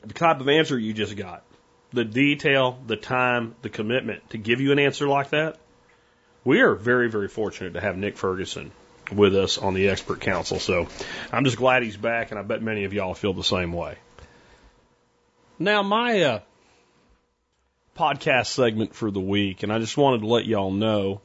the 0.02 0.14
type 0.14 0.40
of 0.40 0.48
answer 0.48 0.78
you 0.78 0.94
just 0.94 1.16
got, 1.16 1.44
the 1.92 2.06
detail, 2.06 2.80
the 2.88 2.96
time, 2.96 3.56
the 3.62 3.70
commitment 3.70 4.30
to 4.30 4.38
give 4.38 4.62
you 4.62 4.72
an 4.72 4.80
answer 4.80 5.08
like 5.08 5.32
that, 5.32 5.58
we 6.44 6.62
are 6.62 6.74
very, 6.74 7.10
very 7.10 7.28
fortunate 7.28 7.74
to 7.74 7.82
have 7.82 7.98
Nick 7.98 8.18
Ferguson 8.18 8.72
with 9.12 9.36
us 9.36 9.58
on 9.58 9.74
the 9.74 9.90
expert 9.90 10.22
council. 10.22 10.60
So 10.60 10.88
I'm 11.32 11.44
just 11.44 11.58
glad 11.58 11.84
he's 11.84 11.98
back, 11.98 12.32
and 12.32 12.40
I 12.40 12.44
bet 12.44 12.62
many 12.62 12.86
of 12.86 12.94
y'all 12.94 13.14
feel 13.14 13.34
the 13.34 13.44
same 13.44 13.74
way. 13.74 13.98
Now, 15.58 15.84
my 15.84 16.22
uh, 16.22 16.40
podcast 18.00 18.48
segment 18.48 18.96
for 18.96 19.12
the 19.12 19.20
week, 19.20 19.62
and 19.62 19.74
I 19.74 19.80
just 19.80 19.98
wanted 19.98 20.22
to 20.22 20.28
let 20.28 20.46
y'all 20.46 20.72
know 20.72 21.20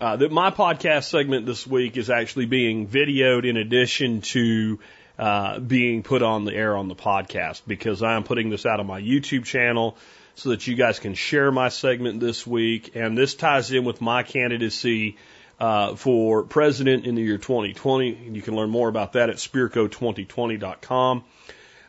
uh, 0.00 0.16
that 0.16 0.32
my 0.32 0.50
podcast 0.50 1.04
segment 1.04 1.46
this 1.46 1.64
week 1.64 1.96
is 1.96 2.10
actually 2.10 2.46
being 2.46 2.88
videoed 2.88 3.48
in 3.48 3.56
addition 3.56 4.20
to 4.22 4.80
uh, 5.20 5.60
being 5.60 6.02
put 6.02 6.20
on 6.20 6.44
the 6.44 6.52
air 6.52 6.76
on 6.76 6.88
the 6.88 6.96
podcast 6.96 7.62
because 7.68 8.02
I'm 8.02 8.24
putting 8.24 8.50
this 8.50 8.66
out 8.66 8.80
on 8.80 8.88
my 8.88 9.00
YouTube 9.00 9.44
channel 9.44 9.96
so 10.34 10.48
that 10.48 10.66
you 10.66 10.74
guys 10.74 10.98
can 10.98 11.14
share 11.14 11.52
my 11.52 11.68
segment 11.68 12.18
this 12.18 12.44
week. 12.44 12.96
And 12.96 13.16
this 13.16 13.36
ties 13.36 13.70
in 13.70 13.84
with 13.84 14.00
my 14.00 14.24
candidacy 14.24 15.16
uh, 15.60 15.94
for 15.94 16.42
president 16.42 17.06
in 17.06 17.14
the 17.14 17.22
year 17.22 17.38
2020. 17.38 18.30
You 18.32 18.42
can 18.42 18.56
learn 18.56 18.68
more 18.68 18.88
about 18.88 19.12
that 19.12 19.30
at 19.30 19.36
spirko2020.com. 19.36 21.24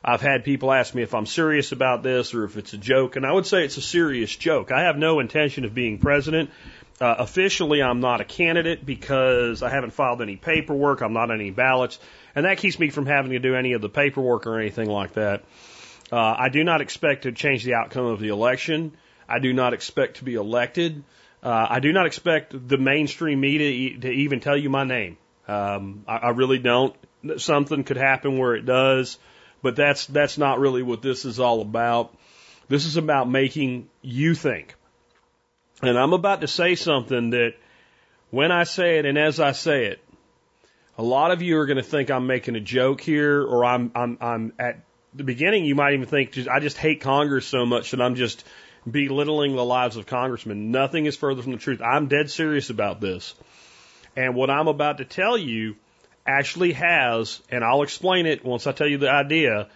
I've 0.07 0.21
had 0.21 0.43
people 0.43 0.71
ask 0.71 0.93
me 0.93 1.01
if 1.01 1.15
I'm 1.15 1.25
serious 1.25 1.71
about 1.71 2.03
this 2.03 2.35
or 2.35 2.43
if 2.43 2.57
it's 2.57 2.73
a 2.73 2.77
joke, 2.77 3.15
and 3.15 3.25
I 3.25 3.31
would 3.31 3.47
say 3.47 3.65
it's 3.65 3.77
a 3.77 3.81
serious 3.81 4.33
joke. 4.35 4.71
I 4.71 4.83
have 4.83 4.97
no 4.97 5.19
intention 5.19 5.65
of 5.65 5.73
being 5.73 5.97
president. 5.97 6.51
Uh, 7.01 7.15
officially, 7.17 7.81
I'm 7.81 8.01
not 8.01 8.21
a 8.21 8.23
candidate 8.23 8.85
because 8.85 9.63
I 9.63 9.69
haven't 9.69 9.93
filed 9.93 10.21
any 10.21 10.35
paperwork. 10.35 11.01
I'm 11.01 11.13
not 11.13 11.31
on 11.31 11.41
any 11.41 11.49
ballots, 11.49 11.97
and 12.35 12.45
that 12.45 12.59
keeps 12.59 12.77
me 12.77 12.91
from 12.91 13.07
having 13.07 13.31
to 13.31 13.39
do 13.39 13.55
any 13.55 13.73
of 13.73 13.81
the 13.81 13.89
paperwork 13.89 14.45
or 14.45 14.59
anything 14.59 14.89
like 14.89 15.13
that. 15.13 15.43
Uh, 16.11 16.35
I 16.37 16.49
do 16.49 16.63
not 16.63 16.81
expect 16.81 17.23
to 17.23 17.31
change 17.31 17.63
the 17.63 17.73
outcome 17.73 18.05
of 18.05 18.19
the 18.19 18.27
election. 18.27 18.95
I 19.27 19.39
do 19.39 19.53
not 19.53 19.73
expect 19.73 20.17
to 20.17 20.23
be 20.23 20.35
elected. 20.35 21.03
Uh, 21.41 21.65
I 21.67 21.79
do 21.79 21.91
not 21.91 22.05
expect 22.05 22.53
the 22.67 22.77
mainstream 22.77 23.39
media 23.39 23.99
to 24.01 24.09
even 24.11 24.39
tell 24.39 24.55
you 24.55 24.69
my 24.69 24.83
name. 24.83 25.17
Um, 25.47 26.05
I, 26.07 26.17
I 26.17 26.29
really 26.29 26.59
don't. 26.59 26.95
Something 27.37 27.83
could 27.83 27.97
happen 27.97 28.37
where 28.37 28.53
it 28.53 28.65
does, 28.67 29.17
but 29.65 29.75
that's 29.75 30.05
that's 30.05 30.37
not 30.37 30.59
really 30.59 30.83
what 30.83 31.01
this 31.01 31.25
is 31.25 31.39
all 31.39 31.59
about. 31.59 32.15
This 32.67 32.85
is 32.85 32.97
about 32.97 33.27
making 33.27 33.89
you 34.03 34.35
think. 34.35 34.75
And 35.81 35.97
I'm 35.97 36.13
about 36.13 36.41
to 36.41 36.47
say 36.47 36.75
something 36.75 37.31
that 37.31 37.55
when 38.29 38.51
I 38.51 38.65
say 38.65 38.99
it 38.99 39.07
and 39.07 39.17
as 39.17 39.39
I 39.39 39.53
say 39.53 39.87
it, 39.87 40.03
a 40.99 41.03
lot 41.03 41.31
of 41.31 41.41
you 41.41 41.57
are 41.57 41.65
going 41.65 41.77
to 41.77 41.83
think 41.83 42.11
I'm 42.11 42.27
making 42.27 42.55
a 42.55 42.59
joke 42.59 43.01
here 43.01 43.41
or 43.41 43.65
I'm 43.65 43.91
I'm 43.95 44.17
I'm 44.21 44.53
at 44.59 44.81
the 45.15 45.23
beginning 45.23 45.65
you 45.65 45.73
might 45.73 45.93
even 45.93 46.05
think 46.05 46.37
I 46.47 46.59
just 46.59 46.77
hate 46.77 47.01
Congress 47.01 47.47
so 47.47 47.65
much 47.65 47.89
that 47.89 48.01
I'm 48.01 48.13
just 48.13 48.45
belittling 48.89 49.55
the 49.55 49.65
lives 49.65 49.97
of 49.97 50.05
congressmen. 50.05 50.69
Nothing 50.69 51.07
is 51.07 51.17
further 51.17 51.41
from 51.41 51.53
the 51.53 51.57
truth. 51.57 51.81
I'm 51.81 52.07
dead 52.07 52.29
serious 52.29 52.69
about 52.69 53.01
this. 53.01 53.33
And 54.15 54.35
what 54.35 54.51
I'm 54.51 54.67
about 54.67 54.99
to 54.99 55.05
tell 55.05 55.35
you 55.35 55.75
actually 56.25 56.73
has, 56.73 57.41
and 57.49 57.63
I'll 57.63 57.83
explain 57.83 58.25
it 58.25 58.43
once 58.43 58.67
I 58.67 58.71
tell 58.71 58.87
you 58.87 58.97
the 58.97 59.11
idea, 59.11 59.67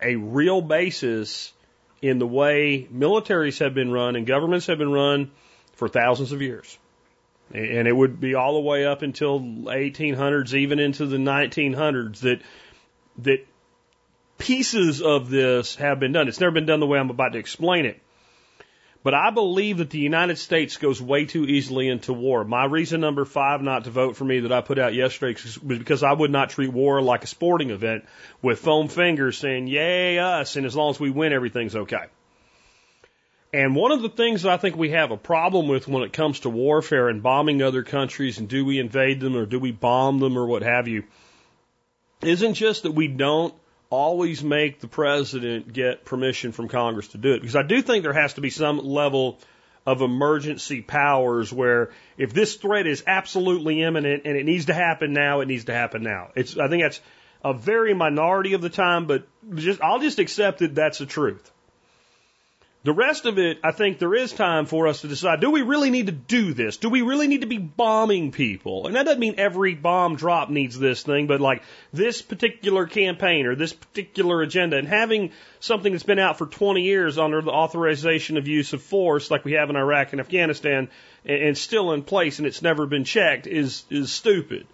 a 0.00 0.16
real 0.16 0.60
basis 0.60 1.52
in 2.00 2.18
the 2.18 2.26
way 2.26 2.88
militaries 2.92 3.60
have 3.60 3.74
been 3.74 3.92
run 3.92 4.16
and 4.16 4.26
governments 4.26 4.66
have 4.66 4.78
been 4.78 4.92
run 4.92 5.30
for 5.74 5.88
thousands 5.88 6.32
of 6.32 6.42
years. 6.42 6.78
And 7.52 7.86
it 7.86 7.94
would 7.94 8.18
be 8.18 8.34
all 8.34 8.54
the 8.54 8.60
way 8.60 8.86
up 8.86 9.02
until 9.02 9.38
1800s, 9.40 10.54
even 10.54 10.78
into 10.78 11.06
the 11.06 11.18
1900s, 11.18 12.20
that 12.20 12.40
that 13.18 13.46
pieces 14.38 15.02
of 15.02 15.28
this 15.28 15.76
have 15.76 16.00
been 16.00 16.12
done. 16.12 16.28
It's 16.28 16.40
never 16.40 16.52
been 16.52 16.66
done 16.66 16.80
the 16.80 16.86
way 16.86 16.98
I'm 16.98 17.10
about 17.10 17.34
to 17.34 17.38
explain 17.38 17.84
it. 17.84 18.00
But 19.04 19.14
I 19.14 19.30
believe 19.30 19.78
that 19.78 19.90
the 19.90 19.98
United 19.98 20.38
States 20.38 20.76
goes 20.76 21.02
way 21.02 21.24
too 21.24 21.44
easily 21.44 21.88
into 21.88 22.12
war. 22.12 22.44
My 22.44 22.66
reason 22.66 23.00
number 23.00 23.24
five 23.24 23.60
not 23.60 23.84
to 23.84 23.90
vote 23.90 24.16
for 24.16 24.24
me 24.24 24.40
that 24.40 24.52
I 24.52 24.60
put 24.60 24.78
out 24.78 24.94
yesterday 24.94 25.36
was 25.42 25.58
because 25.58 26.04
I 26.04 26.12
would 26.12 26.30
not 26.30 26.50
treat 26.50 26.72
war 26.72 27.02
like 27.02 27.24
a 27.24 27.26
sporting 27.26 27.70
event 27.70 28.04
with 28.42 28.60
foam 28.60 28.86
fingers 28.86 29.38
saying, 29.38 29.66
yay 29.66 30.18
us, 30.20 30.54
and 30.54 30.64
as 30.64 30.76
long 30.76 30.90
as 30.90 31.00
we 31.00 31.10
win, 31.10 31.32
everything's 31.32 31.74
okay. 31.74 32.04
And 33.52 33.74
one 33.74 33.90
of 33.90 34.02
the 34.02 34.08
things 34.08 34.42
that 34.42 34.52
I 34.52 34.56
think 34.56 34.76
we 34.76 34.90
have 34.90 35.10
a 35.10 35.16
problem 35.16 35.68
with 35.68 35.88
when 35.88 36.04
it 36.04 36.12
comes 36.12 36.40
to 36.40 36.48
warfare 36.48 37.08
and 37.08 37.22
bombing 37.22 37.60
other 37.60 37.82
countries 37.82 38.38
and 38.38 38.48
do 38.48 38.64
we 38.64 38.78
invade 38.78 39.20
them 39.20 39.36
or 39.36 39.46
do 39.46 39.58
we 39.58 39.72
bomb 39.72 40.20
them 40.20 40.38
or 40.38 40.46
what 40.46 40.62
have 40.62 40.86
you, 40.86 41.04
isn't 42.22 42.54
just 42.54 42.84
that 42.84 42.92
we 42.92 43.08
don't 43.08 43.52
always 43.92 44.42
make 44.42 44.80
the 44.80 44.88
president 44.88 45.70
get 45.70 46.06
permission 46.06 46.52
from 46.52 46.66
Congress 46.68 47.08
to 47.08 47.18
do 47.18 47.34
it. 47.34 47.40
Because 47.40 47.56
I 47.56 47.62
do 47.62 47.82
think 47.82 48.02
there 48.02 48.14
has 48.14 48.34
to 48.34 48.40
be 48.40 48.48
some 48.48 48.78
level 48.78 49.38
of 49.84 50.00
emergency 50.00 50.80
powers 50.80 51.52
where 51.52 51.90
if 52.16 52.32
this 52.32 52.54
threat 52.54 52.86
is 52.86 53.04
absolutely 53.06 53.82
imminent 53.82 54.22
and 54.24 54.36
it 54.36 54.44
needs 54.44 54.66
to 54.66 54.74
happen 54.74 55.12
now, 55.12 55.40
it 55.40 55.46
needs 55.46 55.64
to 55.64 55.74
happen 55.74 56.02
now. 56.02 56.30
It's, 56.34 56.56
I 56.56 56.68
think 56.68 56.82
that's 56.82 57.00
a 57.44 57.52
very 57.52 57.92
minority 57.92 58.54
of 58.54 58.62
the 58.62 58.70
time, 58.70 59.06
but 59.06 59.26
just, 59.54 59.82
I'll 59.82 60.00
just 60.00 60.18
accept 60.18 60.60
that 60.60 60.74
that's 60.74 60.98
the 60.98 61.06
truth. 61.06 61.52
The 62.84 62.92
rest 62.92 63.26
of 63.26 63.38
it, 63.38 63.60
I 63.62 63.70
think 63.70 64.00
there 64.00 64.14
is 64.14 64.32
time 64.32 64.66
for 64.66 64.88
us 64.88 65.02
to 65.02 65.08
decide, 65.08 65.40
do 65.40 65.52
we 65.52 65.62
really 65.62 65.90
need 65.90 66.06
to 66.06 66.12
do 66.12 66.52
this? 66.52 66.78
Do 66.78 66.88
we 66.88 67.02
really 67.02 67.28
need 67.28 67.42
to 67.42 67.46
be 67.46 67.58
bombing 67.58 68.32
people? 68.32 68.88
And 68.88 68.96
that 68.96 69.04
doesn't 69.04 69.20
mean 69.20 69.36
every 69.38 69.76
bomb 69.76 70.16
drop 70.16 70.50
needs 70.50 70.76
this 70.76 71.04
thing, 71.04 71.28
but 71.28 71.40
like 71.40 71.62
this 71.92 72.22
particular 72.22 72.86
campaign 72.86 73.46
or 73.46 73.54
this 73.54 73.72
particular 73.72 74.42
agenda 74.42 74.78
and 74.78 74.88
having 74.88 75.30
something 75.60 75.92
that's 75.92 76.02
been 76.02 76.18
out 76.18 76.38
for 76.38 76.46
20 76.46 76.82
years 76.82 77.18
under 77.18 77.40
the 77.40 77.52
authorization 77.52 78.36
of 78.36 78.48
use 78.48 78.72
of 78.72 78.82
force 78.82 79.30
like 79.30 79.44
we 79.44 79.52
have 79.52 79.70
in 79.70 79.76
Iraq 79.76 80.10
and 80.10 80.20
Afghanistan 80.20 80.88
and 81.24 81.56
still 81.56 81.92
in 81.92 82.02
place 82.02 82.38
and 82.38 82.48
it's 82.48 82.62
never 82.62 82.86
been 82.86 83.04
checked 83.04 83.46
is, 83.46 83.84
is 83.90 84.10
stupid. 84.10 84.66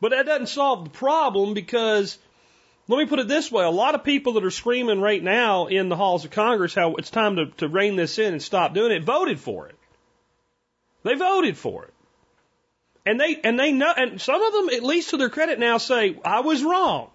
But 0.00 0.12
that 0.12 0.24
doesn't 0.24 0.46
solve 0.46 0.84
the 0.84 0.90
problem 0.90 1.52
because 1.52 2.16
let 2.90 2.98
me 2.98 3.06
put 3.06 3.20
it 3.20 3.28
this 3.28 3.52
way. 3.52 3.64
A 3.64 3.70
lot 3.70 3.94
of 3.94 4.02
people 4.02 4.32
that 4.32 4.44
are 4.44 4.50
screaming 4.50 5.00
right 5.00 5.22
now 5.22 5.66
in 5.66 5.88
the 5.88 5.96
halls 5.96 6.24
of 6.24 6.32
Congress 6.32 6.74
how 6.74 6.96
it's 6.96 7.10
time 7.10 7.36
to, 7.36 7.46
to 7.58 7.68
rein 7.68 7.94
this 7.94 8.18
in 8.18 8.32
and 8.32 8.42
stop 8.42 8.74
doing 8.74 8.90
it 8.90 9.04
voted 9.04 9.38
for 9.38 9.68
it. 9.68 9.76
They 11.04 11.14
voted 11.14 11.56
for 11.56 11.84
it. 11.84 11.94
And 13.06 13.18
they, 13.18 13.40
and 13.44 13.58
they 13.58 13.70
know, 13.70 13.92
and 13.96 14.20
some 14.20 14.42
of 14.42 14.52
them, 14.52 14.70
at 14.70 14.82
least 14.82 15.10
to 15.10 15.16
their 15.16 15.30
credit 15.30 15.60
now, 15.60 15.78
say, 15.78 16.18
I 16.24 16.40
was 16.40 16.64
wrong. 16.64 17.10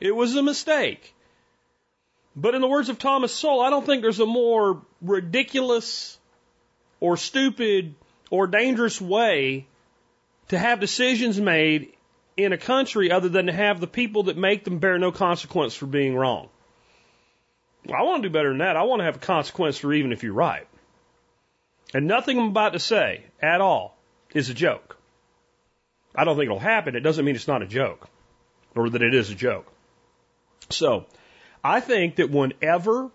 It 0.00 0.12
was 0.12 0.34
a 0.34 0.42
mistake. 0.42 1.14
But 2.34 2.54
in 2.54 2.62
the 2.62 2.68
words 2.68 2.88
of 2.88 2.98
Thomas 2.98 3.34
Sowell, 3.34 3.60
I 3.60 3.68
don't 3.68 3.84
think 3.84 4.00
there's 4.00 4.20
a 4.20 4.26
more 4.26 4.80
ridiculous 5.02 6.18
or 7.00 7.18
stupid 7.18 7.94
or 8.30 8.46
dangerous 8.46 8.98
way 8.98 9.66
to 10.48 10.58
have 10.58 10.80
decisions 10.80 11.38
made 11.38 11.92
in 12.38 12.52
a 12.52 12.58
country 12.58 13.10
other 13.10 13.28
than 13.28 13.46
to 13.46 13.52
have 13.52 13.80
the 13.80 13.88
people 13.88 14.24
that 14.24 14.36
make 14.36 14.62
them 14.62 14.78
bear 14.78 14.96
no 14.96 15.10
consequence 15.10 15.74
for 15.74 15.86
being 15.86 16.14
wrong. 16.14 16.48
I 17.92 18.02
want 18.02 18.22
to 18.22 18.28
do 18.28 18.32
better 18.32 18.50
than 18.50 18.58
that. 18.58 18.76
I 18.76 18.84
want 18.84 19.00
to 19.00 19.04
have 19.04 19.16
a 19.16 19.20
consequence 19.20 19.78
for 19.78 19.92
even 19.92 20.12
if 20.12 20.22
you're 20.22 20.32
right. 20.32 20.66
And 21.92 22.06
nothing 22.06 22.38
I'm 22.38 22.48
about 22.48 22.74
to 22.74 22.78
say 22.78 23.24
at 23.42 23.60
all 23.60 23.98
is 24.32 24.50
a 24.50 24.54
joke. 24.54 24.96
I 26.14 26.24
don't 26.24 26.36
think 26.36 26.46
it'll 26.46 26.60
happen. 26.60 26.94
It 26.94 27.00
doesn't 27.00 27.24
mean 27.24 27.34
it's 27.34 27.48
not 27.48 27.62
a 27.62 27.66
joke 27.66 28.08
or 28.76 28.88
that 28.88 29.02
it 29.02 29.14
is 29.14 29.30
a 29.30 29.34
joke. 29.34 29.66
So 30.70 31.06
I 31.64 31.80
think 31.80 32.16
that 32.16 32.30
whenever 32.30 33.10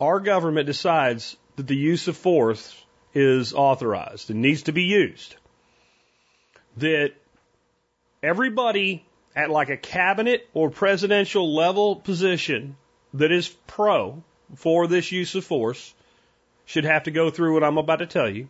our 0.00 0.18
government 0.18 0.66
decides 0.66 1.36
that 1.54 1.68
the 1.68 1.76
use 1.76 2.08
of 2.08 2.16
force 2.16 2.84
is 3.14 3.52
authorized 3.52 4.30
and 4.30 4.42
needs 4.42 4.62
to 4.62 4.72
be 4.72 4.84
used, 4.84 5.36
that 6.78 7.12
everybody 8.22 9.04
at 9.34 9.50
like 9.50 9.68
a 9.68 9.76
cabinet 9.76 10.48
or 10.54 10.70
presidential 10.70 11.54
level 11.54 11.96
position 11.96 12.76
that 13.14 13.32
is 13.32 13.48
pro 13.66 14.22
for 14.56 14.86
this 14.86 15.12
use 15.12 15.34
of 15.34 15.44
force 15.44 15.94
should 16.66 16.84
have 16.84 17.04
to 17.04 17.10
go 17.10 17.30
through 17.30 17.54
what 17.54 17.64
I'm 17.64 17.78
about 17.78 17.96
to 17.96 18.06
tell 18.06 18.28
you. 18.28 18.48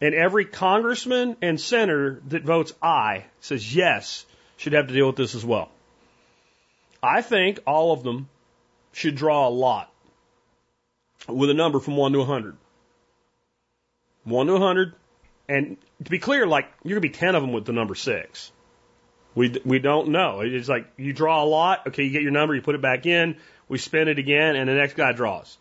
And 0.00 0.14
every 0.14 0.46
congressman 0.46 1.36
and 1.42 1.60
senator 1.60 2.22
that 2.28 2.42
votes 2.42 2.72
aye 2.82 3.24
says 3.40 3.74
yes 3.74 4.24
should 4.56 4.72
have 4.72 4.88
to 4.88 4.94
deal 4.94 5.06
with 5.06 5.16
this 5.16 5.34
as 5.34 5.44
well. 5.44 5.70
I 7.02 7.22
think 7.22 7.60
all 7.66 7.92
of 7.92 8.02
them 8.02 8.28
should 8.92 9.14
draw 9.14 9.48
a 9.48 9.50
lot 9.50 9.92
with 11.28 11.50
a 11.50 11.54
number 11.54 11.80
from 11.80 11.96
1 11.96 12.12
to 12.12 12.18
100. 12.18 12.56
1 14.24 14.46
to 14.46 14.52
100. 14.52 14.94
And 15.48 15.76
to 16.04 16.10
be 16.10 16.18
clear, 16.18 16.46
like, 16.46 16.66
you're 16.84 16.98
going 16.98 17.02
to 17.02 17.08
be 17.08 17.18
10 17.18 17.34
of 17.34 17.42
them 17.42 17.52
with 17.52 17.64
the 17.64 17.72
number 17.72 17.94
6. 17.94 18.52
We, 19.34 19.60
we 19.64 19.78
don't 19.78 20.08
know. 20.08 20.40
It's 20.40 20.68
like 20.68 20.86
you 20.96 21.12
draw 21.12 21.44
a 21.44 21.46
lot. 21.46 21.86
Okay, 21.88 22.04
you 22.04 22.10
get 22.10 22.22
your 22.22 22.32
number, 22.32 22.54
you 22.54 22.62
put 22.62 22.74
it 22.74 22.82
back 22.82 23.06
in, 23.06 23.36
we 23.68 23.78
spin 23.78 24.08
it 24.08 24.18
again, 24.18 24.56
and 24.56 24.68
the 24.68 24.74
next 24.74 24.94
guy 24.94 25.12
draws. 25.12 25.56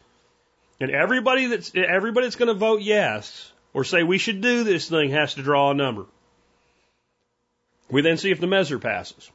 And 0.79 0.91
everybody 0.91 1.47
that's, 1.47 1.71
everybody 1.75 2.25
that's 2.25 2.35
going 2.35 2.47
to 2.47 2.53
vote 2.53 2.81
yes 2.81 3.51
or 3.73 3.83
say 3.83 4.03
we 4.03 4.17
should 4.17 4.41
do 4.41 4.63
this 4.63 4.89
thing 4.89 5.11
has 5.11 5.35
to 5.35 5.43
draw 5.43 5.71
a 5.71 5.73
number. 5.73 6.05
We 7.91 8.01
then 8.01 8.17
see 8.17 8.31
if 8.31 8.39
the 8.39 8.47
measure 8.47 8.79
passes. 8.79 9.29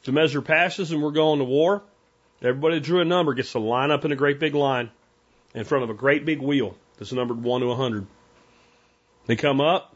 If 0.00 0.06
the 0.06 0.12
measure 0.12 0.42
passes 0.42 0.92
and 0.92 1.02
we're 1.02 1.10
going 1.10 1.38
to 1.38 1.44
war, 1.44 1.82
everybody 2.42 2.76
that 2.76 2.84
drew 2.84 3.00
a 3.00 3.04
number 3.04 3.34
gets 3.34 3.52
to 3.52 3.58
line 3.58 3.90
up 3.90 4.04
in 4.04 4.12
a 4.12 4.16
great 4.16 4.38
big 4.38 4.54
line 4.54 4.90
in 5.54 5.64
front 5.64 5.84
of 5.84 5.90
a 5.90 5.94
great 5.94 6.24
big 6.24 6.40
wheel 6.40 6.76
that's 6.98 7.12
numbered 7.12 7.42
1 7.42 7.60
to 7.60 7.66
100. 7.68 8.06
They 9.26 9.36
come 9.36 9.60
up, 9.60 9.94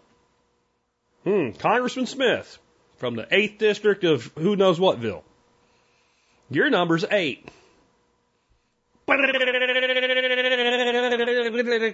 Hmm, 1.24 1.50
Congressman 1.58 2.06
Smith 2.06 2.58
from 2.96 3.16
the 3.16 3.24
8th 3.24 3.58
District 3.58 4.04
of 4.04 4.30
who 4.36 4.56
knows 4.56 4.78
whatville. 4.78 5.22
Your 6.50 6.68
number's 6.70 7.04
8. 7.10 7.48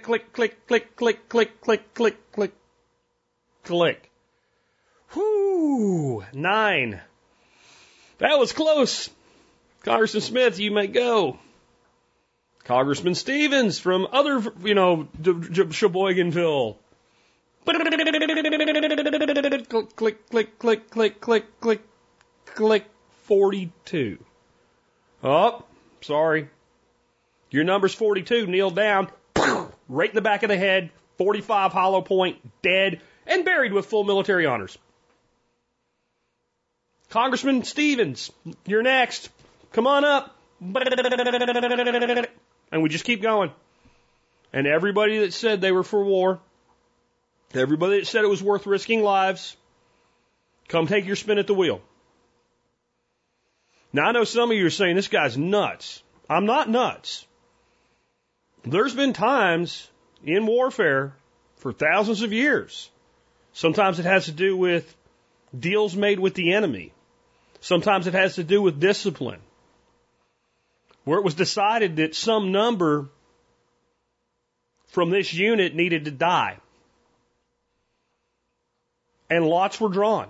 click, 0.01 0.33
click, 0.33 0.65
click, 0.67 0.97
click, 0.97 1.29
click, 1.29 1.59
click, 1.59 1.93
click, 1.93 2.31
click, 2.31 2.53
click. 3.63 4.11
Whoo! 5.15 6.23
Nine. 6.33 7.01
That 8.17 8.37
was 8.37 8.53
close. 8.53 9.09
Congressman 9.83 10.21
Smith, 10.21 10.59
you 10.59 10.71
may 10.71 10.87
go. 10.87 11.39
Congressman 12.65 13.15
Stevens 13.15 13.79
from 13.79 14.07
other, 14.11 14.43
you 14.63 14.75
know, 14.75 15.07
Sheboyganville. 15.21 16.77
Click, 19.95 20.27
click, 20.29 20.29
click, 20.29 20.89
click, 20.89 20.89
click, 20.89 21.59
click, 21.59 21.81
click, 22.45 22.85
42. 23.23 24.17
Oh, 25.23 25.63
sorry. 26.01 26.49
Your 27.49 27.63
number's 27.63 27.93
42. 27.93 28.47
Kneel 28.47 28.71
down. 28.71 29.09
Right 29.89 30.07
in 30.07 30.15
the 30.15 30.21
back 30.21 30.43
of 30.43 30.49
the 30.49 30.55
head. 30.55 30.89
45 31.17 31.73
hollow 31.73 32.01
point. 32.01 32.37
Dead. 32.61 33.01
And 33.27 33.43
buried 33.43 33.73
with 33.73 33.87
full 33.87 34.05
military 34.05 34.45
honors. 34.45 34.77
Congressman 37.09 37.63
Stevens, 37.63 38.31
you're 38.65 38.83
next. 38.83 39.29
Come 39.73 39.85
on 39.85 40.05
up. 40.05 40.33
And 42.71 42.81
we 42.81 42.87
just 42.87 43.03
keep 43.03 43.21
going. 43.21 43.51
And 44.53 44.65
everybody 44.65 45.19
that 45.19 45.33
said 45.33 45.59
they 45.59 45.73
were 45.73 45.83
for 45.83 46.03
war, 46.03 46.39
everybody 47.59 47.99
that 47.99 48.07
said 48.07 48.23
it 48.23 48.29
was 48.29 48.41
worth 48.41 48.65
risking 48.65 49.01
lives, 49.01 49.57
come 50.67 50.87
take 50.87 51.05
your 51.05 51.15
spin 51.15 51.37
at 51.37 51.47
the 51.47 51.53
wheel. 51.53 51.81
Now 53.93 54.05
I 54.05 54.11
know 54.11 54.23
some 54.23 54.51
of 54.51 54.57
you 54.57 54.65
are 54.65 54.69
saying 54.69 54.95
this 54.95 55.07
guy's 55.07 55.37
nuts. 55.37 56.01
I'm 56.29 56.45
not 56.45 56.69
nuts. 56.69 57.25
There's 58.63 58.95
been 58.95 59.13
times 59.13 59.89
in 60.23 60.45
warfare 60.45 61.13
for 61.57 61.73
thousands 61.73 62.21
of 62.21 62.31
years. 62.31 62.89
Sometimes 63.53 63.99
it 63.99 64.05
has 64.05 64.25
to 64.25 64.31
do 64.31 64.55
with 64.55 64.95
deals 65.57 65.95
made 65.95 66.19
with 66.19 66.35
the 66.35 66.53
enemy. 66.53 66.93
Sometimes 67.59 68.07
it 68.07 68.13
has 68.13 68.35
to 68.35 68.43
do 68.43 68.61
with 68.61 68.79
discipline. 68.79 69.41
Where 71.03 71.19
it 71.19 71.25
was 71.25 71.35
decided 71.35 71.97
that 71.97 72.15
some 72.15 72.51
number 72.51 73.09
from 74.87 75.09
this 75.09 75.33
unit 75.33 75.75
needed 75.75 76.05
to 76.05 76.11
die. 76.11 76.57
And 79.31 79.47
lots 79.47 79.79
were 79.79 79.87
drawn. 79.87 80.27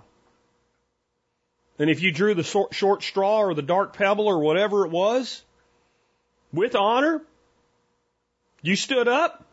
And 1.80 1.90
if 1.90 2.04
you 2.04 2.12
drew 2.12 2.36
the 2.36 2.68
short 2.72 3.02
straw 3.02 3.40
or 3.40 3.56
the 3.56 3.64
dark 3.64 3.94
pebble 3.94 4.28
or 4.28 4.38
whatever 4.38 4.86
it 4.86 4.92
was, 4.92 5.44
with 6.54 6.76
honor, 6.76 7.24
you 8.62 8.76
stood 8.76 9.08
up 9.08 9.44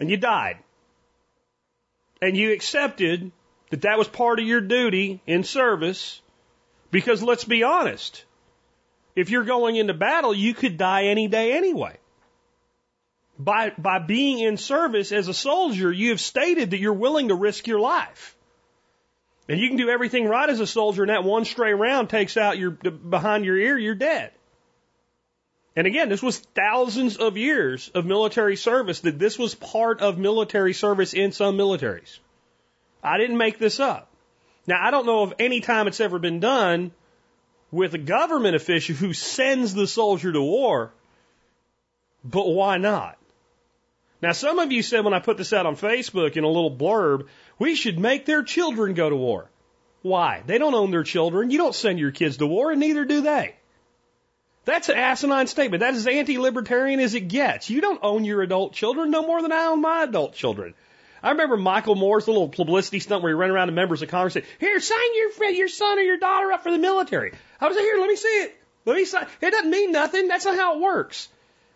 and 0.00 0.10
you 0.10 0.16
died. 0.16 0.58
And 2.20 2.36
you 2.36 2.52
accepted 2.52 3.30
that 3.70 3.82
that 3.82 3.98
was 3.98 4.08
part 4.08 4.40
of 4.40 4.46
your 4.46 4.60
duty 4.60 5.22
in 5.24 5.44
service 5.44 6.20
because 6.90 7.22
let's 7.22 7.44
be 7.44 7.62
honest, 7.62 8.24
if 9.14 9.30
you're 9.30 9.44
going 9.44 9.76
into 9.76 9.94
battle, 9.94 10.34
you 10.34 10.54
could 10.54 10.76
die 10.76 11.04
any 11.04 11.28
day 11.28 11.52
anyway. 11.52 11.96
By, 13.44 13.72
by 13.76 13.98
being 13.98 14.38
in 14.38 14.56
service 14.56 15.10
as 15.10 15.26
a 15.26 15.34
soldier, 15.34 15.90
you 15.90 16.10
have 16.10 16.20
stated 16.20 16.70
that 16.70 16.78
you're 16.78 16.92
willing 16.92 17.28
to 17.28 17.34
risk 17.34 17.66
your 17.66 17.80
life. 17.80 18.36
And 19.48 19.58
you 19.58 19.68
can 19.68 19.76
do 19.76 19.88
everything 19.88 20.26
right 20.26 20.48
as 20.48 20.60
a 20.60 20.66
soldier, 20.66 21.02
and 21.02 21.10
that 21.10 21.24
one 21.24 21.44
stray 21.44 21.72
round 21.74 22.08
takes 22.08 22.36
out 22.36 22.58
your 22.58 22.70
behind 22.70 23.44
your 23.44 23.56
ear, 23.56 23.76
you're 23.76 23.94
dead. 23.94 24.30
And 25.74 25.86
again, 25.86 26.08
this 26.08 26.22
was 26.22 26.38
thousands 26.38 27.16
of 27.16 27.36
years 27.36 27.90
of 27.94 28.04
military 28.04 28.56
service 28.56 29.00
that 29.00 29.18
this 29.18 29.38
was 29.38 29.54
part 29.54 30.00
of 30.00 30.18
military 30.18 30.74
service 30.74 31.14
in 31.14 31.32
some 31.32 31.56
militaries. 31.56 32.18
I 33.02 33.18
didn't 33.18 33.38
make 33.38 33.58
this 33.58 33.80
up. 33.80 34.08
Now, 34.66 34.78
I 34.80 34.90
don't 34.90 35.06
know 35.06 35.22
of 35.22 35.34
any 35.38 35.60
time 35.60 35.88
it's 35.88 36.00
ever 36.00 36.18
been 36.18 36.38
done 36.38 36.92
with 37.72 37.94
a 37.94 37.98
government 37.98 38.54
official 38.54 38.94
who 38.94 39.12
sends 39.12 39.74
the 39.74 39.86
soldier 39.86 40.30
to 40.30 40.42
war, 40.42 40.92
but 42.22 42.46
why 42.46 42.76
not? 42.76 43.18
Now, 44.22 44.32
some 44.32 44.60
of 44.60 44.70
you 44.70 44.82
said 44.82 45.04
when 45.04 45.14
I 45.14 45.18
put 45.18 45.36
this 45.36 45.52
out 45.52 45.66
on 45.66 45.74
Facebook 45.74 46.36
in 46.36 46.44
a 46.44 46.48
little 46.48 46.74
blurb, 46.74 47.26
we 47.58 47.74
should 47.74 47.98
make 47.98 48.24
their 48.24 48.44
children 48.44 48.94
go 48.94 49.10
to 49.10 49.16
war. 49.16 49.50
Why? 50.02 50.42
They 50.46 50.58
don't 50.58 50.74
own 50.74 50.92
their 50.92 51.02
children. 51.02 51.50
You 51.50 51.58
don't 51.58 51.74
send 51.74 51.98
your 51.98 52.12
kids 52.12 52.36
to 52.36 52.46
war, 52.46 52.70
and 52.70 52.78
neither 52.78 53.04
do 53.04 53.20
they. 53.20 53.56
That's 54.64 54.88
an 54.88 54.96
asinine 54.96 55.48
statement. 55.48 55.80
That 55.80 55.94
is 55.94 56.06
as 56.06 56.14
anti-libertarian 56.14 57.00
as 57.00 57.14
it 57.14 57.26
gets. 57.26 57.68
You 57.68 57.80
don't 57.80 57.98
own 58.02 58.24
your 58.24 58.42
adult 58.42 58.74
children 58.74 59.10
no 59.10 59.26
more 59.26 59.42
than 59.42 59.50
I 59.50 59.66
own 59.66 59.80
my 59.80 60.04
adult 60.04 60.34
children. 60.34 60.74
I 61.20 61.32
remember 61.32 61.56
Michael 61.56 61.96
Moore's 61.96 62.28
little 62.28 62.48
publicity 62.48 63.00
stunt 63.00 63.24
where 63.24 63.30
he 63.30 63.34
ran 63.34 63.50
around 63.50 63.68
to 63.68 63.72
members 63.72 64.02
of 64.02 64.08
Congress 64.08 64.36
and 64.36 64.44
said, 64.44 64.52
here, 64.60 64.78
sign 64.78 64.98
your, 65.14 65.50
your 65.50 65.68
son 65.68 65.98
or 65.98 66.02
your 66.02 66.18
daughter 66.18 66.52
up 66.52 66.62
for 66.62 66.70
the 66.70 66.78
military. 66.78 67.32
I 67.60 67.66
was 67.66 67.76
like, 67.76 67.84
here, 67.84 67.98
let 67.98 68.08
me 68.08 68.16
see 68.16 68.28
it. 68.28 68.56
Let 68.84 68.96
me 68.96 69.04
sign. 69.04 69.26
It 69.40 69.50
doesn't 69.50 69.70
mean 69.70 69.90
nothing. 69.90 70.28
That's 70.28 70.44
not 70.44 70.56
how 70.56 70.76
it 70.76 70.80
works. 70.80 71.28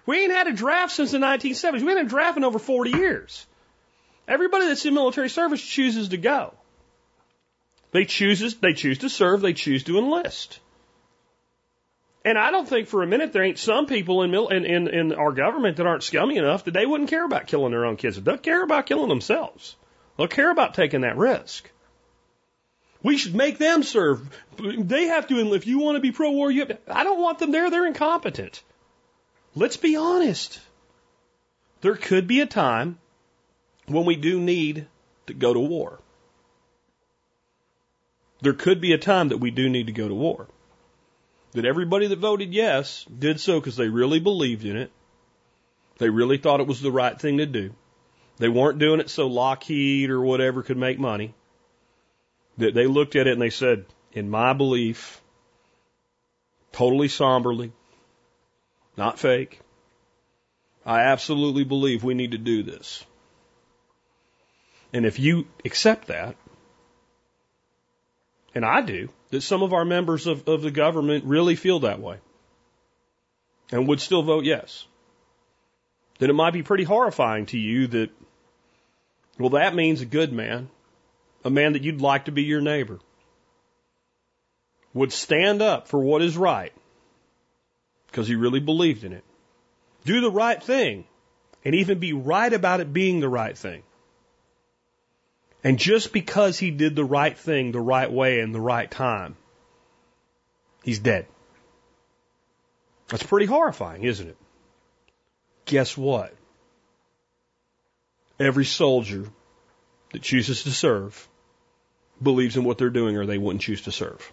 We 0.07 0.23
ain't 0.23 0.33
had 0.33 0.47
a 0.47 0.53
draft 0.53 0.93
since 0.93 1.11
the 1.11 1.19
1970s. 1.19 1.73
We 1.73 1.89
haven't 1.89 1.97
had 1.97 2.07
a 2.07 2.09
draft 2.09 2.37
in 2.37 2.45
over 2.45 2.61
40 2.61 2.91
years. 2.91 3.47
Everybody 4.29 4.67
that's 4.67 4.85
in 4.87 4.95
military 4.95 5.29
service 5.29 5.63
chooses 5.63 6.09
to 6.09 6.17
go. 6.17 6.55
They 7.91 8.05
chooses, 8.05 8.57
they 8.57 8.73
choose 8.73 8.99
to 8.99 9.09
serve, 9.09 9.41
they 9.41 9.53
choose 9.53 9.85
to 9.85 9.99
enlist. 9.99 10.61
And 12.25 12.37
I 12.37 12.51
don't 12.51 12.69
think 12.69 12.89
for 12.89 13.03
a 13.03 13.07
minute 13.07 13.33
there 13.33 13.45
ain't 13.45 13.59
some 13.59 13.87
people 13.87 14.23
in, 14.23 14.35
in, 14.35 14.65
in, 14.65 14.89
in 14.89 15.13
our 15.13 15.31
government 15.31 15.77
that 15.77 15.87
aren't 15.87 16.03
scummy 16.03 16.37
enough 16.37 16.65
that 16.65 16.75
they 16.75 16.85
wouldn't 16.85 17.09
care 17.09 17.25
about 17.25 17.47
killing 17.47 17.71
their 17.71 17.85
own 17.85 17.97
kids. 17.97 18.21
They'll 18.21 18.37
care 18.37 18.65
about 18.65 18.87
killing 18.87 19.09
themselves. 19.09 19.77
They'll 20.17 20.27
care 20.27 20.51
about 20.51 20.75
taking 20.75 21.03
that 21.03 21.17
risk. 21.17 21.71
We 23.03 23.17
should 23.17 23.37
make 23.37 23.59
them 23.59 23.85
serve. 23.85 24.29
They 24.59 25.05
have 25.05 25.29
to, 25.29 25.39
enlist. 25.39 25.63
if 25.63 25.67
you 25.69 25.79
want 25.79 25.97
to 25.97 26.01
be 26.01 26.11
pro 26.11 26.33
war, 26.33 26.51
you 26.51 26.67
have, 26.67 26.79
I 26.89 27.05
don't 27.05 27.21
want 27.21 27.39
them 27.39 27.53
there. 27.53 27.71
They're 27.71 27.87
incompetent. 27.87 28.63
Let's 29.57 29.77
be 29.77 29.97
honest. 29.97 30.61
There 31.81 31.97
could 31.97 32.29
be 32.29 32.41
a 32.41 32.47
time 32.47 32.99
when 33.87 34.05
we 34.05 34.15
do 34.15 34.39
need 34.41 34.87
to 35.27 35.35
go 35.35 35.53
to 35.53 35.59
war. 35.59 35.99
There 38.43 38.53
could 38.53 38.81
be 38.81 38.93
a 38.93 38.99
time 38.99 39.29
that 39.31 39.39
we 39.39 39.51
do 39.51 39.69
need 39.69 39.87
to 39.87 39.93
go 39.93 40.07
to 40.07 40.15
war 40.15 40.47
that 41.57 41.65
everybody 41.65 42.07
that 42.07 42.19
voted 42.19 42.53
yes 42.53 43.07
did 43.07 43.41
so 43.41 43.59
because 43.59 43.77
they 43.77 43.89
really 43.89 44.21
believed 44.21 44.67
in 44.67 44.77
it. 44.77 44.93
They 45.97 46.11
really 46.11 46.37
thought 46.37 46.61
it 46.61 46.67
was 46.67 46.83
the 46.83 46.93
right 46.93 47.19
thing 47.19 47.39
to 47.39 47.47
do. 47.47 47.75
They 48.37 48.51
weren't 48.51 48.79
doing 48.79 49.01
it 49.01 49.09
so 49.09 49.27
Lockheed 49.27 50.11
or 50.11 50.21
whatever 50.21 50.63
could 50.63 50.77
make 50.77 50.99
money. 50.99 51.35
That 52.59 52.75
they 52.75 52.87
looked 52.87 53.17
at 53.17 53.27
it 53.27 53.33
and 53.33 53.41
they 53.41 53.51
said, 53.51 53.87
in 54.13 54.29
my 54.29 54.53
belief, 54.53 55.23
totally 56.73 57.09
somberly, 57.09 57.73
not 58.97 59.19
fake, 59.19 59.61
I 60.85 61.01
absolutely 61.01 61.65
believe 61.65 62.05
we 62.05 62.15
need 62.15 62.33
to 62.33 62.39
do 62.39 62.63
this. 62.63 63.05
And 64.93 65.05
if 65.05 65.19
you 65.19 65.47
accept 65.65 66.09
that, 66.09 66.37
and 68.55 68.65
I 68.65 68.81
do, 68.81 69.09
that 69.31 69.43
some 69.43 69.63
of 69.63 69.73
our 69.73 69.85
members 69.85 70.27
of, 70.27 70.49
of 70.49 70.63
the 70.63 70.71
government 70.71 71.25
really 71.25 71.57
feel 71.57 71.81
that 71.81 72.01
way 72.01 72.19
and 73.71 73.89
would 73.89 74.01
still 74.01 74.23
vote 74.23 74.45
yes, 74.45 74.87
then 76.19 76.31
it 76.31 76.35
might 76.35 76.53
be 76.53 76.63
pretty 76.63 76.85
horrifying 76.85 77.47
to 77.47 77.59
you 77.59 77.89
that, 77.89 78.11
well, 79.39 79.51
that 79.51 79.75
means 79.75 80.01
a 80.01 80.07
good 80.07 80.33
man, 80.33 80.71
a 81.45 81.51
man 81.51 81.75
that 81.75 81.83
you'd 81.83 82.01
like 82.01 82.27
to 82.27 82.33
be 82.33 82.45
your 82.45 82.63
neighbor, 82.63 83.01
would 84.95 85.13
stand 85.13 85.61
up 85.61 85.89
for 85.89 86.01
what 86.01 86.23
is 86.23 86.37
right 86.37 86.73
because 88.17 88.29
he 88.29 88.35
really 88.35 88.61
believed 88.61 89.05
in 89.05 89.13
it, 89.13 89.25
do 90.07 90.23
the 90.23 90.31
right 90.31 90.63
thing, 90.63 91.05
and 91.67 91.75
even 91.75 91.99
be 91.99 92.15
right 92.15 92.55
about 92.55 92.81
it 92.81 92.91
being 92.91 93.21
the 93.21 93.29
right 93.29 93.59
thing. 93.59 93.83
And 95.63 95.79
just 95.79 96.15
because 96.15 96.59
he 96.59 96.71
did 96.71 96.97
the 96.97 97.05
right 97.05 97.37
thing 97.37 97.73
the 97.73 97.79
right 97.79 98.11
way 98.11 98.41
in 98.41 98.53
the 98.53 98.61
right 98.61 98.91
time, 98.91 99.37
he's 100.83 100.99
dead. 100.99 101.27
That's 103.09 103.23
pretty 103.23 103.45
horrifying, 103.45 104.05
isn't 104.05 104.29
it? 104.29 104.39
Guess 105.67 105.95
what? 105.95 106.35
Every 108.41 108.65
soldier 108.65 109.29
that 110.13 110.23
chooses 110.23 110.63
to 110.63 110.71
serve 110.71 111.29
believes 112.23 112.57
in 112.57 112.65
what 112.65 112.79
they're 112.79 112.89
doing 112.89 113.19
or 113.19 113.27
they 113.27 113.37
wouldn't 113.37 113.61
choose 113.61 113.83
to 113.83 113.93
serve. 113.93 114.33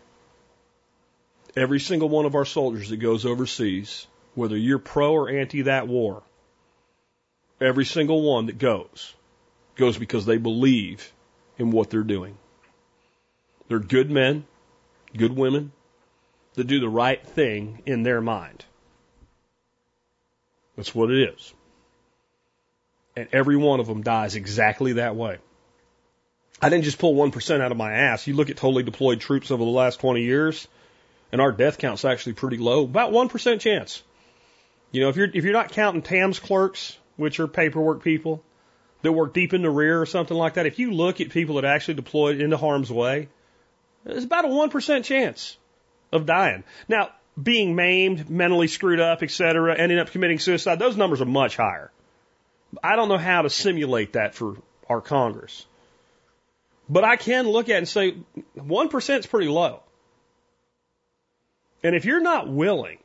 Every 1.55 1.79
single 1.79 2.09
one 2.09 2.25
of 2.25 2.35
our 2.35 2.45
soldiers 2.45 2.89
that 2.89 2.97
goes 2.97 3.25
overseas, 3.25 4.07
whether 4.33 4.57
you're 4.57 4.79
pro 4.79 5.13
or 5.13 5.29
anti 5.29 5.63
that 5.63 5.87
war, 5.87 6.23
every 7.61 7.85
single 7.85 8.21
one 8.21 8.47
that 8.47 8.57
goes, 8.57 9.13
goes 9.75 9.97
because 9.97 10.25
they 10.25 10.37
believe 10.37 11.11
in 11.57 11.71
what 11.71 11.89
they're 11.89 12.03
doing. 12.03 12.37
They're 13.67 13.79
good 13.79 14.09
men, 14.09 14.45
good 15.15 15.35
women 15.35 15.71
that 16.55 16.67
do 16.67 16.79
the 16.79 16.89
right 16.89 17.25
thing 17.25 17.81
in 17.85 18.03
their 18.03 18.21
mind. 18.21 18.65
That's 20.75 20.93
what 20.93 21.11
it 21.11 21.33
is. 21.33 21.53
And 23.15 23.27
every 23.31 23.57
one 23.57 23.79
of 23.79 23.87
them 23.87 24.01
dies 24.01 24.35
exactly 24.35 24.93
that 24.93 25.15
way. 25.15 25.37
I 26.61 26.69
didn't 26.69 26.85
just 26.85 26.97
pull 26.97 27.15
1% 27.15 27.61
out 27.61 27.71
of 27.71 27.77
my 27.77 27.93
ass. 27.93 28.25
You 28.25 28.35
look 28.35 28.49
at 28.49 28.57
totally 28.57 28.83
deployed 28.83 29.19
troops 29.19 29.51
over 29.51 29.63
the 29.63 29.69
last 29.69 29.99
20 29.99 30.21
years, 30.21 30.67
and 31.33 31.41
our 31.41 31.51
death 31.51 31.79
count's 31.79 32.05
actually 32.05 32.33
pretty 32.33 32.57
low. 32.57 32.83
About 32.83 33.11
1% 33.11 33.59
chance. 33.59 34.03
You 34.91 35.01
know, 35.01 35.09
if 35.09 35.17
you're, 35.17 35.27
if 35.33 35.43
you're 35.43 35.51
not 35.51 35.71
counting 35.71 36.03
TAMS 36.03 36.37
clerks, 36.37 36.95
which 37.17 37.39
are 37.39 37.47
paperwork 37.47 38.03
people, 38.03 38.43
that 39.01 39.11
work 39.11 39.33
deep 39.33 39.51
in 39.53 39.63
the 39.63 39.69
rear 39.69 39.99
or 39.99 40.05
something 40.05 40.37
like 40.37 40.53
that, 40.53 40.67
if 40.67 40.77
you 40.77 40.91
look 40.91 41.21
at 41.21 41.31
people 41.31 41.55
that 41.55 41.65
actually 41.65 41.95
deployed 41.95 42.39
into 42.39 42.55
harm's 42.55 42.91
way, 42.91 43.29
there's 44.03 44.23
about 44.23 44.45
a 44.45 44.47
1% 44.47 45.03
chance 45.03 45.57
of 46.11 46.27
dying. 46.27 46.63
Now, 46.87 47.09
being 47.41 47.75
maimed, 47.75 48.29
mentally 48.29 48.67
screwed 48.67 48.99
up, 48.99 49.23
etc., 49.23 49.75
ending 49.75 49.97
up 49.97 50.11
committing 50.11 50.37
suicide, 50.37 50.77
those 50.77 50.95
numbers 50.95 51.19
are 51.19 51.25
much 51.25 51.57
higher. 51.57 51.91
I 52.83 52.95
don't 52.95 53.09
know 53.09 53.17
how 53.17 53.41
to 53.41 53.49
simulate 53.49 54.13
that 54.13 54.35
for 54.35 54.57
our 54.87 55.01
Congress. 55.01 55.65
But 56.87 57.03
I 57.05 57.15
can 57.15 57.47
look 57.47 57.69
at 57.69 57.75
it 57.75 57.77
and 57.79 57.89
say 57.89 58.17
1% 58.55 59.19
is 59.19 59.25
pretty 59.25 59.47
low. 59.47 59.81
And 61.83 61.95
if 61.95 62.05
you're 62.05 62.21
not 62.21 62.49
willing 62.49 62.97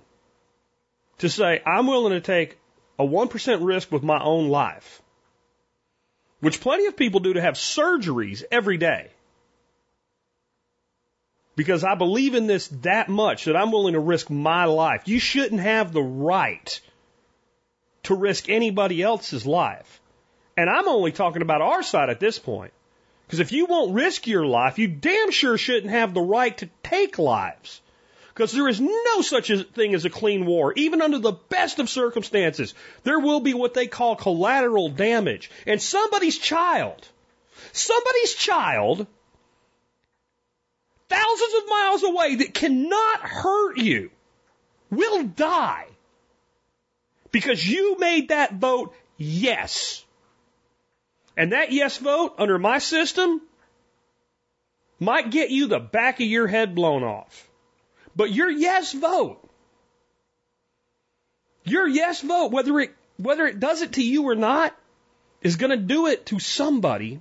to 1.18 1.28
say, 1.28 1.60
I'm 1.66 1.86
willing 1.86 2.12
to 2.12 2.20
take 2.20 2.58
a 2.98 3.04
1% 3.04 3.66
risk 3.66 3.90
with 3.90 4.02
my 4.02 4.22
own 4.22 4.48
life, 4.48 5.02
which 6.40 6.60
plenty 6.60 6.86
of 6.86 6.96
people 6.96 7.20
do 7.20 7.34
to 7.34 7.40
have 7.40 7.54
surgeries 7.54 8.44
every 8.50 8.76
day, 8.76 9.10
because 11.56 11.82
I 11.82 11.96
believe 11.96 12.36
in 12.36 12.46
this 12.46 12.68
that 12.82 13.08
much 13.08 13.46
that 13.46 13.56
I'm 13.56 13.72
willing 13.72 13.94
to 13.94 14.00
risk 14.00 14.30
my 14.30 14.66
life. 14.66 15.02
You 15.06 15.18
shouldn't 15.18 15.60
have 15.60 15.92
the 15.92 16.02
right 16.02 16.80
to 18.04 18.14
risk 18.14 18.48
anybody 18.48 19.02
else's 19.02 19.44
life. 19.44 20.00
And 20.56 20.70
I'm 20.70 20.86
only 20.86 21.10
talking 21.10 21.42
about 21.42 21.60
our 21.60 21.82
side 21.82 22.10
at 22.10 22.20
this 22.20 22.38
point. 22.38 22.72
Because 23.26 23.40
if 23.40 23.50
you 23.50 23.66
won't 23.66 23.92
risk 23.92 24.28
your 24.28 24.46
life, 24.46 24.78
you 24.78 24.86
damn 24.86 25.32
sure 25.32 25.58
shouldn't 25.58 25.92
have 25.92 26.14
the 26.14 26.20
right 26.20 26.56
to 26.58 26.70
take 26.84 27.18
lives. 27.18 27.80
Because 28.38 28.52
there 28.52 28.68
is 28.68 28.80
no 28.80 29.20
such 29.20 29.50
a 29.50 29.64
thing 29.64 29.96
as 29.96 30.04
a 30.04 30.10
clean 30.10 30.46
war. 30.46 30.72
Even 30.76 31.02
under 31.02 31.18
the 31.18 31.32
best 31.32 31.80
of 31.80 31.90
circumstances, 31.90 32.72
there 33.02 33.18
will 33.18 33.40
be 33.40 33.52
what 33.52 33.74
they 33.74 33.88
call 33.88 34.14
collateral 34.14 34.90
damage. 34.90 35.50
And 35.66 35.82
somebody's 35.82 36.38
child, 36.38 37.08
somebody's 37.72 38.34
child 38.34 39.08
thousands 41.08 41.54
of 41.54 41.68
miles 41.68 42.02
away 42.04 42.34
that 42.36 42.54
cannot 42.54 43.22
hurt 43.22 43.76
you 43.76 44.12
will 44.88 45.24
die 45.24 45.88
because 47.32 47.66
you 47.66 47.98
made 47.98 48.28
that 48.28 48.54
vote 48.54 48.94
yes. 49.16 50.04
And 51.36 51.50
that 51.50 51.72
yes 51.72 51.96
vote 51.96 52.36
under 52.38 52.56
my 52.56 52.78
system 52.78 53.40
might 55.00 55.32
get 55.32 55.50
you 55.50 55.66
the 55.66 55.80
back 55.80 56.20
of 56.20 56.26
your 56.28 56.46
head 56.46 56.76
blown 56.76 57.02
off. 57.02 57.47
But 58.16 58.32
your 58.32 58.50
yes 58.50 58.92
vote, 58.92 59.38
your 61.64 61.86
yes 61.86 62.20
vote, 62.20 62.50
whether 62.50 62.78
it, 62.80 62.94
whether 63.16 63.46
it 63.46 63.60
does 63.60 63.82
it 63.82 63.92
to 63.92 64.02
you 64.02 64.24
or 64.28 64.34
not, 64.34 64.74
is 65.42 65.56
going 65.56 65.70
to 65.70 65.76
do 65.76 66.06
it 66.06 66.26
to 66.26 66.38
somebody 66.38 67.20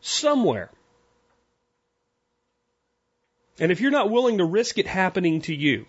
somewhere. 0.00 0.70
And 3.58 3.70
if 3.70 3.80
you're 3.80 3.90
not 3.90 4.10
willing 4.10 4.38
to 4.38 4.44
risk 4.44 4.78
it 4.78 4.86
happening 4.86 5.42
to 5.42 5.54
you, 5.54 5.86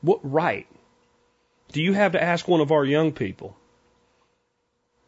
what 0.00 0.20
right 0.22 0.66
do 1.72 1.82
you 1.82 1.92
have 1.92 2.12
to 2.12 2.22
ask 2.22 2.48
one 2.48 2.60
of 2.60 2.72
our 2.72 2.84
young 2.84 3.12
people 3.12 3.56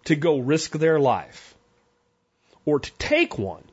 to 0.05 0.17
go 0.17 0.39
risk 0.39 0.73
their 0.73 1.01
life 1.01 1.55
or 2.65 2.81
to 2.81 2.93
take 2.99 3.39
one 3.39 3.65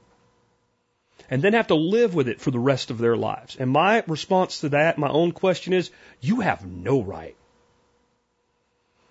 and 1.30 1.42
then 1.42 1.54
have 1.54 1.68
to 1.68 1.76
live 1.76 2.16
with 2.16 2.28
it 2.28 2.42
for 2.42 2.52
the 2.52 2.60
rest 2.60 2.92
of 2.92 2.98
their 2.98 3.16
lives? 3.16 3.56
And 3.56 3.70
my 3.70 4.04
response 4.08 4.62
to 4.62 4.70
that, 4.70 4.98
my 4.98 5.10
own 5.10 5.32
question 5.32 5.74
is, 5.74 5.92
you 6.22 6.42
have 6.42 6.66
no 6.66 7.02
right. 7.02 7.36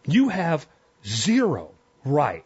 You 0.07 0.29
have 0.29 0.67
zero 1.07 1.71
right 2.05 2.45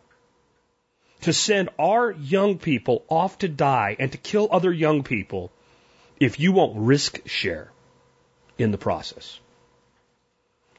to 1.23 1.33
send 1.33 1.71
our 1.79 2.11
young 2.11 2.59
people 2.59 3.05
off 3.09 3.39
to 3.39 3.49
die 3.49 3.97
and 3.99 4.13
to 4.13 4.19
kill 4.19 4.49
other 4.51 4.73
young 4.73 5.03
people 5.03 5.53
if 6.19 6.39
you 6.39 6.53
won't 6.53 6.77
risk 6.77 7.27
share 7.27 7.71
in 8.59 8.71
the 8.71 8.79
process. 8.79 9.39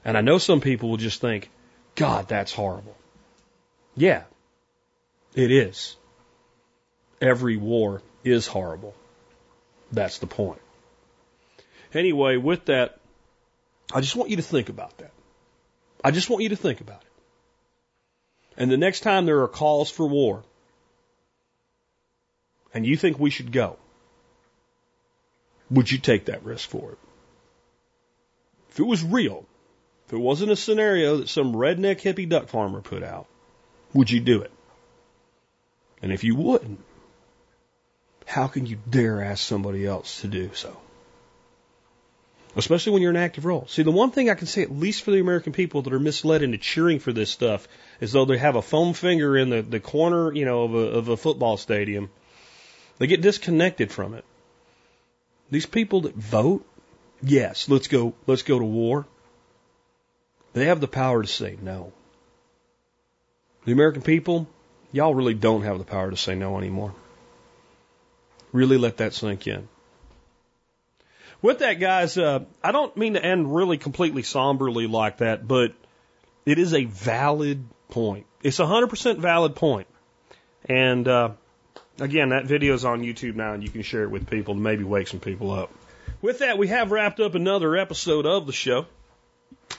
And 0.05 0.17
I 0.17 0.21
know 0.21 0.37
some 0.37 0.61
people 0.61 0.89
will 0.89 0.97
just 0.97 1.21
think, 1.21 1.49
God, 1.95 2.27
that's 2.27 2.53
horrible. 2.53 2.95
Yeah, 3.95 4.23
it 5.33 5.51
is. 5.51 5.95
Every 7.21 7.55
war 7.55 8.01
is 8.23 8.47
horrible. 8.47 8.93
That's 9.91 10.19
the 10.19 10.27
point. 10.27 10.61
Anyway, 11.93 12.37
with 12.37 12.65
that, 12.65 12.99
I 13.93 14.01
just 14.01 14.15
want 14.15 14.29
you 14.29 14.37
to 14.37 14.41
think 14.41 14.69
about 14.69 14.97
that. 14.97 15.11
I 16.03 16.11
just 16.11 16.29
want 16.29 16.43
you 16.43 16.49
to 16.49 16.55
think 16.55 16.81
about 16.81 17.01
it. 17.01 17.07
And 18.57 18.71
the 18.71 18.77
next 18.77 19.01
time 19.01 19.25
there 19.25 19.41
are 19.43 19.47
calls 19.47 19.89
for 19.89 20.07
war, 20.07 20.43
and 22.73 22.85
you 22.85 22.97
think 22.97 23.19
we 23.19 23.29
should 23.29 23.51
go, 23.51 23.77
would 25.69 25.91
you 25.91 25.97
take 25.97 26.25
that 26.25 26.43
risk 26.43 26.69
for 26.69 26.91
it? 26.91 26.97
If 28.69 28.79
it 28.79 28.83
was 28.83 29.03
real, 29.03 29.45
if 30.07 30.13
it 30.13 30.17
wasn't 30.17 30.51
a 30.51 30.55
scenario 30.55 31.17
that 31.17 31.29
some 31.29 31.53
redneck 31.53 32.01
hippie 32.01 32.27
duck 32.27 32.47
farmer 32.47 32.81
put 32.81 33.03
out, 33.03 33.27
would 33.93 34.09
you 34.09 34.19
do 34.19 34.41
it? 34.41 34.51
And 36.01 36.11
if 36.11 36.23
you 36.23 36.35
wouldn't, 36.35 36.79
how 38.33 38.47
can 38.47 38.65
you 38.65 38.77
dare 38.89 39.23
ask 39.23 39.45
somebody 39.45 39.85
else 39.85 40.21
to 40.21 40.27
do 40.27 40.49
so? 40.55 40.75
Especially 42.55 42.91
when 42.91 43.01
you're 43.03 43.11
in 43.11 43.17
active 43.17 43.45
role. 43.45 43.67
See, 43.67 43.83
the 43.83 43.91
one 43.91 44.09
thing 44.09 44.29
I 44.29 44.33
can 44.33 44.47
say, 44.47 44.63
at 44.63 44.71
least 44.71 45.03
for 45.03 45.11
the 45.11 45.19
American 45.19 45.53
people 45.53 45.83
that 45.83 45.93
are 45.93 45.99
misled 45.99 46.41
into 46.41 46.57
cheering 46.57 46.99
for 46.99 47.13
this 47.13 47.29
stuff, 47.29 47.67
is 48.01 48.11
though 48.11 48.25
they 48.25 48.39
have 48.39 48.55
a 48.55 48.61
foam 48.61 48.93
finger 48.93 49.37
in 49.37 49.49
the, 49.51 49.61
the 49.61 49.79
corner, 49.79 50.33
you 50.33 50.45
know, 50.45 50.63
of 50.63 50.73
a, 50.73 50.77
of 50.77 51.07
a 51.09 51.17
football 51.17 51.57
stadium, 51.57 52.09
they 52.97 53.05
get 53.05 53.21
disconnected 53.21 53.91
from 53.91 54.15
it. 54.15 54.25
These 55.51 55.67
people 55.67 56.01
that 56.01 56.15
vote, 56.15 56.65
yes, 57.21 57.69
let's 57.69 57.87
go, 57.87 58.15
let's 58.25 58.43
go 58.43 58.57
to 58.57 58.65
war. 58.65 59.05
They 60.53 60.65
have 60.65 60.81
the 60.81 60.87
power 60.87 61.21
to 61.21 61.27
say 61.27 61.57
no. 61.61 61.93
The 63.65 63.73
American 63.73 64.01
people, 64.01 64.47
y'all 64.91 65.13
really 65.13 65.35
don't 65.35 65.63
have 65.63 65.77
the 65.77 65.85
power 65.85 66.09
to 66.09 66.17
say 66.17 66.33
no 66.33 66.57
anymore. 66.57 66.95
Really 68.53 68.77
let 68.77 68.97
that 68.97 69.13
sink 69.13 69.45
in. 69.47 69.67
With 71.41 71.59
that, 71.59 71.73
guys, 71.73 72.17
uh, 72.17 72.45
I 72.63 72.71
don't 72.71 72.95
mean 72.95 73.15
to 73.15 73.23
end 73.23 73.53
really 73.53 73.77
completely 73.77 74.23
somberly 74.23 74.87
like 74.87 75.17
that, 75.17 75.45
but 75.45 75.73
it 76.45 76.57
is 76.57 76.73
a 76.73 76.85
valid 76.85 77.65
point. 77.89 78.25
It's 78.41 78.59
a 78.59 78.63
100% 78.63 79.17
valid 79.17 79.55
point. 79.55 79.87
And 80.69 81.05
uh, 81.05 81.31
Again, 81.99 82.29
that 82.29 82.45
video 82.45 82.73
is 82.73 82.85
on 82.85 83.01
YouTube 83.01 83.35
now, 83.35 83.53
and 83.53 83.63
you 83.63 83.69
can 83.69 83.83
share 83.83 84.03
it 84.03 84.09
with 84.09 84.27
people 84.27 84.55
to 84.55 84.59
maybe 84.59 84.83
wake 84.83 85.07
some 85.07 85.19
people 85.19 85.51
up. 85.51 85.71
With 86.21 86.39
that, 86.39 86.57
we 86.57 86.67
have 86.67 86.91
wrapped 86.91 87.19
up 87.19 87.35
another 87.35 87.77
episode 87.77 88.25
of 88.25 88.47
the 88.47 88.53
show. 88.53 88.87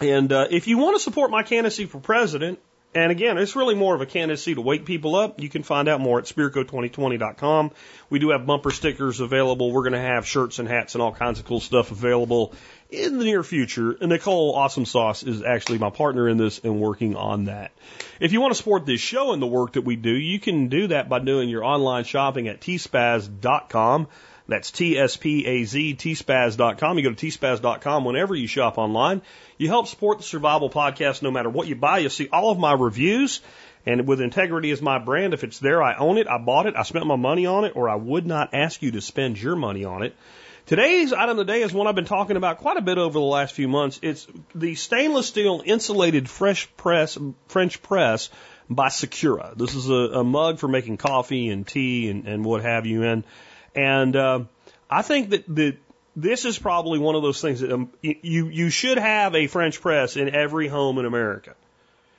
And 0.00 0.32
uh, 0.32 0.46
if 0.50 0.68
you 0.68 0.78
want 0.78 0.96
to 0.96 1.00
support 1.00 1.30
my 1.30 1.42
candidacy 1.42 1.86
for 1.86 1.98
president, 1.98 2.60
and 2.94 3.10
again, 3.10 3.38
it's 3.38 3.56
really 3.56 3.74
more 3.74 3.94
of 3.94 4.00
a 4.00 4.06
candidacy 4.06 4.54
to 4.54 4.60
wake 4.60 4.84
people 4.84 5.16
up. 5.16 5.40
You 5.40 5.48
can 5.48 5.62
find 5.62 5.88
out 5.88 6.00
more 6.00 6.18
at 6.18 6.24
Spirko2020.com. 6.24 7.72
We 8.10 8.18
do 8.18 8.30
have 8.30 8.46
bumper 8.46 8.70
stickers 8.70 9.20
available. 9.20 9.72
We're 9.72 9.82
going 9.82 9.94
to 9.94 10.00
have 10.00 10.26
shirts 10.26 10.58
and 10.58 10.68
hats 10.68 10.94
and 10.94 11.02
all 11.02 11.12
kinds 11.12 11.40
of 11.40 11.46
cool 11.46 11.60
stuff 11.60 11.90
available 11.90 12.54
in 12.90 13.18
the 13.18 13.24
near 13.24 13.42
future. 13.42 13.92
And 13.92 14.10
Nicole 14.10 14.54
Awesome 14.54 14.84
Sauce 14.84 15.22
is 15.22 15.42
actually 15.42 15.78
my 15.78 15.90
partner 15.90 16.28
in 16.28 16.36
this 16.36 16.60
and 16.60 16.80
working 16.80 17.16
on 17.16 17.44
that. 17.44 17.72
If 18.20 18.32
you 18.32 18.40
want 18.40 18.52
to 18.52 18.56
support 18.56 18.86
this 18.86 19.00
show 19.00 19.32
and 19.32 19.42
the 19.42 19.46
work 19.46 19.72
that 19.72 19.82
we 19.82 19.96
do, 19.96 20.12
you 20.12 20.38
can 20.38 20.68
do 20.68 20.86
that 20.88 21.08
by 21.08 21.18
doing 21.18 21.48
your 21.48 21.64
online 21.64 22.04
shopping 22.04 22.48
at 22.48 22.60
tspaz.com. 22.60 24.08
That's 24.46 24.70
T-S-P-A-Z, 24.70 25.94
tspaz.com. 25.94 26.98
You 26.98 27.04
go 27.04 27.14
to 27.14 27.26
tspaz.com 27.26 28.04
whenever 28.04 28.34
you 28.34 28.46
shop 28.46 28.76
online. 28.76 29.22
You 29.56 29.68
help 29.68 29.88
support 29.88 30.18
the 30.18 30.24
Survival 30.24 30.68
Podcast 30.68 31.22
no 31.22 31.30
matter 31.30 31.48
what 31.48 31.66
you 31.66 31.76
buy. 31.76 31.98
You'll 31.98 32.10
see 32.10 32.28
all 32.30 32.50
of 32.50 32.58
my 32.58 32.74
reviews. 32.74 33.40
And 33.86 34.06
with 34.06 34.20
integrity 34.20 34.70
is 34.70 34.82
my 34.82 34.98
brand, 34.98 35.34
if 35.34 35.44
it's 35.44 35.58
there, 35.58 35.82
I 35.82 35.94
own 35.96 36.16
it, 36.16 36.26
I 36.26 36.38
bought 36.38 36.66
it, 36.66 36.74
I 36.74 36.84
spent 36.84 37.06
my 37.06 37.16
money 37.16 37.44
on 37.44 37.64
it, 37.64 37.72
or 37.76 37.88
I 37.88 37.96
would 37.96 38.26
not 38.26 38.54
ask 38.54 38.80
you 38.80 38.92
to 38.92 39.02
spend 39.02 39.40
your 39.40 39.56
money 39.56 39.84
on 39.84 40.02
it. 40.02 40.16
Today's 40.64 41.12
item 41.12 41.38
of 41.38 41.46
the 41.46 41.52
day 41.52 41.60
is 41.60 41.74
one 41.74 41.86
I've 41.86 41.94
been 41.94 42.06
talking 42.06 42.38
about 42.38 42.58
quite 42.58 42.78
a 42.78 42.82
bit 42.82 42.96
over 42.96 43.12
the 43.12 43.20
last 43.20 43.52
few 43.52 43.68
months. 43.68 44.00
It's 44.02 44.26
the 44.54 44.74
stainless 44.74 45.26
steel 45.26 45.62
insulated 45.62 46.30
fresh 46.30 46.74
press, 46.78 47.18
French 47.48 47.82
press 47.82 48.30
by 48.70 48.88
Secura. 48.88 49.54
This 49.54 49.74
is 49.74 49.90
a, 49.90 50.20
a 50.20 50.24
mug 50.24 50.58
for 50.58 50.68
making 50.68 50.96
coffee 50.96 51.50
and 51.50 51.66
tea 51.66 52.08
and, 52.08 52.26
and 52.26 52.44
what 52.46 52.62
have 52.62 52.86
you. 52.86 53.02
And, 53.02 53.24
and, 53.74 54.14
uh, 54.16 54.44
I 54.88 55.02
think 55.02 55.30
that, 55.30 55.44
that 55.54 55.76
this 56.16 56.44
is 56.44 56.58
probably 56.58 56.98
one 56.98 57.14
of 57.14 57.22
those 57.22 57.40
things 57.40 57.60
that 57.60 57.72
um, 57.72 57.90
you, 58.02 58.48
you 58.48 58.70
should 58.70 58.98
have 58.98 59.34
a 59.34 59.46
French 59.46 59.80
press 59.80 60.16
in 60.16 60.34
every 60.34 60.68
home 60.68 60.98
in 60.98 61.06
America. 61.06 61.54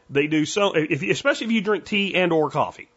They 0.10 0.28
do 0.28 0.46
so, 0.46 0.74
if 0.76 1.02
especially 1.02 1.48
if 1.48 1.54
you 1.54 1.62
drink 1.62 1.86
tea 1.86 2.16
and 2.16 2.32
or 2.32 2.50
coffee. 2.50 2.90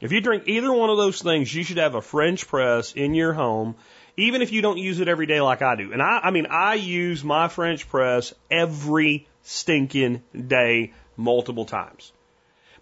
If 0.00 0.12
you 0.12 0.20
drink 0.20 0.44
either 0.46 0.72
one 0.72 0.90
of 0.90 0.96
those 0.96 1.20
things, 1.20 1.52
you 1.54 1.62
should 1.64 1.78
have 1.78 1.94
a 1.94 2.02
French 2.02 2.46
press 2.46 2.92
in 2.92 3.14
your 3.14 3.32
home, 3.32 3.76
even 4.16 4.42
if 4.42 4.52
you 4.52 4.62
don't 4.62 4.78
use 4.78 5.00
it 5.00 5.08
every 5.08 5.26
day 5.26 5.40
like 5.40 5.62
I 5.62 5.74
do. 5.74 5.92
And 5.92 6.02
I, 6.02 6.20
I 6.24 6.30
mean, 6.30 6.46
I 6.48 6.74
use 6.74 7.24
my 7.24 7.48
French 7.48 7.88
press 7.88 8.32
every 8.50 9.26
stinking 9.42 10.22
day, 10.34 10.92
multiple 11.16 11.64
times. 11.64 12.12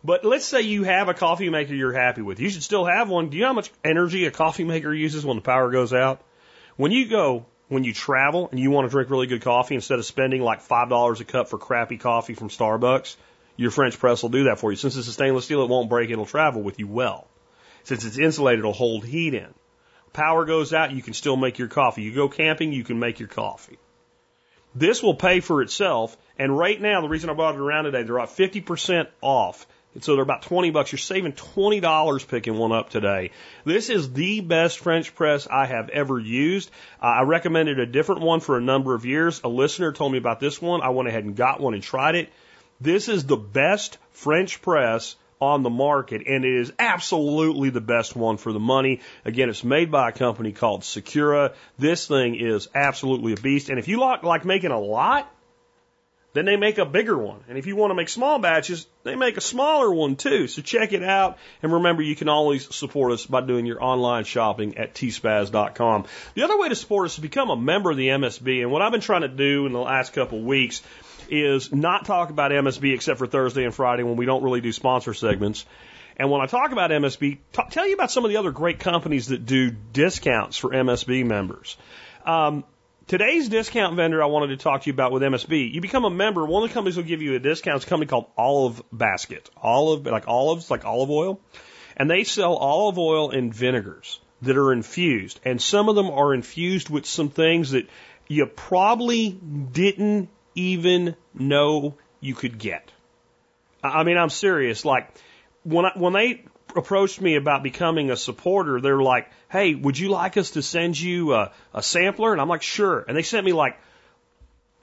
But 0.05 0.23
let's 0.23 0.45
say 0.45 0.61
you 0.61 0.85
have 0.85 1.09
a 1.09 1.15
coffee 1.15 1.49
maker 1.49 1.75
you're 1.75 1.93
happy 1.93 2.21
with. 2.21 2.39
You 2.39 2.51
should 2.51 2.63
still 2.63 2.85
have 2.85 3.09
one. 3.09 3.31
Do 3.31 3.39
you 3.39 3.43
know 3.43 3.49
how 3.49 3.55
much 3.55 3.73
energy 3.83 4.27
a 4.27 4.31
coffee 4.31 4.65
maker 4.65 4.93
uses 4.93 5.25
when 5.25 5.37
the 5.37 5.43
power 5.43 5.71
goes 5.71 5.95
out? 5.95 6.21
When 6.77 6.93
you 6.93 7.09
go, 7.09 7.47
when 7.69 7.85
you 7.85 7.95
travel 7.95 8.49
and 8.51 8.61
you 8.61 8.71
want 8.71 8.87
to 8.87 8.91
drink 8.91 9.09
really 9.09 9.27
good 9.27 9.41
coffee 9.41 9.75
instead 9.75 9.99
of 9.99 10.05
spending 10.05 10.43
like 10.43 10.63
$5 10.63 11.21
a 11.21 11.25
cup 11.25 11.49
for 11.49 11.57
crappy 11.57 11.97
coffee 11.97 12.35
from 12.35 12.51
Starbucks, 12.51 13.17
your 13.57 13.71
French 13.71 13.99
press 13.99 14.23
will 14.23 14.29
do 14.29 14.45
that 14.45 14.59
for 14.59 14.71
you. 14.71 14.77
Since 14.77 14.97
it's 14.97 15.09
a 15.09 15.13
stainless 15.13 15.47
steel, 15.47 15.63
it 15.63 15.71
won't 15.71 15.89
break. 15.89 16.11
It'll 16.11 16.27
travel 16.27 16.61
with 16.61 16.79
you 16.79 16.87
well. 16.87 17.27
Since 17.85 18.05
it's 18.05 18.19
insulated, 18.19 18.59
it'll 18.59 18.73
hold 18.75 19.07
heat 19.07 19.33
in. 19.33 19.55
Power 20.13 20.45
goes 20.45 20.75
out, 20.75 20.93
you 20.93 21.03
can 21.03 21.15
still 21.15 21.37
make 21.37 21.59
your 21.59 21.69
coffee. 21.69 22.03
You 22.03 22.15
go 22.15 22.29
camping, 22.29 22.73
you 22.73 22.85
can 22.85 22.99
make 22.99 23.21
your 23.21 23.29
coffee. 23.29 23.79
This 24.75 25.03
will 25.03 25.15
pay 25.15 25.41
for 25.41 25.63
itself. 25.63 26.17
And 26.39 26.57
right 26.57 26.81
now, 26.81 27.01
the 27.01 27.09
reason 27.09 27.31
I 27.31 27.35
brought 27.35 27.55
it 27.55 27.61
around 27.61 27.85
today, 27.85 28.03
they're 28.03 28.17
about 28.17 28.37
50% 28.37 29.07
off. 29.21 29.67
So 30.01 30.15
they're 30.15 30.23
about 30.23 30.43
20 30.43 30.71
bucks. 30.71 30.91
You're 30.91 30.99
saving 30.99 31.33
$20 31.35 32.29
picking 32.29 32.59
one 32.59 32.73
up 32.73 32.91
today. 32.91 33.31
This 33.65 33.91
is 33.91 34.12
the 34.12 34.41
best 34.41 34.81
French 34.81 35.15
press 35.15 35.47
I 35.49 35.66
have 35.66 35.89
ever 35.91 36.19
used. 36.19 36.71
Uh, 37.01 37.07
I 37.07 37.23
recommended 37.23 37.79
a 37.79 37.87
different 37.87 38.23
one 38.23 38.41
for 38.41 38.57
a 38.57 38.61
number 38.61 38.95
of 38.95 39.05
years. 39.05 39.41
A 39.45 39.49
listener 39.49 39.93
told 39.93 40.11
me 40.12 40.19
about 40.19 40.41
this 40.41 40.61
one. 40.61 40.83
I 40.83 40.89
went 40.89 41.09
ahead 41.09 41.25
and 41.25 41.37
got 41.37 41.61
one 41.61 41.75
and 41.75 41.83
tried 41.83 42.16
it. 42.16 42.33
This 42.81 43.09
is 43.09 43.25
the 43.25 43.37
best 43.37 43.99
French 44.11 44.61
press 44.62 45.15
on 45.41 45.62
the 45.62 45.71
market, 45.71 46.27
and 46.27 46.45
it 46.45 46.61
is 46.61 46.73
absolutely 46.79 47.71
the 47.71 47.81
best 47.81 48.16
one 48.16 48.37
for 48.37 48.53
the 48.53 48.61
money. 48.61 49.01
Again, 49.25 49.49
it's 49.49 49.65
made 49.65 49.91
by 49.91 50.09
a 50.09 50.12
company 50.12 50.53
called 50.53 50.83
Secura. 50.83 51.55
This 51.79 52.07
thing 52.07 52.35
is 52.35 52.69
absolutely 52.75 53.33
a 53.35 53.37
beast, 53.37 53.69
and 53.69 53.79
if 53.79 53.89
you 53.89 54.01
like, 54.01 54.23
like 54.23 54.45
making 54.45 54.71
a 54.71 54.79
lot, 54.79 55.31
then 56.35 56.44
they 56.44 56.56
make 56.56 56.78
a 56.78 56.85
bigger 56.85 57.16
one. 57.16 57.40
And 57.48 57.56
if 57.56 57.66
you 57.66 57.77
want 57.77 57.93
to 57.93 57.94
make 57.94 58.09
small 58.09 58.40
batches, 58.40 58.86
they 59.05 59.15
make 59.15 59.36
a 59.36 59.40
smaller 59.40 59.93
one 59.93 60.16
too. 60.16 60.48
So 60.48 60.62
check 60.62 60.93
it 60.93 61.02
out. 61.02 61.39
And 61.62 61.73
remember, 61.73 62.02
you 62.02 62.16
can 62.16 62.28
always 62.28 62.74
support 62.74 63.12
us 63.12 63.24
by 63.24 63.40
doing 63.40 63.66
your 63.66 63.82
online 63.82 64.24
shopping 64.24 64.77
at 64.77 64.94
tspaz.com. 64.94 66.06
The 66.35 66.43
other 66.43 66.59
way 66.59 66.69
to 66.69 66.74
support 66.74 67.06
us 67.06 67.15
is 67.15 67.20
become 67.20 67.51
a 67.51 67.56
member 67.56 67.93
of 67.93 67.97
the 67.97 68.09
MSB. 68.09 68.62
And 68.62 68.73
what 68.73 68.82
I've 68.82 68.93
been 68.93 69.01
trying 69.01 69.23
to 69.23 69.28
do 69.28 69.66
in 69.66 69.73
the 69.73 69.81
last 69.81 70.12
couple 70.12 70.40
of 70.40 70.44
weeks 70.44 70.82
is 71.31 71.73
not 71.73 72.05
talk 72.05 72.31
about 72.31 72.51
MSB 72.51 72.93
except 72.93 73.19
for 73.19 73.28
Thursday 73.28 73.65
and 73.65 73.74
Friday 73.74 74.02
when 74.02 74.16
we 74.16 74.27
don't 74.27 74.43
really 74.43 74.61
do 74.61 74.73
sponsor 74.73 75.15
segments. 75.15 75.65
And 76.16 76.31
when 76.31 76.40
I 76.40 76.47
talk 76.47 76.73
about 76.73 76.90
MSB, 76.90 77.39
tell 77.70 77.86
you 77.86 77.94
about 77.94 78.11
some 78.11 78.24
of 78.24 78.31
the 78.31 78.39
other 78.39 78.51
great 78.51 78.81
companies 78.81 79.28
that 79.28 79.47
do 79.47 79.70
discounts 79.70 80.56
for 80.56 80.70
MSB 80.70 81.24
members. 81.24 81.77
Um, 82.24 82.65
today's 83.07 83.49
discount 83.49 83.97
vendor 83.97 84.23
I 84.23 84.27
wanted 84.27 84.49
to 84.49 84.57
talk 84.57 84.83
to 84.83 84.87
you 84.87 84.93
about 84.93 85.13
with 85.13 85.23
MSB. 85.23 85.73
You 85.73 85.81
become 85.81 86.05
a 86.05 86.11
member, 86.11 86.45
one 86.45 86.63
of 86.63 86.71
the 86.71 86.75
companies 86.75 86.97
will 86.97 87.05
give 87.05 87.23
you 87.23 87.35
a 87.35 87.39
discount. 87.39 87.77
It's 87.77 87.87
a 87.87 87.89
company 87.89 88.09
called 88.09 88.27
Olive 88.37 88.83
Basket. 88.93 89.49
Olive, 89.57 90.07
like 90.07 90.29
olives, 90.29 90.71
like 90.71 90.85
olive 90.85 91.11
oil. 91.11 91.41
And 91.97 92.11
they 92.11 92.25
sell 92.25 92.55
olive 92.55 92.99
oil 92.99 93.31
and 93.31 93.55
vinegars 93.55 94.21
that 94.43 94.57
are 94.57 94.73
infused. 94.73 95.41
And 95.45 95.61
some 95.61 95.89
of 95.89 95.97
them 95.97 96.11
are 96.11 96.35
infused 96.35 96.91
with 96.91 97.07
some 97.07 97.31
things 97.31 97.71
that 97.71 97.89
you 98.27 98.47
probably 98.47 99.31
didn't 99.31 100.29
even 100.55 101.17
know 101.35 101.97
you 102.21 102.35
could 102.35 102.59
get. 102.59 102.91
I 103.83 104.03
mean, 104.05 104.17
I'm 104.17 104.31
serious. 104.31 104.85
Like 104.85 105.11
when 105.63 105.85
I, 105.85 105.93
when 105.95 106.15
they 106.15 106.45
approached 106.77 107.21
me 107.21 107.37
about 107.37 107.63
becoming 107.63 108.11
a 108.11 108.17
supporter, 108.17 108.81
they're 108.81 109.03
like, 109.03 109.31
"Hey, 109.51 109.75
would 109.75 109.99
you 109.99 110.09
like 110.09 110.37
us 110.37 110.51
to 110.53 110.63
send 110.63 110.99
you 110.99 111.35
a, 111.35 111.53
a 111.73 111.83
sampler?" 111.83 112.33
And 112.33 112.41
I'm 112.41 112.49
like, 112.49 112.63
"Sure." 112.63 113.05
And 113.07 113.17
they 113.17 113.23
sent 113.23 113.45
me 113.45 113.53
like 113.53 113.79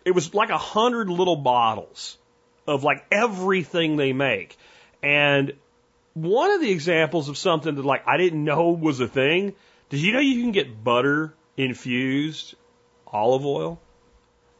it 0.05 0.11
was 0.11 0.33
like 0.33 0.49
a 0.49 0.57
hundred 0.57 1.09
little 1.09 1.35
bottles 1.35 2.17
of 2.67 2.83
like 2.83 3.05
everything 3.11 3.97
they 3.97 4.13
make. 4.13 4.57
And 5.03 5.53
one 6.13 6.51
of 6.51 6.61
the 6.61 6.71
examples 6.71 7.29
of 7.29 7.37
something 7.37 7.75
that 7.75 7.85
like 7.85 8.07
I 8.07 8.17
didn't 8.17 8.43
know 8.43 8.71
was 8.71 8.99
a 8.99 9.07
thing. 9.07 9.53
Did 9.89 9.99
you 9.99 10.13
know 10.13 10.19
you 10.19 10.41
can 10.41 10.51
get 10.51 10.83
butter 10.83 11.33
infused 11.57 12.55
olive 13.07 13.45
oil? 13.45 13.79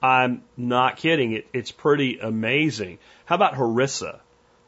I'm 0.01 0.43
not 0.57 0.97
kidding. 0.97 1.33
It, 1.33 1.47
it's 1.53 1.71
pretty 1.71 2.19
amazing. 2.19 2.99
How 3.25 3.35
about 3.35 3.53
harissa? 3.53 4.19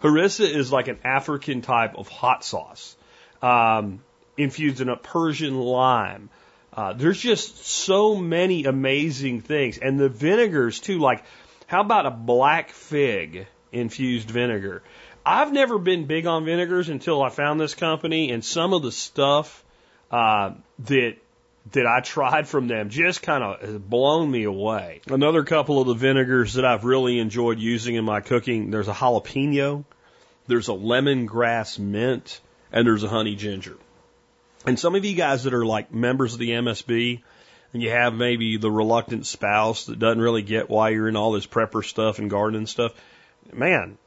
Harissa 0.04 0.48
is 0.48 0.72
like 0.72 0.90
an 0.90 1.00
African 1.04 1.62
type 1.62 1.96
of 1.96 2.10
hot 2.10 2.44
sauce, 2.44 2.96
um, 3.42 4.04
infused 4.38 4.82
in 4.82 4.90
a 4.90 4.98
Persian 4.98 5.58
lime. 5.58 6.30
Uh, 6.74 6.92
there's 6.94 7.20
just 7.20 7.66
so 7.66 8.16
many 8.16 8.66
amazing 8.66 9.42
things. 9.42 9.78
And 9.78 10.00
the 10.00 10.10
vinegars 10.10 10.80
too, 10.80 11.00
like, 11.00 11.24
how 11.68 11.82
about 11.82 12.06
a 12.06 12.12
black 12.12 12.72
fig 12.72 13.48
infused 13.72 14.30
vinegar? 14.30 14.84
I've 15.26 15.54
never 15.54 15.80
been 15.80 16.06
big 16.06 16.26
on 16.26 16.44
vinegars 16.44 16.90
until 16.90 17.24
I 17.24 17.30
found 17.30 17.60
this 17.60 17.76
company 17.76 18.32
and 18.32 18.44
some 18.44 18.74
of 18.74 18.82
the 18.82 18.92
stuff, 18.92 19.64
uh, 20.12 20.52
that 20.80 21.16
that 21.72 21.88
I 21.88 22.02
tried 22.02 22.48
from 22.48 22.68
them 22.68 22.90
just 22.90 23.22
kind 23.22 23.44
of 23.44 23.90
blown 23.90 24.30
me 24.30 24.44
away. 24.44 25.02
Another 25.08 25.44
couple 25.44 25.80
of 25.80 25.88
the 25.88 25.94
vinegars 25.94 26.56
that 26.56 26.66
I've 26.66 26.84
really 26.84 27.20
enjoyed 27.20 27.60
using 27.60 27.96
in 27.96 28.04
my 28.04 28.20
cooking, 28.20 28.70
there's 28.70 28.90
a 28.90 28.94
jalapeno, 28.94 29.86
there's 30.48 30.68
a 30.68 30.74
lemongrass 30.74 31.80
mint, 31.80 32.42
and 32.72 32.86
there's 32.86 33.04
a 33.04 33.08
honey 33.08 33.36
ginger. 33.36 33.78
And 34.66 34.80
some 34.80 34.96
of 34.96 35.06
you 35.06 35.16
guys 35.16 35.44
that 35.44 35.54
are 35.54 35.66
like 35.66 35.94
members 35.94 36.34
of 36.34 36.40
the 36.40 36.52
MSB, 36.52 37.22
and 37.74 37.82
you 37.82 37.90
have 37.90 38.14
maybe 38.14 38.58
the 38.58 38.72
reluctant 38.72 39.26
spouse 39.26 39.86
that 39.86 40.00
doesn't 40.00 40.22
really 40.22 40.44
get 40.44 40.70
why 40.70 40.90
you're 40.90 41.08
in 41.08 41.16
all 41.16 41.32
this 41.32 41.48
prepper 41.48 41.84
stuff 41.84 42.20
and 42.20 42.30
gardening 42.30 42.68
stuff, 42.68 42.94
man, 43.52 43.98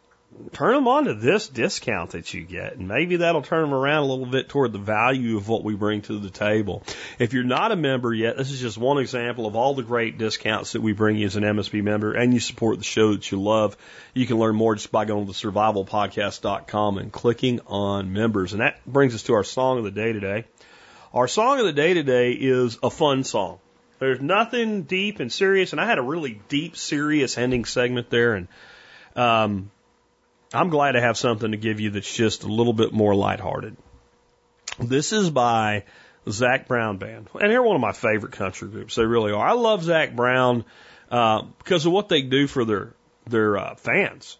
turn 0.53 0.75
them 0.75 0.89
on 0.89 1.05
to 1.05 1.15
this 1.15 1.49
discount 1.49 2.11
that 2.11 2.33
you 2.33 2.43
get, 2.43 2.77
and 2.77 2.89
maybe 2.89 3.17
that'll 3.17 3.43
turn 3.43 3.63
them 3.63 3.75
around 3.75 4.05
a 4.05 4.07
little 4.07 4.27
bit 4.27 4.49
toward 4.49 4.73
the 4.73 4.79
value 4.79 5.37
of 5.37 5.49
what 5.49 5.65
we 5.65 5.75
bring 5.75 6.03
to 6.03 6.19
the 6.19 6.31
table. 6.31 6.83
If 7.19 7.33
you're 7.33 7.45
not 7.45 7.73
a 7.73 7.77
member 7.77 8.13
yet, 8.13 8.37
this 8.37 8.51
is 8.51 8.61
just 8.61 8.79
one 8.79 8.99
example 8.99 9.47
of 9.47 9.57
all 9.57 9.75
the 9.75 9.83
great 9.83 10.19
discounts 10.19 10.73
that 10.73 10.83
we 10.83 10.93
bring 10.93 11.17
you 11.17 11.27
as 11.27 11.37
an 11.37 11.45
MSB 11.45 11.83
member, 11.83 12.13
and 12.13 12.33
you 12.33 12.41
support 12.41 12.79
the 12.79 12.85
show 12.85 13.13
that 13.13 13.31
you 13.31 13.41
love. 13.41 13.77
You 14.15 14.27
can 14.27 14.39
learn 14.39 14.57
more 14.57 14.75
just 14.75 14.93
by 14.93 15.05
going 15.05 15.27
to 15.27 15.33
survivalpodcast.com 15.33 16.99
and 16.99 17.13
clicking 17.13 17.61
on 17.67 18.13
members. 18.13 18.53
And 18.53 18.61
that 18.61 18.85
brings 18.87 19.15
us 19.15 19.25
to 19.25 19.35
our 19.35 19.45
song 19.45 19.79
of 19.79 19.85
the 19.85 19.91
day 19.91 20.13
today. 20.13 20.45
Our 21.13 21.29
song 21.29 21.61
of 21.61 21.67
the 21.67 21.73
day 21.73 21.95
today 21.95 22.33
is 22.33 22.79
a 22.83 22.91
fun 22.91 23.25
song. 23.25 23.59
There's 23.99 24.21
nothing 24.21 24.83
deep 24.83 25.21
and 25.21 25.33
serious, 25.33 25.73
and 25.73 25.81
I 25.81 25.87
had 25.87 25.99
a 25.99 26.03
really 26.03 26.41
deep, 26.49 26.77
serious 26.77 27.39
ending 27.39 27.65
segment 27.65 28.11
there, 28.11 28.35
and 28.35 28.49
um, 29.15 29.71
I'm 30.52 30.70
glad 30.70 30.93
to 30.93 31.01
have 31.01 31.16
something 31.16 31.51
to 31.51 31.56
give 31.56 31.81
you 31.81 31.90
that's 31.90 32.12
just 32.12 32.44
a 32.44 32.48
little 32.48 32.73
bit 32.73 32.93
more 32.93 33.14
lighthearted. 33.14 33.77
This 34.78 35.12
is 35.12 35.31
by 35.31 35.85
Zac 36.28 36.68
Brown 36.68 36.98
Band, 36.98 37.28
and 37.35 37.51
they're 37.51 37.62
one 37.62 37.77
of 37.77 37.81
my 37.81 37.93
favorite 37.93 38.32
country 38.32 38.68
groups. 38.68 38.94
They 38.94 39.05
really 39.05 39.32
are. 39.32 39.48
I 39.48 39.52
love 39.52 39.82
Zach 39.82 40.14
Brown 40.14 40.64
uh, 41.10 41.43
because 41.59 41.86
of 41.86 41.93
what 41.93 42.09
they 42.09 42.23
do 42.23 42.47
for 42.47 42.64
their 42.64 42.94
their 43.27 43.56
uh, 43.56 43.74
fans. 43.77 44.36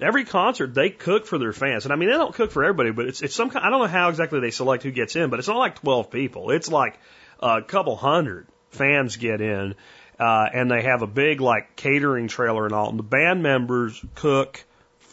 Every 0.00 0.24
concert 0.24 0.74
they 0.74 0.90
cook 0.90 1.26
for 1.26 1.38
their 1.38 1.52
fans, 1.52 1.86
and 1.86 1.92
I 1.92 1.96
mean 1.96 2.10
they 2.10 2.16
don't 2.16 2.34
cook 2.34 2.50
for 2.50 2.64
everybody, 2.64 2.90
but 2.90 3.06
it's 3.06 3.22
it's 3.22 3.34
some 3.34 3.50
kind. 3.50 3.64
I 3.64 3.70
don't 3.70 3.80
know 3.80 3.86
how 3.86 4.08
exactly 4.08 4.40
they 4.40 4.50
select 4.50 4.82
who 4.82 4.90
gets 4.90 5.16
in, 5.16 5.30
but 5.30 5.38
it's 5.38 5.48
not 5.48 5.58
like 5.58 5.80
12 5.80 6.10
people. 6.10 6.50
It's 6.50 6.70
like 6.70 6.98
a 7.40 7.62
couple 7.62 7.96
hundred 7.96 8.46
fans 8.70 9.16
get 9.16 9.40
in, 9.40 9.74
uh, 10.18 10.48
and 10.52 10.70
they 10.70 10.82
have 10.82 11.02
a 11.02 11.06
big 11.06 11.40
like 11.40 11.76
catering 11.76 12.28
trailer 12.28 12.66
and 12.66 12.74
all. 12.74 12.90
And 12.90 12.98
the 12.98 13.04
band 13.04 13.42
members 13.42 14.02
cook 14.14 14.64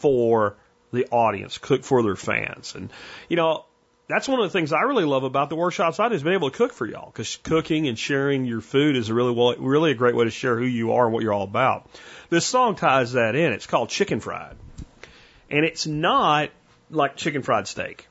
for 0.04 0.58
the 0.92 1.06
audience, 1.06 1.56
cook 1.56 1.82
for 1.82 2.02
their 2.02 2.14
fans. 2.14 2.74
And, 2.74 2.92
you 3.30 3.36
know, 3.36 3.64
that's 4.06 4.28
one 4.28 4.38
of 4.38 4.44
the 4.44 4.50
things 4.50 4.70
I 4.70 4.82
really 4.82 5.06
love 5.06 5.24
about 5.24 5.48
the 5.48 5.56
workshops 5.56 5.98
I 5.98 6.10
do 6.10 6.14
is 6.14 6.22
being 6.22 6.34
able 6.34 6.50
to 6.50 6.56
cook 6.58 6.74
for 6.74 6.86
y'all 6.86 7.06
because 7.06 7.36
cooking 7.36 7.88
and 7.88 7.98
sharing 7.98 8.44
your 8.44 8.60
food 8.60 8.96
is 8.96 9.08
a 9.08 9.14
really 9.14 9.32
well, 9.32 9.54
really 9.56 9.92
a 9.92 9.94
great 9.94 10.14
way 10.14 10.26
to 10.26 10.30
share 10.30 10.58
who 10.58 10.66
you 10.66 10.92
are 10.92 11.06
and 11.06 11.14
what 11.14 11.22
you're 11.22 11.32
all 11.32 11.44
about. 11.44 11.88
This 12.28 12.44
song 12.44 12.76
ties 12.76 13.12
that 13.12 13.34
in. 13.34 13.54
It's 13.54 13.66
called 13.66 13.88
Chicken 13.88 14.20
Fried. 14.20 14.56
And 15.48 15.64
it's 15.64 15.86
not 15.86 16.50
like 16.90 17.16
chicken 17.16 17.42
fried 17.42 17.66
steak. 17.66 18.06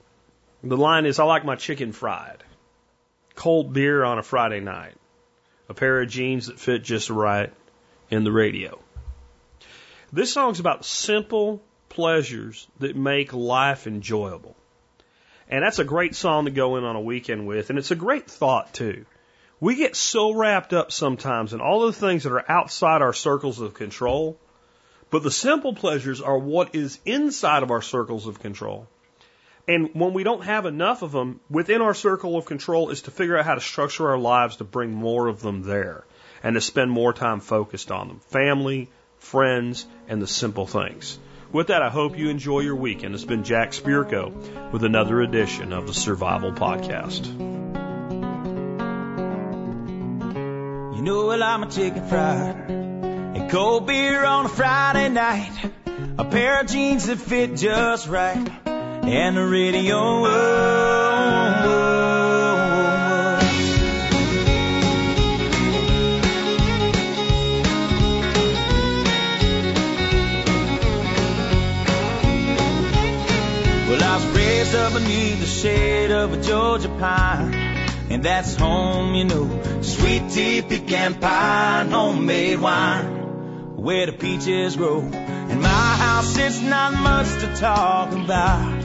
The 0.63 0.75
line 0.77 1.05
is, 1.05 1.19
I 1.19 1.25
like 1.25 1.45
my 1.45 1.55
chicken 1.55 1.91
fried. 1.91 2.43
Cold 3.35 3.71
beer 3.71 4.03
on 4.03 4.17
a 4.17 4.23
Friday 4.23 4.61
night. 4.61 4.95
A 5.69 5.75
pair 5.75 6.01
of 6.01 6.09
jeans 6.09 6.47
that 6.47 6.59
fit 6.59 6.83
just 6.83 7.11
right 7.11 7.53
in 8.09 8.23
the 8.23 8.31
radio. 8.31 8.79
This 10.11 10.33
song's 10.33 10.59
about 10.59 10.85
simple 10.85 11.61
pleasures 11.93 12.67
that 12.79 12.95
make 12.95 13.33
life 13.33 13.87
enjoyable. 13.87 14.55
And 15.49 15.63
that's 15.63 15.79
a 15.79 15.83
great 15.83 16.15
song 16.15 16.45
to 16.45 16.51
go 16.51 16.77
in 16.77 16.83
on 16.83 16.95
a 16.95 17.01
weekend 17.01 17.47
with, 17.47 17.69
and 17.69 17.79
it's 17.79 17.91
a 17.91 17.95
great 17.95 18.29
thought 18.29 18.73
too. 18.73 19.05
We 19.59 19.75
get 19.75 19.95
so 19.95 20.31
wrapped 20.33 20.73
up 20.73 20.91
sometimes 20.91 21.53
in 21.53 21.61
all 21.61 21.85
the 21.85 21.93
things 21.93 22.23
that 22.23 22.33
are 22.33 22.51
outside 22.51 23.01
our 23.01 23.13
circles 23.13 23.61
of 23.61 23.73
control, 23.73 24.37
But 25.13 25.21
the 25.21 25.29
simple 25.29 25.75
pleasures 25.75 26.21
are 26.21 26.39
what 26.39 26.73
is 26.73 26.99
inside 27.05 27.61
of 27.61 27.69
our 27.69 27.83
circles 27.83 28.25
of 28.25 28.39
control. 28.39 28.87
And 29.67 29.91
when 29.93 30.13
we 30.13 30.23
don't 30.23 30.43
have 30.43 30.65
enough 30.65 31.03
of 31.03 31.11
them, 31.11 31.39
within 31.51 31.83
our 31.83 31.93
circle 31.93 32.35
of 32.35 32.45
control 32.45 32.89
is 32.89 33.03
to 33.03 33.11
figure 33.11 33.37
out 33.37 33.45
how 33.45 33.53
to 33.53 33.61
structure 33.61 34.09
our 34.09 34.17
lives 34.17 34.55
to 34.55 34.63
bring 34.63 34.91
more 34.91 35.27
of 35.27 35.39
them 35.39 35.61
there 35.61 36.03
and 36.41 36.55
to 36.55 36.61
spend 36.61 36.89
more 36.89 37.13
time 37.13 37.41
focused 37.41 37.91
on 37.91 38.07
them. 38.07 38.21
Family, 38.29 38.89
friends, 39.19 39.85
and 40.07 40.19
the 40.19 40.25
simple 40.25 40.65
things. 40.65 41.19
With 41.53 41.67
that, 41.67 41.83
I 41.83 41.89
hope 41.89 42.17
you 42.17 42.29
enjoy 42.29 42.61
your 42.61 42.75
weekend. 42.75 43.13
It's 43.13 43.25
been 43.25 43.43
Jack 43.43 43.73
Spirko 43.73 44.71
with 44.71 44.83
another 44.83 45.21
edition 45.21 45.71
of 45.71 45.85
the 45.85 45.93
Survival 45.93 46.51
Podcast. 46.51 47.27
You 50.95 51.01
know 51.03 51.27
well 51.27 51.43
I'm 51.43 51.61
a 51.61 51.69
chicken 51.69 52.09
fried 52.09 52.71
and 52.71 53.51
cold 53.51 53.85
beer 53.85 54.25
on 54.25 54.47
a 54.47 54.49
Friday 54.49 55.09
night, 55.09 55.71
a 56.17 56.25
pair 56.25 56.59
of 56.59 56.65
jeans 56.65 57.05
that 57.05 57.19
fit 57.19 57.55
just 57.55 58.07
right, 58.07 58.49
and 58.65 59.37
the 59.37 59.45
radio. 59.45 59.95
Oh, 59.95 60.25
oh. 60.25 61.82
Georgia 76.73 76.89
pine. 76.97 77.53
And 78.09 78.23
that's 78.23 78.55
home, 78.55 79.13
you 79.13 79.25
know. 79.25 79.81
Sweet 79.83 80.31
tea, 80.31 80.63
pecan 80.63 81.13
pie, 81.19 81.85
homemade 81.87 82.59
wine. 82.59 83.75
Where 83.75 84.07
the 84.07 84.13
peaches 84.13 84.75
grow. 84.75 85.01
In 85.01 85.61
my 85.61 85.95
house, 86.05 86.35
it's 86.35 86.61
not 86.61 86.93
much 86.93 87.27
to 87.41 87.55
talk 87.57 88.11
about. 88.11 88.81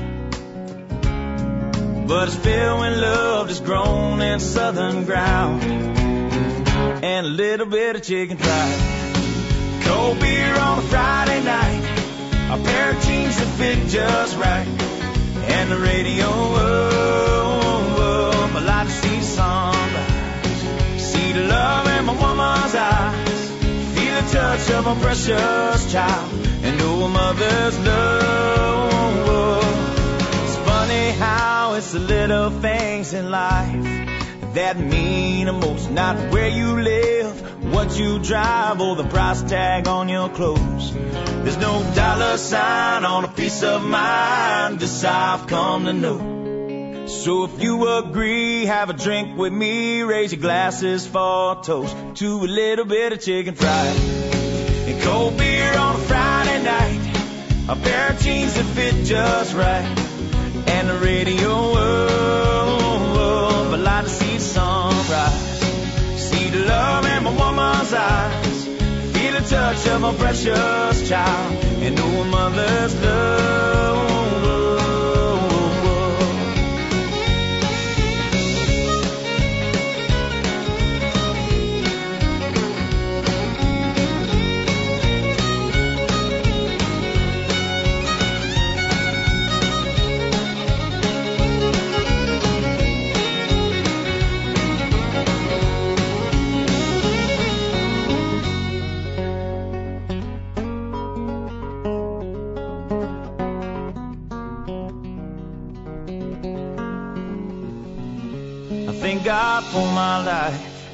But 2.06 2.28
it's 2.28 2.36
filled 2.36 2.80
with 2.80 2.98
love 2.98 3.48
that's 3.48 3.60
grown 3.60 4.20
in 4.20 4.38
southern 4.38 5.06
ground. 5.06 5.62
And 5.62 7.26
a 7.26 7.30
little 7.30 7.66
bit 7.66 7.96
of 7.96 8.02
chicken 8.02 8.36
fried. 8.36 9.82
Cold 9.84 10.20
beer 10.20 10.54
on 10.54 10.78
a 10.80 10.82
Friday 10.82 11.42
night. 11.42 11.84
A 12.50 12.62
pair 12.62 12.90
of 12.90 13.02
jeans 13.02 13.36
that 13.38 13.56
fit 13.56 13.88
just 13.88 14.36
right. 14.36 14.68
And 15.48 15.72
the 15.72 15.78
radio. 15.78 16.26
Oh, 16.28 16.97
love 21.58 21.86
in 21.96 22.04
my 22.04 22.14
woman's 22.24 22.74
eyes. 22.74 23.40
Feel 23.94 24.14
the 24.20 24.26
touch 24.36 24.66
of 24.78 24.86
a 24.92 24.94
precious 25.04 25.92
child. 25.92 26.28
And 26.64 26.78
know 26.78 27.08
mother's 27.08 27.76
love. 27.88 29.64
It's 30.44 30.58
funny 30.70 31.06
how 31.24 31.74
it's 31.74 31.92
the 31.92 32.00
little 32.00 32.50
things 32.66 33.12
in 33.12 33.30
life 33.30 33.84
that 34.54 34.78
mean 34.78 35.46
the 35.46 35.52
most. 35.52 35.90
Not 35.90 36.16
where 36.32 36.48
you 36.60 36.80
live, 36.92 37.34
what 37.74 37.98
you 37.98 38.18
drive, 38.18 38.80
or 38.80 38.94
the 38.96 39.08
price 39.14 39.42
tag 39.42 39.88
on 39.88 40.08
your 40.08 40.28
clothes. 40.28 40.86
There's 41.42 41.60
no 41.68 41.74
dollar 41.94 42.36
sign 42.36 43.04
on 43.04 43.24
a 43.24 43.28
peace 43.28 43.62
of 43.62 43.84
mind. 43.84 44.80
This 44.80 45.04
I've 45.04 45.46
come 45.46 45.84
to 45.86 45.92
know. 45.92 46.37
So 47.08 47.44
if 47.44 47.62
you 47.62 47.88
agree, 47.88 48.66
have 48.66 48.90
a 48.90 48.92
drink 48.92 49.34
with 49.36 49.52
me. 49.52 50.02
Raise 50.02 50.32
your 50.32 50.42
glasses 50.42 51.06
for 51.06 51.52
a 51.52 51.56
toast 51.62 51.96
to 52.16 52.44
a 52.44 52.46
little 52.46 52.84
bit 52.84 53.14
of 53.14 53.20
chicken 53.20 53.54
fried 53.54 53.96
and 53.96 55.00
cold 55.02 55.38
beer 55.38 55.74
on 55.76 55.96
a 55.96 55.98
Friday 55.98 56.62
night. 56.62 57.00
A 57.68 57.76
pair 57.76 58.10
of 58.10 58.18
jeans 58.20 58.54
that 58.54 58.64
fit 58.64 59.06
just 59.06 59.54
right, 59.54 59.84
and 60.68 60.88
the 60.88 60.98
radio. 60.98 61.48
Oh, 61.50 63.70
I 63.72 63.76
like 63.76 64.04
to 64.04 64.10
see 64.10 64.34
the 64.36 64.40
sunrise, 64.40 65.60
see 66.20 66.50
the 66.50 66.64
love 66.66 67.06
in 67.06 67.24
my 67.24 67.30
woman's 67.30 67.92
eyes, 67.92 68.64
feel 69.14 69.32
the 69.32 69.40
touch 69.48 69.86
of 69.88 70.04
a 70.04 70.12
precious 70.12 71.08
child, 71.08 71.64
and 71.82 71.96
know 71.96 72.20
a 72.20 72.24
mother's 72.26 72.94
love. 73.02 74.27
God 109.28 109.62
for 109.64 109.84
my 109.92 110.24
life 110.24 110.88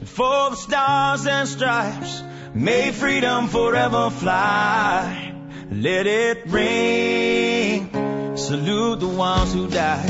and 0.00 0.08
for 0.08 0.50
the 0.50 0.56
stars 0.56 1.24
and 1.28 1.46
stripes. 1.48 2.20
May 2.54 2.90
freedom 2.90 3.46
forever 3.46 4.10
fly. 4.10 5.32
Let 5.70 6.08
it 6.08 6.46
ring. 6.48 8.36
Salute 8.36 8.98
the 8.98 9.06
ones 9.06 9.54
who 9.54 9.68
died. 9.68 10.08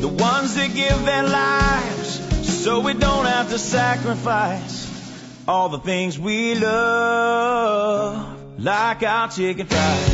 The 0.00 0.08
ones 0.08 0.54
that 0.54 0.74
give 0.74 1.04
their 1.04 1.28
lives 1.28 2.62
so 2.62 2.80
we 2.80 2.94
don't 2.94 3.26
have 3.26 3.50
to 3.50 3.58
sacrifice 3.58 4.88
all 5.46 5.68
the 5.68 5.80
things 5.80 6.18
we 6.18 6.54
love, 6.54 8.24
like 8.58 9.02
our 9.02 9.28
chicken 9.28 9.66
fried 9.66 10.08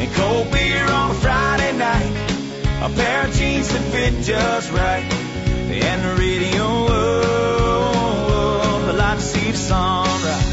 and 0.00 0.14
cold 0.14 0.50
beer 0.50 0.86
on 0.86 1.10
a 1.10 1.14
Friday 1.14 1.76
night. 1.76 2.32
A 2.80 2.88
pair 2.88 3.26
of 3.26 3.34
jeans 3.34 3.68
that 3.68 3.82
fit 3.92 4.24
just 4.24 4.72
right. 4.72 5.25
And 5.68 6.04
the 6.04 6.14
radio, 6.22 6.62
oh, 6.62 8.28
oh, 8.30 8.86
I 8.88 8.92
like 8.92 9.18
to 9.18 9.24
see 9.24 9.50
the 9.50 9.56
sunrise. 9.58 10.44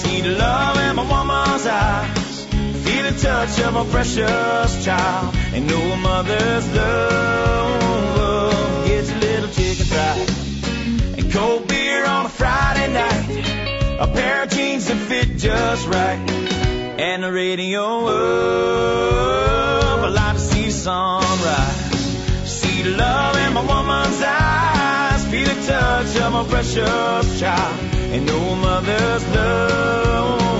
See 0.00 0.22
the 0.22 0.30
love 0.30 0.78
in 0.78 0.96
my 0.96 1.02
woman's 1.02 1.66
eyes. 1.66 2.46
Feel 2.84 3.02
the 3.10 3.18
touch 3.20 3.60
of 3.60 3.76
a 3.76 3.84
precious 3.90 4.84
child. 4.84 5.34
And 5.52 5.66
know 5.66 5.92
a 5.92 5.96
mother's 5.96 6.66
love. 6.74 8.86
Gets 8.86 9.10
a 9.12 9.16
little 9.16 9.50
chicken 9.50 9.84
fried. 9.86 10.30
And 11.18 11.30
cold 11.32 11.68
beer 11.68 12.06
on 12.06 12.24
a 12.26 12.30
Friday 12.30 12.92
night. 12.92 13.28
A 14.00 14.06
pair 14.06 14.42
of 14.44 14.48
jeans 14.50 14.86
that 14.86 14.96
fit 14.96 15.36
just 15.36 15.86
right. 15.86 16.18
And 16.98 17.22
the 17.22 17.30
radio, 17.30 17.82
oh, 17.82 20.02
I 20.04 20.08
like 20.08 20.34
to 20.36 20.40
see 20.40 20.64
the 20.66 20.72
sunrise. 20.72 22.48
See 22.48 22.82
the 22.82 22.90
love 22.96 23.33
my 23.54 23.60
woman's 23.60 24.20
eyes. 24.20 25.24
Feel 25.30 25.46
the 25.46 25.66
touch 25.66 26.16
of 26.16 26.32
my 26.32 26.44
precious 26.44 27.40
child. 27.40 27.94
And 28.12 28.28
a 28.28 28.56
mother's 28.56 29.24
love. 29.34 30.53